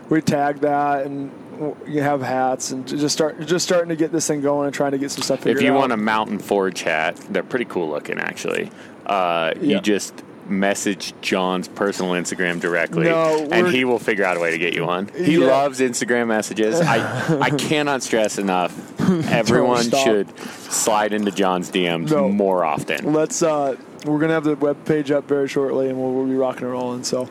we 0.10 0.22
tag 0.22 0.60
that 0.62 1.06
and 1.06 1.32
you 1.88 2.02
have 2.02 2.22
hats 2.22 2.72
and 2.72 2.88
just 2.88 3.14
start 3.14 3.40
just 3.46 3.66
starting 3.66 3.90
to 3.90 3.96
get 3.96 4.12
this 4.12 4.28
thing 4.28 4.42
going 4.42 4.66
and 4.66 4.74
trying 4.74 4.92
to 4.92 4.98
get 4.98 5.12
some 5.12 5.24
stuff. 5.24 5.46
If 5.46 5.62
you 5.62 5.72
out. 5.74 5.80
want 5.80 5.92
a 5.92 5.98
Mountain 5.98 6.40
Forge 6.40 6.82
hat, 6.82 7.16
they're 7.30 7.44
pretty 7.44 7.66
cool 7.66 7.90
looking 7.90 8.20
actually. 8.20 8.72
Uh, 9.06 9.54
yeah. 9.56 9.76
You 9.76 9.82
just 9.82 10.24
message 10.50 11.14
Jon's 11.22 11.68
personal 11.68 12.14
Instagram 12.14 12.60
directly, 12.60 13.06
no, 13.06 13.48
and 13.52 13.68
he 13.68 13.86
will 13.86 14.00
figure 14.00 14.24
out 14.24 14.38
a 14.38 14.40
way 14.40 14.52
to 14.52 14.58
get 14.58 14.74
you 14.74 14.86
one. 14.86 15.10
He 15.10 15.38
yeah. 15.38 15.48
loves 15.48 15.80
Instagram 15.80 16.28
messages. 16.28 16.80
I 16.80 17.40
I 17.42 17.50
cannot 17.52 18.04
stress 18.04 18.38
enough. 18.38 19.00
Everyone 19.30 19.90
should 19.90 20.38
slide 20.40 21.14
into 21.14 21.32
Jon's 21.32 21.72
DMs 21.72 22.12
no. 22.12 22.30
more 22.30 22.64
often. 22.64 23.14
Let's. 23.14 23.42
Uh, 23.42 23.76
we're 24.06 24.20
gonna 24.20 24.34
have 24.34 24.44
the 24.44 24.56
web 24.56 24.86
page 24.86 25.12
up 25.12 25.28
very 25.28 25.48
shortly, 25.48 25.90
and 25.90 26.00
we'll, 26.00 26.12
we'll 26.14 26.26
be 26.28 26.36
rocking 26.36 26.64
and 26.64 26.72
rolling. 26.72 27.04
So 27.04 27.28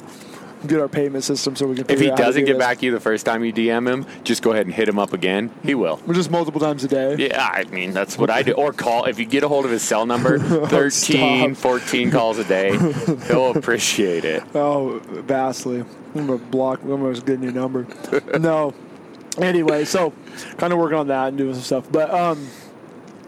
get 0.67 0.81
our 0.81 0.89
payment 0.89 1.25
system 1.25 1.57
so 1.57 1.67
we 1.67 1.77
can. 1.77 1.85
Pay. 1.85 1.95
If 1.95 2.01
he 2.01 2.11
doesn't 2.11 2.45
get 2.45 2.59
back 2.59 2.79
to 2.79 2.87
you 2.87 2.93
the 2.93 3.01
first 3.01 3.27
time 3.27 3.45
you 3.45 3.53
DM 3.53 3.89
him, 3.89 4.07
just 4.25 4.43
go 4.43 4.53
ahead 4.53 4.67
and 4.67 4.75
hit 4.75 4.89
him 4.89 4.99
up 4.99 5.13
again. 5.13 5.51
He 5.63 5.75
will. 5.75 6.01
We're 6.07 6.15
just 6.15 6.31
multiple 6.31 6.61
times 6.61 6.85
a 6.85 6.89
day. 6.89 7.17
Yeah, 7.17 7.45
I 7.45 7.65
mean 7.65 7.93
that's 7.93 8.19
what 8.19 8.31
I 8.31 8.43
do. 8.43 8.53
Or 8.53 8.73
call 8.73 9.05
if 9.07 9.19
you 9.19 9.25
get 9.27 9.43
a 9.43 9.49
hold 9.49 9.65
of 9.65 9.71
his 9.71 9.83
cell 9.83 10.07
number, 10.07 10.39
13, 10.69 11.55
14 11.55 12.11
calls 12.11 12.39
a 12.39 12.45
day. 12.45 12.77
He'll 13.27 13.51
appreciate 13.57 14.25
it. 14.25 14.43
Oh, 14.55 15.01
vastly. 15.05 15.85
I'm 16.15 16.27
gonna 16.27 16.39
block. 16.39 16.83
I'm 16.83 16.89
gonna 16.89 17.21
get 17.21 17.41
your 17.43 17.53
number. 17.53 17.87
no. 18.39 18.75
Anyway, 19.39 19.85
so 19.85 20.13
kind 20.57 20.73
of 20.73 20.79
working 20.79 20.97
on 20.97 21.09
that 21.09 21.29
and 21.29 21.39
doing 21.39 21.53
some 21.55 21.63
stuff, 21.63 21.93
but 21.93 22.11
um, 22.11 22.49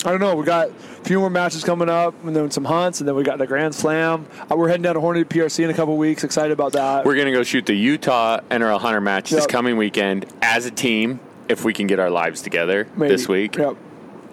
I 0.04 0.10
don't 0.10 0.20
know. 0.20 0.36
We 0.36 0.44
got 0.44 0.68
a 0.68 0.72
few 1.04 1.18
more 1.18 1.30
matches 1.30 1.64
coming 1.64 1.88
up, 1.88 2.14
and 2.24 2.34
then 2.34 2.50
some 2.50 2.64
hunts, 2.64 3.00
and 3.00 3.08
then 3.08 3.16
we 3.16 3.24
got 3.24 3.38
the 3.38 3.46
Grand 3.46 3.74
Slam. 3.74 4.26
Uh, 4.50 4.56
we're 4.56 4.68
heading 4.68 4.82
down 4.82 4.94
to 4.94 5.00
Hornady 5.00 5.24
PRC 5.24 5.64
in 5.64 5.70
a 5.70 5.74
couple 5.74 5.96
weeks. 5.96 6.22
Excited 6.22 6.52
about 6.52 6.72
that. 6.72 7.04
We're 7.04 7.16
gonna 7.16 7.32
go 7.32 7.42
shoot 7.42 7.66
the 7.66 7.74
Utah 7.74 8.40
NRL 8.50 8.80
Hunter 8.80 9.00
match 9.00 9.32
yep. 9.32 9.38
this 9.38 9.46
coming 9.46 9.76
weekend 9.76 10.26
as 10.40 10.66
a 10.66 10.70
team 10.70 11.18
if 11.48 11.64
we 11.64 11.72
can 11.72 11.86
get 11.86 11.98
our 11.98 12.10
lives 12.10 12.42
together 12.42 12.86
Maybe. 12.96 13.12
this 13.12 13.26
week. 13.26 13.56
Yep. 13.56 13.76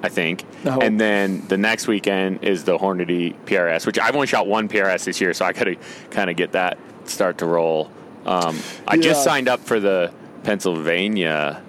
I 0.03 0.09
think. 0.09 0.45
I 0.65 0.77
and 0.85 1.01
then 1.01 1.47
the 1.47 1.57
next 1.57 1.87
weekend 1.87 2.43
is 2.43 2.63
the 2.63 2.77
Hornady 2.77 3.33
PRS, 3.45 3.87
which 3.87 3.97
I've 3.97 4.13
only 4.13 4.27
shot 4.27 4.45
one 4.45 4.69
PRS 4.69 5.05
this 5.05 5.19
year, 5.19 5.33
so 5.33 5.45
I 5.45 5.53
got 5.53 5.63
to 5.63 5.77
kind 6.11 6.29
of 6.29 6.35
get 6.35 6.51
that 6.51 6.77
start 7.05 7.39
to 7.39 7.47
roll. 7.47 7.89
Um, 8.25 8.59
I 8.87 8.95
yeah. 8.95 9.01
just 9.01 9.23
signed 9.23 9.47
up 9.47 9.61
for 9.61 9.79
the 9.79 10.11
Pennsylvania. 10.43 11.63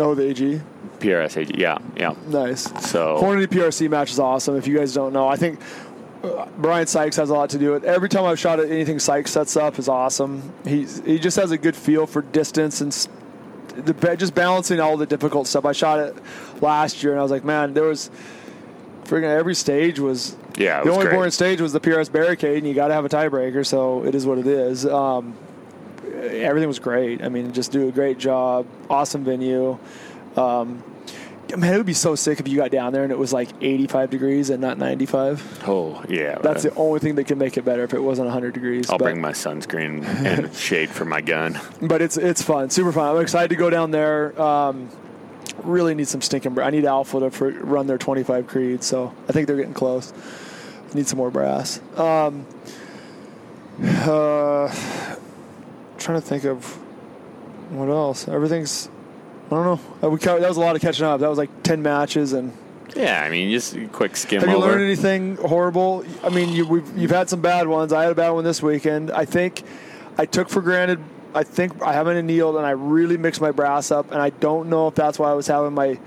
Oh, 0.00 0.14
the 0.14 0.28
AG. 0.28 0.60
PRS 0.98 1.58
yeah, 1.58 1.78
yeah. 1.96 2.14
Nice. 2.28 2.62
So 2.88 3.18
Hornady 3.20 3.46
PRC 3.46 3.90
match 3.90 4.12
is 4.12 4.18
awesome. 4.18 4.56
If 4.56 4.66
you 4.66 4.78
guys 4.78 4.94
don't 4.94 5.12
know, 5.12 5.26
I 5.28 5.36
think 5.36 5.60
uh, 6.22 6.46
Brian 6.58 6.86
Sykes 6.86 7.16
has 7.16 7.30
a 7.30 7.34
lot 7.34 7.50
to 7.50 7.58
do 7.58 7.72
with. 7.72 7.84
It. 7.84 7.88
Every 7.88 8.08
time 8.08 8.24
I've 8.24 8.38
shot 8.38 8.60
at 8.60 8.70
anything 8.70 8.98
Sykes 8.98 9.32
sets 9.32 9.56
up 9.56 9.78
is 9.78 9.88
awesome. 9.88 10.52
He's 10.64 11.04
he 11.04 11.18
just 11.18 11.36
has 11.36 11.50
a 11.50 11.58
good 11.58 11.76
feel 11.76 12.06
for 12.06 12.22
distance 12.22 12.80
and 12.80 12.92
the, 13.84 14.16
just 14.16 14.34
balancing 14.34 14.80
all 14.80 14.96
the 14.96 15.06
difficult 15.06 15.46
stuff. 15.46 15.64
I 15.64 15.72
shot 15.72 15.98
it 15.98 16.16
last 16.60 17.02
year 17.02 17.12
and 17.12 17.20
I 17.20 17.22
was 17.22 17.32
like, 17.32 17.44
man, 17.44 17.74
there 17.74 17.84
was 17.84 18.10
freaking 19.04 19.24
every 19.24 19.54
stage 19.54 19.98
was 19.98 20.36
yeah. 20.56 20.82
the 20.82 20.90
only 20.90 21.04
great. 21.04 21.14
boring 21.14 21.30
stage 21.30 21.60
was 21.60 21.72
the 21.72 21.80
PRS 21.80 22.10
barricade, 22.10 22.58
and 22.58 22.66
you 22.66 22.74
got 22.74 22.88
to 22.88 22.94
have 22.94 23.04
a 23.04 23.08
tiebreaker. 23.08 23.66
So 23.66 24.04
it 24.04 24.14
is 24.14 24.26
what 24.26 24.38
it 24.38 24.46
is. 24.46 24.86
Um, 24.86 25.36
everything 26.22 26.68
was 26.68 26.78
great. 26.78 27.22
I 27.22 27.28
mean, 27.28 27.52
just 27.52 27.72
do 27.72 27.88
a 27.88 27.92
great 27.92 28.18
job. 28.18 28.66
Awesome 28.88 29.24
venue. 29.24 29.78
Um, 30.36 30.82
man, 31.56 31.74
it 31.74 31.76
would 31.76 31.86
be 31.86 31.92
so 31.92 32.14
sick 32.14 32.40
if 32.40 32.48
you 32.48 32.56
got 32.56 32.70
down 32.70 32.92
there 32.92 33.02
and 33.02 33.12
it 33.12 33.18
was 33.18 33.32
like 33.32 33.48
85 33.60 34.10
degrees 34.10 34.50
and 34.50 34.60
not 34.60 34.78
95. 34.78 35.64
Oh 35.66 36.02
yeah, 36.08 36.38
That's 36.38 36.64
uh, 36.64 36.70
the 36.70 36.74
only 36.76 37.00
thing 37.00 37.16
that 37.16 37.24
can 37.24 37.38
make 37.38 37.56
it 37.56 37.64
better 37.64 37.84
if 37.84 37.94
it 37.94 38.00
wasn't 38.00 38.26
100 38.26 38.54
degrees. 38.54 38.88
I'll 38.90 38.98
but, 38.98 39.04
bring 39.04 39.20
my 39.20 39.32
sunscreen 39.32 40.04
and 40.04 40.54
shade 40.54 40.90
for 40.90 41.04
my 41.04 41.20
gun. 41.20 41.58
but 41.80 42.00
it's 42.02 42.16
it's 42.16 42.42
fun, 42.42 42.70
super 42.70 42.92
fun. 42.92 43.14
I'm 43.14 43.22
excited 43.22 43.48
to 43.48 43.56
go 43.56 43.70
down 43.70 43.90
there. 43.90 44.40
Um, 44.40 44.88
really 45.62 45.94
need 45.94 46.08
some 46.08 46.22
stinking. 46.22 46.58
I 46.58 46.70
need 46.70 46.84
Alpha 46.84 47.20
to 47.20 47.30
for, 47.30 47.50
run 47.50 47.86
their 47.86 47.98
25 47.98 48.46
Creed, 48.46 48.82
so 48.82 49.12
I 49.28 49.32
think 49.32 49.46
they're 49.46 49.56
getting 49.56 49.74
close. 49.74 50.12
Need 50.94 51.06
some 51.06 51.18
more 51.18 51.30
brass. 51.30 51.80
Um, 51.96 52.46
uh, 53.82 55.16
trying 56.02 56.20
to 56.20 56.26
think 56.26 56.44
of 56.44 56.64
what 57.70 57.88
else. 57.88 58.28
Everything's. 58.28 58.88
I 59.46 59.54
don't 59.56 59.64
know. 59.64 59.80
Uh, 60.02 60.10
We 60.10 60.18
that 60.18 60.40
was 60.40 60.56
a 60.56 60.60
lot 60.60 60.76
of 60.76 60.82
catching 60.82 61.04
up. 61.04 61.20
That 61.20 61.28
was 61.28 61.38
like 61.38 61.62
10 61.62 61.82
matches 61.82 62.32
and. 62.32 62.52
Yeah, 62.94 63.22
I 63.22 63.30
mean, 63.30 63.50
just 63.50 63.74
a 63.74 63.86
quick 63.86 64.16
skim 64.18 64.40
Have 64.40 64.50
you 64.50 64.56
over. 64.56 64.66
learned 64.66 64.82
anything 64.84 65.36
horrible? 65.36 66.04
I 66.22 66.28
mean, 66.28 66.50
you, 66.50 66.66
we've, 66.66 66.98
you've 66.98 67.10
had 67.10 67.30
some 67.30 67.40
bad 67.40 67.66
ones. 67.66 67.90
I 67.90 68.02
had 68.02 68.12
a 68.12 68.14
bad 68.14 68.30
one 68.30 68.44
this 68.44 68.62
weekend. 68.62 69.10
I 69.10 69.24
think 69.24 69.62
I 70.18 70.26
took 70.26 70.50
for 70.50 70.60
granted. 70.60 71.00
I 71.34 71.42
think 71.42 71.80
I 71.82 71.94
haven't 71.94 72.18
annealed, 72.18 72.56
and 72.56 72.66
I 72.66 72.72
really 72.72 73.16
mixed 73.16 73.40
my 73.40 73.50
brass 73.50 73.90
up, 73.90 74.12
and 74.12 74.20
I 74.20 74.28
don't 74.28 74.68
know 74.68 74.88
if 74.88 74.94
that's 74.94 75.18
why 75.18 75.30
I 75.30 75.32
was 75.32 75.46
having 75.46 75.72
my 75.72 75.98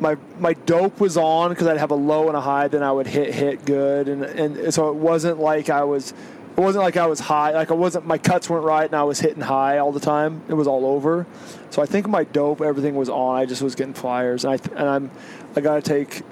my 0.00 0.16
my 0.38 0.54
dope 0.54 1.00
was 1.00 1.18
on 1.18 1.50
because 1.50 1.66
I'd 1.66 1.76
have 1.76 1.90
a 1.90 1.94
low 1.96 2.28
and 2.28 2.36
a 2.36 2.40
high, 2.40 2.68
then 2.68 2.82
I 2.82 2.92
would 2.92 3.06
hit 3.06 3.34
hit 3.34 3.66
good, 3.66 4.08
and 4.08 4.24
and 4.24 4.72
so 4.72 4.88
it 4.88 4.94
wasn't 4.96 5.38
like 5.38 5.68
I 5.68 5.84
was. 5.84 6.14
It 6.56 6.60
wasn't 6.60 6.84
like 6.84 6.96
I 6.96 7.06
was 7.06 7.20
high, 7.20 7.52
like 7.52 7.70
I 7.70 7.74
wasn't. 7.74 8.06
My 8.06 8.16
cuts 8.18 8.48
weren't 8.48 8.64
right, 8.64 8.86
and 8.86 8.94
I 8.94 9.02
was 9.02 9.20
hitting 9.20 9.42
high 9.42 9.76
all 9.78 9.92
the 9.92 10.00
time. 10.00 10.40
It 10.48 10.54
was 10.54 10.66
all 10.66 10.86
over. 10.86 11.26
So 11.70 11.82
I 11.82 11.86
think 11.86 12.08
my 12.08 12.24
dope, 12.24 12.62
everything 12.62 12.94
was 12.94 13.10
on. 13.10 13.36
I 13.36 13.44
just 13.44 13.60
was 13.60 13.74
getting 13.74 13.92
flyers, 13.92 14.44
and 14.44 14.54
I 14.54 14.58
and 14.80 14.88
I'm, 14.88 15.10
I 15.54 15.60
got 15.60 15.74
to 15.74 15.82
take 15.82 16.22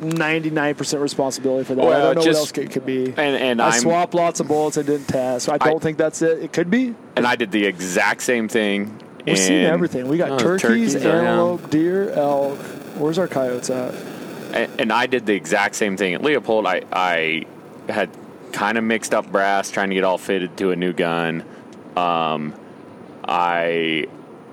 99% 0.00 1.00
responsibility 1.00 1.64
for 1.64 1.74
that. 1.74 1.82
I 1.84 1.98
don't 2.00 2.14
know 2.16 2.22
just- 2.22 2.26
what 2.26 2.36
else 2.36 2.66
it 2.66 2.70
could 2.70 2.84
be. 2.84 3.06
and 3.06 3.18
and 3.18 3.62
I 3.62 3.68
I'm 3.70 3.80
swapped 3.80 4.12
lots 4.14 4.40
of 4.40 4.48
bullets. 4.48 4.76
I 4.76 4.82
didn't 4.82 5.06
test. 5.06 5.46
So 5.46 5.52
I 5.52 5.58
don't 5.58 5.82
think 5.82 5.96
that's 5.96 6.20
it. 6.22 6.42
It 6.42 6.52
could 6.52 6.70
be. 6.70 6.94
and 7.16 7.26
I 7.26 7.36
did 7.36 7.50
the 7.50 7.64
exact 7.64 8.22
same 8.22 8.48
thing. 8.48 8.94
We're 9.26 9.36
seeing 9.36 9.64
and- 9.64 9.72
everything. 9.72 10.08
We 10.08 10.18
got 10.18 10.32
Oh, 10.32 10.38
turkeys, 10.38 10.92
turkeys, 10.92 10.96
antelope, 10.96 11.70
deer, 11.70 12.10
elk. 12.10 12.58
Where's 12.98 13.18
our 13.18 13.28
coyotes 13.28 13.70
at? 13.70 13.94
and, 14.52 14.80
and 14.80 14.92
I 14.92 15.06
did 15.06 15.26
the 15.26 15.34
exact 15.34 15.74
same 15.74 15.96
thing 15.96 16.14
at 16.14 16.20
Leupold. 16.22 16.66
I 16.66 16.82
I 16.92 17.46
had 17.90 18.10
kind 18.56 18.78
of 18.78 18.84
mixed 18.84 19.12
up 19.12 19.30
brass, 19.30 19.70
trying 19.70 19.90
to 19.90 19.94
get 19.94 20.02
all 20.02 20.16
fitted 20.16 20.56
to 20.56 20.70
a 20.70 20.76
new 20.76 20.94
gun. 20.94 21.44
Um, 21.94 22.54
I 23.22 24.06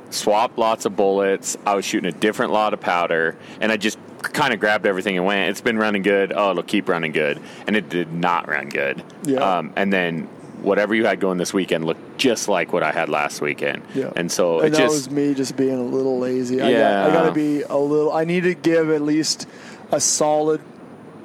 swapped 0.09 0.57
lots 0.57 0.85
of 0.85 0.95
bullets. 0.95 1.57
I 1.65 1.75
was 1.75 1.85
shooting 1.85 2.13
a 2.13 2.17
different 2.17 2.51
lot 2.51 2.73
of 2.73 2.81
powder, 2.81 3.37
and 3.61 3.71
I 3.71 3.77
just 3.77 3.97
kind 4.21 4.53
of 4.53 4.59
grabbed 4.59 4.85
everything 4.85 5.15
and 5.15 5.25
went. 5.25 5.49
It's 5.51 5.61
been 5.61 5.77
running 5.77 6.01
good. 6.01 6.33
Oh, 6.35 6.51
it'll 6.51 6.63
keep 6.63 6.89
running 6.89 7.13
good, 7.13 7.39
and 7.65 7.77
it 7.77 7.87
did 7.87 8.11
not 8.11 8.47
run 8.49 8.67
good. 8.69 9.01
Yeah. 9.23 9.39
Um, 9.39 9.71
and 9.77 9.91
then 9.91 10.23
whatever 10.61 10.93
you 10.95 11.05
had 11.05 11.19
going 11.19 11.37
this 11.37 11.53
weekend 11.53 11.85
looked 11.85 12.17
just 12.17 12.47
like 12.49 12.73
what 12.73 12.83
I 12.83 12.91
had 12.91 13.07
last 13.09 13.39
weekend. 13.41 13.83
Yeah. 13.95 14.11
And 14.15 14.29
so 14.31 14.59
and 14.59 14.67
it 14.67 14.71
that 14.71 14.79
just 14.79 14.93
was 14.93 15.11
me 15.11 15.33
just 15.33 15.55
being 15.55 15.77
a 15.77 15.83
little 15.83 16.19
lazy. 16.19 16.61
I 16.61 16.71
got, 16.71 16.77
Yeah. 16.77 17.07
I 17.07 17.13
got 17.13 17.25
to 17.27 17.31
be 17.31 17.61
a 17.61 17.77
little. 17.77 18.11
I 18.11 18.25
need 18.25 18.43
to 18.43 18.53
give 18.53 18.89
at 18.89 19.01
least 19.01 19.47
a 19.91 19.99
solid. 20.01 20.61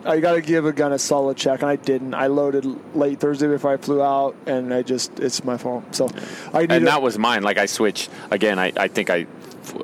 I 0.05 0.21
got 0.21 0.35
to 0.35 0.41
give 0.41 0.65
a 0.67 0.73
gun 0.73 0.93
a 0.93 0.99
solid 0.99 1.37
check, 1.37 1.61
and 1.63 1.71
I 1.71 1.77
didn't. 1.77 2.15
I 2.15 2.29
loaded 2.29 2.65
late 2.95 3.21
Thursday 3.21 3.49
before 3.49 3.73
I 3.73 3.77
flew 3.77 4.03
out, 4.03 4.37
and 4.47 4.73
I 4.73 4.83
just 4.83 5.19
it's 5.21 5.45
my 5.45 5.57
fault. 5.57 5.95
So 5.95 6.09
I 6.53 6.63
and 6.69 6.87
that 6.87 7.03
was 7.03 7.19
mine. 7.19 7.43
Like 7.43 7.59
I 7.59 7.67
switched 7.67 8.11
again. 8.31 8.59
I, 8.59 8.73
I 8.77 8.89
think 8.89 9.11
I, 9.11 9.27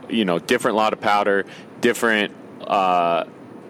you 0.09 0.25
know, 0.25 0.39
different 0.39 0.77
lot 0.77 0.93
of 0.93 1.01
powder, 1.01 1.45
different 1.81 2.33
uh, 2.63 3.25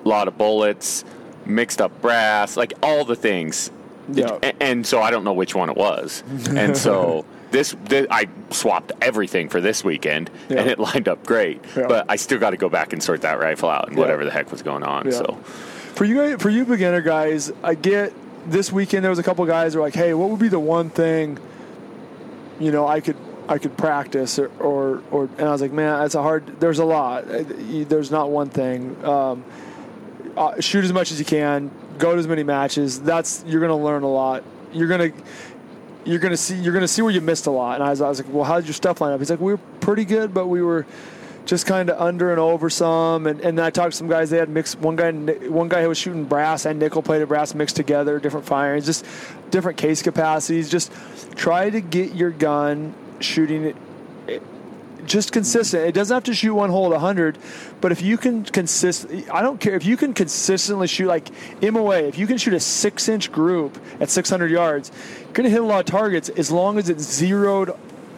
lot 0.04 0.28
of 0.28 0.36
bullets, 0.38 1.04
mixed 1.46 1.80
up 1.80 2.00
brass, 2.00 2.56
like 2.56 2.72
all 2.82 3.04
the 3.04 3.16
things. 3.16 3.70
Yeah. 4.12 4.38
And, 4.42 4.56
and 4.60 4.86
so 4.86 5.00
I 5.00 5.10
don't 5.10 5.24
know 5.24 5.32
which 5.32 5.54
one 5.54 5.70
it 5.70 5.76
was. 5.76 6.22
and 6.50 6.76
so 6.76 7.24
this, 7.52 7.74
this, 7.84 8.06
I 8.10 8.28
swapped 8.50 8.92
everything 9.00 9.48
for 9.48 9.62
this 9.62 9.82
weekend, 9.82 10.30
Yeah. 10.50 10.60
and 10.60 10.70
it 10.70 10.78
lined 10.78 11.08
up 11.08 11.24
great. 11.24 11.64
Yeah. 11.74 11.86
But 11.88 12.06
I 12.10 12.16
still 12.16 12.38
got 12.38 12.50
to 12.50 12.58
go 12.58 12.68
back 12.68 12.92
and 12.92 13.02
sort 13.02 13.22
that 13.22 13.38
rifle 13.40 13.70
out 13.70 13.88
and 13.88 13.96
Yeah. 13.96 14.02
whatever 14.02 14.24
the 14.26 14.30
heck 14.30 14.50
was 14.52 14.60
going 14.62 14.82
on. 14.82 15.10
So 15.10 15.38
For 15.94 16.04
you 16.04 16.38
for 16.38 16.50
you 16.50 16.64
beginner 16.64 17.00
guys, 17.00 17.52
I 17.62 17.74
get 17.74 18.12
this 18.46 18.72
weekend 18.72 19.04
there 19.04 19.10
was 19.10 19.18
a 19.18 19.22
couple 19.22 19.44
guys 19.46 19.76
were 19.76 19.82
like, 19.82 19.94
"Hey, 19.94 20.12
what 20.12 20.28
would 20.30 20.40
be 20.40 20.48
the 20.48 20.58
one 20.58 20.90
thing, 20.90 21.38
you 22.58 22.70
know, 22.72 22.86
I 22.86 23.00
could 23.00 23.16
I 23.48 23.58
could 23.58 23.76
practice 23.76 24.38
or 24.38 24.50
or, 24.58 25.02
or 25.10 25.24
and 25.38 25.48
I 25.48 25.52
was 25.52 25.60
like, 25.60 25.72
"Man, 25.72 26.00
that's 26.00 26.14
a 26.14 26.22
hard. 26.22 26.60
There's 26.60 26.78
a 26.78 26.84
lot. 26.84 27.24
There's 27.26 28.10
not 28.10 28.30
one 28.30 28.50
thing. 28.50 29.02
Um, 29.04 29.44
uh, 30.36 30.60
shoot 30.60 30.84
as 30.84 30.92
much 30.92 31.12
as 31.12 31.18
you 31.18 31.24
can. 31.24 31.70
Go 31.98 32.12
to 32.12 32.18
as 32.18 32.26
many 32.26 32.42
matches. 32.42 33.00
That's 33.00 33.44
you're 33.46 33.60
gonna 33.60 33.76
learn 33.76 34.02
a 34.02 34.10
lot. 34.10 34.42
You're 34.72 34.88
gonna 34.88 35.12
you're 36.04 36.18
gonna 36.18 36.36
see 36.36 36.56
you're 36.56 36.74
gonna 36.74 36.88
see 36.88 37.02
where 37.02 37.12
you 37.12 37.20
missed 37.20 37.46
a 37.46 37.50
lot. 37.50 37.76
And 37.76 37.84
I 37.84 37.90
was, 37.90 38.00
I 38.00 38.08
was 38.08 38.20
like, 38.20 38.32
well, 38.32 38.44
how 38.44 38.56
did 38.56 38.66
your 38.66 38.74
stuff 38.74 39.00
line 39.00 39.12
up? 39.12 39.20
He's 39.20 39.30
like, 39.30 39.40
we 39.40 39.52
were 39.52 39.60
pretty 39.80 40.04
good, 40.04 40.34
but 40.34 40.48
we 40.48 40.60
were 40.60 40.86
just 41.46 41.66
kind 41.66 41.90
of 41.90 42.00
under 42.00 42.30
and 42.30 42.40
over 42.40 42.70
some. 42.70 43.26
And, 43.26 43.40
and 43.40 43.60
I 43.60 43.70
talked 43.70 43.92
to 43.92 43.96
some 43.96 44.08
guys. 44.08 44.30
They 44.30 44.38
had 44.38 44.48
mixed. 44.48 44.78
One 44.78 44.96
guy 44.96 45.12
one 45.12 45.68
guy 45.68 45.82
who 45.82 45.88
was 45.88 45.98
shooting 45.98 46.24
brass 46.24 46.64
and 46.64 46.78
nickel 46.78 47.02
plated 47.02 47.28
brass 47.28 47.54
mixed 47.54 47.76
together, 47.76 48.18
different 48.18 48.46
firings, 48.46 48.86
just 48.86 49.04
different 49.50 49.78
case 49.78 50.02
capacities. 50.02 50.70
Just 50.70 50.92
try 51.36 51.70
to 51.70 51.80
get 51.80 52.14
your 52.14 52.30
gun 52.30 52.94
shooting 53.20 53.64
it 53.64 53.76
just 55.06 55.32
consistent. 55.32 55.86
It 55.86 55.92
doesn't 55.92 56.14
have 56.14 56.24
to 56.24 56.34
shoot 56.34 56.54
one 56.54 56.70
hole 56.70 56.86
at 56.86 56.92
100, 56.92 57.38
but 57.80 57.92
if 57.92 58.02
you 58.02 58.16
can 58.16 58.44
consist, 58.44 59.06
I 59.32 59.42
don't 59.42 59.60
care 59.60 59.74
if 59.74 59.84
you 59.84 59.96
can 59.96 60.14
consistently 60.14 60.86
shoot 60.86 61.06
like 61.06 61.30
MOA. 61.62 62.02
If 62.02 62.18
you 62.18 62.26
can 62.26 62.38
shoot 62.38 62.54
a 62.54 62.60
six-inch 62.60 63.30
group 63.32 63.78
at 64.00 64.10
600 64.10 64.50
yards, 64.50 64.90
you're 65.20 65.32
gonna 65.32 65.50
hit 65.50 65.60
a 65.60 65.64
lot 65.64 65.80
of 65.80 65.86
targets 65.86 66.28
as 66.30 66.50
long 66.50 66.78
as 66.78 66.88
it's 66.88 67.02
zeroed 67.02 67.76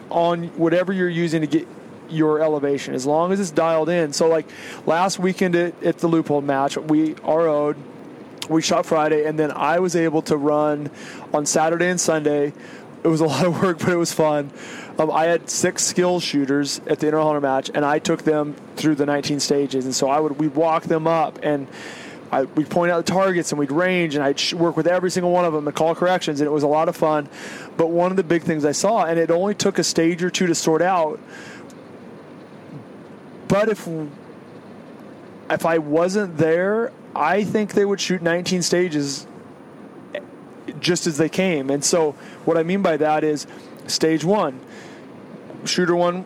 on 0.09 0.47
whatever 0.49 0.93
you're 0.93 1.09
using 1.09 1.41
to 1.41 1.47
get 1.47 1.67
your 2.09 2.41
elevation. 2.41 2.93
As 2.93 3.05
long 3.05 3.31
as 3.31 3.39
it's 3.39 3.51
dialed 3.51 3.89
in. 3.89 4.13
So 4.13 4.27
like 4.27 4.47
last 4.85 5.19
weekend 5.19 5.55
at, 5.55 5.83
at 5.83 5.97
the 5.99 6.07
Leupold 6.07 6.43
match, 6.43 6.77
we 6.77 7.13
RO'd 7.23 7.77
we 8.49 8.61
shot 8.61 8.85
Friday, 8.85 9.25
and 9.25 9.37
then 9.37 9.51
I 9.51 9.79
was 9.79 9.95
able 9.95 10.21
to 10.23 10.37
run 10.37 10.89
on 11.33 11.45
Saturday 11.45 11.89
and 11.89 11.99
Sunday. 11.99 12.53
It 13.03 13.07
was 13.07 13.21
a 13.21 13.25
lot 13.27 13.45
of 13.45 13.61
work, 13.61 13.79
but 13.79 13.89
it 13.89 13.97
was 13.97 14.13
fun. 14.13 14.51
Um, 14.99 15.11
I 15.11 15.25
had 15.25 15.49
six 15.49 15.83
skill 15.83 16.19
shooters 16.19 16.79
at 16.87 16.99
the 16.99 17.07
NRL 17.07 17.23
Hunter 17.23 17.41
match, 17.41 17.69
and 17.73 17.85
I 17.85 17.99
took 17.99 18.23
them 18.23 18.55
through 18.75 18.95
the 18.95 19.05
19 19.05 19.39
stages. 19.39 19.85
And 19.85 19.93
so 19.93 20.09
I 20.09 20.19
would 20.19 20.39
we'd 20.39 20.55
walk 20.55 20.83
them 20.83 21.07
up, 21.07 21.39
and 21.43 21.67
I, 22.31 22.43
we'd 22.43 22.69
point 22.69 22.91
out 22.91 23.05
the 23.05 23.11
targets, 23.11 23.51
and 23.51 23.59
we'd 23.59 23.71
range, 23.71 24.15
and 24.15 24.23
I'd 24.23 24.39
sh- 24.39 24.53
work 24.53 24.75
with 24.75 24.87
every 24.87 25.11
single 25.11 25.31
one 25.31 25.45
of 25.45 25.53
them 25.53 25.67
and 25.67 25.75
call 25.75 25.93
corrections, 25.95 26.41
and 26.41 26.47
it 26.47 26.51
was 26.51 26.63
a 26.63 26.67
lot 26.67 26.89
of 26.89 26.95
fun. 26.95 27.29
But 27.77 27.91
one 27.91 28.11
of 28.11 28.17
the 28.17 28.23
big 28.23 28.43
things 28.43 28.65
I 28.65 28.71
saw, 28.71 29.05
and 29.05 29.19
it 29.19 29.29
only 29.29 29.53
took 29.53 29.77
a 29.77 29.83
stage 29.83 30.23
or 30.23 30.29
two 30.29 30.47
to 30.47 30.55
sort 30.55 30.81
out. 30.81 31.19
But 33.47 33.69
if 33.69 33.87
if 35.49 35.65
I 35.65 35.77
wasn't 35.77 36.37
there, 36.37 36.91
I 37.15 37.43
think 37.43 37.73
they 37.73 37.85
would 37.85 38.01
shoot 38.01 38.21
19 38.21 38.61
stages 38.61 39.25
just 40.79 41.07
as 41.07 41.17
they 41.17 41.29
came. 41.29 41.69
And 41.69 41.83
so, 41.83 42.11
what 42.45 42.57
I 42.57 42.63
mean 42.63 42.81
by 42.81 42.97
that 42.97 43.23
is 43.23 43.47
stage 43.87 44.23
one, 44.23 44.59
shooter 45.65 45.95
one, 45.95 46.25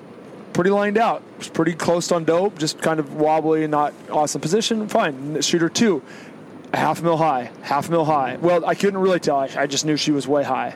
pretty 0.54 0.72
lined 0.72 0.98
out, 0.98 1.22
was 1.38 1.50
pretty 1.50 1.74
close 1.74 2.12
on 2.12 2.26
dope, 2.26 2.58
just 2.58 2.82
kind 2.82 3.00
of 3.00 3.16
wobbly 3.16 3.64
and 3.64 3.72
not 3.72 3.94
awesome 4.10 4.42
position. 4.42 4.88
Fine. 4.88 5.42
Shooter 5.42 5.70
two, 5.70 6.02
a 6.74 6.78
half 6.78 7.02
mil 7.02 7.18
high, 7.18 7.52
half 7.62 7.90
mil 7.90 8.06
high. 8.06 8.38
Well, 8.38 8.66
I 8.66 8.76
couldn't 8.76 9.00
really 9.00 9.20
tell. 9.20 9.38
I 9.38 9.68
just 9.68 9.86
knew 9.86 9.98
she 9.98 10.12
was 10.12 10.28
way 10.28 10.44
high. 10.44 10.76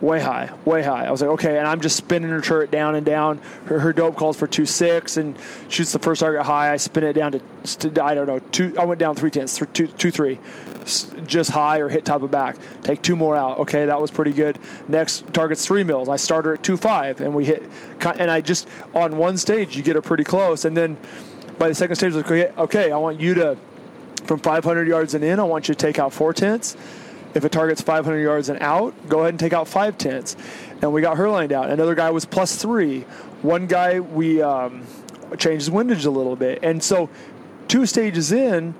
Way 0.00 0.20
high, 0.20 0.50
way 0.64 0.82
high. 0.82 1.06
I 1.06 1.10
was 1.10 1.22
like, 1.22 1.30
okay, 1.30 1.56
and 1.56 1.66
I'm 1.66 1.80
just 1.80 1.96
spinning 1.96 2.30
her 2.30 2.40
turret 2.40 2.70
down 2.70 2.94
and 2.94 3.06
down. 3.06 3.38
Her, 3.66 3.78
her 3.78 3.92
dope 3.92 4.16
calls 4.16 4.36
for 4.36 4.46
two 4.46 4.66
six 4.66 5.16
and 5.16 5.38
shoots 5.68 5.92
the 5.92 5.98
first 5.98 6.20
target 6.20 6.42
high. 6.42 6.72
I 6.72 6.76
spin 6.76 7.04
it 7.04 7.14
down 7.14 7.32
to, 7.32 7.40
to 7.90 8.04
I 8.04 8.14
don't 8.14 8.26
know 8.26 8.38
two. 8.38 8.74
I 8.78 8.84
went 8.84 8.98
down 8.98 9.14
three 9.14 9.30
tenths, 9.30 9.56
th- 9.56 9.72
two 9.72 9.86
two 9.86 10.10
three, 10.10 10.40
just 11.26 11.50
high 11.50 11.78
or 11.78 11.88
hit 11.88 12.04
top 12.04 12.22
of 12.22 12.30
back. 12.30 12.56
Take 12.82 13.02
two 13.02 13.16
more 13.16 13.36
out. 13.36 13.60
Okay, 13.60 13.86
that 13.86 14.00
was 14.00 14.10
pretty 14.10 14.32
good. 14.32 14.58
Next 14.88 15.32
target's 15.32 15.64
three 15.64 15.84
mils. 15.84 16.08
I 16.08 16.16
start 16.16 16.44
her 16.44 16.54
at 16.54 16.62
two 16.62 16.76
five, 16.76 17.20
and 17.20 17.34
we 17.34 17.44
hit. 17.44 17.62
And 18.18 18.30
I 18.30 18.40
just 18.40 18.68
on 18.94 19.16
one 19.16 19.38
stage 19.38 19.76
you 19.76 19.82
get 19.82 19.94
her 19.94 20.02
pretty 20.02 20.24
close, 20.24 20.64
and 20.64 20.76
then 20.76 20.98
by 21.58 21.68
the 21.68 21.74
second 21.74 21.96
stage, 21.96 22.14
like, 22.14 22.30
okay, 22.30 22.90
I 22.90 22.96
want 22.96 23.20
you 23.20 23.34
to 23.34 23.56
from 24.26 24.40
500 24.40 24.88
yards 24.88 25.14
and 25.14 25.22
in, 25.22 25.38
I 25.38 25.44
want 25.44 25.68
you 25.68 25.74
to 25.74 25.78
take 25.78 25.98
out 25.98 26.12
four 26.12 26.32
tenths. 26.32 26.76
If 27.34 27.44
a 27.44 27.48
target's 27.48 27.80
500 27.82 28.18
yards 28.20 28.48
and 28.48 28.60
out, 28.62 28.94
go 29.08 29.20
ahead 29.20 29.30
and 29.30 29.40
take 29.40 29.52
out 29.52 29.66
five 29.66 29.98
tenths. 29.98 30.36
And 30.82 30.92
we 30.92 31.00
got 31.02 31.16
her 31.16 31.28
lined 31.28 31.52
out. 31.52 31.70
Another 31.70 31.94
guy 31.94 32.10
was 32.10 32.24
plus 32.24 32.56
three. 32.56 33.00
One 33.42 33.66
guy, 33.66 34.00
we 34.00 34.40
um, 34.40 34.84
changed 35.38 35.66
his 35.66 35.70
windage 35.70 36.04
a 36.06 36.10
little 36.10 36.36
bit. 36.36 36.60
And 36.62 36.82
so, 36.82 37.10
two 37.68 37.86
stages 37.86 38.30
in, 38.32 38.74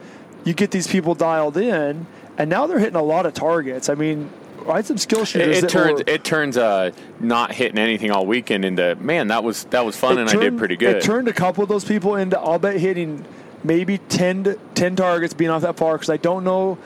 you 0.45 0.55
get 0.55 0.71
these 0.71 0.87
people 0.87 1.15
dialed 1.15 1.57
in, 1.57 2.07
and 2.39 2.51
now 2.51 2.67
they're 2.67 2.79
hitting 2.79 2.97
a 2.97 3.03
lot 3.03 3.27
of 3.27 3.35
targets. 3.35 3.89
I 3.89 3.95
mean, 3.95 4.31
I 4.69 4.77
had 4.77 4.87
some 4.87 4.99
skill 4.99 5.21
It, 5.23 5.27
shooters. 5.27 5.59
it 5.59 5.61
that 5.63 5.71
turns 5.71 5.99
were- 6.01 6.05
it 6.07 6.25
turns 6.25 6.57
uh, 6.57 6.91
not 7.21 7.53
hitting 7.53 7.79
anything 7.79 8.11
all 8.11 8.25
weekend 8.25 8.65
into 8.65 8.95
man 8.97 9.29
that 9.29 9.45
was 9.45 9.65
that 9.65 9.85
was 9.85 9.97
fun 9.97 10.17
it 10.17 10.23
and 10.23 10.31
I 10.31 10.37
did 10.37 10.57
pretty 10.57 10.77
good. 10.77 10.97
It 10.97 11.03
turned 11.03 11.29
a 11.29 11.33
couple 11.35 11.63
of 11.63 11.69
those 11.69 11.85
people 11.85 12.17
into 12.17 12.39
I'll 12.39 12.59
bet 12.59 12.79
hitting 12.79 13.25
maybe 13.63 13.99
10, 13.99 14.45
to, 14.45 14.59
10 14.75 14.97
targets 14.97 15.35
being 15.35 15.51
off 15.51 15.63
that 15.63 15.77
far 15.77 15.95
because 15.95 16.09
I 16.11 16.17
don't 16.17 16.45
know 16.45 16.79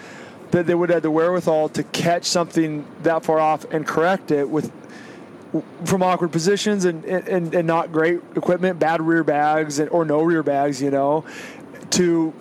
that 0.50 0.66
they 0.66 0.74
would 0.74 0.90
have 0.90 1.02
the 1.02 1.10
wherewithal 1.10 1.68
to 1.70 1.82
catch 1.82 2.24
something 2.24 2.86
that 3.02 3.24
far 3.24 3.38
off 3.38 3.64
and 3.72 3.86
correct 3.86 4.30
it 4.30 4.48
with 4.48 4.72
from 5.84 6.02
awkward 6.02 6.30
positions 6.30 6.84
and, 6.84 7.04
and, 7.04 7.54
and 7.54 7.66
not 7.66 7.90
great 7.90 8.20
equipment, 8.36 8.78
bad 8.78 9.00
rear 9.00 9.24
bags 9.24 9.78
and, 9.78 9.88
or 9.90 10.04
no 10.04 10.22
rear 10.22 10.42
bags, 10.42 10.82
you 10.82 10.90
know, 10.90 11.24
to 11.90 12.34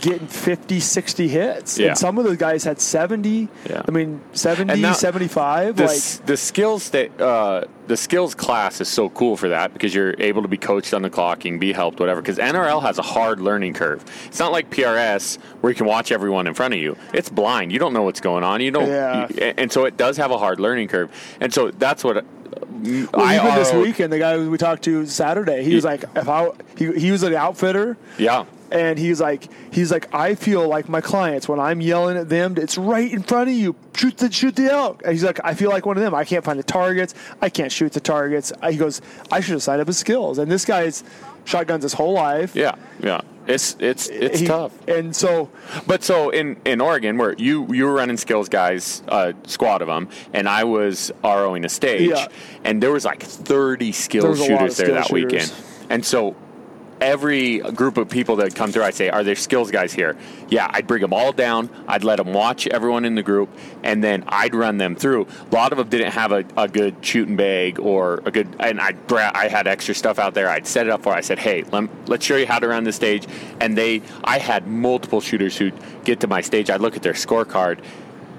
getting 0.00 0.26
50, 0.28 0.80
60 0.80 1.28
hits. 1.28 1.78
Yeah. 1.78 1.88
And 1.88 1.98
some 1.98 2.18
of 2.18 2.24
those 2.24 2.36
guys 2.36 2.64
had 2.64 2.80
70. 2.80 3.48
Yeah. 3.68 3.82
I 3.86 3.90
mean, 3.90 4.20
70, 4.32 4.72
And 4.72 4.82
now- 4.82 4.92
75. 4.92 5.76
the, 5.76 5.86
like, 5.86 6.26
the 6.26 6.36
skills 6.36 6.90
that 6.90 7.20
uh, 7.20 7.64
the 7.86 7.96
skills 7.96 8.34
class 8.34 8.80
is 8.80 8.88
so 8.88 9.08
cool 9.10 9.36
for 9.36 9.48
that 9.50 9.72
because 9.72 9.94
you're 9.94 10.14
able 10.20 10.42
to 10.42 10.48
be 10.48 10.56
coached 10.58 10.94
on 10.94 11.02
the 11.02 11.10
clocking, 11.10 11.58
be 11.58 11.72
helped, 11.72 12.00
whatever. 12.00 12.20
Because 12.20 12.38
NRL 12.38 12.82
has 12.82 12.98
a 12.98 13.02
hard 13.02 13.40
learning 13.40 13.74
curve. 13.74 14.04
It's 14.26 14.38
not 14.38 14.52
like 14.52 14.70
PRS 14.70 15.38
where 15.60 15.70
you 15.70 15.76
can 15.76 15.86
watch 15.86 16.12
everyone 16.12 16.46
in 16.46 16.54
front 16.54 16.74
of 16.74 16.80
you. 16.80 16.96
It's 17.12 17.28
blind. 17.28 17.72
You 17.72 17.78
don't 17.78 17.92
know 17.92 18.02
what's 18.02 18.20
going 18.20 18.44
on. 18.44 18.60
You 18.60 18.70
don't. 18.70 18.88
Yeah. 18.88 19.26
you- 19.30 19.54
and 19.56 19.70
so 19.72 19.84
it 19.84 19.96
does 19.96 20.16
have 20.16 20.30
a 20.30 20.38
hard 20.38 20.60
learning 20.60 20.88
curve. 20.88 21.10
And 21.40 21.52
so 21.52 21.70
that's 21.70 22.04
what. 22.04 22.18
uh, 22.18 22.22
Well, 22.62 23.08
I 23.14 23.36
even 23.36 23.54
this 23.56 23.72
weekend, 23.72 24.12
the 24.12 24.18
guy 24.18 24.38
we 24.38 24.58
talked 24.58 24.84
to 24.84 25.06
Saturday, 25.06 25.62
he 25.64 25.74
was 25.74 25.84
like, 25.84 26.04
if 26.14 26.28
I, 26.28 26.50
he, 26.76 26.92
he 26.92 27.10
was 27.10 27.22
an 27.22 27.34
outfitter, 27.34 27.96
Yeah. 28.18 28.44
And 28.70 28.98
he's 28.98 29.20
like, 29.20 29.48
he's 29.72 29.90
like, 29.90 30.12
I 30.14 30.34
feel 30.34 30.66
like 30.68 30.88
my 30.88 31.00
clients 31.00 31.48
when 31.48 31.58
I'm 31.60 31.80
yelling 31.80 32.16
at 32.16 32.28
them, 32.28 32.54
it's 32.56 32.76
right 32.78 33.10
in 33.12 33.22
front 33.22 33.48
of 33.50 33.54
you, 33.56 33.74
shoot 33.96 34.16
the 34.18 34.30
shoot 34.32 34.56
the 34.56 34.70
elk. 34.72 35.02
And 35.04 35.12
he's 35.12 35.24
like, 35.24 35.40
I 35.44 35.54
feel 35.54 35.70
like 35.70 35.86
one 35.86 35.96
of 35.96 36.02
them. 36.02 36.14
I 36.14 36.24
can't 36.24 36.44
find 36.44 36.58
the 36.58 36.62
targets. 36.64 37.14
I 37.40 37.48
can't 37.48 37.72
shoot 37.72 37.92
the 37.92 38.00
targets. 38.00 38.52
He 38.68 38.76
goes, 38.76 39.00
I 39.32 39.40
should 39.40 39.52
have 39.52 39.62
signed 39.62 39.80
up 39.80 39.86
his 39.86 39.98
skills. 39.98 40.38
And 40.38 40.50
this 40.50 40.64
guy's 40.64 41.04
shotguns 41.44 41.82
his 41.82 41.94
whole 41.94 42.12
life. 42.12 42.54
Yeah. 42.54 42.74
Yeah. 43.02 43.20
It's 43.46 43.76
it's 43.80 44.08
it's 44.08 44.40
He- 44.40 44.46
tough. 44.46 44.72
And 44.86 45.16
so, 45.16 45.48
But 45.86 46.04
so 46.04 46.28
in, 46.28 46.58
in 46.66 46.82
Oregon, 46.82 47.16
where 47.16 47.32
you 47.38 47.66
you 47.72 47.86
were 47.86 47.94
running 47.94 48.18
skills 48.18 48.50
guys, 48.50 49.02
a 49.08 49.34
squad 49.46 49.80
of 49.80 49.88
them, 49.88 50.10
and 50.34 50.46
I 50.46 50.64
was 50.64 51.10
ROing 51.24 51.64
a 51.64 51.70
stage, 51.70 52.10
Yeah. 52.10 52.26
and 52.64 52.82
there 52.82 52.92
was 52.92 53.06
like 53.06 53.22
thirty 53.22 53.92
skill 53.92 54.20
There 54.24 54.30
was 54.32 54.40
a 54.40 54.42
lot 54.42 54.48
shooters 54.58 54.76
there 54.76 54.86
skill 54.86 54.94
that 54.96 55.06
shooters. 55.06 55.32
weekend, 55.32 55.52
and 55.88 56.04
so 56.04 56.36
every 57.00 57.58
group 57.58 57.96
of 57.96 58.08
people 58.08 58.36
that 58.36 58.54
come 58.54 58.72
through, 58.72 58.84
I 58.84 58.90
say, 58.90 59.08
"Are 59.08 59.22
there 59.22 59.34
skills 59.34 59.70
guys 59.70 59.92
here?" 59.92 60.16
Yeah, 60.48 60.68
I'd 60.70 60.86
bring 60.86 61.02
them 61.02 61.12
all 61.12 61.32
down. 61.32 61.70
I'd 61.86 62.04
let 62.04 62.16
them 62.16 62.32
watch 62.32 62.66
everyone 62.66 63.04
in 63.04 63.14
the 63.14 63.22
group, 63.22 63.48
and 63.82 64.02
then 64.02 64.24
I'd 64.28 64.54
run 64.54 64.78
them 64.78 64.96
through. 64.96 65.26
A 65.50 65.54
lot 65.54 65.72
of 65.72 65.78
them 65.78 65.88
didn't 65.88 66.12
have 66.12 66.32
a, 66.32 66.44
a 66.56 66.68
good 66.68 66.96
shooting 67.00 67.36
bag 67.36 67.78
or 67.78 68.22
a 68.24 68.30
good, 68.30 68.48
and 68.60 68.80
I 68.80 68.94
I 69.10 69.48
had 69.48 69.66
extra 69.66 69.94
stuff 69.94 70.18
out 70.18 70.34
there. 70.34 70.48
I'd 70.48 70.66
set 70.66 70.86
it 70.86 70.90
up 70.90 71.02
for. 71.02 71.12
I 71.12 71.20
said, 71.20 71.38
"Hey, 71.38 71.64
lem- 71.72 71.90
let's 72.06 72.24
show 72.24 72.36
you 72.36 72.46
how 72.46 72.58
to 72.58 72.68
run 72.68 72.84
the 72.84 72.92
stage." 72.92 73.26
And 73.60 73.76
they, 73.76 74.02
I 74.24 74.38
had 74.38 74.66
multiple 74.66 75.20
shooters 75.20 75.56
who'd 75.56 75.74
get 76.04 76.20
to 76.20 76.26
my 76.26 76.40
stage. 76.40 76.70
I'd 76.70 76.80
look 76.80 76.96
at 76.96 77.02
their 77.02 77.14
scorecard. 77.14 77.78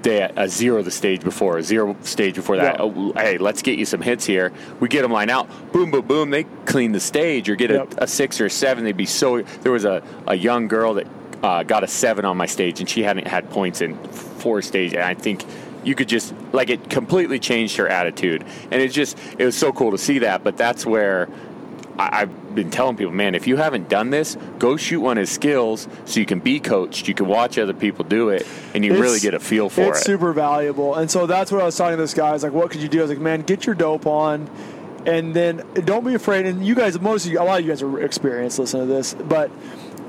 They 0.02 0.22
a 0.22 0.48
zero 0.48 0.82
the 0.82 0.90
stage 0.90 1.22
before, 1.22 1.58
a 1.58 1.62
zero 1.62 1.96
stage 2.02 2.34
before 2.36 2.56
that. 2.56 2.76
Yeah. 2.76 2.82
Oh, 2.82 3.12
hey, 3.12 3.36
let's 3.38 3.60
get 3.62 3.78
you 3.78 3.84
some 3.84 4.00
hits 4.00 4.24
here. 4.24 4.52
We 4.80 4.88
get 4.88 5.02
them 5.02 5.12
line 5.12 5.28
out, 5.30 5.48
boom, 5.72 5.90
boom, 5.90 6.06
boom. 6.06 6.30
They 6.30 6.44
clean 6.64 6.92
the 6.92 7.00
stage 7.00 7.48
or 7.50 7.54
get 7.56 7.70
Yep. 7.70 7.94
a, 7.98 8.04
a 8.04 8.06
six 8.06 8.40
or 8.40 8.46
a 8.46 8.50
seven. 8.50 8.84
They'd 8.84 8.96
be 8.96 9.06
so. 9.06 9.42
There 9.42 9.72
was 9.72 9.84
a, 9.84 10.02
a 10.26 10.34
young 10.34 10.68
girl 10.68 10.94
that 10.94 11.06
uh, 11.42 11.62
got 11.64 11.84
a 11.84 11.86
seven 11.88 12.24
on 12.24 12.36
my 12.36 12.46
stage, 12.46 12.80
and 12.80 12.88
she 12.88 13.02
hadn't 13.02 13.26
had 13.26 13.50
points 13.50 13.80
in 13.82 13.96
four 14.08 14.62
stages. 14.62 14.94
And 14.94 15.02
I 15.02 15.14
think 15.14 15.44
you 15.84 15.94
could 15.94 16.08
just 16.08 16.34
like 16.52 16.70
it 16.70 16.88
completely 16.88 17.38
changed 17.38 17.76
her 17.76 17.88
attitude, 17.88 18.44
and 18.70 18.80
it 18.80 18.88
just 18.92 19.18
it 19.38 19.44
was 19.44 19.56
so 19.56 19.70
cool 19.72 19.90
to 19.90 19.98
see 19.98 20.20
that. 20.20 20.42
But 20.44 20.56
that's 20.56 20.86
where. 20.86 21.28
I- 22.00 22.22
I've 22.22 22.54
been 22.54 22.70
telling 22.70 22.96
people, 22.96 23.12
man, 23.12 23.34
if 23.34 23.46
you 23.46 23.56
haven't 23.56 23.88
done 23.88 24.10
this, 24.10 24.36
go 24.58 24.76
shoot 24.76 25.00
one 25.00 25.18
of 25.18 25.22
his 25.22 25.30
skills 25.30 25.86
so 26.06 26.18
you 26.18 26.26
can 26.26 26.38
be 26.40 26.58
coached, 26.58 27.06
you 27.08 27.14
can 27.14 27.26
watch 27.26 27.58
other 27.58 27.74
people 27.74 28.04
do 28.04 28.30
it, 28.30 28.46
and 28.74 28.84
you 28.84 28.90
It's- 28.92 29.02
really 29.02 29.20
get 29.20 29.34
a 29.34 29.38
feel 29.38 29.68
for 29.68 29.82
it's 29.82 29.88
it. 29.88 29.90
It's 29.98 30.06
super 30.06 30.32
valuable. 30.32 30.94
And 30.94 31.10
so 31.10 31.26
that's 31.26 31.52
what 31.52 31.60
I 31.60 31.64
was 31.66 31.76
talking 31.76 31.96
to 31.96 32.02
this 32.02 32.14
guy. 32.14 32.28
I 32.28 32.32
was 32.32 32.42
like, 32.42 32.52
what 32.52 32.70
could 32.70 32.80
you 32.80 32.88
do? 32.88 32.98
I 33.00 33.02
was 33.02 33.10
like, 33.10 33.20
man, 33.20 33.42
get 33.42 33.66
your 33.66 33.74
dope 33.74 34.06
on. 34.06 34.48
And 35.06 35.32
then 35.34 35.62
don't 35.84 36.04
be 36.04 36.14
afraid. 36.14 36.46
And 36.46 36.64
you 36.66 36.74
guys, 36.74 36.98
most 37.00 37.26
of 37.26 37.32
you, 37.32 37.40
a 37.40 37.44
lot 37.44 37.58
of 37.60 37.64
you 37.66 37.70
guys 37.70 37.82
are 37.82 38.00
experienced 38.00 38.58
listening 38.58 38.88
to 38.88 38.92
this, 38.92 39.14
but 39.14 39.50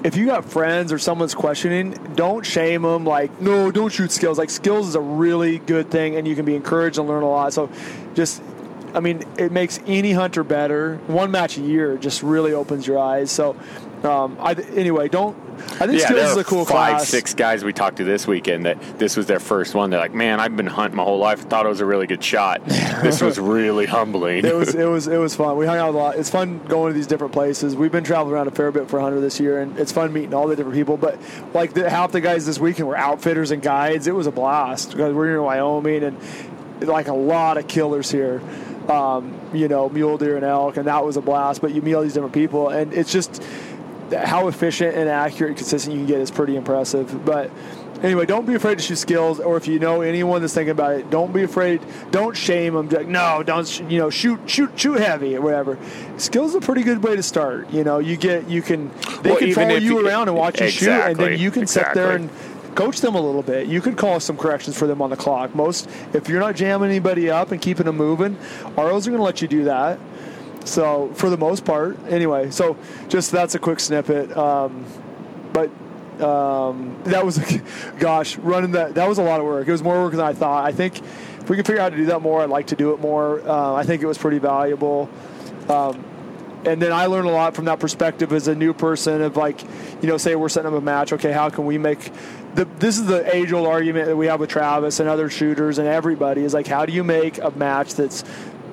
if 0.03 0.17
you 0.17 0.25
got 0.25 0.45
friends 0.45 0.91
or 0.91 0.97
someone's 0.97 1.35
questioning, 1.35 1.95
don't 2.15 2.43
shame 2.45 2.81
them. 2.81 3.05
Like, 3.05 3.39
no, 3.39 3.69
don't 3.71 3.91
shoot 3.91 4.11
skills. 4.11 4.37
Like, 4.39 4.49
skills 4.49 4.87
is 4.87 4.95
a 4.95 4.99
really 4.99 5.59
good 5.59 5.91
thing, 5.91 6.15
and 6.15 6.27
you 6.27 6.35
can 6.35 6.43
be 6.43 6.55
encouraged 6.55 6.97
and 6.97 7.07
learn 7.07 7.21
a 7.21 7.29
lot. 7.29 7.53
So, 7.53 7.69
just, 8.15 8.41
I 8.93 8.99
mean, 8.99 9.23
it 9.37 9.51
makes 9.51 9.79
any 9.85 10.11
hunter 10.11 10.43
better. 10.43 10.97
One 11.07 11.31
match 11.31 11.57
a 11.57 11.61
year 11.61 11.97
just 11.97 12.23
really 12.23 12.53
opens 12.53 12.85
your 12.85 12.99
eyes. 12.99 13.31
So, 13.31 13.55
um, 14.03 14.37
I 14.39 14.53
anyway, 14.53 15.07
don't. 15.07 15.37
I 15.79 15.85
think 15.85 15.99
yeah, 15.99 16.07
skills 16.07 16.31
is 16.31 16.37
a 16.37 16.43
cool 16.43 16.65
five, 16.65 16.95
class. 16.95 17.07
six 17.07 17.35
guys 17.35 17.63
we 17.63 17.71
talked 17.71 17.97
to 17.97 18.03
this 18.03 18.25
weekend 18.25 18.65
that 18.65 18.81
this 18.97 19.15
was 19.15 19.27
their 19.27 19.39
first 19.39 19.75
one. 19.75 19.91
They're 19.91 19.99
like, 19.99 20.13
"Man, 20.13 20.39
I've 20.39 20.57
been 20.57 20.65
hunting 20.65 20.97
my 20.97 21.03
whole 21.03 21.19
life. 21.19 21.41
Thought 21.41 21.65
it 21.67 21.69
was 21.69 21.81
a 21.81 21.85
really 21.85 22.07
good 22.07 22.23
shot. 22.23 22.65
this 22.65 23.21
was 23.21 23.39
really 23.39 23.85
humbling." 23.85 24.43
it 24.43 24.55
was 24.55 24.73
it 24.73 24.85
was 24.89 25.07
it 25.07 25.17
was 25.17 25.35
fun. 25.35 25.57
We 25.57 25.67
hung 25.67 25.77
out 25.77 25.89
a 25.89 25.97
lot. 25.97 26.15
It's 26.17 26.29
fun 26.29 26.59
going 26.67 26.93
to 26.93 26.97
these 26.97 27.07
different 27.07 27.33
places. 27.33 27.75
We've 27.75 27.91
been 27.91 28.03
traveling 28.03 28.33
around 28.33 28.47
a 28.47 28.51
fair 28.51 28.71
bit 28.71 28.89
for 28.89 28.99
Hunter 28.99 29.21
this 29.21 29.39
year, 29.39 29.61
and 29.61 29.77
it's 29.77 29.91
fun 29.91 30.11
meeting 30.11 30.33
all 30.33 30.47
the 30.47 30.55
different 30.55 30.75
people. 30.75 30.97
But 30.97 31.19
like 31.53 31.73
the, 31.73 31.89
half 31.89 32.11
the 32.11 32.21
guys 32.21 32.45
this 32.45 32.57
weekend 32.57 32.87
were 32.87 32.97
outfitters 32.97 33.51
and 33.51 33.61
guides. 33.61 34.07
It 34.07 34.15
was 34.15 34.25
a 34.25 34.31
blast 34.31 34.91
because 34.91 35.13
we're 35.13 35.35
in 35.35 35.43
Wyoming 35.43 36.03
and 36.03 36.17
like 36.81 37.07
a 37.07 37.13
lot 37.13 37.57
of 37.57 37.67
killers 37.67 38.09
here. 38.09 38.41
Um, 38.91 39.33
you 39.53 39.67
know, 39.67 39.89
mule 39.89 40.17
deer 40.17 40.35
and 40.35 40.45
elk, 40.45 40.77
and 40.77 40.87
that 40.87 41.03
was 41.05 41.17
a 41.17 41.21
blast. 41.21 41.61
But 41.61 41.73
you 41.73 41.81
meet 41.81 41.93
all 41.93 42.01
these 42.03 42.13
different 42.13 42.33
people, 42.33 42.69
and 42.69 42.93
it's 42.93 43.11
just 43.11 43.43
how 44.25 44.47
efficient 44.47 44.95
and 44.95 45.09
accurate 45.09 45.49
and 45.51 45.57
consistent 45.57 45.93
you 45.95 46.01
can 46.01 46.07
get 46.07 46.19
is 46.19 46.31
pretty 46.31 46.55
impressive. 46.57 47.23
But 47.25 47.49
anyway, 48.03 48.25
don't 48.25 48.45
be 48.45 48.55
afraid 48.55 48.77
to 48.77 48.83
shoot 48.83 48.97
skills, 48.97 49.39
or 49.39 49.55
if 49.57 49.67
you 49.67 49.79
know 49.79 50.01
anyone 50.01 50.41
that's 50.41 50.53
thinking 50.53 50.71
about 50.71 50.95
it, 50.95 51.09
don't 51.09 51.31
be 51.31 51.43
afraid. 51.43 51.81
Don't 52.11 52.35
shame 52.35 52.73
them. 52.73 52.89
Like, 52.89 53.07
no, 53.07 53.41
don't 53.43 53.67
sh- 53.67 53.81
you 53.87 53.99
know 53.99 54.09
shoot 54.09 54.39
shoot 54.49 54.71
shoot 54.77 54.99
heavy 54.99 55.35
or 55.37 55.41
whatever. 55.41 55.77
Skills 56.17 56.49
is 56.51 56.55
a 56.55 56.61
pretty 56.61 56.83
good 56.83 57.01
way 57.03 57.15
to 57.15 57.23
start. 57.23 57.69
You 57.71 57.83
know, 57.85 57.99
you 57.99 58.17
get 58.17 58.49
you 58.49 58.61
can 58.61 58.91
they 59.23 59.29
Well, 59.31 59.39
can 59.39 59.53
follow 59.53 59.75
you 59.75 59.99
you- 59.99 60.07
around 60.07 60.27
and 60.27 60.37
watch 60.37 60.59
you 60.59 60.69
shoot, 60.69 60.89
and 60.89 61.15
then 61.17 61.39
you 61.39 61.51
can 61.51 61.65
sit 61.67 61.85
there 61.93 62.11
and 62.11 62.29
coach 62.75 63.01
them 63.01 63.15
a 63.15 63.21
little 63.21 63.43
bit. 63.43 63.67
You 63.67 63.81
could 63.81 63.97
call 63.97 64.19
some 64.19 64.37
corrections 64.37 64.77
for 64.77 64.87
them 64.87 65.01
on 65.01 65.09
the 65.09 65.17
clock. 65.17 65.55
Most, 65.55 65.89
if 66.13 66.29
you're 66.29 66.39
not 66.39 66.55
jamming 66.55 66.89
anybody 66.89 67.29
up 67.29 67.51
and 67.51 67.61
keeping 67.61 67.85
them 67.85 67.97
moving, 67.97 68.37
ROs 68.77 69.07
are 69.07 69.11
going 69.11 69.19
to 69.19 69.23
let 69.23 69.41
you 69.41 69.47
do 69.47 69.65
that. 69.65 69.99
So 70.65 71.11
for 71.15 71.29
the 71.29 71.37
most 71.37 71.65
part, 71.65 71.97
anyway. 72.07 72.51
So 72.51 72.77
just 73.09 73.31
that's 73.31 73.55
a 73.55 73.59
quick 73.59 73.79
snippet. 73.79 74.35
Um, 74.35 74.85
but 75.53 75.69
um, 76.21 77.01
that 77.05 77.25
was, 77.25 77.39
gosh, 77.99 78.37
running 78.37 78.71
that 78.71 78.95
that 78.95 79.07
was 79.07 79.17
a 79.17 79.23
lot 79.23 79.39
of 79.39 79.45
work. 79.45 79.67
It 79.67 79.71
was 79.71 79.83
more 79.83 80.01
work 80.03 80.11
than 80.11 80.21
I 80.21 80.33
thought. 80.33 80.65
I 80.65 80.71
think 80.71 80.99
if 80.99 81.49
we 81.49 81.55
can 81.55 81.65
figure 81.65 81.81
out 81.81 81.85
how 81.85 81.89
to 81.89 81.97
do 81.97 82.05
that 82.07 82.21
more, 82.21 82.41
I'd 82.41 82.49
like 82.49 82.67
to 82.67 82.75
do 82.75 82.93
it 82.93 82.99
more. 82.99 83.41
Uh, 83.47 83.73
I 83.73 83.83
think 83.83 84.01
it 84.01 84.05
was 84.05 84.17
pretty 84.17 84.39
valuable. 84.39 85.09
Um, 85.67 86.05
and 86.65 86.79
then 86.79 86.91
I 86.91 87.07
learned 87.07 87.27
a 87.27 87.31
lot 87.31 87.55
from 87.55 87.65
that 87.65 87.79
perspective 87.79 88.31
as 88.33 88.47
a 88.47 88.53
new 88.53 88.73
person 88.73 89.21
of 89.21 89.35
like, 89.35 89.63
you 90.01 90.07
know, 90.07 90.17
say 90.17 90.35
we're 90.35 90.49
setting 90.49 90.71
up 90.71 90.77
a 90.77 90.81
match. 90.81 91.11
Okay, 91.13 91.31
how 91.31 91.49
can 91.49 91.65
we 91.65 91.79
make 91.79 92.11
the? 92.55 92.65
This 92.79 92.97
is 92.97 93.05
the 93.05 93.35
age 93.35 93.51
old 93.53 93.67
argument 93.67 94.07
that 94.07 94.17
we 94.17 94.27
have 94.27 94.39
with 94.39 94.49
Travis 94.49 94.99
and 94.99 95.07
other 95.09 95.29
shooters 95.29 95.77
and 95.77 95.87
everybody 95.87 96.43
is 96.43 96.53
like, 96.53 96.67
how 96.67 96.85
do 96.85 96.93
you 96.93 97.03
make 97.03 97.37
a 97.37 97.51
match 97.51 97.95
that's 97.95 98.23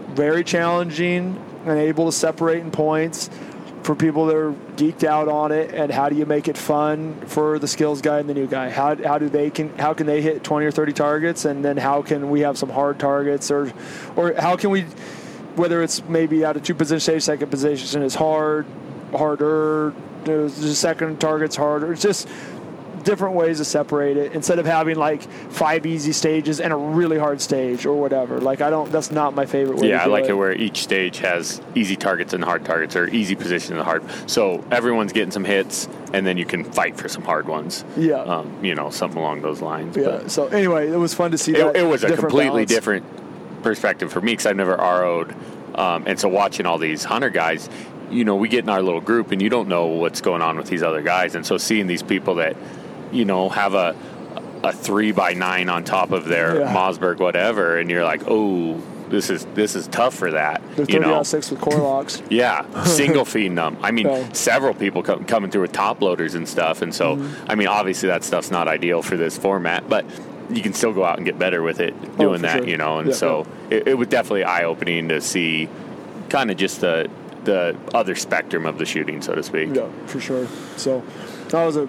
very 0.08 0.44
challenging 0.44 1.42
and 1.64 1.78
able 1.78 2.06
to 2.06 2.12
separate 2.12 2.60
in 2.60 2.70
points 2.70 3.30
for 3.82 3.94
people 3.94 4.26
that 4.26 4.36
are 4.36 4.52
geeked 4.76 5.02
out 5.02 5.28
on 5.28 5.50
it, 5.50 5.72
and 5.72 5.90
how 5.90 6.10
do 6.10 6.16
you 6.16 6.26
make 6.26 6.46
it 6.46 6.58
fun 6.58 7.18
for 7.26 7.58
the 7.58 7.66
skills 7.66 8.02
guy 8.02 8.18
and 8.18 8.28
the 8.28 8.34
new 8.34 8.46
guy? 8.46 8.68
How, 8.68 8.94
how 8.96 9.18
do 9.18 9.30
they 9.30 9.48
can 9.50 9.76
how 9.78 9.94
can 9.94 10.06
they 10.06 10.20
hit 10.20 10.44
twenty 10.44 10.66
or 10.66 10.70
thirty 10.70 10.92
targets, 10.92 11.46
and 11.46 11.64
then 11.64 11.78
how 11.78 12.02
can 12.02 12.28
we 12.28 12.40
have 12.40 12.58
some 12.58 12.68
hard 12.68 12.98
targets, 12.98 13.50
or 13.50 13.72
or 14.14 14.34
how 14.34 14.56
can 14.56 14.70
we 14.70 14.82
whether 15.56 15.82
it's 15.82 16.02
maybe 16.04 16.44
out 16.44 16.56
of 16.56 16.64
two 16.64 16.74
position 16.74 17.00
stage, 17.00 17.22
second 17.22 17.50
position 17.50 18.02
is 18.02 18.14
hard, 18.14 18.66
harder, 19.12 19.94
the 20.24 20.50
second 20.50 21.18
target's 21.18 21.56
harder. 21.56 21.92
It's 21.92 22.02
just 22.02 22.28
different 23.08 23.34
ways 23.34 23.56
to 23.56 23.64
separate 23.64 24.18
it 24.18 24.32
instead 24.32 24.58
of 24.58 24.66
having 24.66 24.96
like 24.96 25.22
five 25.50 25.86
easy 25.86 26.12
stages 26.12 26.60
and 26.60 26.72
a 26.72 26.76
really 26.76 27.18
hard 27.18 27.40
stage 27.40 27.86
or 27.86 27.98
whatever. 27.98 28.38
Like 28.40 28.60
I 28.60 28.68
don't. 28.68 28.92
That's 28.92 29.10
not 29.10 29.34
my 29.34 29.46
favorite 29.46 29.78
way. 29.78 29.88
Yeah, 29.88 30.02
I 30.02 30.06
like 30.06 30.24
it. 30.24 30.30
it 30.30 30.34
where 30.34 30.52
each 30.52 30.82
stage 30.82 31.18
has 31.18 31.62
easy 31.74 31.96
targets 31.96 32.34
and 32.34 32.44
hard 32.44 32.64
targets, 32.66 32.94
or 32.96 33.08
easy 33.08 33.34
positions 33.34 33.70
and 33.70 33.80
hard. 33.80 34.02
So 34.26 34.62
everyone's 34.70 35.12
getting 35.14 35.30
some 35.30 35.44
hits, 35.44 35.88
and 36.12 36.26
then 36.26 36.36
you 36.36 36.44
can 36.44 36.64
fight 36.64 36.98
for 36.98 37.08
some 37.08 37.22
hard 37.22 37.48
ones. 37.48 37.84
Yeah. 37.96 38.16
um, 38.16 38.62
you 38.62 38.74
know, 38.74 38.90
something 38.90 39.18
along 39.18 39.40
those 39.40 39.62
lines. 39.62 39.96
Yeah. 39.96 40.04
But 40.04 40.30
So 40.30 40.46
anyway, 40.48 40.88
it 40.90 40.96
was 40.96 41.14
fun 41.14 41.30
to 41.30 41.38
see. 41.38 41.52
that 41.52 41.74
it, 41.74 41.76
it 41.76 41.86
was 41.86 42.04
a 42.04 42.14
completely 42.14 42.66
balance. 42.66 42.70
different 42.70 43.62
perspective 43.62 44.12
for 44.12 44.20
me 44.20 44.32
because 44.32 44.46
I've 44.46 44.56
never 44.56 44.76
RO'd, 44.76 45.34
um, 45.74 46.04
and 46.06 46.20
so 46.20 46.28
watching 46.28 46.66
all 46.66 46.76
these 46.78 47.04
hunter 47.04 47.30
guys, 47.30 47.68
you 48.10 48.24
know, 48.24 48.36
we 48.36 48.48
get 48.48 48.64
in 48.64 48.68
our 48.70 48.82
little 48.82 49.00
group, 49.00 49.32
and 49.32 49.40
you 49.40 49.48
don't 49.48 49.68
know 49.68 49.86
what's 49.86 50.20
going 50.20 50.42
on 50.42 50.56
with 50.58 50.66
these 50.68 50.82
other 50.82 51.02
guys, 51.02 51.34
and 51.34 51.44
so 51.46 51.56
seeing 51.58 51.86
these 51.86 52.02
people 52.02 52.36
that, 52.36 52.56
you 53.12 53.24
know, 53.24 53.48
have 53.48 53.74
a 53.74 53.94
a 54.64 54.72
three 54.72 55.12
by 55.12 55.34
nine 55.34 55.68
on 55.68 55.84
top 55.84 56.10
of 56.10 56.24
their 56.24 56.60
Yeah. 56.60 56.74
Mossberg 56.74 57.18
whatever, 57.18 57.78
and 57.78 57.88
you're 57.90 58.02
like, 58.04 58.22
oh, 58.26 58.80
this 59.08 59.30
is 59.30 59.46
this 59.54 59.74
is 59.76 59.86
tough 59.88 60.14
for 60.14 60.32
that. 60.32 60.60
They're 60.76 60.84
you 60.86 60.98
know, 60.98 61.22
six 61.22 61.50
with 61.50 61.60
Core-Lokts. 61.60 62.22
yeah, 62.30 62.84
single 62.84 63.24
feeding 63.24 63.54
them. 63.54 63.76
I 63.82 63.90
mean, 63.92 64.06
Yeah. 64.06 64.32
several 64.32 64.74
people 64.74 65.02
coming 65.02 65.50
through 65.50 65.62
with 65.62 65.72
top 65.72 66.02
loaders 66.02 66.34
and 66.34 66.46
stuff, 66.48 66.82
and 66.82 66.92
so 66.94 67.16
Mm-hmm. 67.16 67.50
I 67.50 67.54
mean, 67.54 67.68
obviously 67.68 68.08
that 68.08 68.24
stuff's 68.24 68.50
not 68.50 68.66
ideal 68.68 69.00
for 69.02 69.16
this 69.16 69.38
format, 69.38 69.88
but 69.88 70.04
you 70.50 70.60
can 70.62 70.72
still 70.72 70.92
go 70.92 71.04
out 71.04 71.16
and 71.18 71.24
get 71.26 71.38
better 71.38 71.62
with 71.62 71.78
it 71.78 71.94
doing 72.18 72.36
Oh, 72.36 72.38
that, 72.38 72.58
sure. 72.58 72.68
you 72.68 72.76
know. 72.78 72.98
And 72.98 73.08
Yeah, 73.10 73.14
so 73.14 73.46
It, 73.70 73.86
it 73.88 73.94
was 73.98 74.08
definitely 74.08 74.44
eye 74.44 74.64
opening 74.64 75.08
to 75.10 75.20
see 75.20 75.68
kind 76.30 76.50
of 76.50 76.56
just 76.56 76.80
the 76.80 77.08
the 77.44 77.76
other 77.94 78.14
spectrum 78.16 78.66
of 78.66 78.76
the 78.78 78.84
shooting, 78.84 79.22
so 79.22 79.34
to 79.34 79.42
speak. 79.42 79.70
Yeah, 79.74 79.86
for 80.06 80.20
sure. 80.20 80.46
So 80.76 81.02
that 81.50 81.64
was 81.64 81.76
a 81.76 81.88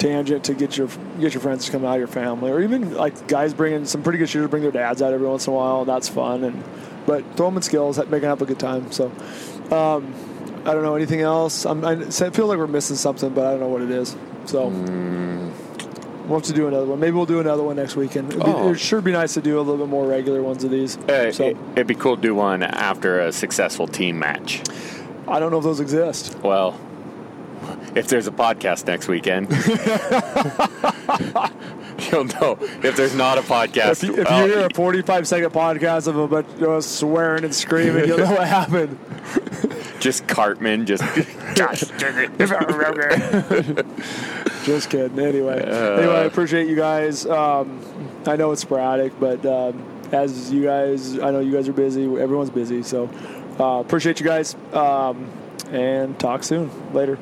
tangent 0.00 0.44
to 0.44 0.54
get 0.54 0.76
your 0.76 0.88
get 1.20 1.32
your 1.34 1.40
friends 1.40 1.66
to 1.66 1.72
come 1.72 1.84
out, 1.84 1.98
your 1.98 2.08
family, 2.08 2.50
or 2.50 2.60
even 2.60 2.94
like 2.94 3.28
guys 3.28 3.54
bringing 3.54 3.84
some 3.84 4.02
pretty 4.02 4.18
good 4.18 4.28
shooters 4.28 4.50
bring 4.50 4.62
their 4.62 4.72
dads 4.72 5.00
out 5.02 5.12
every 5.12 5.28
once 5.28 5.46
in 5.46 5.52
a 5.52 5.56
while, 5.56 5.84
that's 5.84 6.08
fun. 6.08 6.42
And 6.42 6.64
but 7.06 7.24
throwing 7.36 7.54
in 7.56 7.62
skills, 7.62 7.98
making 8.08 8.28
up 8.28 8.40
a 8.40 8.46
good 8.46 8.58
time. 8.58 8.90
So 8.90 9.06
um, 9.70 10.12
I 10.64 10.74
don't 10.74 10.82
know 10.82 10.96
anything 10.96 11.20
else. 11.20 11.64
I'm, 11.64 11.84
I 11.84 11.96
feel 12.10 12.46
like 12.46 12.58
we're 12.58 12.66
missing 12.66 12.96
something, 12.96 13.30
but 13.32 13.46
I 13.46 13.50
don't 13.52 13.60
know 13.60 13.68
what 13.68 13.82
it 13.82 13.90
is. 13.90 14.16
So. 14.46 14.68
We'll 16.30 16.38
have 16.38 16.46
to 16.46 16.52
do 16.52 16.68
another 16.68 16.86
one. 16.86 17.00
Maybe 17.00 17.16
we'll 17.16 17.26
do 17.26 17.40
another 17.40 17.64
one 17.64 17.74
next 17.74 17.96
weekend. 17.96 18.28
It'd, 18.28 18.44
be, 18.44 18.48
Oh. 18.48 18.66
it'd 18.66 18.78
sure 18.78 19.00
be 19.00 19.10
nice 19.10 19.34
to 19.34 19.40
do 19.40 19.58
a 19.58 19.62
little 19.62 19.78
bit 19.78 19.88
more 19.88 20.06
regular 20.06 20.40
ones 20.44 20.62
of 20.62 20.70
these. 20.70 20.96
Uh, 20.96 21.32
so 21.32 21.58
it'd 21.72 21.88
be 21.88 21.96
cool 21.96 22.14
to 22.14 22.22
do 22.22 22.36
one 22.36 22.62
after 22.62 23.18
a 23.18 23.32
successful 23.32 23.88
team 23.88 24.20
match. 24.20 24.62
I 25.26 25.40
don't 25.40 25.50
know 25.50 25.58
if 25.58 25.64
those 25.64 25.80
exist. 25.80 26.38
Well, 26.40 26.78
if 27.94 28.08
there's 28.08 28.26
a 28.26 28.30
podcast 28.32 28.86
next 28.86 29.08
weekend, 29.08 29.50
you'll 32.10 32.24
know. 32.24 32.56
If 32.82 32.96
there's 32.96 33.14
not 33.14 33.38
a 33.38 33.42
podcast, 33.42 33.90
If 33.90 34.02
you, 34.04 34.16
if 34.22 34.30
you 34.30 34.46
hear 34.56 34.66
a 34.66 34.74
45 34.74 35.28
second 35.28 35.50
podcast 35.50 36.06
of 36.06 36.16
a 36.16 36.28
bunch 36.28 36.46
of 36.62 36.84
swearing 36.84 37.44
and 37.44 37.54
screaming, 37.54 38.06
you'll 38.06 38.18
know 38.18 38.30
what 38.32 38.48
happened. 38.48 38.98
just 40.00 40.26
Cartman, 40.28 40.86
just 40.86 41.02
gosh, 41.54 41.80
dang 41.98 42.30
it. 42.30 43.86
Just 44.64 44.90
kidding. 44.90 45.18
Anyway, 45.18 45.58
anyway, 45.60 46.14
I 46.14 46.24
appreciate 46.24 46.68
you 46.68 46.76
guys. 46.76 47.26
Um, 47.26 47.80
I 48.26 48.36
know 48.36 48.52
it's 48.52 48.62
sporadic, 48.62 49.18
but 49.18 49.44
um, 49.46 49.82
as 50.12 50.52
you 50.52 50.62
guys, 50.64 51.18
I 51.18 51.30
know 51.30 51.40
you 51.40 51.52
guys 51.52 51.68
are 51.68 51.72
busy. 51.72 52.04
Everyone's 52.04 52.50
busy, 52.50 52.82
so 52.82 53.08
uh, 53.58 53.80
appreciate 53.80 54.20
you 54.20 54.26
guys. 54.26 54.54
Um, 54.72 55.30
and 55.70 56.18
talk 56.18 56.42
soon. 56.42 56.70
Later. 56.92 57.16